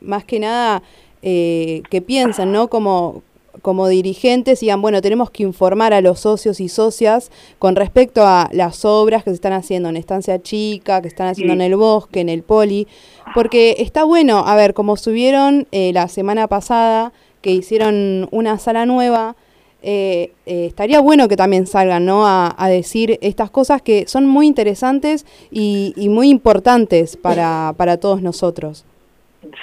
más 0.00 0.24
que 0.24 0.38
nada, 0.38 0.82
eh, 1.22 1.82
que 1.90 2.00
piensan, 2.00 2.52
¿no? 2.52 2.68
Como, 2.68 3.22
como 3.62 3.88
dirigentes 3.88 4.60
digan, 4.60 4.82
bueno, 4.82 5.00
tenemos 5.00 5.30
que 5.30 5.42
informar 5.42 5.92
a 5.92 6.00
los 6.00 6.20
socios 6.20 6.60
y 6.60 6.68
socias 6.68 7.30
con 7.58 7.76
respecto 7.76 8.26
a 8.26 8.48
las 8.52 8.84
obras 8.84 9.24
que 9.24 9.30
se 9.30 9.34
están 9.34 9.52
haciendo 9.52 9.88
en 9.88 9.96
Estancia 9.96 10.40
Chica, 10.42 11.02
que 11.02 11.08
están 11.08 11.28
haciendo 11.28 11.54
en 11.54 11.60
el 11.60 11.76
bosque, 11.76 12.20
en 12.20 12.28
el 12.28 12.42
poli, 12.42 12.86
porque 13.34 13.76
está 13.78 14.04
bueno, 14.04 14.44
a 14.46 14.56
ver, 14.56 14.74
como 14.74 14.96
subieron 14.96 15.66
eh, 15.72 15.92
la 15.92 16.08
semana 16.08 16.48
pasada, 16.48 17.12
que 17.40 17.52
hicieron 17.52 18.28
una 18.30 18.58
sala 18.58 18.86
nueva, 18.86 19.36
eh, 19.80 20.32
eh, 20.46 20.66
estaría 20.66 21.00
bueno 21.00 21.28
que 21.28 21.36
también 21.36 21.66
salgan 21.66 22.04
¿no? 22.04 22.26
a, 22.26 22.52
a 22.58 22.68
decir 22.68 23.18
estas 23.22 23.50
cosas 23.50 23.80
que 23.80 24.08
son 24.08 24.26
muy 24.26 24.46
interesantes 24.46 25.24
y, 25.52 25.92
y 25.96 26.08
muy 26.08 26.30
importantes 26.30 27.16
para, 27.16 27.74
para 27.76 27.96
todos 27.98 28.20
nosotros. 28.20 28.84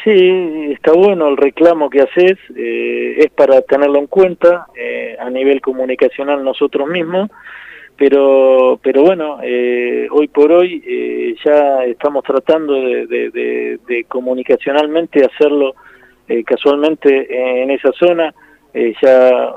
Sí, 0.03 0.71
está 0.71 0.93
bueno 0.93 1.27
el 1.27 1.35
reclamo 1.35 1.89
que 1.89 2.01
haces, 2.01 2.37
eh, 2.55 3.15
es 3.17 3.29
para 3.31 3.61
tenerlo 3.61 3.99
en 3.99 4.07
cuenta 4.07 4.67
eh, 4.73 5.17
a 5.19 5.29
nivel 5.29 5.59
comunicacional 5.59 6.43
nosotros 6.45 6.87
mismos, 6.87 7.29
pero 7.97 8.79
pero 8.81 9.03
bueno, 9.03 9.39
eh, 9.43 10.07
hoy 10.11 10.29
por 10.29 10.53
hoy 10.53 10.81
eh, 10.87 11.35
ya 11.43 11.83
estamos 11.83 12.23
tratando 12.23 12.73
de, 12.73 13.05
de, 13.07 13.79
de, 13.85 14.03
comunicacionalmente 14.05 15.25
hacerlo 15.25 15.75
eh, 16.29 16.43
casualmente 16.45 17.61
en 17.61 17.69
esa 17.71 17.91
zona, 17.91 18.33
ya 18.73 19.55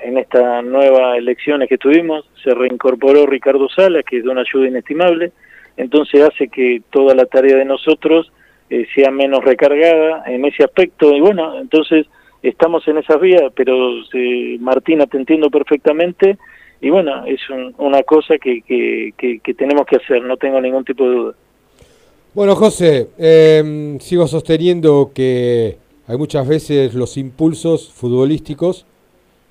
en 0.00 0.18
estas 0.18 0.64
nuevas 0.64 1.18
elecciones 1.18 1.68
que 1.68 1.78
tuvimos 1.78 2.28
se 2.42 2.54
reincorporó 2.54 3.26
Ricardo 3.26 3.68
Sala, 3.68 4.02
que 4.02 4.18
es 4.18 4.24
de 4.24 4.30
una 4.30 4.40
ayuda 4.40 4.68
inestimable, 4.68 5.32
entonces 5.76 6.22
hace 6.22 6.48
que 6.48 6.82
toda 6.90 7.14
la 7.14 7.26
tarea 7.26 7.56
de 7.56 7.64
nosotros 7.66 8.32
eh, 8.70 8.86
sea 8.94 9.10
menos 9.10 9.44
recargada 9.44 10.22
en 10.26 10.44
ese 10.44 10.64
aspecto 10.64 11.12
y 11.14 11.20
bueno, 11.20 11.58
entonces 11.58 12.06
estamos 12.42 12.86
en 12.88 12.98
esa 12.98 13.16
vía, 13.16 13.50
pero 13.54 13.74
eh, 14.14 14.56
Martina 14.60 15.06
te 15.06 15.16
entiendo 15.18 15.50
perfectamente 15.50 16.38
y 16.80 16.88
bueno, 16.88 17.24
es 17.26 17.40
un- 17.50 17.74
una 17.78 18.02
cosa 18.04 18.38
que, 18.38 18.62
que, 18.62 19.12
que, 19.42 19.54
tenemos 19.54 19.84
que 19.86 19.96
hacer, 19.96 20.22
no 20.22 20.36
tengo 20.36 20.60
ningún 20.60 20.84
tipo 20.84 21.04
de 21.08 21.14
duda. 21.14 21.34
Bueno, 22.32 22.54
José, 22.56 23.08
eh, 23.18 23.96
sigo 24.00 24.26
sosteniendo 24.26 25.10
que 25.12 25.76
hay 26.06 26.16
muchas 26.16 26.46
veces 26.48 26.94
los 26.94 27.16
impulsos 27.16 27.92
futbolísticos 27.92 28.86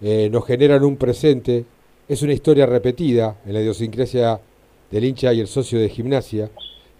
eh, 0.01 0.29
nos 0.31 0.45
generan 0.47 0.83
un 0.83 0.95
presente. 0.97 1.65
Es 2.07 2.21
una 2.23 2.33
historia 2.33 2.65
repetida 2.65 3.35
en 3.45 3.53
la 3.53 3.61
idiosincrasia 3.61 4.39
del 4.89 5.03
hincha 5.03 5.31
y 5.33 5.41
el 5.41 5.47
socio 5.47 5.77
de 5.79 5.89
gimnasia, 5.89 6.49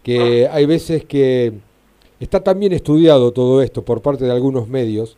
que 0.04 0.48
hay 0.52 0.66
veces 0.66 1.06
que 1.06 1.54
está 2.20 2.44
tan 2.44 2.60
bien 2.60 2.74
estudiado 2.74 3.32
todo 3.32 3.62
esto 3.62 3.84
por 3.84 4.02
parte 4.02 4.26
de 4.26 4.32
algunos 4.32 4.68
medios 4.68 5.18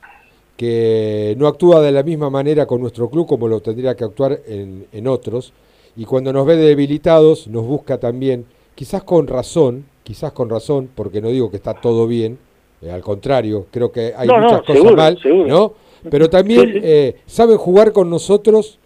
que 0.57 1.35
no 1.37 1.47
actúa 1.47 1.81
de 1.81 1.91
la 1.91 2.03
misma 2.03 2.29
manera 2.29 2.65
con 2.65 2.81
nuestro 2.81 3.09
club 3.09 3.27
como 3.27 3.47
lo 3.47 3.61
tendría 3.61 3.95
que 3.95 4.03
actuar 4.03 4.41
en, 4.47 4.85
en 4.91 5.07
otros. 5.07 5.53
Y 5.95 6.05
cuando 6.05 6.31
nos 6.31 6.45
ve 6.45 6.55
debilitados, 6.55 7.47
nos 7.47 7.65
busca 7.65 7.99
también, 7.99 8.45
quizás 8.75 9.03
con 9.03 9.27
razón, 9.27 9.85
quizás 10.03 10.31
con 10.33 10.49
razón, 10.49 10.89
porque 10.93 11.19
no 11.21 11.29
digo 11.29 11.49
que 11.49 11.57
está 11.57 11.73
todo 11.73 12.07
bien, 12.07 12.37
eh, 12.81 12.91
al 12.91 13.01
contrario, 13.01 13.65
creo 13.71 13.91
que 13.91 14.13
hay 14.15 14.27
No, 14.27 14.37
no, 14.37 14.43
muchas 14.43 14.61
cosas 14.61 14.75
seguro, 14.75 14.95
mal, 14.95 15.19
seguro. 15.21 15.47
¿no? 15.47 15.73
Pero 16.09 16.29
también 16.29 16.61
Sí, 16.67 16.71
sí. 16.73 16.79
eh, 16.83 17.15
saben 17.25 17.57
jugar 17.57 17.91
con 17.91 18.09
nosotros 18.09 18.77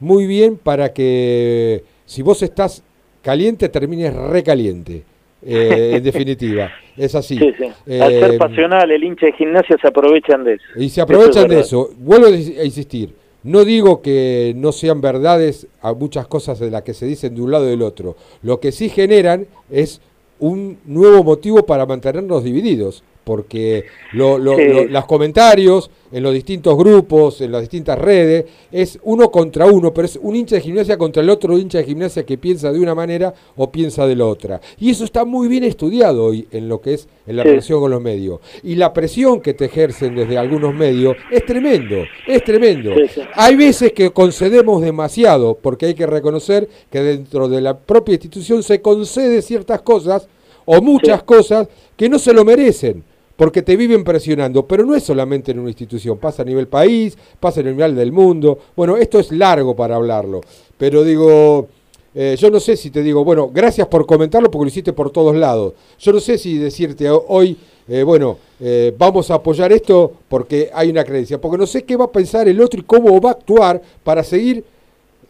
muy 0.00 0.26
bien 0.26 0.56
para 0.56 0.92
que 0.92 1.84
si 2.04 2.22
vos 2.22 2.42
estás 2.42 2.82
caliente, 3.22 3.68
termines 3.68 4.14
recaliente. 4.14 5.04
Eh, 5.44 5.92
en 5.96 6.02
definitiva, 6.02 6.70
es 6.96 7.14
así. 7.14 7.36
Sí, 7.38 7.52
sí. 7.58 7.64
Al 8.00 8.12
Eh, 8.12 8.20
ser 8.20 8.38
pasional, 8.38 8.90
el 8.90 9.02
hincha 9.04 9.26
de 9.26 9.32
gimnasia 9.32 9.76
se 9.80 9.88
aprovechan 9.88 10.44
de 10.44 10.54
eso. 10.54 10.64
y 10.76 10.88
se 10.88 11.00
aprovechan 11.00 11.44
es 11.44 11.48
de 11.50 11.60
eso. 11.60 11.90
Vuelvo 11.98 12.26
a 12.26 12.30
insistir. 12.64 13.14
No 13.44 13.64
digo 13.64 14.02
que 14.02 14.52
no 14.56 14.70
sean 14.70 15.00
verdades 15.00 15.66
a 15.80 15.92
muchas 15.94 16.28
cosas 16.28 16.60
de 16.60 16.70
las 16.70 16.82
que 16.82 16.94
se 16.94 17.06
dicen 17.06 17.34
de 17.34 17.42
un 17.42 17.50
lado 17.50 17.66
y 17.66 17.70
del 17.70 17.82
otro. 17.82 18.16
Lo 18.42 18.60
que 18.60 18.70
sí 18.70 18.88
generan 18.88 19.46
es 19.70 20.00
un 20.38 20.78
nuevo 20.84 21.24
motivo 21.24 21.66
para 21.66 21.84
mantenernos 21.86 22.44
divididos. 22.44 23.02
Porque 23.24 23.84
lo- 24.12 24.36
lo- 24.38 24.56
Sí. 24.56 24.64
lo- 24.66 24.84
los 24.86 25.04
comentarios 25.06 25.90
en 26.10 26.22
los 26.24 26.34
distintos 26.34 26.76
grupos, 26.76 27.40
en 27.40 27.52
las 27.52 27.60
distintas 27.62 27.98
redes, 27.98 28.44
es 28.70 28.98
uno 29.04 29.30
contra 29.30 29.64
uno, 29.66 29.94
pero 29.94 30.06
es 30.06 30.18
un 30.20 30.34
hincha 30.36 30.56
de 30.56 30.60
gimnasia 30.62 30.98
contra 30.98 31.22
el 31.22 31.30
otro 31.30 31.56
hincha 31.56 31.78
de 31.78 31.84
gimnasia 31.84 32.26
que 32.26 32.36
piensa 32.36 32.70
de 32.72 32.80
una 32.80 32.94
manera 32.94 33.32
o 33.56 33.70
piensa 33.70 34.06
de 34.06 34.16
la 34.16 34.26
otra. 34.26 34.60
Y 34.78 34.90
eso 34.90 35.04
está 35.04 35.24
muy 35.24 35.48
bien 35.48 35.64
estudiado 35.64 36.24
hoy 36.24 36.46
en 36.50 36.68
lo 36.68 36.80
que 36.80 36.94
es 36.94 37.08
en 37.26 37.36
la 37.36 37.44
Sí. 37.44 37.50
relación 37.50 37.80
con 37.80 37.90
los 37.92 38.02
medios. 38.02 38.40
Y 38.64 38.74
la 38.74 38.92
presión 38.92 39.40
que 39.40 39.54
te 39.54 39.66
ejercen 39.66 40.14
desde 40.16 40.36
algunos 40.36 40.74
medios 40.74 41.16
es 41.30 41.46
tremendo, 41.46 41.96
es 42.26 42.42
tremendo. 42.44 42.90
Sí. 43.14 43.20
Hay 43.34 43.54
veces 43.56 43.92
que 43.92 44.10
concedemos 44.10 44.82
demasiado, 44.82 45.56
porque 45.62 45.86
hay 45.86 45.94
que 45.94 46.06
reconocer 46.06 46.68
que 46.90 47.00
dentro 47.00 47.48
de 47.48 47.60
la 47.60 47.78
propia 47.78 48.14
institución 48.14 48.62
se 48.64 48.82
concede 48.82 49.40
ciertas 49.42 49.80
cosas 49.82 50.28
o 50.64 50.80
muchas 50.82 51.22
cosas 51.22 51.68
que 51.96 52.08
no 52.08 52.18
se 52.18 52.32
lo 52.32 52.44
merecen. 52.44 53.02
Porque 53.42 53.62
te 53.62 53.76
viven 53.76 54.04
presionando, 54.04 54.68
pero 54.68 54.84
no 54.86 54.94
es 54.94 55.02
solamente 55.02 55.50
en 55.50 55.58
una 55.58 55.68
institución, 55.70 56.16
pasa 56.16 56.42
a 56.42 56.44
nivel 56.44 56.68
país, 56.68 57.18
pasa 57.40 57.58
a 57.58 57.64
nivel 57.64 57.96
del 57.96 58.12
mundo. 58.12 58.56
Bueno, 58.76 58.96
esto 58.96 59.18
es 59.18 59.32
largo 59.32 59.74
para 59.74 59.96
hablarlo, 59.96 60.40
pero 60.78 61.02
digo, 61.02 61.66
eh, 62.14 62.36
yo 62.38 62.52
no 62.52 62.60
sé 62.60 62.76
si 62.76 62.90
te 62.92 63.02
digo, 63.02 63.24
bueno, 63.24 63.50
gracias 63.52 63.88
por 63.88 64.06
comentarlo 64.06 64.48
porque 64.48 64.66
lo 64.66 64.68
hiciste 64.68 64.92
por 64.92 65.10
todos 65.10 65.34
lados. 65.34 65.72
Yo 65.98 66.12
no 66.12 66.20
sé 66.20 66.38
si 66.38 66.56
decirte 66.56 67.10
ho- 67.10 67.24
hoy, 67.26 67.56
eh, 67.88 68.04
bueno, 68.04 68.38
eh, 68.60 68.94
vamos 68.96 69.28
a 69.32 69.34
apoyar 69.34 69.72
esto 69.72 70.12
porque 70.28 70.70
hay 70.72 70.90
una 70.90 71.02
creencia, 71.02 71.40
porque 71.40 71.58
no 71.58 71.66
sé 71.66 71.82
qué 71.82 71.96
va 71.96 72.04
a 72.04 72.12
pensar 72.12 72.46
el 72.46 72.60
otro 72.60 72.78
y 72.78 72.84
cómo 72.84 73.20
va 73.20 73.30
a 73.30 73.32
actuar 73.32 73.82
para 74.04 74.22
seguir 74.22 74.62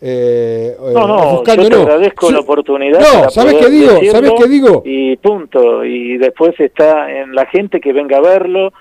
eh, 0.05 0.77
No, 0.93 1.07
no, 1.07 1.37
yo 1.37 1.43
te 1.43 1.53
agradezco 1.53 2.31
la 2.33 2.41
oportunidad. 2.41 3.01
No, 3.01 3.31
¿sabes 3.31 3.55
qué 3.55 3.71
digo? 3.71 4.01
¿Sabes 4.11 4.33
qué 4.37 4.49
digo? 4.49 4.83
Y 4.85 5.17
punto. 5.17 5.85
Y 5.85 6.19
después 6.19 6.59
está 6.59 7.11
en 7.11 7.35
la 7.35 7.47
gente 7.47 7.81
que 7.81 7.93
venga 7.93 8.19
a 8.19 8.21
verlo, 8.21 8.73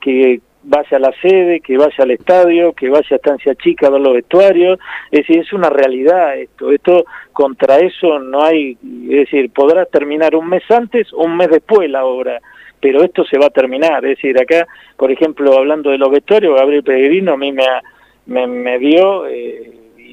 que 0.00 0.40
vaya 0.62 0.96
a 0.96 1.00
la 1.00 1.12
sede, 1.20 1.60
que 1.60 1.76
vaya 1.76 1.94
al 1.98 2.10
estadio, 2.10 2.72
que 2.72 2.88
vaya 2.88 3.06
a 3.10 3.16
Estancia 3.16 3.54
Chica 3.54 3.86
a 3.86 3.90
ver 3.90 4.00
los 4.00 4.14
vestuarios. 4.14 4.78
Es 5.10 5.20
decir, 5.20 5.40
es 5.40 5.52
una 5.52 5.68
realidad 5.70 6.38
esto. 6.38 6.70
Esto, 6.70 7.04
contra 7.32 7.78
eso 7.78 8.18
no 8.18 8.42
hay, 8.42 8.76
es 9.04 9.30
decir, 9.30 9.50
podrá 9.50 9.84
terminar 9.84 10.34
un 10.34 10.48
mes 10.48 10.62
antes 10.70 11.12
o 11.12 11.24
un 11.24 11.36
mes 11.36 11.50
después 11.50 11.90
la 11.90 12.04
obra. 12.04 12.40
Pero 12.80 13.02
esto 13.02 13.24
se 13.24 13.38
va 13.38 13.46
a 13.46 13.50
terminar. 13.50 14.04
Es 14.06 14.16
decir, 14.16 14.40
acá, 14.40 14.66
por 14.96 15.10
ejemplo, 15.10 15.58
hablando 15.58 15.90
de 15.90 15.98
los 15.98 16.10
vestuarios, 16.10 16.56
Gabriel 16.56 16.82
Pellegrino 16.82 17.34
a 17.34 17.36
mí 17.36 17.52
me, 17.52 17.66
me, 18.26 18.46
me 18.46 18.78
dio, 18.78 19.26
eh, 19.26 19.70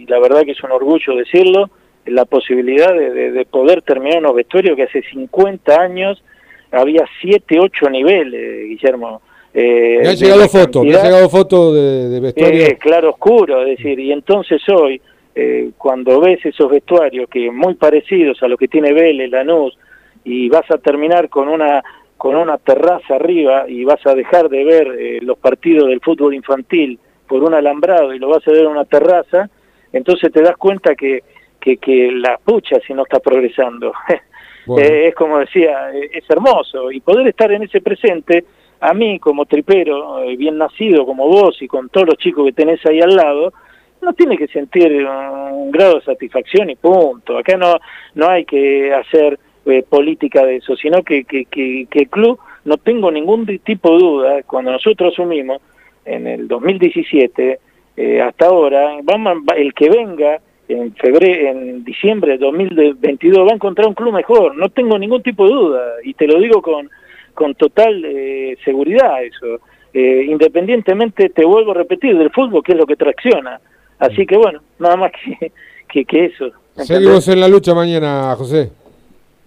la 0.07 0.19
verdad 0.19 0.43
que 0.43 0.51
es 0.51 0.63
un 0.63 0.71
orgullo 0.71 1.15
decirlo, 1.15 1.69
la 2.05 2.25
posibilidad 2.25 2.93
de, 2.93 3.11
de- 3.11 3.31
de 3.31 3.45
poder 3.45 3.81
terminar 3.81 4.19
unos 4.19 4.35
vestuarios 4.35 4.75
que 4.75 4.83
hace 4.83 5.01
50 5.03 5.79
años 5.81 6.23
había 6.71 7.05
7, 7.21 7.59
8 7.59 7.89
niveles, 7.89 8.67
Guillermo. 8.69 9.21
Eh, 9.53 9.99
Me 10.03 10.09
han 10.09 10.15
llegado 10.15 10.47
fotos, 10.47 10.83
me 10.85 10.95
han 10.95 11.03
llegado 11.03 11.29
fotos 11.29 11.75
de, 11.75 12.09
de 12.09 12.19
vestuario. 12.19 12.65
eh, 12.65 12.77
claro 12.79 13.09
oscuro, 13.11 13.63
es 13.63 13.77
decir, 13.77 13.99
y 13.99 14.11
entonces 14.11 14.61
hoy, 14.69 15.01
eh, 15.35 15.71
cuando 15.77 16.19
ves 16.21 16.45
esos 16.45 16.69
vestuarios 16.69 17.29
que 17.29 17.49
muy 17.51 17.73
parecidos 17.75 18.41
a 18.43 18.47
lo 18.47 18.57
que 18.57 18.67
tiene 18.67 18.93
Vélez, 18.93 19.29
Lanús, 19.31 19.77
y 20.23 20.49
vas 20.49 20.69
a 20.71 20.77
terminar 20.77 21.29
con 21.29 21.47
una 21.47 21.83
con 22.17 22.35
una 22.35 22.57
terraza 22.57 23.13
arriba 23.15 23.65
y 23.69 23.83
vas 23.83 24.03
a 24.07 24.15
dejar 24.15 24.49
de 24.49 24.63
ver 24.63 24.87
eh, 24.99 25.19
los 25.21 25.37
partidos 25.37 25.87
del 25.87 26.01
fútbol 26.01 26.33
infantil 26.33 26.97
por 27.27 27.43
un 27.43 27.53
alambrado 27.53 28.11
y 28.11 28.17
lo 28.17 28.27
vas 28.29 28.45
a 28.47 28.51
ver 28.51 28.61
en 28.61 28.67
una 28.67 28.85
terraza, 28.85 29.49
entonces 29.93 30.31
te 30.31 30.41
das 30.41 30.57
cuenta 30.57 30.95
que, 30.95 31.23
que, 31.59 31.77
que 31.77 32.11
la 32.11 32.37
pucha 32.37 32.79
si 32.85 32.93
no 32.93 33.03
está 33.03 33.19
progresando. 33.19 33.93
Bueno. 34.67 34.85
Eh, 34.85 35.07
es 35.07 35.15
como 35.15 35.39
decía, 35.39 35.93
eh, 35.93 36.09
es 36.11 36.29
hermoso. 36.29 36.91
Y 36.91 36.99
poder 36.99 37.25
estar 37.25 37.49
en 37.53 37.63
ese 37.63 37.79
presente, 37.79 38.43
a 38.81 38.93
mí 38.93 39.17
como 39.17 39.45
tripero, 39.45 40.21
eh, 40.23 40.35
bien 40.35 40.57
nacido 40.57 41.05
como 41.05 41.25
vos 41.25 41.61
y 41.61 41.69
con 41.69 41.87
todos 41.87 42.07
los 42.07 42.17
chicos 42.17 42.45
que 42.47 42.51
tenés 42.51 42.85
ahí 42.85 42.99
al 42.99 43.15
lado, 43.15 43.53
no 44.01 44.11
tiene 44.11 44.37
que 44.37 44.47
sentir 44.47 44.91
un 44.91 45.71
grado 45.71 45.95
de 45.95 46.01
satisfacción 46.01 46.69
y 46.69 46.75
punto. 46.75 47.37
Acá 47.37 47.55
no, 47.55 47.77
no 48.15 48.27
hay 48.27 48.43
que 48.43 48.93
hacer 48.93 49.39
eh, 49.65 49.83
política 49.83 50.45
de 50.45 50.57
eso, 50.57 50.75
sino 50.75 51.03
que, 51.03 51.23
que, 51.25 51.45
que, 51.45 51.87
que 51.89 51.99
el 51.99 52.09
club, 52.09 52.39
no 52.65 52.77
tengo 52.77 53.11
ningún 53.11 53.45
tipo 53.59 53.91
de 53.91 53.97
duda, 53.97 54.43
cuando 54.43 54.71
nosotros 54.71 55.13
asumimos 55.13 55.61
en 56.05 56.27
el 56.27 56.47
2017, 56.47 57.59
eh, 57.97 58.21
hasta 58.21 58.45
ahora, 58.45 58.97
vamos, 59.03 59.39
el 59.55 59.73
que 59.73 59.89
venga 59.89 60.39
en 60.69 60.93
febrero, 60.95 61.49
en 61.49 61.83
diciembre 61.83 62.33
de 62.33 62.37
2022 62.37 63.47
va 63.47 63.51
a 63.51 63.55
encontrar 63.55 63.87
un 63.87 63.93
club 63.95 64.13
mejor, 64.13 64.55
no 64.55 64.69
tengo 64.69 64.99
ningún 64.99 65.23
tipo 65.23 65.45
de 65.45 65.53
duda, 65.53 65.83
y 66.03 66.13
te 66.13 66.27
lo 66.27 66.39
digo 66.39 66.61
con, 66.61 66.89
con 67.33 67.55
total 67.55 68.03
eh, 68.05 68.55
seguridad 68.63 69.23
eso. 69.23 69.59
eh, 69.93 70.25
independientemente, 70.29 71.29
te 71.29 71.43
vuelvo 71.45 71.71
a 71.71 71.75
repetir, 71.75 72.17
del 72.17 72.29
fútbol, 72.31 72.63
que 72.63 72.73
es 72.73 72.77
lo 72.77 72.85
que 72.85 72.95
tracciona. 72.95 73.59
Así 73.97 74.25
que 74.27 74.37
bueno, 74.37 74.61
nada 74.77 74.95
más 74.95 75.11
que, 75.11 75.51
que, 75.91 76.05
que 76.05 76.25
eso. 76.25 76.45
¿entendés? 76.45 76.87
Seguimos 76.87 77.27
en 77.29 77.39
la 77.39 77.47
lucha 77.47 77.73
mañana, 77.73 78.35
José. 78.35 78.69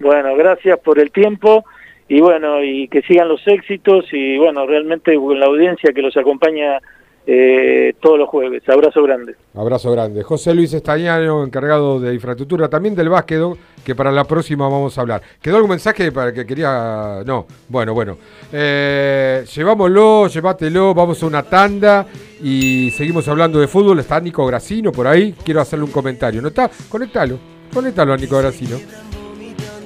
Bueno, 0.01 0.35
gracias 0.35 0.79
por 0.81 0.99
el 0.99 1.13
tiempo 1.13 1.65
y 2.09 2.21
bueno, 2.21 2.65
y 2.65 2.89
que 2.89 3.03
sigan 3.03 3.29
los 3.29 3.47
éxitos 3.47 4.07
y 4.13 4.39
bueno, 4.39 4.67
realmente 4.67 5.15
la 5.15 5.47
audiencia 5.47 5.93
que 5.93 6.03
los 6.03 6.17
acompaña 6.17 6.81
eh, 7.27 7.95
todos 8.01 8.19
los 8.19 8.29
jueves. 8.29 8.63
Abrazo 8.69 9.03
grande. 9.03 9.37
Abrazo 9.55 9.93
grande. 9.93 10.23
José 10.23 10.55
Luis 10.55 10.73
Estañano, 10.73 11.45
encargado 11.45 12.01
de 12.01 12.15
infraestructura, 12.15 12.69
también 12.69 12.95
del 12.95 13.09
básquet, 13.09 13.41
que 13.85 13.95
para 13.95 14.11
la 14.11 14.25
próxima 14.25 14.69
vamos 14.69 14.97
a 14.97 15.01
hablar. 15.01 15.23
¿Quedó 15.41 15.57
algún 15.57 15.71
mensaje 15.71 16.13
para 16.13 16.33
que 16.33 16.47
quería...? 16.47 17.23
No, 17.25 17.47
bueno, 17.69 17.95
bueno. 17.95 18.17
Eh, 18.53 19.45
llevámoslo, 19.55 20.29
llévatelo, 20.29 20.95
vamos 20.95 21.23
a 21.23 21.27
una 21.27 21.43
tanda 21.43 22.07
y 22.43 22.91
seguimos 22.91 23.29
hablando 23.29 23.61
de 23.61 23.69
fútbol. 23.69 23.99
Está 24.01 24.21
Nico 24.21 24.47
Gracino 24.47 24.93
por 24.93 25.07
ahí, 25.07 25.35
quiero 25.45 25.61
hacerle 25.61 25.85
un 25.85 25.93
comentario. 25.93 26.43
¿No 26.43 26.49
está? 26.49 26.71
Conéctalo, 26.89 27.39
conéctalo 27.73 28.13
a 28.13 28.17
Nico 28.17 28.39
Gracino. 28.39 28.79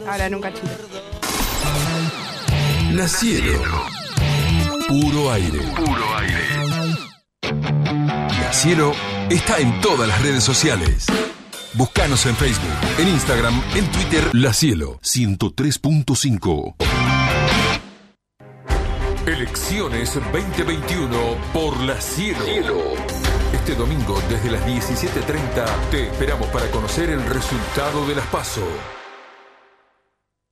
Ahora 0.06 0.28
nunca 0.28 0.52
chile. 0.52 0.72
La 2.94 3.08
Cielo. 3.08 3.60
Puro 4.86 5.30
aire. 5.32 5.58
Puro 5.74 6.16
aire. 6.18 6.53
La 7.50 8.52
Cielo 8.52 8.92
está 9.30 9.58
en 9.58 9.80
todas 9.80 10.08
las 10.08 10.22
redes 10.22 10.44
sociales. 10.44 11.06
Búscanos 11.74 12.24
en 12.26 12.36
Facebook, 12.36 12.70
en 12.98 13.08
Instagram, 13.08 13.62
en 13.74 13.86
Twitter. 13.90 14.30
La 14.32 14.52
Cielo 14.52 15.00
103.5. 15.02 16.76
Elecciones 19.26 20.14
2021 20.14 21.10
por 21.52 21.78
La 21.80 22.00
Cielo. 22.00 22.94
Este 23.52 23.74
domingo 23.74 24.20
desde 24.28 24.50
las 24.50 24.64
17.30 24.66 25.64
te 25.90 26.06
esperamos 26.06 26.48
para 26.48 26.70
conocer 26.70 27.10
el 27.10 27.24
resultado 27.24 28.06
de 28.06 28.14
las 28.14 28.26
PASO. 28.26 28.66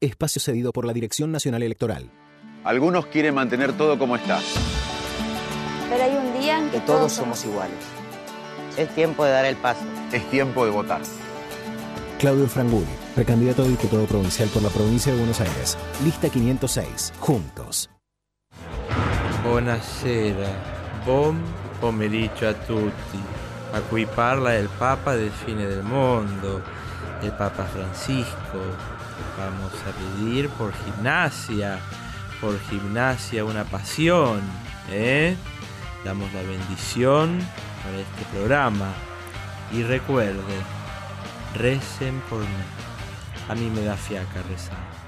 Espacio 0.00 0.40
cedido 0.40 0.72
por 0.72 0.84
la 0.84 0.92
Dirección 0.92 1.32
Nacional 1.32 1.64
Electoral. 1.64 2.08
Algunos 2.62 3.06
quieren 3.06 3.34
mantener 3.34 3.72
todo 3.72 3.98
como 3.98 4.14
está. 4.14 4.38
Pero 5.90 6.04
hay 6.04 6.14
un 6.14 6.40
día 6.40 6.60
en 6.60 6.70
que, 6.70 6.78
todos 6.80 7.12
somos 7.12 7.44
iguales. 7.44 7.78
Es 8.76 8.94
tiempo 8.94 9.24
de 9.24 9.32
dar 9.32 9.44
el 9.44 9.56
paso. 9.56 9.80
Es 10.12 10.22
tiempo 10.30 10.64
de 10.64 10.70
votar. 10.70 11.00
Claudio 12.20 12.46
Franguli, 12.46 12.86
precandidato 13.16 13.62
a 13.62 13.66
diputado 13.66 14.06
provincial 14.06 14.48
por 14.50 14.62
la 14.62 14.68
provincia 14.68 15.10
de 15.10 15.18
Buenos 15.18 15.40
Aires. 15.40 15.76
Lista 16.04 16.28
506. 16.28 17.14
Juntos. 17.18 17.90
Buonasera. 19.42 20.48
Buon 21.04 21.42
pomeriggio 21.80 22.48
a 22.48 22.54
tutti. 22.54 23.18
A 23.72 23.80
cui 23.80 24.06
parla 24.06 24.54
il 24.54 24.68
Papa 24.78 25.16
del 25.16 25.30
fine 25.30 25.66
del 25.66 25.82
mondo, 25.82 26.62
el 27.20 27.32
Papa 27.32 27.64
Francisco. 27.64 28.97
Vamos 29.38 29.72
a 29.86 29.92
pedir 29.92 30.48
por 30.50 30.72
gimnasia, 30.84 31.78
por 32.40 32.58
gimnasia 32.68 33.44
una 33.44 33.62
pasión, 33.62 34.40
¿eh? 34.90 35.36
Damos 36.04 36.32
la 36.34 36.42
bendición 36.42 37.38
para 37.84 37.98
este 37.98 38.24
programa. 38.32 38.92
Y 39.72 39.84
recuerden, 39.84 40.42
recen 41.54 42.20
por 42.28 42.40
mí. 42.40 42.46
A 43.48 43.54
mí 43.54 43.70
me 43.70 43.84
da 43.84 43.96
fiaca 43.96 44.42
rezar. 44.48 44.98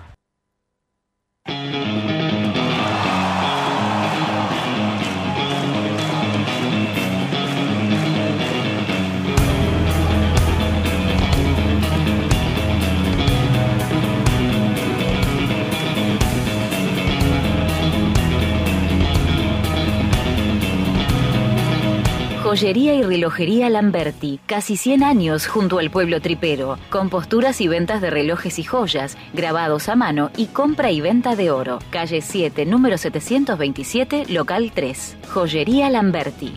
Joyería 22.50 22.96
y 22.96 23.02
relojería 23.04 23.70
Lamberti, 23.70 24.40
casi 24.44 24.76
100 24.76 25.04
años 25.04 25.46
junto 25.46 25.78
al 25.78 25.88
pueblo 25.88 26.20
tripero, 26.20 26.78
con 26.90 27.08
posturas 27.08 27.60
y 27.60 27.68
ventas 27.68 28.00
de 28.00 28.10
relojes 28.10 28.58
y 28.58 28.64
joyas, 28.64 29.16
grabados 29.32 29.88
a 29.88 29.94
mano 29.94 30.32
y 30.36 30.46
compra 30.46 30.90
y 30.90 31.00
venta 31.00 31.36
de 31.36 31.52
oro. 31.52 31.78
Calle 31.90 32.20
7, 32.20 32.66
número 32.66 32.98
727, 32.98 34.24
local 34.30 34.72
3. 34.74 35.16
Joyería 35.32 35.90
Lamberti. 35.90 36.52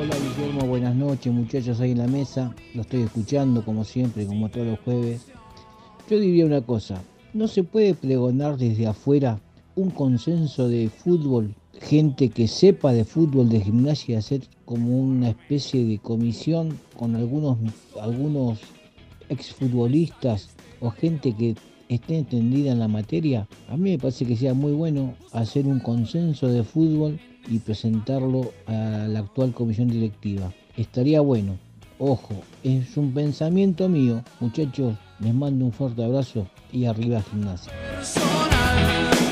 Hola 0.00 0.14
Guillermo, 0.14 0.66
buenas 0.68 0.94
noches 0.94 1.32
muchachos 1.32 1.80
ahí 1.80 1.90
en 1.90 1.98
la 1.98 2.06
mesa. 2.06 2.54
Lo 2.76 2.82
estoy 2.82 3.02
escuchando 3.02 3.64
como 3.64 3.82
siempre, 3.82 4.26
como 4.26 4.48
todos 4.48 4.68
los 4.68 4.78
jueves. 4.78 5.26
Yo 6.08 6.20
diría 6.20 6.46
una 6.46 6.60
cosa, 6.60 7.02
no 7.34 7.48
se 7.48 7.64
puede 7.64 7.94
pregonar 7.94 8.56
desde 8.58 8.86
afuera 8.86 9.40
un 9.74 9.90
consenso 9.90 10.68
de 10.68 10.88
fútbol 10.88 11.56
gente 11.80 12.28
que 12.28 12.46
sepa 12.46 12.92
de 12.92 13.04
fútbol, 13.04 13.48
de 13.48 13.60
gimnasia, 13.60 14.18
hacer 14.18 14.42
como 14.64 14.98
una 14.98 15.30
especie 15.30 15.84
de 15.84 15.98
comisión 15.98 16.78
con 16.96 17.16
algunos, 17.16 17.58
algunos 18.00 18.60
exfutbolistas 19.28 20.50
o 20.80 20.90
gente 20.90 21.34
que 21.34 21.56
esté 21.88 22.18
entendida 22.18 22.70
en 22.70 22.78
la 22.78 22.88
materia, 22.88 23.48
a 23.68 23.76
mí 23.76 23.90
me 23.90 23.98
parece 23.98 24.24
que 24.24 24.36
sea 24.36 24.54
muy 24.54 24.72
bueno 24.72 25.14
hacer 25.32 25.66
un 25.66 25.80
consenso 25.80 26.46
de 26.46 26.62
fútbol 26.62 27.18
y 27.48 27.58
presentarlo 27.58 28.52
a 28.66 29.06
la 29.08 29.20
actual 29.20 29.52
comisión 29.52 29.88
directiva. 29.88 30.52
Estaría 30.76 31.20
bueno. 31.20 31.58
Ojo, 31.98 32.34
es 32.62 32.96
un 32.96 33.12
pensamiento 33.12 33.88
mío. 33.88 34.22
Muchachos, 34.38 34.96
les 35.18 35.34
mando 35.34 35.66
un 35.66 35.72
fuerte 35.72 36.04
abrazo 36.04 36.46
y 36.72 36.84
arriba 36.86 37.22
gimnasia. 37.22 37.72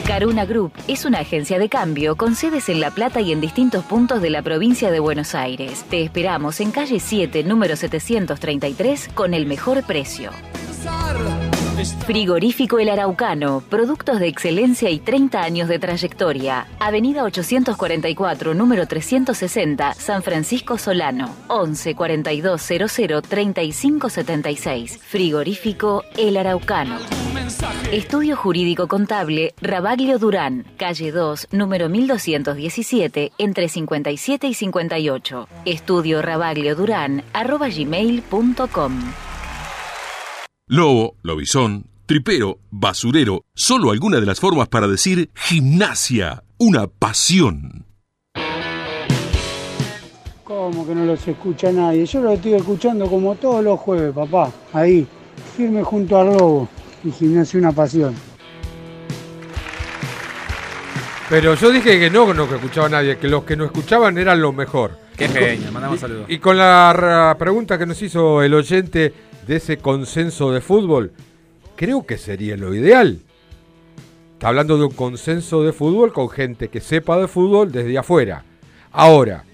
Caruna 0.08 0.46
Group 0.46 0.72
es 0.88 1.04
una 1.04 1.18
agencia 1.18 1.58
de 1.58 1.68
cambio 1.68 2.16
con 2.16 2.34
sedes 2.34 2.70
en 2.70 2.80
La 2.80 2.90
Plata 2.90 3.20
y 3.20 3.30
en 3.30 3.42
distintos 3.42 3.84
puntos 3.84 4.22
de 4.22 4.30
la 4.30 4.40
provincia 4.40 4.90
de 4.90 5.00
Buenos 5.00 5.34
Aires. 5.34 5.84
Te 5.90 6.02
esperamos 6.02 6.60
en 6.60 6.70
calle 6.70 6.98
7, 6.98 7.44
número 7.44 7.76
733, 7.76 9.08
con 9.08 9.34
el 9.34 9.44
mejor 9.44 9.84
precio. 9.84 10.30
Frigorífico 12.06 12.78
El 12.78 12.88
Araucano, 12.88 13.62
productos 13.68 14.18
de 14.18 14.28
excelencia 14.28 14.88
y 14.88 14.98
30 14.98 15.42
años 15.42 15.68
de 15.68 15.78
trayectoria. 15.78 16.66
Avenida 16.80 17.22
844, 17.24 18.54
número 18.54 18.86
360, 18.86 19.92
San 19.92 20.22
Francisco 20.22 20.78
Solano. 20.78 21.36
11 21.48 21.94
42 21.94 22.62
00 22.62 23.20
35 23.20 24.08
76. 24.08 25.00
Frigorífico 25.02 26.02
El 26.16 26.38
Araucano. 26.38 26.96
Estudio 27.92 28.36
Jurídico 28.36 28.88
Contable 28.88 29.54
Rabaglio 29.62 30.18
Durán, 30.18 30.66
calle 30.76 31.12
2, 31.12 31.48
número 31.52 31.88
1217, 31.88 33.32
entre 33.38 33.70
57 33.70 34.48
y 34.48 34.52
58. 34.52 35.48
Estudio 35.64 36.20
Rabaglio 36.20 36.76
Durán, 36.76 37.24
arroba 37.32 37.68
gmail.com. 37.70 38.92
Lobo, 40.66 41.14
lobizón, 41.22 41.86
tripero, 42.04 42.58
basurero, 42.70 43.44
solo 43.54 43.92
alguna 43.92 44.20
de 44.20 44.26
las 44.26 44.40
formas 44.40 44.68
para 44.68 44.86
decir 44.86 45.30
gimnasia, 45.34 46.44
una 46.58 46.86
pasión. 46.86 47.86
¿Cómo 50.44 50.86
que 50.86 50.94
no 50.94 51.06
los 51.06 51.26
escucha 51.26 51.72
nadie? 51.72 52.04
Yo 52.04 52.20
los 52.20 52.34
estoy 52.34 52.54
escuchando 52.54 53.06
como 53.06 53.34
todos 53.36 53.64
los 53.64 53.80
jueves, 53.80 54.14
papá. 54.14 54.52
Ahí, 54.74 55.06
firme 55.56 55.82
junto 55.82 56.18
al 56.18 56.26
lobo. 56.26 56.68
Y 57.04 57.10
gimnasio 57.12 57.60
una 57.60 57.72
pasión. 57.72 58.14
Pero 61.28 61.54
yo 61.54 61.70
dije 61.70 61.98
que 61.98 62.08
no, 62.08 62.32
no 62.32 62.48
que 62.48 62.54
escuchaba 62.54 62.88
nadie, 62.88 63.18
que 63.18 63.28
los 63.28 63.44
que 63.44 63.54
no 63.54 63.64
escuchaban 63.66 64.16
eran 64.16 64.40
los 64.40 64.54
mejor. 64.54 64.98
Qué 65.16 65.28
genio, 65.28 65.70
mandamos 65.72 66.00
saludos. 66.00 66.24
Y 66.28 66.38
con 66.38 66.56
la 66.56 67.36
pregunta 67.38 67.76
que 67.78 67.84
nos 67.84 68.00
hizo 68.00 68.42
el 68.42 68.54
oyente 68.54 69.12
de 69.46 69.56
ese 69.56 69.76
consenso 69.76 70.52
de 70.52 70.60
fútbol, 70.60 71.12
creo 71.76 72.06
que 72.06 72.16
sería 72.16 72.56
lo 72.56 72.74
ideal. 72.74 73.20
Está 74.32 74.48
hablando 74.48 74.78
de 74.78 74.84
un 74.84 74.92
consenso 74.92 75.62
de 75.64 75.72
fútbol 75.72 76.12
con 76.12 76.30
gente 76.30 76.68
que 76.68 76.80
sepa 76.80 77.18
de 77.18 77.28
fútbol 77.28 77.72
desde 77.72 77.98
afuera. 77.98 78.44
Ahora, 78.92 79.44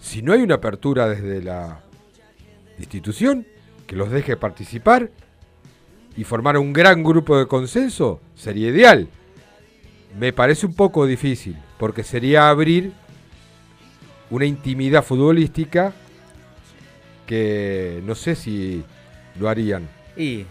si 0.00 0.22
no 0.22 0.34
hay 0.34 0.42
una 0.42 0.56
apertura 0.56 1.08
desde 1.08 1.42
la 1.42 1.80
institución 2.78 3.44
que 3.86 3.96
los 3.96 4.10
deje 4.10 4.36
participar 4.36 5.10
y 6.16 6.24
formar 6.24 6.56
un 6.58 6.72
gran 6.72 7.02
grupo 7.04 7.38
de 7.38 7.46
consenso, 7.46 8.20
sería 8.34 8.68
ideal. 8.68 9.08
Me 10.18 10.32
parece 10.32 10.66
un 10.66 10.74
poco 10.74 11.04
difícil, 11.06 11.56
porque 11.78 12.02
sería 12.02 12.48
abrir 12.48 12.92
una 14.30 14.44
intimidad 14.46 15.04
futbolística 15.04 15.92
que 17.26 18.02
no 18.04 18.14
sé 18.14 18.34
si 18.34 18.82
lo 19.38 19.48
harían. 19.48 19.88
Y 20.16 20.46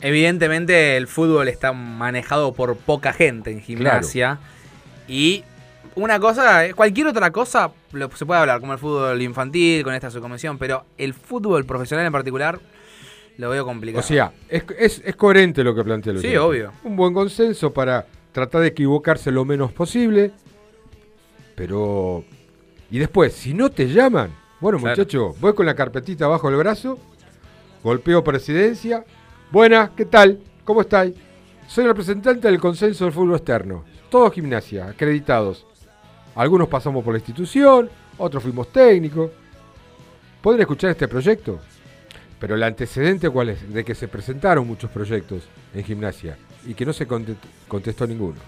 evidentemente 0.00 0.96
el 0.96 1.06
fútbol 1.06 1.48
está 1.48 1.72
manejado 1.72 2.52
por 2.52 2.76
poca 2.76 3.12
gente 3.12 3.50
en 3.50 3.60
gimnasia. 3.60 4.38
Y 5.08 5.42
una 5.96 6.20
cosa, 6.20 6.66
eh, 6.66 6.74
cualquier 6.74 7.08
otra 7.08 7.30
cosa 7.32 7.72
lo- 7.92 8.10
se 8.14 8.24
puede 8.26 8.40
hablar, 8.40 8.60
como 8.60 8.72
el 8.72 8.78
fútbol 8.78 9.20
infantil, 9.22 9.82
con 9.82 9.94
esta 9.94 10.10
subcomisión, 10.10 10.58
pero 10.58 10.84
el 10.98 11.14
fútbol 11.14 11.64
profesional 11.64 12.06
en 12.06 12.12
particular 12.12 12.60
lo 13.40 13.50
veo 13.50 13.64
complicado. 13.64 14.00
O 14.00 14.06
sea, 14.06 14.32
es, 14.48 14.64
es- 14.78 15.02
es 15.04 15.16
coherente 15.16 15.64
lo 15.64 15.74
que 15.74 15.82
plantea 15.82 16.12
el 16.12 16.20
Sí, 16.20 16.36
obvio. 16.36 16.72
Un 16.84 16.94
buen 16.96 17.12
consenso 17.14 17.72
para 17.72 18.06
tratar 18.32 18.60
de 18.62 18.68
equivocarse 18.68 19.30
lo 19.30 19.44
menos 19.44 19.72
posible. 19.72 20.30
Pero. 21.54 22.24
Y 22.90 22.98
después, 22.98 23.32
si 23.32 23.54
no 23.54 23.70
te 23.70 23.88
llaman, 23.88 24.30
bueno, 24.60 24.78
Claro. 24.78 24.96
muchacho, 24.96 25.34
voy 25.40 25.54
con 25.54 25.66
la 25.66 25.74
carpetita 25.74 26.26
bajo 26.26 26.48
el 26.48 26.56
brazo, 26.56 26.98
golpeo 27.82 28.24
presidencia. 28.24 29.04
Buenas, 29.50 29.90
¿qué 29.96 30.04
tal? 30.06 30.40
¿Cómo 30.64 30.80
estáis? 30.80 31.14
Soy 31.68 31.86
representante 31.86 32.48
del 32.48 32.58
consenso 32.60 33.04
del 33.04 33.12
fútbol 33.12 33.36
externo. 33.36 33.84
Todos 34.10 34.32
gimnasia, 34.32 34.86
acreditados. 34.88 35.66
Algunos 36.34 36.68
pasamos 36.68 37.04
por 37.04 37.12
la 37.14 37.18
institución, 37.18 37.88
otros 38.18 38.42
fuimos 38.42 38.72
técnicos. 38.72 39.30
¿Pueden 40.40 40.60
escuchar 40.60 40.90
este 40.90 41.06
proyecto? 41.06 41.60
Pero 42.40 42.54
el 42.54 42.62
antecedente 42.62 43.28
cuál 43.30 43.50
es? 43.50 43.72
De 43.72 43.84
que 43.84 43.94
se 43.94 44.08
presentaron 44.08 44.66
muchos 44.66 44.90
proyectos 44.90 45.42
en 45.74 45.84
gimnasia 45.84 46.36
y 46.66 46.74
que 46.74 46.84
no 46.86 46.92
se 46.92 47.06
conte- 47.06 47.36
contestó 47.68 48.06
ninguno. 48.06 48.38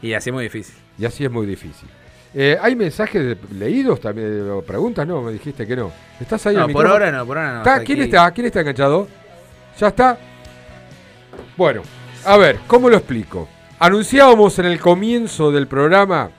Y 0.00 0.12
así 0.14 0.30
es 0.30 0.34
muy 0.34 0.44
difícil. 0.44 0.74
Y 0.98 1.04
así 1.04 1.24
es 1.24 1.30
muy 1.30 1.46
difícil. 1.46 1.88
Eh, 2.34 2.56
¿Hay 2.60 2.76
mensajes 2.76 3.22
de- 3.24 3.38
leídos 3.58 4.00
también? 4.00 4.48
o 4.50 4.62
¿Preguntas? 4.62 5.06
No, 5.06 5.20
me 5.22 5.32
dijiste 5.32 5.66
que 5.66 5.74
no. 5.74 5.90
¿Estás 6.20 6.46
ahí 6.46 6.54
No, 6.54 6.60
por 6.62 6.68
micrófono? 6.68 6.92
ahora 6.92 7.10
no, 7.12 7.26
por 7.26 7.38
ahora 7.38 7.58
no, 7.58 7.62
¿Quién 7.84 7.98
aquí. 7.98 8.00
está? 8.02 8.30
¿Quién 8.30 8.46
está 8.46 8.60
enganchado? 8.60 9.08
¿Ya 9.80 9.88
está? 9.88 10.18
Bueno, 11.56 11.82
a 12.24 12.36
ver, 12.36 12.58
¿cómo 12.66 12.88
lo 12.88 12.96
explico? 12.98 13.48
Anunciábamos 13.78 14.58
en 14.58 14.66
el 14.66 14.78
comienzo 14.80 15.50
del 15.50 15.66
programa 15.66 16.30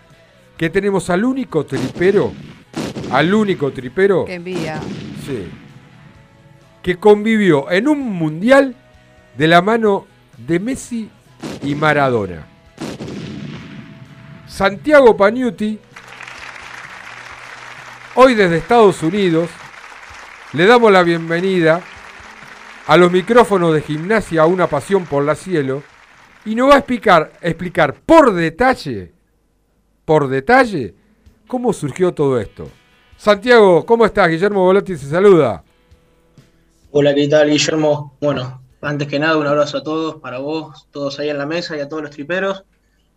que 0.56 0.70
tenemos 0.70 1.10
al 1.10 1.24
único 1.26 1.66
tripero, 1.66 2.32
al 3.12 3.34
único 3.34 3.72
tripero 3.72 4.26
Qué 4.26 4.36
envidia. 4.36 4.80
Sí. 5.26 5.48
Que 6.88 6.96
convivió 6.96 7.70
en 7.70 7.90
un 7.90 8.00
mundial 8.00 8.74
de 9.38 9.48
la 9.50 9.62
mano 9.62 10.08
de 10.38 10.58
Messi 10.58 11.10
y 11.62 11.76
Maradona. 11.76 12.48
Santiago 14.48 15.18
Pagnuti, 15.18 15.78
hoy 18.16 18.36
desde 18.36 18.56
Estados 18.56 19.04
Unidos, 19.04 19.50
le 20.54 20.66
damos 20.66 20.90
la 20.90 21.04
bienvenida 21.04 21.82
a 22.88 22.96
los 22.96 23.12
micrófonos 23.12 23.74
de 23.74 23.82
gimnasia 23.82 24.46
Una 24.46 24.68
Pasión 24.68 25.06
por 25.06 25.26
la 25.26 25.36
Cielo 25.36 25.84
y 26.46 26.56
nos 26.56 26.70
va 26.70 26.76
a 26.76 26.78
explicar, 26.78 27.34
explicar 27.42 27.96
por 27.96 28.32
detalle, 28.32 29.12
por 30.06 30.30
detalle, 30.30 30.96
cómo 31.48 31.74
surgió 31.74 32.14
todo 32.14 32.40
esto. 32.40 32.72
Santiago, 33.18 33.86
¿cómo 33.86 34.06
estás? 34.06 34.30
Guillermo 34.30 34.62
Volati 34.62 34.96
se 34.96 35.10
saluda. 35.10 35.66
Hola, 36.92 37.14
¿qué 37.14 37.28
tal, 37.28 37.50
Guillermo? 37.50 38.18
Bueno, 38.22 38.62
antes 38.82 39.08
que 39.08 39.20
nada, 39.20 39.38
un 39.38 39.48
abrazo 39.48 39.78
a 39.78 39.84
todos, 39.84 40.16
para 40.18 40.40
vos, 40.40 40.88
todos 40.92 41.20
ahí 41.20 41.30
en 41.30 41.38
la 41.38 41.46
mesa 41.46 41.78
y 41.78 41.80
a 41.82 41.90
todos 41.90 42.02
los 42.04 42.12
triperos. 42.12 42.64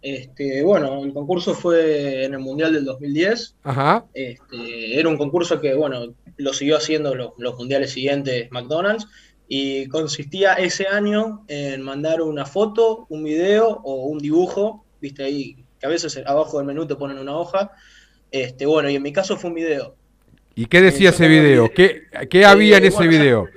Este, 0.02 0.62
bueno, 0.62 1.05
el 1.05 1.12
concurso 1.12 1.55
fue 1.55 2.24
en 2.24 2.32
el 2.34 2.40
Mundial 2.40 2.72
del 2.72 2.84
2010. 2.84 3.56
Ajá. 3.62 4.05
Este, 4.14 4.98
era 4.98 5.09
un 5.09 5.16
concurso 5.16 5.60
que, 5.60 5.74
bueno, 5.74 6.14
lo 6.36 6.52
siguió 6.52 6.76
haciendo 6.76 7.14
los, 7.14 7.30
los 7.38 7.56
mundiales 7.59 7.92
siguientes 7.92 8.51
McDonald's 8.51 9.06
y 9.47 9.86
consistía 9.88 10.55
ese 10.55 10.86
año 10.86 11.44
en 11.48 11.82
mandar 11.82 12.22
una 12.22 12.47
foto, 12.47 13.06
un 13.09 13.24
video 13.24 13.68
o 13.84 14.06
un 14.06 14.18
dibujo, 14.18 14.84
viste 15.01 15.22
ahí, 15.24 15.64
que 15.78 15.86
a 15.86 15.88
veces 15.90 16.20
abajo 16.26 16.59
del 16.59 16.66
menú 16.66 16.86
te 16.86 16.97
ponen 16.97 17.18
una 17.18 17.36
hoja. 17.36 17.70
Este, 18.30 18.64
bueno, 18.66 18.88
y 18.90 18.97
en 18.97 19.02
mi 19.02 19.12
caso 19.12 19.36
fue 19.36 19.51
un 19.51 19.56
video. 19.56 19.94
¿Y 20.55 20.66
qué 20.66 20.80
decía 20.80 21.10
Eh, 21.10 21.12
ese 21.12 21.28
video? 21.28 21.70
¿Qué, 21.72 22.02
qué 22.28 22.44
había 22.44 22.78
en 22.78 22.84
Eh, 22.84 22.88
ese 22.88 22.97
bueno, 22.97 23.12
ya- 23.12 23.18
video? 23.18 23.48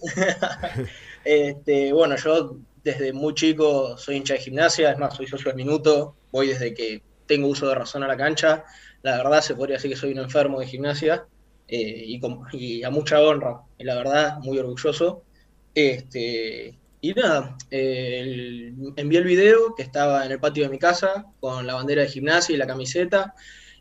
Este, 1.24 1.92
bueno, 1.92 2.16
yo 2.16 2.56
desde 2.82 3.12
muy 3.12 3.34
chico 3.34 3.96
soy 3.98 4.16
hincha 4.16 4.34
de 4.34 4.40
gimnasia, 4.40 4.90
es 4.92 4.98
más, 4.98 5.14
soy 5.16 5.26
socio 5.26 5.48
del 5.50 5.56
minuto, 5.56 6.18
voy 6.30 6.48
desde 6.48 6.72
que 6.74 7.04
tengo 7.26 7.48
uso 7.48 7.68
de 7.68 7.74
razón 7.74 8.02
a 8.02 8.08
la 8.08 8.16
cancha. 8.16 8.64
La 9.02 9.16
verdad, 9.18 9.40
se 9.42 9.54
podría 9.54 9.76
decir 9.76 9.90
que 9.90 9.96
soy 9.96 10.12
un 10.12 10.18
enfermo 10.20 10.60
de 10.60 10.66
gimnasia 10.66 11.26
eh, 11.68 12.04
y, 12.52 12.82
a 12.82 12.90
mucha 12.90 13.20
honra, 13.20 13.60
y 13.78 13.84
la 13.84 13.94
verdad, 13.96 14.38
muy 14.40 14.58
orgulloso. 14.58 15.26
Este, 15.74 16.80
y 17.00 17.14
nada, 17.14 17.56
eh, 17.70 18.20
el- 18.22 18.74
envié 18.96 19.18
el 19.20 19.24
video 19.24 19.74
que 19.76 19.82
estaba 19.82 20.24
en 20.26 20.32
el 20.32 20.40
patio 20.40 20.64
de 20.64 20.70
mi 20.70 20.78
casa 20.78 21.24
con 21.38 21.66
la 21.66 21.74
bandera 21.74 22.02
de 22.02 22.08
gimnasia 22.08 22.54
y 22.54 22.58
la 22.58 22.66
camiseta, 22.66 23.34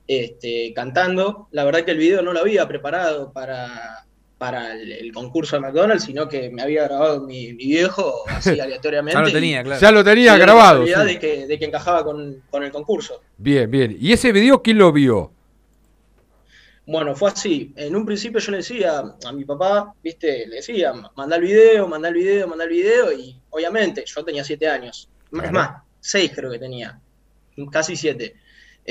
este, 0.08 0.74
cantando. 0.76 1.48
La 1.52 1.64
verdad 1.64 1.86
que 1.86 1.92
el 1.92 1.98
video 1.98 2.22
no 2.22 2.34
lo 2.34 2.40
había 2.42 2.68
preparado 2.68 3.32
para, 3.34 4.09
para 4.40 4.74
el, 4.74 4.92
el 4.92 5.14
concurso 5.14 5.58
de 5.58 5.60
McDonald's, 5.60 6.06
sino 6.06 6.28
que 6.28 6.50
me 6.50 6.62
había 6.64 6.86
grabado 6.86 7.22
mi, 7.22 7.54
mi 7.54 7.68
viejo 7.68 8.24
así 8.30 8.60
aleatoriamente. 8.60 9.20
Ya 9.20 9.26
lo 9.26 9.32
tenía, 9.32 9.64
claro. 9.64 9.82
Ya 9.82 9.92
lo 9.92 10.04
tenía 10.04 10.32
la 10.32 10.38
grabado, 10.40 10.86
casualidad 10.86 11.06
sí. 11.06 11.14
De, 11.14 11.20
que, 11.20 11.48
de 11.48 11.60
que 11.60 11.66
encajaba 11.66 12.04
con, 12.04 12.42
con 12.50 12.64
el 12.64 12.72
concurso. 12.72 13.22
Bien, 13.38 13.70
bien. 13.70 13.96
¿Y 14.00 14.14
ese 14.14 14.32
video 14.32 14.64
quién 14.64 14.78
lo 14.78 14.92
vio? 14.92 15.34
Bueno, 16.88 17.16
fue 17.16 17.30
así. 17.30 17.72
En 17.76 17.96
un 17.96 18.06
principio 18.06 18.40
yo 18.40 18.52
le 18.52 18.58
decía 18.58 19.04
a 19.24 19.32
mi 19.32 19.46
papá, 19.46 19.94
viste, 20.02 20.48
le 20.48 20.56
decía, 20.56 20.92
manda 21.16 21.36
el 21.36 21.44
video, 21.44 21.88
manda 21.88 22.08
el 22.08 22.16
video, 22.16 22.48
manda 22.48 22.64
el 22.64 22.70
video, 22.72 23.12
y 23.12 23.40
obviamente 23.52 24.04
yo 24.08 24.24
tenía 24.26 24.44
siete 24.44 24.68
años. 24.68 25.08
Es 25.32 25.52
más, 25.52 25.84
seis 26.00 26.32
creo 26.34 26.50
que 26.50 26.58
tenía, 26.58 27.00
casi 27.72 27.96
siete. 27.96 28.38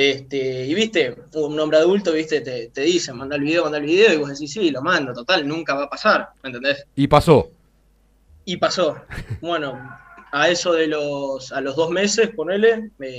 Este, 0.00 0.64
y 0.64 0.74
viste, 0.74 1.12
un 1.34 1.58
hombre 1.58 1.78
adulto, 1.78 2.12
viste, 2.12 2.40
te, 2.40 2.68
te 2.68 2.82
dicen, 2.82 3.16
manda 3.16 3.34
el 3.34 3.42
video, 3.42 3.64
manda 3.64 3.78
el 3.78 3.84
video, 3.84 4.12
y 4.12 4.16
vos 4.18 4.28
decís, 4.28 4.52
sí, 4.52 4.70
lo 4.70 4.80
mando, 4.80 5.12
total, 5.12 5.44
nunca 5.48 5.74
va 5.74 5.86
a 5.86 5.90
pasar, 5.90 6.28
¿me 6.40 6.50
entendés? 6.50 6.86
Y 6.94 7.08
pasó. 7.08 7.50
Y 8.44 8.58
pasó. 8.58 8.96
Bueno, 9.40 9.76
a 10.30 10.48
eso 10.50 10.72
de 10.72 10.86
los, 10.86 11.50
a 11.50 11.60
los 11.60 11.74
dos 11.74 11.90
meses, 11.90 12.30
ponele, 12.30 12.92
me, 12.98 13.12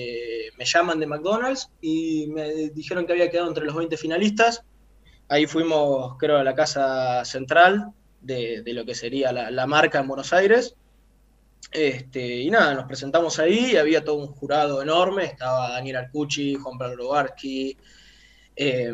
me 0.58 0.64
llaman 0.64 1.02
de 1.02 1.08
McDonald's 1.08 1.70
y 1.82 2.28
me 2.28 2.70
dijeron 2.70 3.06
que 3.06 3.12
había 3.12 3.30
quedado 3.30 3.50
entre 3.50 3.66
los 3.66 3.76
20 3.76 3.98
finalistas. 3.98 4.64
Ahí 5.28 5.48
fuimos, 5.48 6.16
creo, 6.18 6.38
a 6.38 6.46
la 6.46 6.56
casa 6.56 7.26
central 7.26 7.92
de, 8.22 8.62
de 8.62 8.72
lo 8.72 8.86
que 8.86 8.96
sería 8.96 9.34
la, 9.34 9.52
la 9.52 9.68
marca 9.68 10.00
en 10.00 10.08
Buenos 10.08 10.32
Aires. 10.32 10.78
Este, 11.72 12.42
y 12.42 12.50
nada, 12.50 12.74
nos 12.74 12.86
presentamos 12.86 13.38
ahí, 13.38 13.76
había 13.76 14.04
todo 14.04 14.16
un 14.16 14.28
jurado 14.28 14.82
enorme, 14.82 15.26
estaba 15.26 15.70
Daniel 15.72 15.98
Arcucci, 15.98 16.56
Juan 16.56 16.78
Pablo 16.80 16.96
Robarski, 16.96 17.78
eh, 18.56 18.92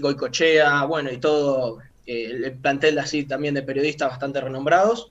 Goicochea, 0.00 0.84
bueno, 0.84 1.10
y 1.10 1.18
todo 1.18 1.78
eh, 2.06 2.30
el 2.44 2.58
plantel 2.58 2.98
así 2.98 3.24
también 3.24 3.54
de 3.54 3.62
periodistas 3.62 4.10
bastante 4.10 4.40
renombrados. 4.40 5.10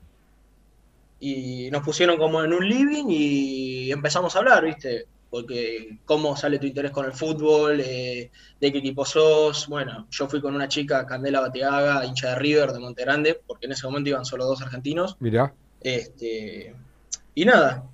Y 1.20 1.70
nos 1.72 1.84
pusieron 1.84 2.18
como 2.18 2.44
en 2.44 2.54
un 2.54 2.68
living 2.68 3.06
y 3.10 3.92
empezamos 3.92 4.36
a 4.36 4.40
hablar, 4.40 4.64
¿viste? 4.64 5.08
Porque 5.30 5.98
cómo 6.06 6.38
sale 6.38 6.60
tu 6.60 6.68
interés 6.68 6.92
con 6.92 7.06
el 7.06 7.14
fútbol, 7.14 7.82
eh, 7.82 8.32
de 8.60 8.72
qué 8.72 8.78
equipo 8.78 9.06
sos. 9.06 9.68
Bueno, 9.68 10.08
yo 10.12 10.28
fui 10.28 10.40
con 10.40 10.56
una 10.56 10.68
chica, 10.68 11.06
Candela 11.08 11.40
Bateaga, 11.40 12.06
hincha 12.06 12.30
de 12.30 12.36
River 12.36 12.72
de 12.72 12.80
Monterande, 12.80 13.42
porque 13.48 13.66
en 13.66 13.72
ese 13.72 13.88
momento 13.88 14.10
iban 14.10 14.26
solo 14.26 14.46
dos 14.46 14.62
argentinos. 14.62 15.18
Mirá. 15.20 15.54
Este, 15.86 16.76
y 17.36 17.46
nada, 17.46 17.90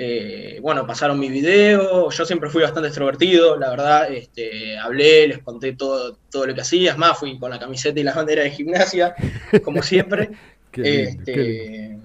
Eh, 0.00 0.60
bueno, 0.62 0.86
pasaron 0.86 1.18
mi 1.20 1.28
video, 1.28 2.10
yo 2.10 2.24
siempre 2.26 2.50
fui 2.50 2.62
bastante 2.62 2.88
extrovertido, 2.88 3.56
la 3.58 3.70
verdad, 3.70 4.12
este, 4.12 4.78
hablé, 4.78 5.28
les 5.28 5.42
conté 5.42 5.74
todo, 5.76 6.20
todo 6.30 6.46
lo 6.46 6.54
que 6.54 6.62
hacía, 6.62 6.92
es 6.92 6.98
más, 6.98 7.18
fui 7.18 7.38
con 7.38 7.50
la 7.50 7.58
camiseta 7.60 8.00
y 8.00 8.04
la 8.04 8.14
bandera 8.14 8.42
de 8.44 8.50
gimnasia, 8.52 9.14
como 9.60 9.82
siempre. 9.82 10.30
Lindo, 10.76 11.10
Este, 11.20 11.98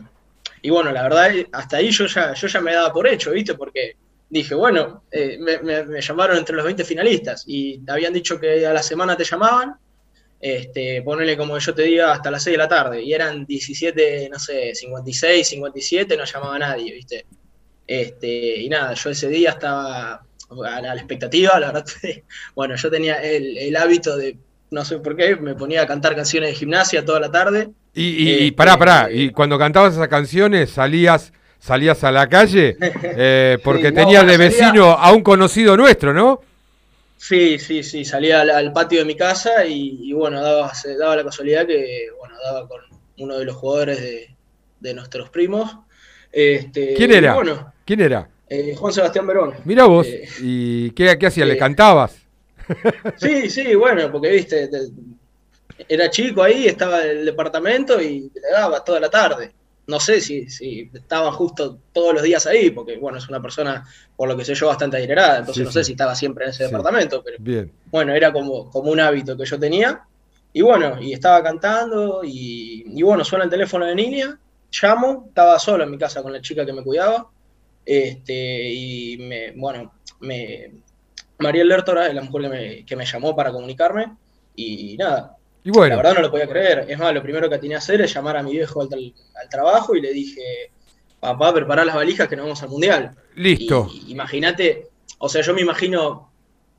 y 0.62 0.70
bueno, 0.70 0.92
la 0.92 1.04
verdad, 1.04 1.32
hasta 1.52 1.78
ahí 1.78 1.92
yo 1.92 2.06
ya, 2.08 2.34
yo 2.34 2.48
ya 2.48 2.62
me 2.62 2.74
daba 2.74 2.94
por 2.94 3.08
hecho, 3.08 3.32
¿viste? 3.32 3.56
Porque 3.56 3.94
dije, 4.30 4.56
bueno, 4.56 5.06
eh, 5.12 5.38
me, 5.40 5.60
me- 5.60 5.86
me 5.86 6.02
llamaron 6.02 6.38
entre 6.38 6.56
los 6.56 6.66
20 6.66 6.84
finalistas 6.86 7.44
y 7.48 7.82
habían 7.90 8.14
dicho 8.14 8.40
que 8.40 8.66
a 8.66 8.74
la 8.74 8.84
semana 8.84 9.16
te 9.18 9.24
llamaban, 9.26 9.76
este, 10.46 11.02
ponele 11.04 11.38
como 11.38 11.58
yo 11.58 11.74
te 11.74 11.84
diga 11.84 12.12
hasta 12.12 12.30
las 12.30 12.44
6 12.44 12.56
de 12.56 12.58
la 12.58 12.68
tarde, 12.68 13.02
y 13.02 13.14
eran 13.14 13.46
17, 13.46 14.28
no 14.30 14.38
sé, 14.38 14.76
56, 14.76 15.48
57, 15.48 16.18
no 16.18 16.26
llamaba 16.26 16.58
a 16.58 16.60
nadie, 16.60 16.92
¿viste? 16.92 17.26
Este, 17.88 18.60
y 18.60 18.68
nada, 18.68 18.94
yo 18.94 19.10
ese 19.10 19.30
día 19.30 19.52
estaba 19.52 20.16
a 20.16 20.22
la, 20.54 20.76
a 20.76 20.82
la 20.82 20.96
expectativa, 20.96 21.58
la 21.62 21.68
verdad, 21.68 21.86
bueno, 22.56 22.76
yo 22.76 22.92
tenía 22.92 23.24
el, 23.24 23.58
el 23.58 23.74
hábito 23.78 24.18
de, 24.18 24.36
no 24.70 24.84
sé 24.84 24.98
por 24.98 25.16
qué, 25.16 25.38
me 25.38 25.56
ponía 25.56 25.84
a 25.84 25.88
cantar 25.88 26.14
canciones 26.14 26.50
de 26.50 26.56
gimnasia 26.56 27.06
toda 27.06 27.22
la 27.22 27.32
tarde. 27.32 27.70
Y, 27.94 28.04
y, 28.04 28.30
y 28.30 28.44
Este, 28.48 28.52
pará, 28.52 28.78
pará, 28.78 29.10
y 29.10 29.30
cuando 29.30 29.58
cantabas 29.58 29.94
esas 29.94 30.10
canciones 30.10 30.72
salías 30.72 31.32
salías 31.58 32.04
a 32.04 32.12
la 32.12 32.28
calle 32.28 32.76
eh, 33.02 33.60
porque 33.64 33.88
Sí, 33.88 33.94
no, 33.94 34.02
tenías 34.02 34.28
de 34.28 34.36
vecino 34.36 34.92
a 34.92 35.14
un 35.14 35.24
conocido 35.24 35.78
nuestro, 35.78 36.14
¿no? 36.14 36.42
Sí, 37.16 37.58
sí, 37.58 37.84
sí, 37.84 38.04
salía 38.04 38.42
al, 38.42 38.50
al 38.50 38.74
patio 38.74 39.00
de 39.00 39.06
mi 39.06 39.16
casa 39.16 39.66
y, 39.66 39.98
y 40.10 40.14
bueno, 40.14 40.42
daba, 40.42 40.74
se 40.74 40.98
daba 40.98 41.16
la 41.16 41.24
casualidad 41.24 41.66
que, 41.66 42.08
bueno, 42.20 42.36
daba 42.44 42.68
con 42.68 42.82
uno 43.20 43.38
de 43.38 43.46
los 43.46 43.56
jugadores 43.56 44.02
de, 44.02 44.36
de 44.80 44.94
nuestros 44.94 45.30
primos. 45.30 45.72
Este, 46.32 46.94
¿Quién 46.98 47.12
era? 47.12 47.34
bueno, 47.34 47.74
¿Quién 47.86 48.02
era? 48.02 48.30
eh, 48.48 48.76
Juan 48.76 48.94
Sebastián 48.94 49.28
Verón. 49.28 49.56
Mira 49.66 49.86
vos, 49.86 50.08
Eh, 50.08 50.28
¿y 50.36 50.92
qué, 50.92 51.18
qué 51.18 51.28
hacías? 51.28 51.48
¿Le 51.48 51.54
eh, 51.54 51.58
cantabas? 51.58 52.18
Sí, 53.16 53.50
sí, 53.50 53.76
bueno, 53.76 54.12
porque 54.12 54.30
viste, 54.32 54.68
te- 54.68 54.90
era 55.88 56.10
chico 56.10 56.44
ahí, 56.44 56.68
estaba 56.68 57.04
en 57.04 57.20
el 57.20 57.26
departamento 57.26 58.02
y 58.02 58.32
le 58.34 58.52
daba 58.52 58.84
toda 58.84 59.00
la 59.00 59.10
tarde. 59.10 59.54
No 59.86 60.00
sé 60.00 60.22
si, 60.22 60.50
si 60.50 60.90
estaba 60.94 61.32
justo 61.34 61.78
todos 61.92 62.14
los 62.14 62.24
días 62.24 62.48
ahí, 62.48 62.70
porque 62.72 62.98
bueno, 62.98 63.18
es 63.18 63.28
una 63.28 63.42
persona, 63.42 63.86
por 64.16 64.30
lo 64.30 64.38
que 64.38 64.46
sé 64.46 64.56
yo, 64.56 64.68
bastante 64.68 64.96
adinerada, 64.98 65.40
entonces 65.40 65.56
Sí, 65.62 65.66
no 65.66 65.72
sé 65.72 65.80
sí. 65.84 65.88
si 65.88 65.92
estaba 65.94 66.16
siempre 66.16 66.46
en 66.46 66.52
ese 66.52 66.60
Sí. 66.60 66.70
departamento, 66.72 67.22
pero 67.24 67.38
Bien. 67.40 67.70
bueno, 67.92 68.14
era 68.14 68.32
como, 68.32 68.70
como 68.70 68.92
un 68.92 69.00
hábito 69.02 69.36
que 69.38 69.46
yo 69.46 69.60
tenía. 69.60 70.02
Y 70.54 70.62
bueno, 70.62 71.02
y 71.02 71.14
estaba 71.14 71.44
cantando 71.44 72.22
y, 72.24 72.86
y 72.88 73.02
bueno, 73.04 73.26
suena 73.26 73.44
el 73.46 73.50
teléfono 73.52 73.86
de 73.86 73.96
niña, 73.96 74.40
llamo, 74.82 75.26
estaba 75.28 75.60
solo 75.60 75.84
en 75.84 75.92
mi 75.92 75.98
casa 75.98 76.22
con 76.24 76.32
la 76.32 76.42
chica 76.42 76.66
que 76.66 76.74
me 76.74 76.84
cuidaba. 76.84 77.28
Este, 77.86 78.70
y 78.72 79.18
me, 79.18 79.52
bueno, 79.52 79.92
me, 80.22 80.72
Mariel 81.40 81.68
Lertora 81.68 82.08
es 82.08 82.14
la 82.16 82.22
mujer 82.22 82.44
que 82.44 82.50
me, 82.50 82.86
que 82.86 82.96
me 82.96 83.06
llamó 83.06 83.36
para 83.36 83.52
comunicarme. 83.52 84.16
Y 84.56 84.96
nada, 84.98 85.36
Y 85.66 85.72
bueno, 85.72 85.96
la 85.96 85.98
verdad 85.98 86.16
no 86.16 86.22
lo 86.22 86.32
podía 86.32 86.48
creer. 86.48 86.86
Es 86.90 86.98
más, 87.00 87.14
lo 87.14 87.22
primero 87.24 87.50
que 87.50 87.58
tenía 87.58 87.78
que 87.78 87.84
hacer 87.84 88.02
es 88.02 88.14
llamar 88.14 88.38
a 88.38 88.44
mi 88.44 88.52
viejo 88.52 88.82
al, 88.82 88.90
tra- 88.90 89.14
al 89.42 89.50
trabajo 89.50 89.96
y 89.96 90.02
le 90.02 90.12
dije, 90.12 90.72
papá, 91.20 91.54
prepara 91.54 91.86
las 91.86 91.96
valijas 91.96 92.28
que 92.28 92.36
nos 92.36 92.46
vamos 92.46 92.64
al 92.64 92.70
mundial. 92.70 93.12
listo. 93.36 93.90
Imagínate, 94.08 94.88
o 95.20 95.30
sea, 95.30 95.42
yo 95.42 95.54
me 95.54 95.62
imagino, 95.62 96.30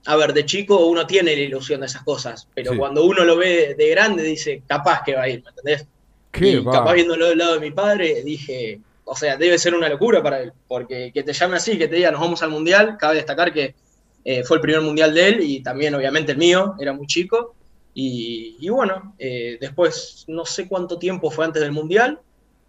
a 0.07 0.17
ver, 0.17 0.35
de 0.35 0.45
chico 0.45 0.87
uno 0.87 1.07
tiene 1.07 1.35
la 1.35 1.43
ilusión 1.43 1.81
de 1.81 1.87
esas 1.87 2.03
cosas, 2.03 2.47
pero 2.55 2.73
Sí. 2.73 2.79
cuando 2.79 3.05
uno 3.05 3.25
lo 3.25 3.37
ve 3.37 3.75
de 3.77 3.89
grande 3.89 4.23
dice, 4.23 4.63
capaz 4.67 5.03
que 5.05 5.15
va 5.15 5.23
a 5.23 5.29
ir, 5.31 5.43
¿me 5.43 5.49
entendés? 5.51 5.87
Qué 6.31 6.49
y 6.51 6.57
va. 6.59 6.73
capaz 6.73 6.93
viéndolo 6.95 7.29
del 7.29 7.39
lado 7.39 7.55
de 7.55 7.61
mi 7.61 7.71
padre, 7.71 8.23
dije, 8.23 8.81
o 9.07 9.17
sea, 9.17 9.37
debe 9.37 9.59
ser 9.59 9.75
una 9.75 9.89
locura 9.89 10.23
para 10.23 10.41
él, 10.43 10.53
porque 10.69 11.11
que 11.13 11.23
te 11.23 11.33
llame 11.33 11.57
así, 11.57 11.79
que 11.79 11.89
te 11.89 11.97
diga, 11.97 12.11
nos 12.11 12.21
vamos 12.21 12.43
al 12.43 12.51
mundial, 12.51 12.97
cabe 12.99 13.17
destacar 13.17 13.53
que 13.53 13.75
eh, 14.27 14.43
fue 14.45 14.57
el 14.59 14.61
primer 14.61 14.81
mundial 14.83 15.15
de 15.15 15.29
él 15.29 15.41
y 15.43 15.63
también 15.63 15.95
obviamente 15.95 16.33
el 16.33 16.39
mío, 16.39 16.75
era 16.79 16.93
muy 16.93 17.07
chico. 17.07 17.55
Y, 17.95 18.57
y 18.61 18.69
bueno, 18.71 19.15
eh, 19.19 19.57
después 19.61 20.25
no 20.29 20.45
sé 20.45 20.67
cuánto 20.69 20.99
tiempo 20.99 21.31
fue 21.31 21.45
antes 21.45 21.63
del 21.63 21.73
mundial, 21.73 22.21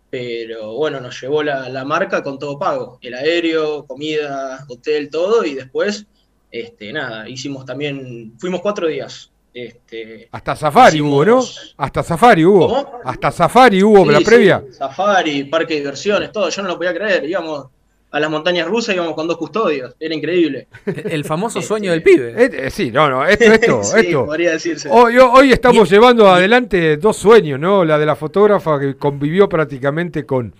pero 0.10 0.76
bueno, 0.76 0.99
nos 1.02 1.19
llevó 1.19 1.41
la, 1.43 1.68
la 1.69 1.84
marca 1.84 2.23
con 2.23 2.38
todo 2.39 2.57
pago, 2.60 2.99
el 3.02 3.14
aéreo, 3.15 3.85
comida, 3.85 4.64
hotel, 4.69 5.10
todo, 5.10 5.43
y 5.43 5.56
después, 5.56 6.06
este, 6.52 6.93
nada, 6.93 7.27
hicimos 7.27 7.65
también, 7.65 8.34
fuimos 8.38 8.61
cuatro 8.61 8.88
días. 8.88 9.31
Este, 9.53 10.27
Hasta 10.31 10.56
Safari 10.56 10.97
hicimos- 10.97 11.14
hubo, 11.14 11.26
¿no? 11.26 11.43
Hasta 11.77 12.03
Safari 12.03 12.45
hubo. 12.45 12.68
¿Cómo? 12.68 12.99
Hasta 13.06 13.31
Safari 13.31 13.81
hubo 13.84 14.03
Sí, 14.06 14.11
la 14.11 14.18
sí, 14.19 14.26
previa. 14.26 14.64
safari, 14.72 15.43
parque 15.45 15.73
de 15.76 15.80
diversiones, 15.80 16.31
todo, 16.31 16.49
yo 16.49 16.61
no 16.61 16.68
lo 16.68 16.77
podía 16.77 16.93
creer, 16.93 17.23
íbamos 17.26 17.68
a 18.16 18.20
las 18.22 18.30
montañas 18.32 18.66
rusas, 18.66 18.96
íbamos 18.96 19.14
con 19.14 19.28
dos 19.28 19.36
custodios, 19.36 19.94
era 20.00 20.16
increíble. 20.16 20.70
El 20.86 21.26
famoso 21.26 21.62
sueño 21.62 21.92
del 21.92 22.02
pibe. 22.02 22.34
Eh, 22.38 22.50
eh, 22.54 22.70
sí, 22.72 22.90
no, 22.90 23.10
no, 23.10 23.26
esto, 23.26 23.44
esto, 23.44 23.84
Sí, 23.84 24.00
esto. 24.08 24.26
podría 24.26 24.52
decirse. 24.52 24.88
Hoy, 24.90 25.18
hoy 25.18 25.52
estamos 25.52 25.90
llevando 25.90 26.30
adelante 26.30 26.96
dos 26.96 27.18
sueños, 27.18 27.60
¿no? 27.60 27.84
La 27.84 28.00
de 28.00 28.06
la 28.06 28.16
fotógrafa 28.16 28.80
que 28.80 28.96
convivió 28.96 29.50
prácticamente 29.50 30.26
con, 30.26 30.54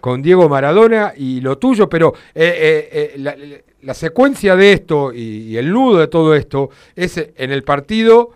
con 0.00 0.20
Diego 0.20 0.48
Maradona 0.48 1.12
y 1.16 1.40
lo 1.40 1.58
tuyo, 1.58 1.88
pero 1.88 2.12
eh, 2.34 2.42
eh, 2.58 2.88
eh, 2.92 3.18
la, 3.18 3.36
la 3.82 3.94
secuencia 3.94 4.56
de 4.56 4.72
esto 4.72 5.12
y, 5.12 5.42
y 5.52 5.56
el 5.58 5.70
nudo 5.72 6.00
de 6.00 6.08
todo 6.08 6.34
esto 6.34 6.70
es 6.96 7.18
en 7.36 7.52
el 7.52 7.62
partido 7.62 8.32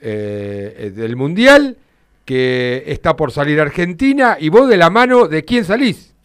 eh, 0.00 0.90
del 0.94 1.16
Mundial 1.16 1.76
que 2.24 2.82
está 2.86 3.14
por 3.14 3.30
salir 3.30 3.60
Argentina 3.60 4.38
y 4.40 4.48
vos 4.48 4.68
de 4.70 4.78
la 4.78 4.88
mano 4.88 5.28
de 5.28 5.44
quién 5.44 5.66
salís. 5.66 6.15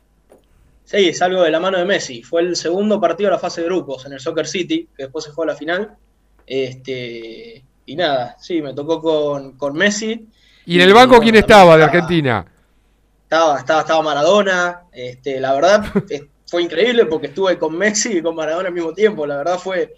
Sí, 0.92 1.14
salgo 1.14 1.44
de 1.44 1.52
la 1.52 1.62
mano 1.62 1.78
de 1.78 1.86
Messi. 1.86 2.22
Fue 2.22 2.42
el 2.42 2.54
segundo 2.58 3.00
partido 3.00 3.30
de 3.30 3.36
la 3.38 3.40
fase 3.40 3.62
de 3.62 3.68
grupos 3.68 4.06
en 4.06 4.12
el 4.12 4.20
Soccer 4.20 4.46
City, 4.46 4.90
que 4.94 5.04
después 5.04 5.24
se 5.24 5.32
fue 5.32 5.46
a 5.46 5.48
la 5.48 5.56
final. 5.56 5.96
Este, 6.46 7.64
y 7.86 7.96
nada, 7.96 8.36
sí, 8.42 8.62
me 8.62 8.74
tocó 8.74 9.02
con, 9.02 9.54
con 9.54 9.74
Messi. 9.74 10.28
¿Y 10.66 10.76
en 10.76 10.82
el 10.82 10.94
banco 10.94 11.12
bueno, 11.12 11.24
quién 11.24 11.36
estaba 11.36 11.78
de 11.78 11.86
Argentina? 11.86 12.46
Estaba, 13.24 13.60
estaba, 13.60 13.80
estaba 13.80 14.02
Maradona. 14.02 14.82
Este, 14.92 15.40
la 15.40 15.54
verdad 15.54 15.86
fue 16.46 16.62
increíble 16.62 17.06
porque 17.06 17.28
estuve 17.28 17.58
con 17.58 17.78
Messi 17.78 18.18
y 18.18 18.22
con 18.22 18.36
Maradona 18.36 18.68
al 18.68 18.74
mismo 18.74 18.94
tiempo. 18.94 19.26
La 19.26 19.38
verdad 19.38 19.60
fue 19.60 19.96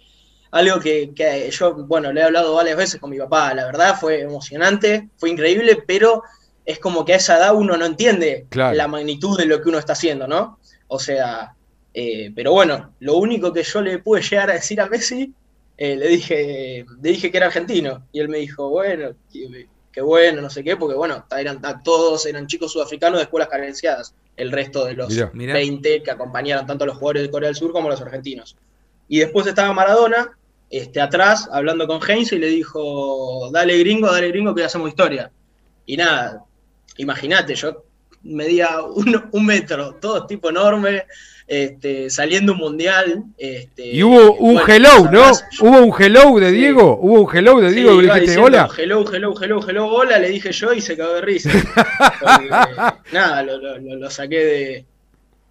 algo 0.52 0.78
que, 0.78 1.10
que 1.12 1.50
yo, 1.50 1.74
bueno, 1.74 2.12
le 2.12 2.20
he 2.20 2.24
hablado 2.24 2.54
varias 2.54 2.76
veces 2.76 3.00
con 3.00 3.10
mi 3.10 3.18
papá. 3.18 3.52
La 3.52 3.64
verdad 3.64 3.98
fue 4.00 4.20
emocionante, 4.20 5.08
fue 5.16 5.30
increíble, 5.30 5.82
pero 5.88 6.22
es 6.64 6.78
como 6.78 7.04
que 7.04 7.14
a 7.14 7.16
esa 7.16 7.38
edad 7.38 7.52
uno 7.52 7.76
no 7.76 7.84
entiende 7.84 8.46
Claro. 8.48 8.76
la 8.76 8.86
magnitud 8.86 9.36
de 9.36 9.46
lo 9.46 9.60
que 9.60 9.70
uno 9.70 9.80
está 9.80 9.94
haciendo, 9.94 10.28
¿no? 10.28 10.60
O 10.88 10.98
sea, 10.98 11.54
eh, 11.92 12.32
pero 12.34 12.52
bueno, 12.52 12.94
lo 13.00 13.16
único 13.16 13.52
que 13.52 13.62
yo 13.62 13.80
le 13.80 13.98
pude 13.98 14.22
llegar 14.22 14.50
a 14.50 14.54
decir 14.54 14.80
a 14.80 14.88
Messi, 14.88 15.32
eh, 15.76 15.96
le 15.96 16.08
dije, 16.08 16.84
le 17.02 17.10
dije 17.10 17.30
que 17.30 17.36
era 17.36 17.46
argentino. 17.46 18.06
Y 18.12 18.20
él 18.20 18.28
me 18.28 18.38
dijo, 18.38 18.68
bueno, 18.68 19.10
qué, 19.32 19.68
qué 19.92 20.00
bueno, 20.00 20.42
no 20.42 20.50
sé 20.50 20.64
qué, 20.64 20.76
porque 20.76 20.96
bueno, 20.96 21.24
eran 21.36 21.60
todos 21.84 22.26
eran 22.26 22.46
chicos 22.48 22.72
sudafricanos 22.72 23.18
de 23.18 23.24
escuelas 23.24 23.48
carenciadas, 23.48 24.14
el 24.36 24.50
resto 24.50 24.84
de 24.84 24.94
los 24.94 25.08
Mirá. 25.08 25.30
Mirá. 25.32 25.54
20 25.54 26.02
que 26.02 26.10
acompañaron 26.10 26.66
tanto 26.66 26.82
a 26.84 26.88
los 26.88 26.96
jugadores 26.96 27.22
de 27.22 27.30
Corea 27.30 27.48
del 27.48 27.56
Sur 27.56 27.72
como 27.72 27.86
a 27.88 27.92
los 27.92 28.00
argentinos. 28.00 28.56
Y 29.08 29.20
después 29.20 29.46
estaba 29.46 29.72
Maradona, 29.72 30.36
este, 30.70 31.00
atrás, 31.00 31.48
hablando 31.52 31.86
con 31.86 32.00
Heinz 32.02 32.32
y 32.32 32.38
le 32.38 32.48
dijo, 32.48 33.50
dale 33.52 33.78
gringo, 33.78 34.10
dale 34.10 34.28
gringo, 34.28 34.54
que 34.54 34.62
ya 34.62 34.66
hacemos 34.66 34.88
historia. 34.88 35.30
Y 35.86 35.96
nada, 35.96 36.44
imagínate, 36.96 37.54
yo 37.54 37.83
medía 38.24 38.80
un, 38.82 39.28
un 39.30 39.46
metro, 39.46 39.94
todo 40.00 40.26
tipo 40.26 40.50
enorme, 40.50 41.04
este, 41.46 42.08
saliendo 42.10 42.52
un 42.52 42.58
mundial. 42.58 43.22
Este, 43.38 43.86
Y 43.94 44.02
hubo 44.02 44.34
un 44.36 44.54
bueno, 44.54 44.68
hello, 44.72 45.10
¿no? 45.10 45.30
Hubo 45.60 45.82
un 45.82 45.94
hello 46.02 46.38
de 46.40 46.50
Diego, 46.52 46.98
hubo 47.00 47.20
un 47.22 47.36
hello 47.36 47.60
de 47.60 47.68
Sí, 47.70 47.74
Diego 47.76 47.98
que 47.98 48.04
iba 48.04 48.14
le 48.14 48.20
dijiste 48.20 48.40
diciendo, 48.40 48.46
hola. 48.46 48.68
Hello, 48.76 49.04
hello, 49.12 49.34
hello, 49.42 49.68
hello, 49.68 49.86
hola, 49.86 50.18
le 50.18 50.28
dije 50.30 50.52
yo 50.52 50.72
y 50.72 50.80
se 50.80 50.96
cagó 50.96 51.14
de 51.14 51.20
risa. 51.20 51.50
Porque, 52.20 52.48
nada, 53.12 53.42
lo, 53.42 53.58
lo- 53.58 53.78
lo- 53.78 53.96
lo 53.96 54.10
saqué 54.10 54.38
de, 54.44 54.84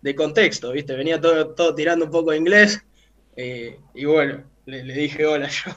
de 0.01 0.15
contexto, 0.15 0.71
¿viste? 0.71 0.95
Venía 0.95 1.21
todo, 1.21 1.49
todo 1.49 1.75
tirando 1.75 2.05
un 2.05 2.11
poco 2.11 2.31
de 2.31 2.37
inglés 2.37 2.81
eh, 3.35 3.77
y 3.93 4.05
bueno, 4.05 4.43
le, 4.65 4.83
le 4.83 4.93
dije 4.93 5.25
hola 5.25 5.47
yo. 5.47 5.71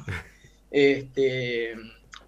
Este, 0.70 1.74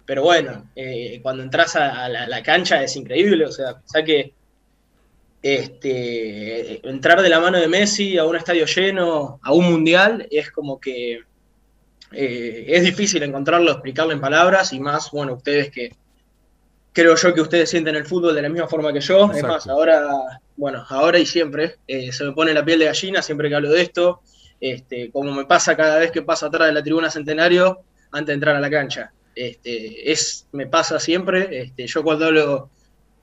pero 0.05 0.23
bueno, 0.23 0.69
eh, 0.75 1.19
cuando 1.21 1.43
entras 1.43 1.75
a, 1.75 2.07
la 2.09 2.41
cancha 2.43 2.81
es 2.83 2.95
increíble, 2.95 3.45
o 3.45 3.51
sea, 3.51 3.75
pensá 3.79 4.03
que 4.03 4.33
este, 5.41 6.87
entrar 6.87 7.21
de 7.21 7.29
la 7.29 7.39
mano 7.39 7.59
de 7.59 7.67
Messi 7.67 8.17
a 8.17 8.25
un 8.25 8.35
estadio 8.35 8.65
lleno, 8.65 9.39
a 9.41 9.53
un 9.53 9.71
mundial, 9.71 10.27
es 10.29 10.51
como 10.51 10.79
que 10.79 11.21
eh, 12.11 12.65
es 12.67 12.83
difícil 12.83 13.23
encontrarlo, 13.23 13.71
explicarlo 13.71 14.13
en 14.13 14.21
palabras 14.21 14.73
y 14.73 14.79
más, 14.79 15.11
bueno, 15.11 15.33
ustedes 15.33 15.71
que 15.71 15.91
creo 16.91 17.15
yo 17.15 17.33
que 17.33 17.41
ustedes 17.41 17.69
sienten 17.69 17.95
el 17.95 18.05
fútbol 18.05 18.35
de 18.35 18.41
la 18.41 18.49
misma 18.49 18.67
forma 18.67 18.91
que 18.91 18.99
yo. 18.99 19.31
Es 19.31 19.43
más, 19.43 19.67
ahora, 19.67 20.09
bueno, 20.57 20.85
ahora 20.89 21.19
y 21.19 21.25
siempre 21.25 21.77
eh, 21.87 22.11
se 22.11 22.23
me 22.25 22.33
pone 22.33 22.53
la 22.53 22.65
piel 22.65 22.79
de 22.79 22.85
gallina 22.85 23.21
siempre 23.21 23.49
que 23.49 23.55
hablo 23.55 23.71
de 23.71 23.81
esto, 23.81 24.21
este, 24.59 25.11
como 25.11 25.31
me 25.31 25.45
pasa 25.45 25.77
cada 25.77 25.99
vez 25.99 26.11
que 26.11 26.21
paso 26.21 26.47
atrás 26.47 26.67
de 26.67 26.73
la 26.73 26.83
tribuna 26.83 27.09
Centenario 27.09 27.79
antes 28.11 28.27
de 28.27 28.33
entrar 28.33 28.55
a 28.55 28.59
la 28.59 28.69
cancha. 28.69 29.13
Este, 29.35 30.11
es, 30.11 30.47
me 30.51 30.67
pasa 30.67 30.99
siempre, 30.99 31.61
este, 31.61 31.87
yo 31.87 32.03
cuando 32.03 32.25
hablo, 32.25 32.69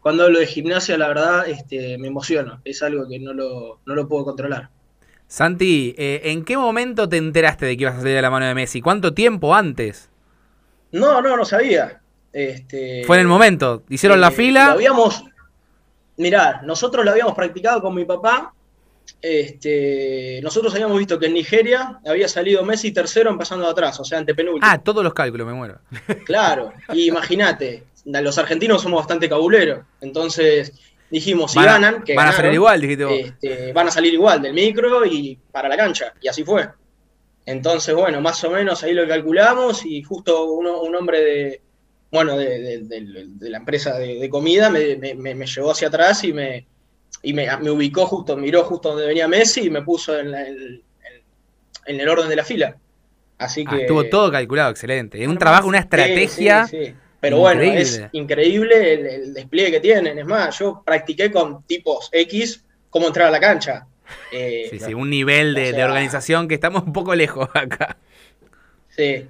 cuando 0.06 0.22
hablo 0.22 0.38
de 0.38 0.46
gimnasia, 0.46 0.96
la 0.96 1.08
verdad, 1.08 1.48
este, 1.48 1.98
me 1.98 2.06
emociono, 2.06 2.60
es 2.64 2.80
algo 2.80 3.08
que 3.08 3.18
no 3.18 3.32
lo, 3.32 3.80
no 3.84 3.94
lo 3.96 4.06
puedo 4.06 4.24
controlar. 4.24 4.70
Santi, 5.26 5.96
eh, 5.98 6.20
¿en 6.26 6.44
qué 6.44 6.56
momento 6.56 7.08
te 7.08 7.16
enteraste 7.16 7.66
de 7.66 7.76
que 7.76 7.82
ibas 7.82 7.96
a 7.96 7.98
salir 7.98 8.14
de 8.14 8.22
la 8.22 8.30
mano 8.30 8.46
de 8.46 8.54
Messi? 8.54 8.80
¿Cuánto 8.80 9.14
tiempo 9.14 9.52
antes? 9.52 10.08
No, 10.92 11.20
no, 11.20 11.36
no 11.36 11.44
sabía. 11.44 12.00
Este, 12.32 13.02
Fue 13.04 13.16
en 13.16 13.22
el 13.22 13.26
momento. 13.26 13.82
Hicieron 13.88 14.20
la 14.20 14.28
eh, 14.28 14.30
fila. 14.30 14.66
Lo 14.66 14.72
habíamos, 14.74 15.24
mirá, 16.18 16.60
nosotros 16.62 17.04
lo 17.04 17.10
habíamos 17.10 17.34
practicado 17.34 17.82
con 17.82 17.92
mi 17.92 18.04
papá. 18.04 18.54
Este, 19.20 20.38
nosotros 20.40 20.72
habíamos 20.72 20.98
visto 20.98 21.18
que 21.18 21.26
en 21.26 21.34
Nigeria 21.34 21.98
había 22.06 22.28
salido 22.28 22.64
Messi 22.64 22.92
tercero 22.92 23.28
empezando 23.28 23.64
de 23.64 23.72
atrás, 23.72 23.98
o 23.98 24.04
sea, 24.04 24.18
antepenúltimo. 24.18 24.64
Ah, 24.64 24.78
todos 24.78 25.02
los 25.02 25.14
cálculos, 25.14 25.48
me 25.48 25.54
muero. 25.54 25.80
Claro, 26.24 26.72
y 26.92 27.08
imagínate, 27.08 27.82
los 28.06 28.38
argentinos 28.38 28.82
somos 28.82 29.00
bastante 29.00 29.28
cabuleros. 29.28 29.84
Entonces 30.00 30.72
dijimos, 31.10 31.52
si 31.52 31.58
Van 31.58 31.66
ganan, 31.66 32.02
que 32.04 32.14
van 32.14 32.28
a 32.28 32.32
salir 32.32 32.54
igual, 32.54 32.80
dijiste 32.80 33.04
vos. 33.04 33.14
este, 33.18 33.72
van 33.72 33.88
a 33.88 33.90
salir 33.90 34.14
igual 34.14 34.40
del 34.42 34.52
micro 34.54 35.04
y 35.04 35.38
para 35.52 35.68
la 35.68 35.76
cancha. 35.76 36.14
Y 36.20 36.28
así 36.28 36.42
fue. 36.44 36.68
Entonces, 37.44 37.94
bueno, 37.94 38.20
más 38.20 38.42
o 38.44 38.50
menos 38.50 38.82
ahí 38.82 38.92
lo 38.92 39.06
calculamos 39.06 39.84
y 39.86 40.02
justo 40.02 40.44
uno- 40.52 40.80
un 40.82 40.96
hombre 40.96 41.20
de, 41.20 41.60
bueno, 42.10 42.36
de, 42.36 42.58
de- 42.58 42.78
de- 42.80 43.24
de 43.28 43.50
la 43.50 43.58
empresa 43.58 43.96
de, 43.98 44.28
comida 44.28 44.68
me, 44.70 44.96
me- 44.96 45.14
llevó 45.46 45.70
hacia 45.70 45.88
atrás 45.88 46.24
y 46.24 46.32
me, 46.32 46.66
y 47.22 47.32
me, 47.32 47.46
me 47.58 47.70
ubicó 47.70 48.06
justo, 48.06 48.36
miró 48.36 48.64
justo 48.64 48.90
donde 48.90 49.06
venía 49.06 49.28
Messi 49.28 49.66
y 49.66 49.70
me 49.70 49.82
puso 49.82 50.18
en, 50.18 50.32
la- 50.32 50.46
en- 50.48 50.82
en 51.86 52.00
el 52.00 52.08
orden 52.08 52.28
de 52.28 52.36
la 52.36 52.44
fila. 52.44 52.76
Así 53.38 53.64
Ah, 53.66 53.70
que... 53.76 53.80
estuvo 53.82 54.04
todo 54.06 54.32
calculado, 54.32 54.70
excelente. 54.70 55.26
Un 55.28 55.38
trabajo, 55.38 55.68
una 55.68 55.78
Sí, 55.78 55.84
estrategia. 55.84 56.66
sí, 56.66 56.86
sí. 56.86 56.94
Pero 57.20 57.38
bueno, 57.38 57.62
es 57.62 58.00
increíble 58.12 58.92
el, 58.94 59.06
el 59.06 59.34
despliegue 59.34 59.72
que 59.72 59.80
tienen. 59.80 60.18
Es 60.18 60.26
más, 60.26 60.58
yo 60.58 60.82
practiqué 60.84 61.30
con 61.32 61.62
tipos 61.64 62.08
X 62.12 62.64
cómo 62.90 63.06
entrar 63.08 63.28
a 63.28 63.30
la 63.30 63.40
cancha. 63.40 63.86
Eh, 64.30 64.68
Sí, 64.70 64.78
sí, 64.78 64.94
un 64.94 65.10
nivel 65.10 65.54
de, 65.54 65.62
O 65.62 65.66
sea- 65.66 65.76
de 65.78 65.84
organización 65.84 66.46
que 66.46 66.54
estamos 66.54 66.82
un 66.84 66.92
poco 66.92 67.14
lejos 67.14 67.48
acá. 67.54 67.96
sí. 68.88 69.26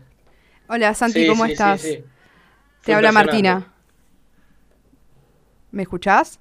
Hola 0.68 0.92
Santi, 0.94 1.20
Sí, 1.22 1.26
¿cómo 1.28 1.44
sí, 1.44 1.48
sí, 1.48 1.52
estás? 1.52 1.80
sí. 1.80 2.04
Te 2.84 2.92
habla. 2.94 3.12
Martina. 3.12 3.72
¿Me 5.70 5.82
escuchás? 5.82 6.40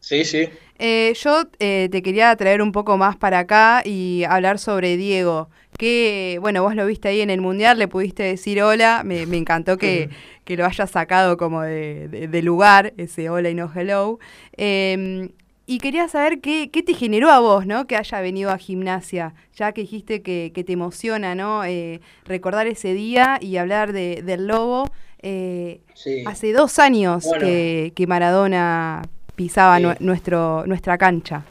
Sí, 0.00 0.24
sí. 0.24 0.48
Eh, 0.78 1.12
yo 1.20 1.42
eh, 1.58 1.88
te 1.90 2.02
quería 2.02 2.34
traer 2.36 2.62
un 2.62 2.72
poco 2.72 2.96
más 2.96 3.16
para 3.16 3.40
acá 3.40 3.82
y 3.84 4.24
hablar 4.28 4.58
sobre 4.58 4.96
Diego. 4.96 5.48
Que, 5.76 6.38
bueno, 6.40 6.62
vos 6.62 6.74
lo 6.74 6.86
viste 6.86 7.08
ahí 7.08 7.20
en 7.20 7.30
el 7.30 7.40
Mundial, 7.40 7.78
le 7.78 7.88
pudiste 7.88 8.22
decir 8.22 8.62
hola. 8.62 9.02
Me, 9.04 9.26
me 9.26 9.36
encantó 9.36 9.76
que, 9.76 10.08
que 10.44 10.56
lo 10.56 10.64
hayas 10.66 10.90
sacado 10.90 11.36
como 11.36 11.62
de, 11.62 12.08
de- 12.08 12.28
de 12.28 12.42
lugar, 12.42 12.94
ese 12.96 13.28
hola 13.30 13.50
y 13.50 13.54
no 13.54 13.70
hello. 13.74 14.18
Eh, 14.56 15.30
y 15.70 15.78
quería 15.80 16.08
saber 16.08 16.40
qué, 16.40 16.70
qué 16.72 16.82
te 16.82 16.94
generó 16.94 17.28
a 17.30 17.40
vos, 17.40 17.66
¿no? 17.66 17.86
Que 17.86 17.94
haya 17.96 18.20
venido 18.22 18.50
a 18.50 18.56
gimnasia, 18.56 19.34
ya 19.54 19.72
que 19.72 19.82
dijiste 19.82 20.22
que, 20.22 20.50
que 20.54 20.64
te 20.64 20.72
emociona, 20.72 21.34
¿no? 21.34 21.62
Eh, 21.64 22.00
recordar 22.24 22.66
ese 22.66 22.94
día 22.94 23.38
y 23.40 23.58
hablar 23.58 23.92
de- 23.92 24.22
del 24.24 24.46
lobo. 24.46 24.88
Eh, 25.22 25.80
Sí. 25.94 26.22
Hace 26.26 26.52
dos 26.52 26.78
años 26.78 27.24
Bueno. 27.24 27.44
que, 27.44 27.92
que 27.94 28.06
Maradona 28.06 29.02
pisaba 29.38 29.78
Sí. 29.78 29.86
nuestro, 30.00 30.64
nuestra 30.66 30.98
cancha. 30.98 31.42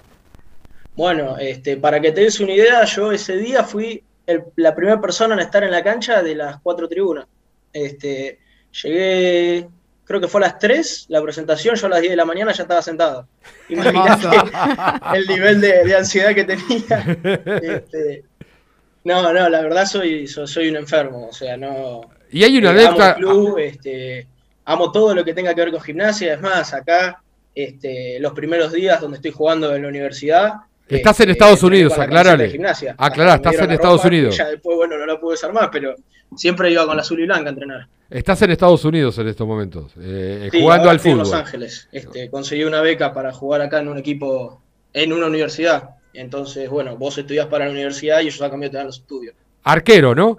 Bueno, 0.96 1.38
este, 1.38 1.78
para 1.78 2.00
que 2.02 2.12
te 2.12 2.22
des 2.22 2.40
una 2.42 2.52
idea, 2.52 2.84
yo 2.84 3.12
ese 3.14 3.38
día 3.38 3.64
fui 3.64 4.04
el- 4.26 4.44
la 4.58 4.76
primera 4.76 5.00
persona 5.00 5.34
en 5.36 5.40
estar 5.40 5.64
en 5.64 5.72
la 5.72 5.82
cancha 5.84 6.22
de 6.22 6.36
las 6.36 6.60
cuatro 6.62 6.88
tribunas. 6.90 7.26
Este, 7.72 8.40
llegué, 8.84 9.68
creo 10.04 10.20
que 10.20 10.28
fue 10.28 10.42
a 10.42 10.48
las 10.48 10.60
3 10.60 11.06
la 11.10 11.22
presentación, 11.22 11.76
yo 11.76 11.86
a 11.88 11.90
las 11.92 12.02
10 12.02 12.12
de 12.12 12.18
la 12.18 12.26
mañana 12.26 12.52
ya 12.52 12.64
estaba 12.64 12.82
sentado. 12.82 13.28
Imagínate 13.70 14.28
el 15.14 15.28
nivel 15.28 15.62
de, 15.62 15.84
de 15.86 15.96
ansiedad 15.96 16.34
que 16.36 16.44
tenía. 16.44 17.18
Este, 17.62 18.24
no, 19.04 19.32
no, 19.32 19.48
la 19.50 19.62
verdad 19.62 19.86
soy, 19.86 20.28
soy, 20.28 20.48
soy 20.48 20.68
un 20.70 20.76
enfermo, 20.78 21.28
o 21.30 21.34
sea, 21.34 21.56
no... 21.56 22.02
Y 22.32 22.44
hay 22.44 22.58
una 22.58 22.72
eh, 22.72 22.86
amo 22.88 22.98
anécdota- 22.98 23.10
el 23.12 23.16
club, 23.16 23.58
este, 23.60 24.28
amo 24.66 24.92
todo 24.92 25.16
lo 25.16 25.24
que 25.24 25.34
tenga 25.34 25.54
que 25.54 25.62
ver 25.62 25.72
con 25.72 25.80
gimnasia, 25.82 26.34
es 26.34 26.42
más, 26.42 26.74
acá, 26.74 27.22
este, 27.64 28.20
los 28.20 28.34
primeros 28.34 28.72
días 28.72 29.02
donde 29.02 29.18
estoy 29.18 29.32
jugando 29.32 29.74
en 29.76 29.82
la 29.84 29.88
universidad, 29.90 30.54
Estás 30.88 31.20
en 31.20 31.24
este, 31.24 31.32
Estados 31.34 31.64
entrené 31.64 31.84
Unidos, 31.84 32.00
aclarale. 32.00 32.50
gimnasia. 32.50 32.96
Aclará, 32.98 33.32
me 33.32 33.36
estás 33.38 33.56
en 33.60 33.72
Estados 33.72 33.98
ropa, 33.98 34.08
Unidos. 34.08 34.38
Ya 34.38 34.48
después, 34.48 34.78
bueno, 34.78 34.98
no 34.98 35.06
la 35.06 35.20
pude 35.20 35.34
usar 35.34 35.52
más, 35.52 35.68
pero 35.70 35.96
siempre 36.36 36.72
iba 36.72 36.86
con 36.86 36.96
la 36.96 37.02
azul 37.02 37.20
y 37.20 37.26
blanca 37.26 37.48
a 37.48 37.50
entrenar. 37.50 37.88
Estás 38.10 38.42
en 38.44 38.52
Estados 38.52 38.86
Unidos 38.86 39.18
en 39.18 39.28
estos 39.28 39.46
momentos, 39.46 39.92
eh, 40.00 40.48
Sí, 40.50 40.62
jugando 40.62 40.90
al 40.90 40.96
estoy 40.96 41.12
en 41.12 41.18
Los 41.18 41.28
fútbol. 41.28 41.42
Ángeles. 41.42 41.90
Este, 41.92 42.30
conseguí 42.30 42.64
una 42.64 42.80
beca 42.80 43.14
para 43.14 43.34
jugar 43.34 43.62
acá 43.64 43.80
en 43.82 43.90
un 43.90 43.98
equipo, 43.98 44.62
en 44.94 45.12
una 45.12 45.26
universidad. 45.26 45.90
Entonces, 46.14 46.70
bueno, 46.70 46.96
vos 46.96 47.18
estudiás 47.18 47.48
para 47.48 47.66
la 47.66 47.72
universidad 47.72 48.22
y 48.22 48.28
ellos 48.28 48.42
a 48.42 48.50
cambio 48.50 48.72
te 48.72 48.78
dan 48.78 48.86
los 48.88 49.00
estudios. 49.00 49.36
Arquero, 49.64 50.16
¿no? 50.16 50.38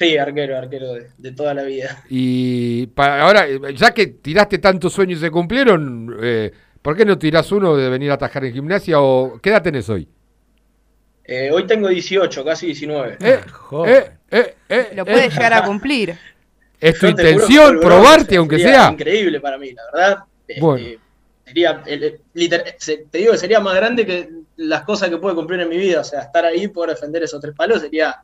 Sí, 0.00 0.16
arquero, 0.16 0.56
arquero 0.56 0.94
de, 0.94 1.08
de 1.18 1.32
toda 1.32 1.52
la 1.52 1.62
vida. 1.62 2.02
Y 2.08 2.86
para, 2.86 3.20
ahora, 3.22 3.46
ya 3.74 3.90
que 3.92 4.06
tiraste 4.06 4.56
tantos 4.56 4.94
sueños 4.94 5.18
y 5.18 5.20
se 5.20 5.30
cumplieron, 5.30 6.16
eh, 6.22 6.50
¿por 6.80 6.96
qué 6.96 7.04
no 7.04 7.18
tirás 7.18 7.52
uno 7.52 7.76
de 7.76 7.90
venir 7.90 8.10
a 8.10 8.14
atajar 8.14 8.46
en 8.46 8.54
gimnasia 8.54 8.98
o 8.98 9.38
qué 9.42 9.50
edad 9.50 9.62
tenés 9.62 9.90
hoy? 9.90 10.08
Eh, 11.22 11.50
hoy 11.52 11.66
tengo 11.66 11.88
18, 11.88 12.42
casi 12.44 12.66
19. 12.66 13.18
Eh, 13.20 13.40
eh, 13.86 14.10
eh, 14.30 14.54
eh, 14.70 14.88
Lo 14.94 15.04
puede 15.04 15.26
eh. 15.26 15.30
llegar 15.30 15.52
a 15.52 15.64
cumplir. 15.64 16.16
¿Es 16.80 16.94
tu 16.94 17.00
juro 17.00 17.10
intención 17.10 17.78
probarte, 17.78 18.36
aunque 18.36 18.58
sería 18.58 18.84
sea? 18.84 18.92
Increíble 18.92 19.38
para 19.38 19.58
mí, 19.58 19.70
la 19.72 19.82
verdad. 19.92 20.24
Este, 20.48 20.60
Bueno. 20.62 20.98
Sería, 21.44 21.82
el- 21.84 22.04
el- 22.04 22.20
liter- 22.32 22.74
se- 22.78 23.04
te 23.10 23.18
digo 23.18 23.32
que 23.32 23.38
sería 23.38 23.60
más 23.60 23.74
grande 23.74 24.06
que 24.06 24.30
las 24.56 24.82
cosas 24.82 25.10
que 25.10 25.18
puedo 25.18 25.34
cumplir 25.34 25.60
en 25.60 25.68
mi 25.68 25.76
vida. 25.76 26.00
O 26.00 26.04
sea, 26.04 26.20
estar 26.20 26.44
ahí, 26.46 26.68
poder 26.68 26.90
defender 26.94 27.22
esos 27.22 27.38
tres 27.40 27.54
palos 27.54 27.82
sería. 27.82 28.16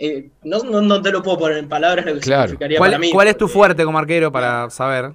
Eh, 0.00 0.30
no, 0.44 0.60
no, 0.62 0.80
no 0.80 1.02
te 1.02 1.10
lo 1.10 1.22
puedo 1.22 1.38
poner 1.38 1.58
en 1.58 1.68
palabras 1.68 2.06
lo 2.06 2.14
que 2.14 2.22
significaría 2.22 2.78
¿Cuál, 2.78 2.92
para 2.92 2.98
mí. 3.00 3.10
cuál 3.10 3.26
es 3.26 3.36
tu 3.36 3.48
fuerte 3.48 3.84
como 3.84 3.98
arquero 3.98 4.30
para 4.30 4.70
saber? 4.70 5.12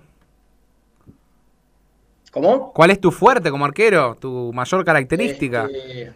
¿Cómo? 2.32 2.74
¿Cuál 2.74 2.92
es 2.92 3.00
tu 3.00 3.10
fuerte 3.10 3.50
como 3.50 3.64
arquero? 3.64 4.18
¿Tu 4.20 4.52
mayor 4.52 4.84
característica? 4.84 5.70
Este, 5.72 6.12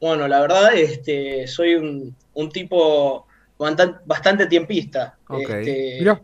bueno, 0.00 0.26
la 0.26 0.40
verdad, 0.40 0.74
este, 0.74 1.46
soy 1.46 1.74
un, 1.74 2.16
un 2.32 2.48
tipo 2.50 3.26
bastante, 4.06 4.46
tiempista. 4.46 5.18
Ok. 5.28 5.50
Este, 5.50 5.96
Mirá. 5.98 6.22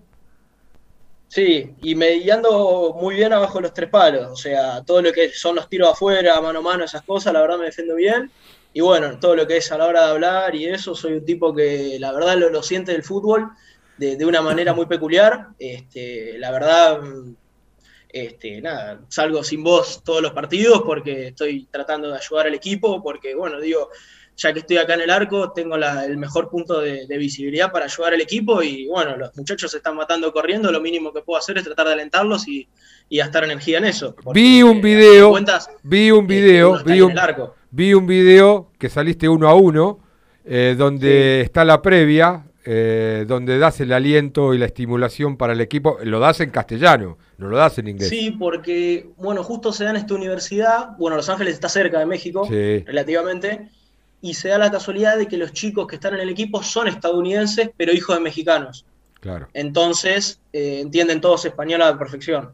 Sí, 1.29 1.75
y 1.83 1.97
me 1.97 2.15
y 2.15 2.31
ando 2.31 2.97
muy 2.99 3.17
bien 3.17 3.33
abajo 3.33 3.59
de 3.59 3.63
los 3.63 3.75
tres 3.75 3.91
palos. 3.91 4.31
O 4.31 4.37
sea, 4.37 4.83
todo 4.85 5.03
lo 5.03 5.13
que 5.13 5.31
son 5.31 5.57
los 5.57 5.69
tiros 5.69 5.91
afuera, 5.91 6.41
mano 6.41 6.61
a 6.61 6.63
mano, 6.63 6.85
esas 6.85 7.03
cosas, 7.03 7.33
la 7.33 7.41
verdad 7.41 7.59
me 7.59 7.65
defiendo 7.67 7.97
bien. 7.97 8.31
Y 8.75 8.81
bueno, 8.81 9.19
todo 9.19 9.35
lo 9.37 9.47
que 9.47 9.57
es 9.57 9.73
a 9.73 9.79
la 9.79 9.87
hora 9.87 10.05
de 10.05 10.11
hablar 10.11 10.55
y 10.55 10.67
eso, 10.67 10.95
soy 10.95 11.13
un 11.15 11.25
tipo 11.25 11.55
que 11.55 11.97
la 11.99 12.13
verdad 12.13 12.37
lo, 12.37 12.51
lo 12.51 12.63
siente 12.63 12.93
del 12.93 13.05
fútbol 13.05 13.49
de, 13.97 14.17
de 14.17 14.25
una 14.27 14.43
manera 14.43 14.75
muy 14.75 14.87
peculiar. 14.87 15.47
Este, 15.59 16.37
la 16.39 16.51
verdad, 16.51 17.01
mm, 17.01 17.35
este, 18.09 18.61
nada, 18.61 19.01
salgo 19.09 19.43
sin 19.43 19.63
voz 19.65 20.03
todos 20.05 20.23
los 20.23 20.33
partidos 20.33 20.83
porque 20.85 21.29
estoy 21.29 21.67
tratando 21.71 22.11
de 22.11 22.19
ayudar 22.19 22.47
al 22.49 22.55
equipo, 22.55 23.03
porque 23.03 23.35
bueno, 23.35 23.61
digo, 23.61 23.91
ya 24.37 24.53
que 24.53 24.61
estoy 24.61 24.77
acá 24.79 24.95
en 24.95 25.03
el 25.03 25.11
arco, 25.11 25.53
tengo 25.53 25.77
la- 25.77 26.05
el 26.05 26.17
mejor 26.17 26.49
punto 26.51 26.81
de, 26.81 27.07
de 27.07 27.19
visibilidad 27.19 27.71
para 27.73 27.85
ayudar 27.87 28.15
al 28.15 28.21
equipo 28.21 28.63
y 28.63 28.87
bueno, 28.89 29.17
los 29.17 29.37
muchachos 29.37 29.71
se 29.71 29.77
están 29.79 29.97
matando 29.97 30.33
corriendo, 30.33 30.71
lo 30.73 30.81
mínimo 30.81 31.13
que 31.13 31.23
puedo 31.23 31.39
hacer 31.39 31.59
es 31.59 31.65
tratar 31.65 31.87
de 31.87 31.93
alentarlos 31.95 32.47
y, 32.49 32.69
y 33.09 33.19
gastar 33.19 33.45
energía 33.45 33.79
en 33.79 33.85
eso. 33.85 34.15
porque, 34.15 34.41
Vi 34.41 34.63
un 34.63 34.81
de 34.81 34.89
video, 34.89 35.31
cuentas, 35.31 35.71
vi 35.83 36.11
un 36.11 36.27
video, 36.27 36.71
uno 36.71 36.79
está 36.79 36.93
vi 36.93 37.01
un, 37.01 37.19
arco. 37.19 37.55
Vi 37.75 37.93
un 37.93 38.07
video 38.07 38.71
que 38.79 38.89
saliste 38.89 39.29
uno 39.29 39.49
a 39.49 39.55
uno, 39.55 39.99
eh, 40.45 40.77
donde 40.79 41.41
está 41.41 41.65
la 41.65 41.83
previa, 41.83 42.45
eh, 42.65 43.25
donde 43.27 43.59
das 43.59 43.81
el 43.81 43.93
aliento 43.93 44.55
y 44.55 44.59
la 44.59 44.67
estimulación 44.67 45.37
para 45.37 45.55
el 45.55 45.61
equipo. 45.61 45.99
Lo 46.05 46.21
das 46.21 46.41
en 46.41 46.51
castellano, 46.51 47.19
no 47.39 47.49
lo 47.49 47.57
das 47.57 47.79
en 47.79 47.89
inglés. 47.89 48.09
Sí, 48.09 48.31
porque, 48.31 49.09
bueno, 49.17 49.43
justo 49.43 49.73
se 49.73 49.85
da 49.85 49.91
en 49.91 49.97
esta 49.97 50.15
universidad, 50.15 50.97
bueno, 50.99 51.17
Los 51.17 51.29
Ángeles 51.29 51.55
está 51.55 51.69
cerca 51.69 51.99
de 51.99 52.07
México, 52.07 52.47
Sí. 52.47 52.85
relativamente, 52.87 53.69
y 54.23 54.35
se 54.35 54.49
da 54.49 54.59
la 54.59 54.71
casualidad 54.71 55.19
de 55.19 55.27
que 55.27 55.37
los 55.37 55.53
chicos 55.53 55.89
que 55.89 55.97
están 55.97 56.15
en 56.15 56.21
el 56.21 56.31
equipo 56.31 56.63
son 56.63 56.87
estadounidenses, 56.87 57.71
pero 57.77 57.93
hijos 57.93 58.17
de 58.17 58.23
mexicanos. 58.23 58.87
Claro. 59.21 59.49
Entonces, 59.53 60.41
eh, 60.53 60.81
entienden 60.81 61.21
todos 61.21 61.45
español 61.45 61.83
a 61.83 61.91
la 61.91 61.99
perfección. 61.99 62.53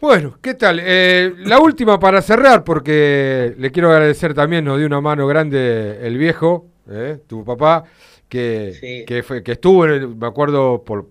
Bueno, 0.00 0.36
¿qué 0.42 0.54
tal? 0.54 0.78
Eh, 0.82 1.32
la 1.38 1.58
última 1.58 1.98
para 1.98 2.20
cerrar, 2.20 2.64
porque 2.64 3.54
le 3.58 3.70
quiero 3.70 3.90
agradecer 3.90 4.34
también, 4.34 4.64
nos 4.64 4.76
dio 4.78 4.86
una 4.86 5.00
mano 5.00 5.26
grande 5.26 5.98
el 6.06 6.18
viejo, 6.18 6.66
eh, 6.90 7.18
tu 7.26 7.44
papá, 7.44 7.84
que, 8.28 8.74
Sí. 8.78 9.04
que, 9.06 9.22
fue, 9.22 9.42
que 9.42 9.52
estuvo, 9.52 9.86
en 9.86 9.92
el- 9.92 10.08
me 10.16 10.26
acuerdo, 10.26 10.84
por, 10.84 11.08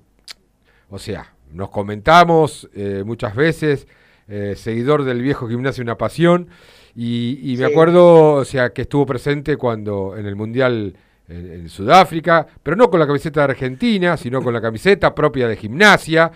o 0.90 0.99
sea, 0.99 1.34
nos 1.52 1.70
comentamos 1.72 2.70
eh, 2.76 3.02
muchas 3.06 3.36
veces, 3.36 3.88
eh, 4.28 4.53
seguidor 4.56 5.03
del 5.03 5.22
viejo 5.22 5.48
gimnasio 5.48 5.82
Una 5.84 5.98
Pasión, 5.98 6.48
y, 6.95 7.40
y 7.41 7.57
me 7.57 7.66
Sí. 7.68 7.72
acuerdo, 7.72 8.34
o 8.34 8.45
sea, 8.45 8.70
que 8.70 8.84
estuvo 8.84 9.06
presente 9.06 9.57
cuando 9.57 10.16
en 10.16 10.28
el 10.28 10.36
Mundial 10.36 10.95
en, 11.28 11.52
en 11.52 11.70
Sudáfrica, 11.70 12.45
pero 12.62 12.76
no 12.78 12.90
con 12.91 12.99
la 12.99 13.07
camiseta 13.07 13.40
de 13.41 13.45
Argentina, 13.53 14.16
sino 14.16 14.44
con 14.44 14.53
la 14.53 14.62
camiseta 14.62 15.16
propia 15.16 15.48
de 15.48 15.56
gimnasia 15.56 16.32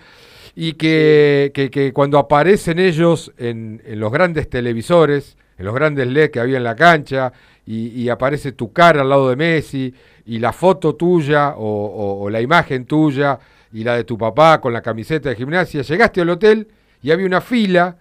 y 0.54 0.74
que, 0.74 1.50
que- 1.54 1.70
que 1.70 1.92
cuando 1.92 2.18
aparecen 2.18 2.78
ellos 2.78 3.32
en, 3.38 3.82
en 3.84 4.00
los 4.00 4.12
grandes 4.12 4.48
televisores, 4.50 5.36
en 5.58 5.66
los 5.66 5.74
grandes 5.74 6.06
LED 6.06 6.30
que 6.30 6.40
había 6.40 6.56
en 6.58 6.64
la 6.64 6.76
cancha, 6.76 7.32
y, 7.66 7.88
y 7.88 8.08
aparece 8.08 8.52
tu 8.52 8.72
cara 8.72 9.02
al 9.02 9.08
lado 9.08 9.28
de 9.30 9.36
Messi, 9.36 9.94
y 10.26 10.38
la 10.38 10.52
foto 10.52 10.94
tuya 10.96 11.54
o, 11.56 11.64
o- 11.64 12.22
o 12.24 12.30
la 12.30 12.40
imagen 12.40 12.84
tuya 12.86 13.38
y 13.72 13.84
la 13.84 13.96
de 13.96 14.04
tu 14.04 14.18
papá 14.18 14.60
con 14.60 14.72
la 14.72 14.82
camiseta 14.82 15.28
de 15.28 15.36
gimnasia. 15.36 15.82
Llegaste 15.82 16.20
al 16.20 16.30
hotel 16.30 16.68
y 17.02 17.10
había 17.10 17.26
una 17.26 17.40
fila 17.40 17.98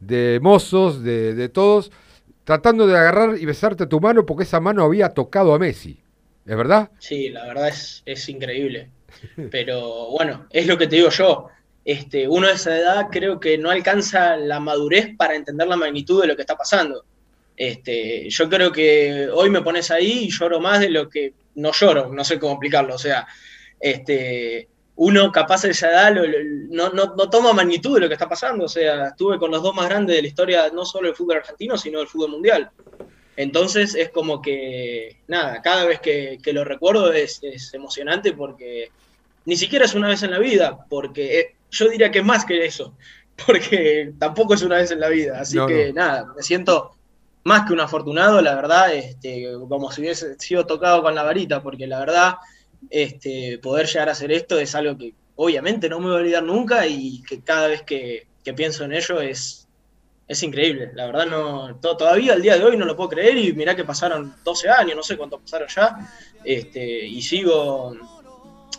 de 0.00 0.38
mozos, 0.42 1.02
de, 1.02 1.34
de 1.34 1.48
todos, 1.48 1.90
tratando 2.44 2.86
de 2.86 2.96
agarrar 2.96 3.36
y 3.38 3.44
besarte 3.46 3.86
tu 3.86 4.00
mano 4.00 4.24
porque 4.26 4.44
esa 4.44 4.60
mano 4.60 4.84
había 4.84 5.10
tocado 5.10 5.54
a 5.54 5.58
Messi. 5.58 6.00
¿Es 6.46 6.56
verdad? 6.56 6.90
Sí, 6.98 7.28
la 7.30 7.46
verdad 7.46 7.68
es, 7.68 8.02
es 8.06 8.28
increíble. 8.28 8.90
Pero 9.50 10.10
bueno, 10.10 10.46
es 10.50 10.66
lo 10.66 10.78
que 10.78 10.86
te 10.86 10.96
digo 10.96 11.10
yo. 11.10 11.48
Este, 11.88 12.28
uno 12.28 12.48
de 12.48 12.52
esa 12.52 12.76
edad 12.76 13.06
creo 13.10 13.40
que 13.40 13.56
no 13.56 13.70
alcanza 13.70 14.36
la 14.36 14.60
madurez 14.60 15.16
para 15.16 15.34
entender 15.34 15.66
la 15.66 15.74
magnitud 15.74 16.20
de 16.20 16.26
lo 16.26 16.36
que 16.36 16.42
está 16.42 16.54
pasando. 16.54 17.02
Este, 17.56 18.28
yo 18.28 18.46
creo 18.50 18.70
que 18.70 19.30
hoy 19.32 19.48
me 19.48 19.62
pones 19.62 19.90
ahí 19.90 20.24
y 20.24 20.30
lloro 20.30 20.60
más 20.60 20.80
de 20.80 20.90
lo 20.90 21.08
que 21.08 21.32
no 21.54 21.72
lloro, 21.72 22.12
no 22.12 22.24
sé 22.24 22.38
cómo 22.38 22.52
explicarlo. 22.52 22.94
O 22.94 22.98
sea, 22.98 23.26
este, 23.80 24.68
uno 24.96 25.32
capaz 25.32 25.62
de 25.62 25.70
esa 25.70 25.90
edad 25.90 26.14
no, 26.68 27.30
toma 27.30 27.54
magnitud 27.54 27.94
de 27.94 28.00
lo 28.02 28.08
que 28.08 28.16
está 28.16 28.28
pasando. 28.28 28.66
O 28.66 28.68
sea, 28.68 29.06
estuve 29.06 29.38
con 29.38 29.50
los 29.50 29.62
dos 29.62 29.74
más 29.74 29.88
grandes 29.88 30.14
de 30.16 30.20
la 30.20 30.28
historia, 30.28 30.70
no 30.70 30.84
solo 30.84 31.06
del 31.06 31.16
fútbol 31.16 31.38
argentino, 31.38 31.78
sino 31.78 32.00
del 32.00 32.08
fútbol 32.08 32.32
mundial. 32.32 32.70
Entonces 33.34 33.94
es 33.94 34.10
como 34.10 34.42
que, 34.42 35.22
nada, 35.26 35.62
cada 35.62 35.86
vez 35.86 36.00
que, 36.00 36.38
que 36.42 36.52
lo 36.52 36.64
recuerdo 36.64 37.14
es, 37.14 37.38
es 37.42 37.72
emocionante 37.72 38.34
porque 38.34 38.90
ni 39.46 39.56
siquiera 39.56 39.86
es 39.86 39.94
una 39.94 40.08
vez 40.08 40.22
en 40.22 40.32
la 40.32 40.38
vida, 40.38 40.84
porque 40.90 41.40
eh, 41.40 41.54
yo 41.70 41.88
diría 41.88 42.10
que 42.10 42.22
más 42.22 42.44
que 42.44 42.64
eso, 42.66 42.96
porque 43.46 44.12
tampoco 44.18 44.54
es 44.54 44.62
una 44.62 44.76
vez 44.76 44.90
en 44.90 45.00
la 45.00 45.08
vida. 45.08 45.40
Así 45.40 45.56
No, 45.56 45.66
que 45.66 45.88
no. 45.88 45.94
nada, 45.94 46.26
me 46.36 46.42
siento 46.42 46.92
más 47.44 47.66
que 47.66 47.72
un 47.72 47.80
afortunado, 47.80 48.40
la 48.42 48.54
verdad, 48.54 48.92
este, 48.94 49.52
como 49.68 49.90
si 49.92 50.02
hubiese 50.02 50.36
sido 50.38 50.66
tocado 50.66 51.02
con 51.02 51.14
la 51.14 51.22
varita, 51.22 51.62
porque 51.62 51.86
la 51.86 52.00
verdad, 52.00 52.34
este, 52.90 53.58
poder 53.62 53.86
llegar 53.86 54.08
a 54.08 54.12
hacer 54.12 54.32
esto 54.32 54.58
es 54.58 54.74
algo 54.74 54.96
que 54.98 55.14
obviamente 55.36 55.88
no 55.88 56.00
me 56.00 56.06
voy 56.06 56.14
a 56.16 56.18
olvidar 56.18 56.42
nunca 56.42 56.86
y 56.86 57.22
que 57.22 57.42
cada 57.42 57.68
vez 57.68 57.82
que, 57.82 58.28
que 58.44 58.54
pienso 58.54 58.84
en 58.84 58.92
ello 58.92 59.20
es, 59.20 59.68
es 60.28 60.42
increíble. 60.42 60.90
La 60.94 61.06
verdad, 61.06 61.26
no 61.26 61.78
to- 61.80 61.96
todavía 61.96 62.34
al 62.34 62.42
día 62.42 62.58
de 62.58 62.64
hoy 62.64 62.76
no 62.76 62.86
lo 62.86 62.96
puedo 62.96 63.10
creer 63.10 63.38
y 63.38 63.52
mirá 63.54 63.76
que 63.76 63.84
pasaron 63.84 64.36
12 64.44 64.68
años, 64.70 64.96
no 64.96 65.02
sé 65.02 65.16
cuánto 65.16 65.40
pasaron 65.40 65.68
ya, 65.74 65.96
este, 66.42 67.06
y 67.08 67.22
sigo 67.22 67.92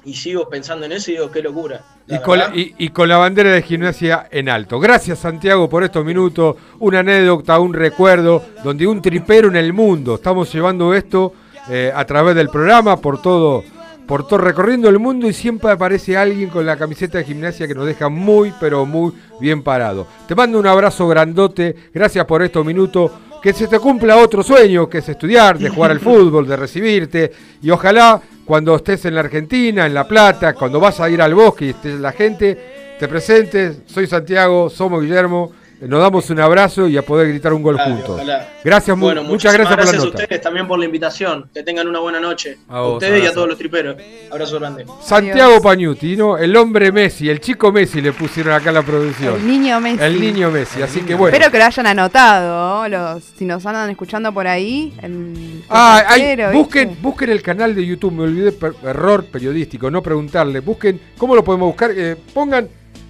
y 0.04 0.14
sigo 0.16 0.50
pensando 0.50 0.86
en 0.86 0.94
eso 0.94 1.12
y 1.12 1.16
digo, 1.16 1.32
qué 1.32 1.42
locura. 1.42 1.88
Y 2.10 2.20
con, 2.20 2.40
la, 2.40 2.52
y- 2.56 2.74
y 2.78 2.90
con 2.90 3.08
la 3.08 3.18
bandera 3.18 3.52
de 3.52 3.62
gimnasia 3.62 4.28
en 4.32 4.50
alto. 4.50 4.80
Gracias 4.80 5.20
Santiago 5.20 5.70
por 5.70 5.84
estos 5.84 6.04
minutos, 6.04 6.56
una 6.80 7.00
anécdota, 7.00 7.60
un 7.60 7.74
recuerdo, 7.74 8.44
donde 8.64 8.88
un 8.88 9.02
tripero 9.02 9.48
en 9.48 9.56
el 9.56 9.74
mundo, 9.74 10.16
estamos 10.16 10.52
llevando 10.52 10.94
esto 10.94 11.34
eh, 11.70 11.92
a 11.94 12.04
través 12.06 12.36
del 12.36 12.50
programa, 12.50 12.98
por 12.98 13.22
todo, 13.22 13.64
por 14.08 14.26
todo 14.28 14.40
recorriendo 14.40 14.90
el 14.90 14.98
mundo 14.98 15.28
y 15.28 15.34
siempre 15.34 15.70
aparece 15.72 16.18
alguien 16.18 16.50
con 16.50 16.66
la 16.66 16.78
camiseta 16.78 17.20
de 17.20 17.26
gimnasia 17.26 17.68
que 17.68 17.76
nos 17.76 17.86
deja 17.86 18.10
muy, 18.10 18.52
pero 18.60 18.86
muy 18.88 19.14
bien 19.40 19.62
parado. 19.62 20.08
Te 20.28 20.34
mando 20.34 20.58
un 20.58 20.66
abrazo 20.66 21.08
grandote, 21.08 21.76
gracias 21.94 22.26
por 22.26 22.42
estos 22.42 22.66
minutos, 22.66 23.12
que 23.44 23.54
se 23.54 23.68
te 23.68 23.80
cumpla 23.80 24.18
otro 24.18 24.42
sueño, 24.44 24.90
que 24.90 24.98
es 24.98 25.08
estudiar, 25.10 25.60
de 25.60 25.70
jugar 25.70 25.92
al 25.92 26.00
fútbol, 26.02 26.48
de 26.48 26.56
recibirte, 26.56 27.32
y 27.62 27.70
ojalá 27.70 28.20
cuando 28.50 28.76
estés 28.76 29.06
en 29.06 29.14
la 29.14 29.20
Argentina, 29.20 29.86
en 29.86 29.94
La 29.94 30.08
Plata, 30.08 30.56
cuando 30.56 30.80
vas 30.80 31.00
a 31.00 31.08
ir 31.08 31.22
al 31.22 31.36
bosque 31.36 31.66
y 31.66 31.70
estés 31.70 32.00
la 32.00 32.12
gente, 32.12 32.96
te 32.98 33.08
presentes, 33.08 33.84
soy 33.86 34.08
Santiago, 34.08 34.72
somos 34.72 35.04
Guillermo, 35.04 35.52
nos 35.82 36.00
damos 36.02 36.30
un 36.30 36.40
abrazo 36.40 36.88
y 36.88 36.98
a 36.98 37.02
poder 37.04 37.30
gritar 37.30 37.54
un 37.54 37.62
gol 37.64 37.78
Dale, 37.78 37.92
juntos. 37.94 38.10
ojalá. 38.16 38.50
Gracias, 38.64 39.00
Bueno, 39.00 39.24
muchas 39.24 39.54
gracias 39.54 39.76
por 39.78 39.86
la 39.86 39.90
a 39.92 39.94
nota. 40.06 40.08
ustedes 40.22 40.42
también 40.42 40.68
por 40.68 40.78
la 40.80 40.86
invitación. 40.86 41.50
Que 41.54 41.64
tengan 41.64 41.88
una 41.88 42.00
buena 42.00 42.20
noche. 42.20 42.58
A 42.68 42.78
A, 42.78 42.88
ustedes 42.88 43.24
y 43.24 43.28
a 43.28 43.34
todos 43.34 43.48
los 43.48 43.58
triperos. 43.58 43.96
Abrazo 44.30 44.60
grande. 44.60 44.86
Santiago 45.02 45.62
Pañuti, 45.62 46.18
¿no? 46.18 46.38
El 46.38 46.56
hombre 46.58 46.92
Messi, 46.92 47.30
el 47.30 47.40
chico 47.40 47.72
Messi 47.72 48.02
le 48.02 48.12
pusieron 48.12 48.54
acá 48.54 48.72
la 48.72 48.82
producción. 48.82 49.36
El 49.36 49.48
niño 49.48 49.80
Messi. 49.80 50.04
El 50.04 50.20
niño 50.20 50.52
Messi, 50.52 50.82
así 50.82 51.02
que 51.02 51.16
bueno. 51.16 51.34
Espero 51.36 51.52
que 51.52 51.58
lo 51.60 51.64
hayan 51.66 51.88
anotado, 51.88 52.88
los, 52.90 53.24
si 53.24 53.46
nos 53.46 53.66
andan 53.66 53.90
escuchando 53.90 54.34
por 54.34 54.48
ahí. 54.48 54.94
El 55.02 55.64
Ah, 55.70 56.04
hay- 56.08 56.36
busquen, 56.54 56.98
busquen 57.02 57.30
el 57.30 57.42
canal 57.42 57.74
de 57.74 57.86
YouTube, 57.86 58.12
me 58.14 58.24
olvidé, 58.24 58.52
per- 58.52 58.74
error 58.84 59.24
periodístico, 59.26 59.90
no 59.90 60.02
preguntarle. 60.04 60.60
Busquen, 60.60 61.00
¿cómo 61.18 61.36
lo 61.36 61.44
podemos 61.44 61.68
buscar? 61.68 61.92
Eh, 61.96 62.18
pongan 62.34 62.68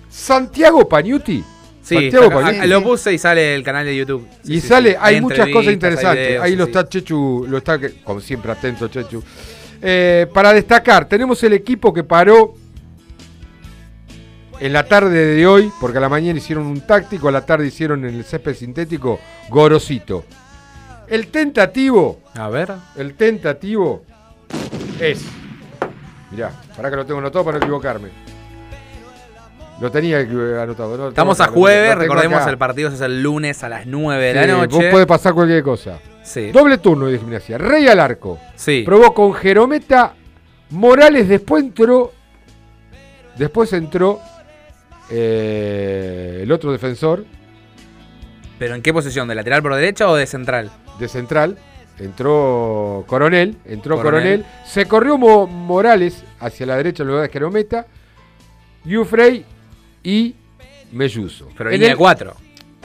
Santiago 0.09 0.87
Pañuti. 0.87 1.43
Sí, 1.89 1.95
Santiago 1.95 2.41
lo 2.67 2.83
puse 2.83 3.11
y 3.11 3.17
sale 3.17 3.55
el 3.55 3.63
canal 3.63 3.83
de 3.83 3.95
YouTube. 3.95 4.27
Sí, 4.43 4.53
y 4.53 4.61
sí, 4.61 4.67
sale, 4.67 4.95
hay, 4.99 5.19
muchas 5.19 5.49
cosas 5.49 5.69
hay 5.69 5.73
interesantes. 5.73 6.27
videos, 6.27 6.43
Ahí 6.43 6.55
lo 6.55 6.65
está 6.65 6.87
Chechu, 6.87 7.47
lo 7.49 7.57
está, 7.57 7.79
como 8.03 8.21
siempre, 8.21 8.51
atento 8.51 8.87
Chechu. 8.87 9.23
Eh, 9.81 10.27
para 10.31 10.53
destacar, 10.53 11.05
tenemos 11.05 11.41
el 11.43 11.53
equipo 11.53 11.91
que 11.91 12.03
paró 12.03 12.53
en 14.59 14.71
la 14.71 14.83
tarde 14.83 15.33
de 15.35 15.47
hoy, 15.47 15.71
porque 15.81 15.97
a 15.97 16.01
la 16.01 16.09
mañana 16.09 16.37
hicieron 16.37 16.67
un 16.67 16.81
táctico, 16.81 17.27
a 17.27 17.31
la 17.31 17.43
tarde 17.43 17.65
hicieron 17.65 18.05
en 18.05 18.13
el 18.13 18.23
césped 18.23 18.53
sintético 18.53 19.19
Gorosito. 19.49 20.25
El 21.07 21.27
tentativo. 21.29 22.19
A 22.35 22.49
ver. 22.49 22.71
El 22.97 23.15
tentativo 23.15 24.03
es. 24.99 25.25
Mirá, 26.29 26.51
para 26.75 26.91
que 26.91 26.97
lo 26.97 27.05
tengo 27.07 27.19
anotado 27.19 27.45
para 27.45 27.57
no 27.57 27.65
equivocarme. 27.65 28.09
Lo 29.81 29.91
tenía 29.91 30.19
anotado. 30.19 30.97
¿no? 30.97 31.07
Estamos 31.09 31.39
a 31.39 31.47
jueves, 31.47 31.95
recordemos 31.95 32.41
acá. 32.41 32.49
el 32.49 32.57
partido 32.57 32.89
es 32.89 32.99
el 33.01 33.21
lunes 33.23 33.63
a 33.63 33.69
las 33.69 33.85
9 33.85 34.23
de 34.25 34.33
la 34.33 34.47
noche. 34.47 34.75
Vos 34.75 34.85
puede 34.91 35.07
pasar 35.07 35.33
cualquier 35.33 35.63
cosa. 35.63 35.99
Sí. 36.23 36.51
Doble 36.51 36.77
turno 36.79 37.05
de 37.07 37.17
gimnasia. 37.17 37.57
Rey 37.57 37.87
al 37.87 37.99
arco. 37.99 38.39
Sí. 38.55 38.83
Probó 38.85 39.13
con 39.13 39.33
Jerometa. 39.33 40.13
Morales 40.71 41.27
después 41.29 41.63
entró. 41.63 42.11
Después 43.37 43.71
entró 43.73 44.19
eh, 45.09 46.39
el 46.43 46.51
otro 46.51 46.71
defensor 46.71 47.23
¿Pero 48.59 48.75
en 48.75 48.81
qué 48.81 48.91
posición? 48.93 49.27
¿De 49.29 49.35
lateral 49.35 49.61
por 49.61 49.73
derecha 49.73 50.09
o 50.09 50.15
de 50.15 50.25
central? 50.27 50.69
de 50.99 51.07
central. 51.07 51.57
Entró 51.97 53.05
Coronel. 53.07 53.55
Entró 53.63 53.95
Coronel. 53.95 54.41
Coronel. 54.41 54.45
Se 54.65 54.85
corrió 54.85 55.17
Mo- 55.17 55.47
Morales 55.47 56.25
hacia 56.41 56.65
la 56.65 56.75
derecha 56.75 57.03
en 57.03 57.07
lugar 57.09 57.23
de 57.23 57.29
Jerometa. 57.29 57.87
Yufrey 58.83 59.45
y 60.03 60.35
Melluso. 60.91 61.49
Pero 61.57 61.69
En 61.69 61.75
línea 61.75 61.87
el- 61.89 61.93
de 61.93 61.97
cuatro. 61.97 62.35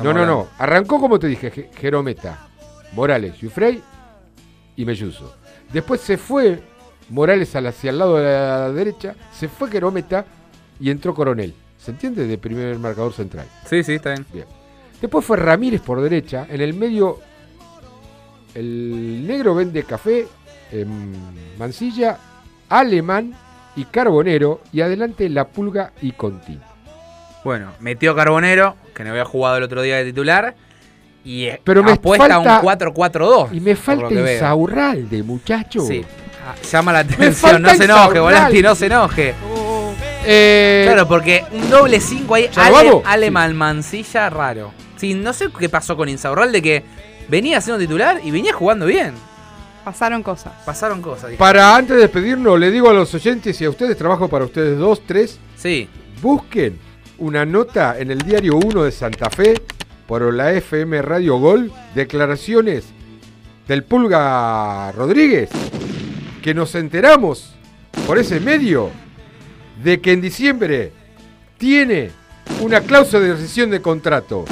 No, 0.02 0.12
no, 0.12 0.26
no. 0.26 0.48
Arrancó 0.58 0.98
como 1.00 1.18
te 1.18 1.26
dije, 1.28 1.52
Je- 1.52 1.70
Jerometa, 1.76 2.48
Morales, 2.92 3.36
Yufrey 3.38 3.80
y 4.76 4.84
Melluso. 4.84 5.36
Después 5.72 6.00
se 6.00 6.16
fue 6.18 6.60
Morales 7.10 7.54
al- 7.56 7.66
hacia 7.68 7.90
el 7.90 7.98
lado 7.98 8.16
de 8.16 8.24
la 8.24 8.72
derecha, 8.72 9.14
se 9.32 9.48
fue 9.48 9.70
Jerometa 9.70 10.24
y 10.80 10.90
entró 10.90 11.14
Coronel. 11.14 11.54
¿Se 11.78 11.90
entiende? 11.92 12.26
De 12.26 12.38
primer 12.38 12.78
marcador 12.78 13.12
central. 13.12 13.46
Sí, 13.68 13.82
sí, 13.84 13.94
está 13.94 14.10
bien. 14.12 14.26
Bien. 14.32 14.46
Después 15.00 15.24
fue 15.24 15.36
Ramírez 15.36 15.80
por 15.82 16.00
derecha. 16.00 16.46
En 16.50 16.60
el 16.60 16.74
medio, 16.74 17.20
el 18.54 19.26
negro 19.26 19.54
vende 19.54 19.82
café, 19.84 20.26
em, 20.72 21.12
Mancilla, 21.58 22.18
Alemán 22.68 23.34
y 23.76 23.84
Carbonero. 23.84 24.60
Y 24.72 24.80
adelante 24.80 25.28
La 25.28 25.46
Pulga 25.48 25.92
y 26.00 26.12
Conti. 26.12 26.58
Bueno, 27.44 27.72
metió 27.80 28.14
Carbonero, 28.16 28.76
que 28.94 29.04
no 29.04 29.10
había 29.10 29.24
jugado 29.24 29.58
el 29.58 29.62
otro 29.64 29.82
día 29.82 29.96
de 29.96 30.04
titular. 30.06 30.54
Y 31.24 31.44
eh, 31.46 31.60
Pero 31.64 31.82
me 31.82 31.92
apuesta 31.92 32.26
falta- 32.28 32.56
a 32.56 32.60
un 32.60 32.64
4-4-2. 32.94 33.48
Y 33.52 33.60
me 33.60 33.76
falta 33.76 34.08
veo. 34.08 34.32
Insaurralde, 34.32 35.22
muchacho. 35.22 35.80
Sí. 35.82 36.04
Ah, 36.46 36.54
llama 36.70 36.92
la 36.92 36.98
atención. 37.00 37.62
No 37.62 37.74
se 37.74 37.84
enoje. 37.84 38.18
Volati, 38.20 38.62
no 38.62 38.74
se 38.74 38.86
enoje. 38.86 39.34
Eh, 40.26 40.84
Claro, 40.86 41.06
porque 41.08 41.44
un 41.52 41.68
doble 41.70 42.00
5 42.00 42.34
ahí, 42.34 42.48
¿Ya 42.52 42.70
lo 42.70 42.76
Ale? 42.76 43.02
Aleman 43.04 43.54
Mancilla, 43.56 44.30
raro. 44.30 44.72
Sí, 44.96 45.14
no 45.14 45.32
sé 45.32 45.48
qué 45.58 45.68
pasó 45.68 45.96
con 45.96 46.08
Insaurralde, 46.08 46.62
que 46.62 46.82
venía 47.28 47.60
siendo 47.60 47.78
titular 47.78 48.20
y 48.22 48.30
venía 48.30 48.52
jugando 48.52 48.86
bien. 48.86 49.12
Pasaron 49.84 50.22
cosas. 50.22 50.52
Pasaron 50.64 51.02
cosas. 51.02 51.30
dije. 51.30 51.38
Para 51.38 51.76
antes 51.76 51.96
de 51.96 52.02
despedirnos, 52.02 52.58
le 52.58 52.70
digo 52.70 52.88
a 52.88 52.94
los 52.94 53.12
oyentes 53.14 53.60
y 53.60 53.64
a 53.66 53.70
ustedes, 53.70 53.96
trabajo 53.98 54.28
para 54.28 54.44
ustedes 54.46 54.78
dos, 54.78 55.02
tres. 55.06 55.38
Sí. 55.56 55.88
Busquen 56.22 56.78
una 57.18 57.44
nota 57.44 57.98
en 57.98 58.10
el 58.10 58.18
diario 58.18 58.56
1 58.56 58.84
de 58.84 58.92
Santa 58.92 59.30
Fe 59.30 59.54
por 60.06 60.32
la 60.34 60.52
FM 60.52 61.00
Radio 61.02 61.38
Gol, 61.38 61.72
declaraciones 61.94 62.84
del 63.68 63.84
Pulga 63.84 64.92
Rodríguez, 64.92 65.50
que 66.42 66.54
nos 66.54 66.74
enteramos 66.74 67.54
por 68.06 68.18
ese 68.18 68.40
medio 68.40 68.90
de 69.82 70.00
que 70.00 70.12
en 70.12 70.20
diciembre 70.20 70.92
tiene 71.58 72.10
una 72.60 72.80
cláusula 72.80 73.24
de 73.24 73.32
rescisión 73.32 73.70
de 73.70 73.80
contrato. 73.80 74.44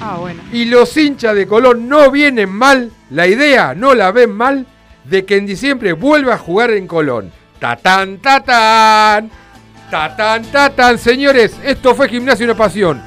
Ah, 0.00 0.16
bueno. 0.18 0.42
Y 0.52 0.66
los 0.66 0.96
hinchas 0.96 1.34
de 1.34 1.46
Colón 1.46 1.88
no 1.88 2.10
vienen 2.10 2.50
mal, 2.50 2.90
la 3.10 3.26
idea 3.26 3.74
no 3.74 3.94
la 3.94 4.12
ven 4.12 4.30
mal, 4.30 4.66
de 5.04 5.24
que 5.24 5.36
en 5.36 5.46
diciembre 5.46 5.92
vuelva 5.92 6.34
a 6.34 6.38
jugar 6.38 6.70
en 6.70 6.86
Colón. 6.86 7.32
Tatán, 7.58 8.18
tatán, 8.18 9.30
tatán, 9.90 10.44
tatán. 10.50 10.98
Señores, 10.98 11.52
esto 11.64 11.94
fue 11.94 12.08
Gimnasio 12.08 12.44
Una 12.46 12.56
Pasión. 12.56 13.02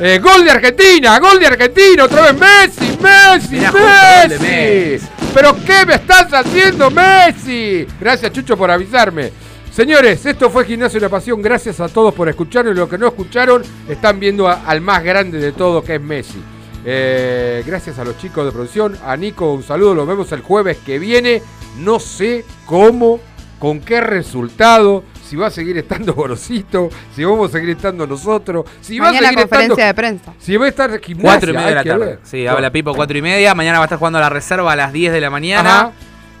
Eh, 0.00 0.18
gol 0.20 0.44
de 0.44 0.50
Argentina, 0.50 1.18
gol 1.20 1.38
de 1.38 1.46
Argentina, 1.46 2.04
otra 2.04 2.32
vez 2.32 2.34
Messi, 2.40 2.98
Messi, 3.00 3.56
Mirá, 3.56 3.72
Messi. 3.72 4.42
Messi. 4.42 5.06
Pero 5.32 5.56
¿qué 5.64 5.86
me 5.86 5.94
estás 5.94 6.32
haciendo, 6.32 6.90
Messi? 6.90 7.86
Gracias, 8.00 8.32
Chucho, 8.32 8.56
por 8.56 8.70
avisarme. 8.70 9.30
Señores, 9.72 10.24
esto 10.26 10.50
fue 10.50 10.64
Gimnasio 10.64 10.98
de 11.00 11.06
la 11.06 11.10
Pasión. 11.10 11.40
Gracias 11.42 11.78
a 11.80 11.88
todos 11.88 12.12
por 12.14 12.28
escucharnos. 12.28 12.74
Y 12.74 12.76
los 12.76 12.88
que 12.88 12.98
no 12.98 13.06
escucharon 13.08 13.62
están 13.88 14.18
viendo 14.20 14.48
a- 14.48 14.62
al 14.66 14.80
más 14.80 15.02
grande 15.02 15.38
de 15.38 15.52
todo, 15.52 15.82
que 15.82 15.96
es 15.96 16.00
Messi. 16.00 16.42
Eh, 16.84 17.62
gracias 17.66 17.98
a 17.98 18.04
los 18.04 18.18
chicos 18.18 18.44
de 18.44 18.52
producción. 18.52 18.96
A 19.04 19.16
Nico, 19.16 19.52
un 19.52 19.62
saludo. 19.62 19.94
Nos 19.94 20.06
vemos 20.06 20.30
el 20.32 20.42
jueves 20.42 20.78
que 20.84 20.98
viene. 20.98 21.42
No 21.78 21.98
sé 21.98 22.44
cómo, 22.66 23.18
con 23.58 23.80
qué 23.80 24.00
resultado. 24.00 25.02
Si 25.24 25.36
va 25.36 25.46
a 25.46 25.50
seguir 25.50 25.76
estando 25.78 26.12
Gorosito, 26.14 26.88
si 27.14 27.24
vamos 27.24 27.48
a 27.50 27.52
seguir 27.52 27.70
estando 27.70 28.06
nosotros, 28.06 28.66
si 28.80 28.98
va 28.98 29.08
a 29.08 29.12
seguir 29.12 29.34
conferencia 29.34 29.62
estando. 29.72 29.86
de 29.86 29.94
prensa. 29.94 30.34
Si 30.38 30.56
va 30.56 30.66
a 30.66 30.68
estar 30.68 31.00
gimnasia, 31.00 31.30
Cuatro 31.30 31.50
y 31.50 31.54
media 31.54 31.68
de 31.68 31.74
la 31.74 31.84
tarde. 31.84 32.06
ver. 32.06 32.18
Sí, 32.22 32.46
habla 32.46 32.70
Pipo 32.70 32.94
cuatro 32.94 33.16
y 33.18 33.22
media. 33.22 33.54
Mañana 33.54 33.78
va 33.78 33.84
a 33.84 33.86
estar 33.86 33.98
jugando 33.98 34.20
la 34.20 34.28
reserva 34.28 34.72
a 34.72 34.76
las 34.76 34.92
10 34.92 35.12
de 35.12 35.20
la 35.20 35.30
mañana. 35.30 35.92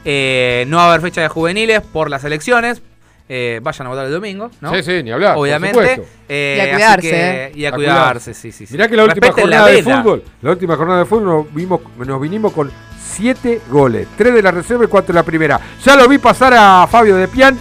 Eh, 0.04 0.64
no 0.68 0.76
va 0.76 0.84
a 0.84 0.88
haber 0.90 1.00
fecha 1.00 1.22
de 1.22 1.28
juveniles 1.28 1.80
por 1.80 2.10
las 2.10 2.24
elecciones. 2.24 2.82
Eh, 3.26 3.58
vayan 3.62 3.86
a 3.86 3.90
votar 3.90 4.04
el 4.04 4.12
domingo, 4.12 4.50
¿no? 4.60 4.74
Sí, 4.74 4.82
sí, 4.82 5.02
ni 5.02 5.10
hablar, 5.10 5.34
por 5.34 5.44
Obviamente. 5.44 6.02
Eh, 6.28 6.56
Y 6.58 6.60
a 6.68 6.74
cuidarse, 6.74 7.10
que- 7.10 7.44
eh. 7.46 7.52
Y 7.54 7.64
a, 7.64 7.68
A 7.70 7.72
cuidarse, 7.72 8.34
sí, 8.34 8.52
sí. 8.52 8.66
sí. 8.66 8.74
Mirá 8.74 8.86
que 8.86 8.96
la 8.96 9.04
última 9.04 9.28
Respeten 9.28 9.48
la 9.50 9.60
jornada 9.60 9.74
de 9.76 9.82
fútbol, 9.82 10.24
la 10.42 10.50
última 10.50 10.76
jornada 10.76 10.98
de 10.98 11.04
fútbol 11.06 11.24
nos, 11.24 11.54
vimos, 11.54 11.80
nos 11.96 12.20
vinimos 12.20 12.52
con 12.52 12.70
siete 13.02 13.62
goles, 13.70 14.06
tres 14.18 14.34
de 14.34 14.42
la 14.42 14.50
reserva 14.50 14.84
y 14.84 14.88
cuatro 14.88 15.14
de 15.14 15.20
la 15.20 15.22
primera. 15.24 15.58
Ya 15.82 15.96
lo 15.96 16.06
vi 16.06 16.18
pasar 16.18 16.52
a 16.54 16.86
Fabio 16.86 17.16
de 17.16 17.26
Pian 17.28 17.58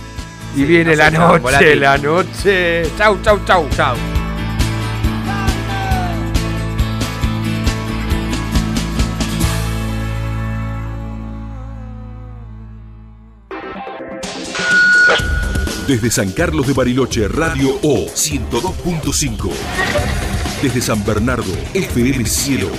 y 0.56 0.64
viene 0.64 0.92
no 0.92 0.98
la 0.98 1.12
noche, 1.12 1.40
volátil. 1.40 1.80
la 1.80 1.98
noche. 1.98 2.84
Chau, 2.98 3.18
chau, 3.24 3.40
chau. 3.46 3.68
Chau. 3.76 3.96
Desde 15.88 16.10
San 16.10 16.32
Carlos 16.32 16.66
de 16.66 16.74
Bariloche, 16.74 17.28
Radio 17.28 17.78
O 17.84 18.08
102.5. 18.08 19.52
Desde 20.62 20.80
San 20.80 21.04
Bernardo, 21.04 21.52
FM 21.74 22.26
Cielo 22.26 22.70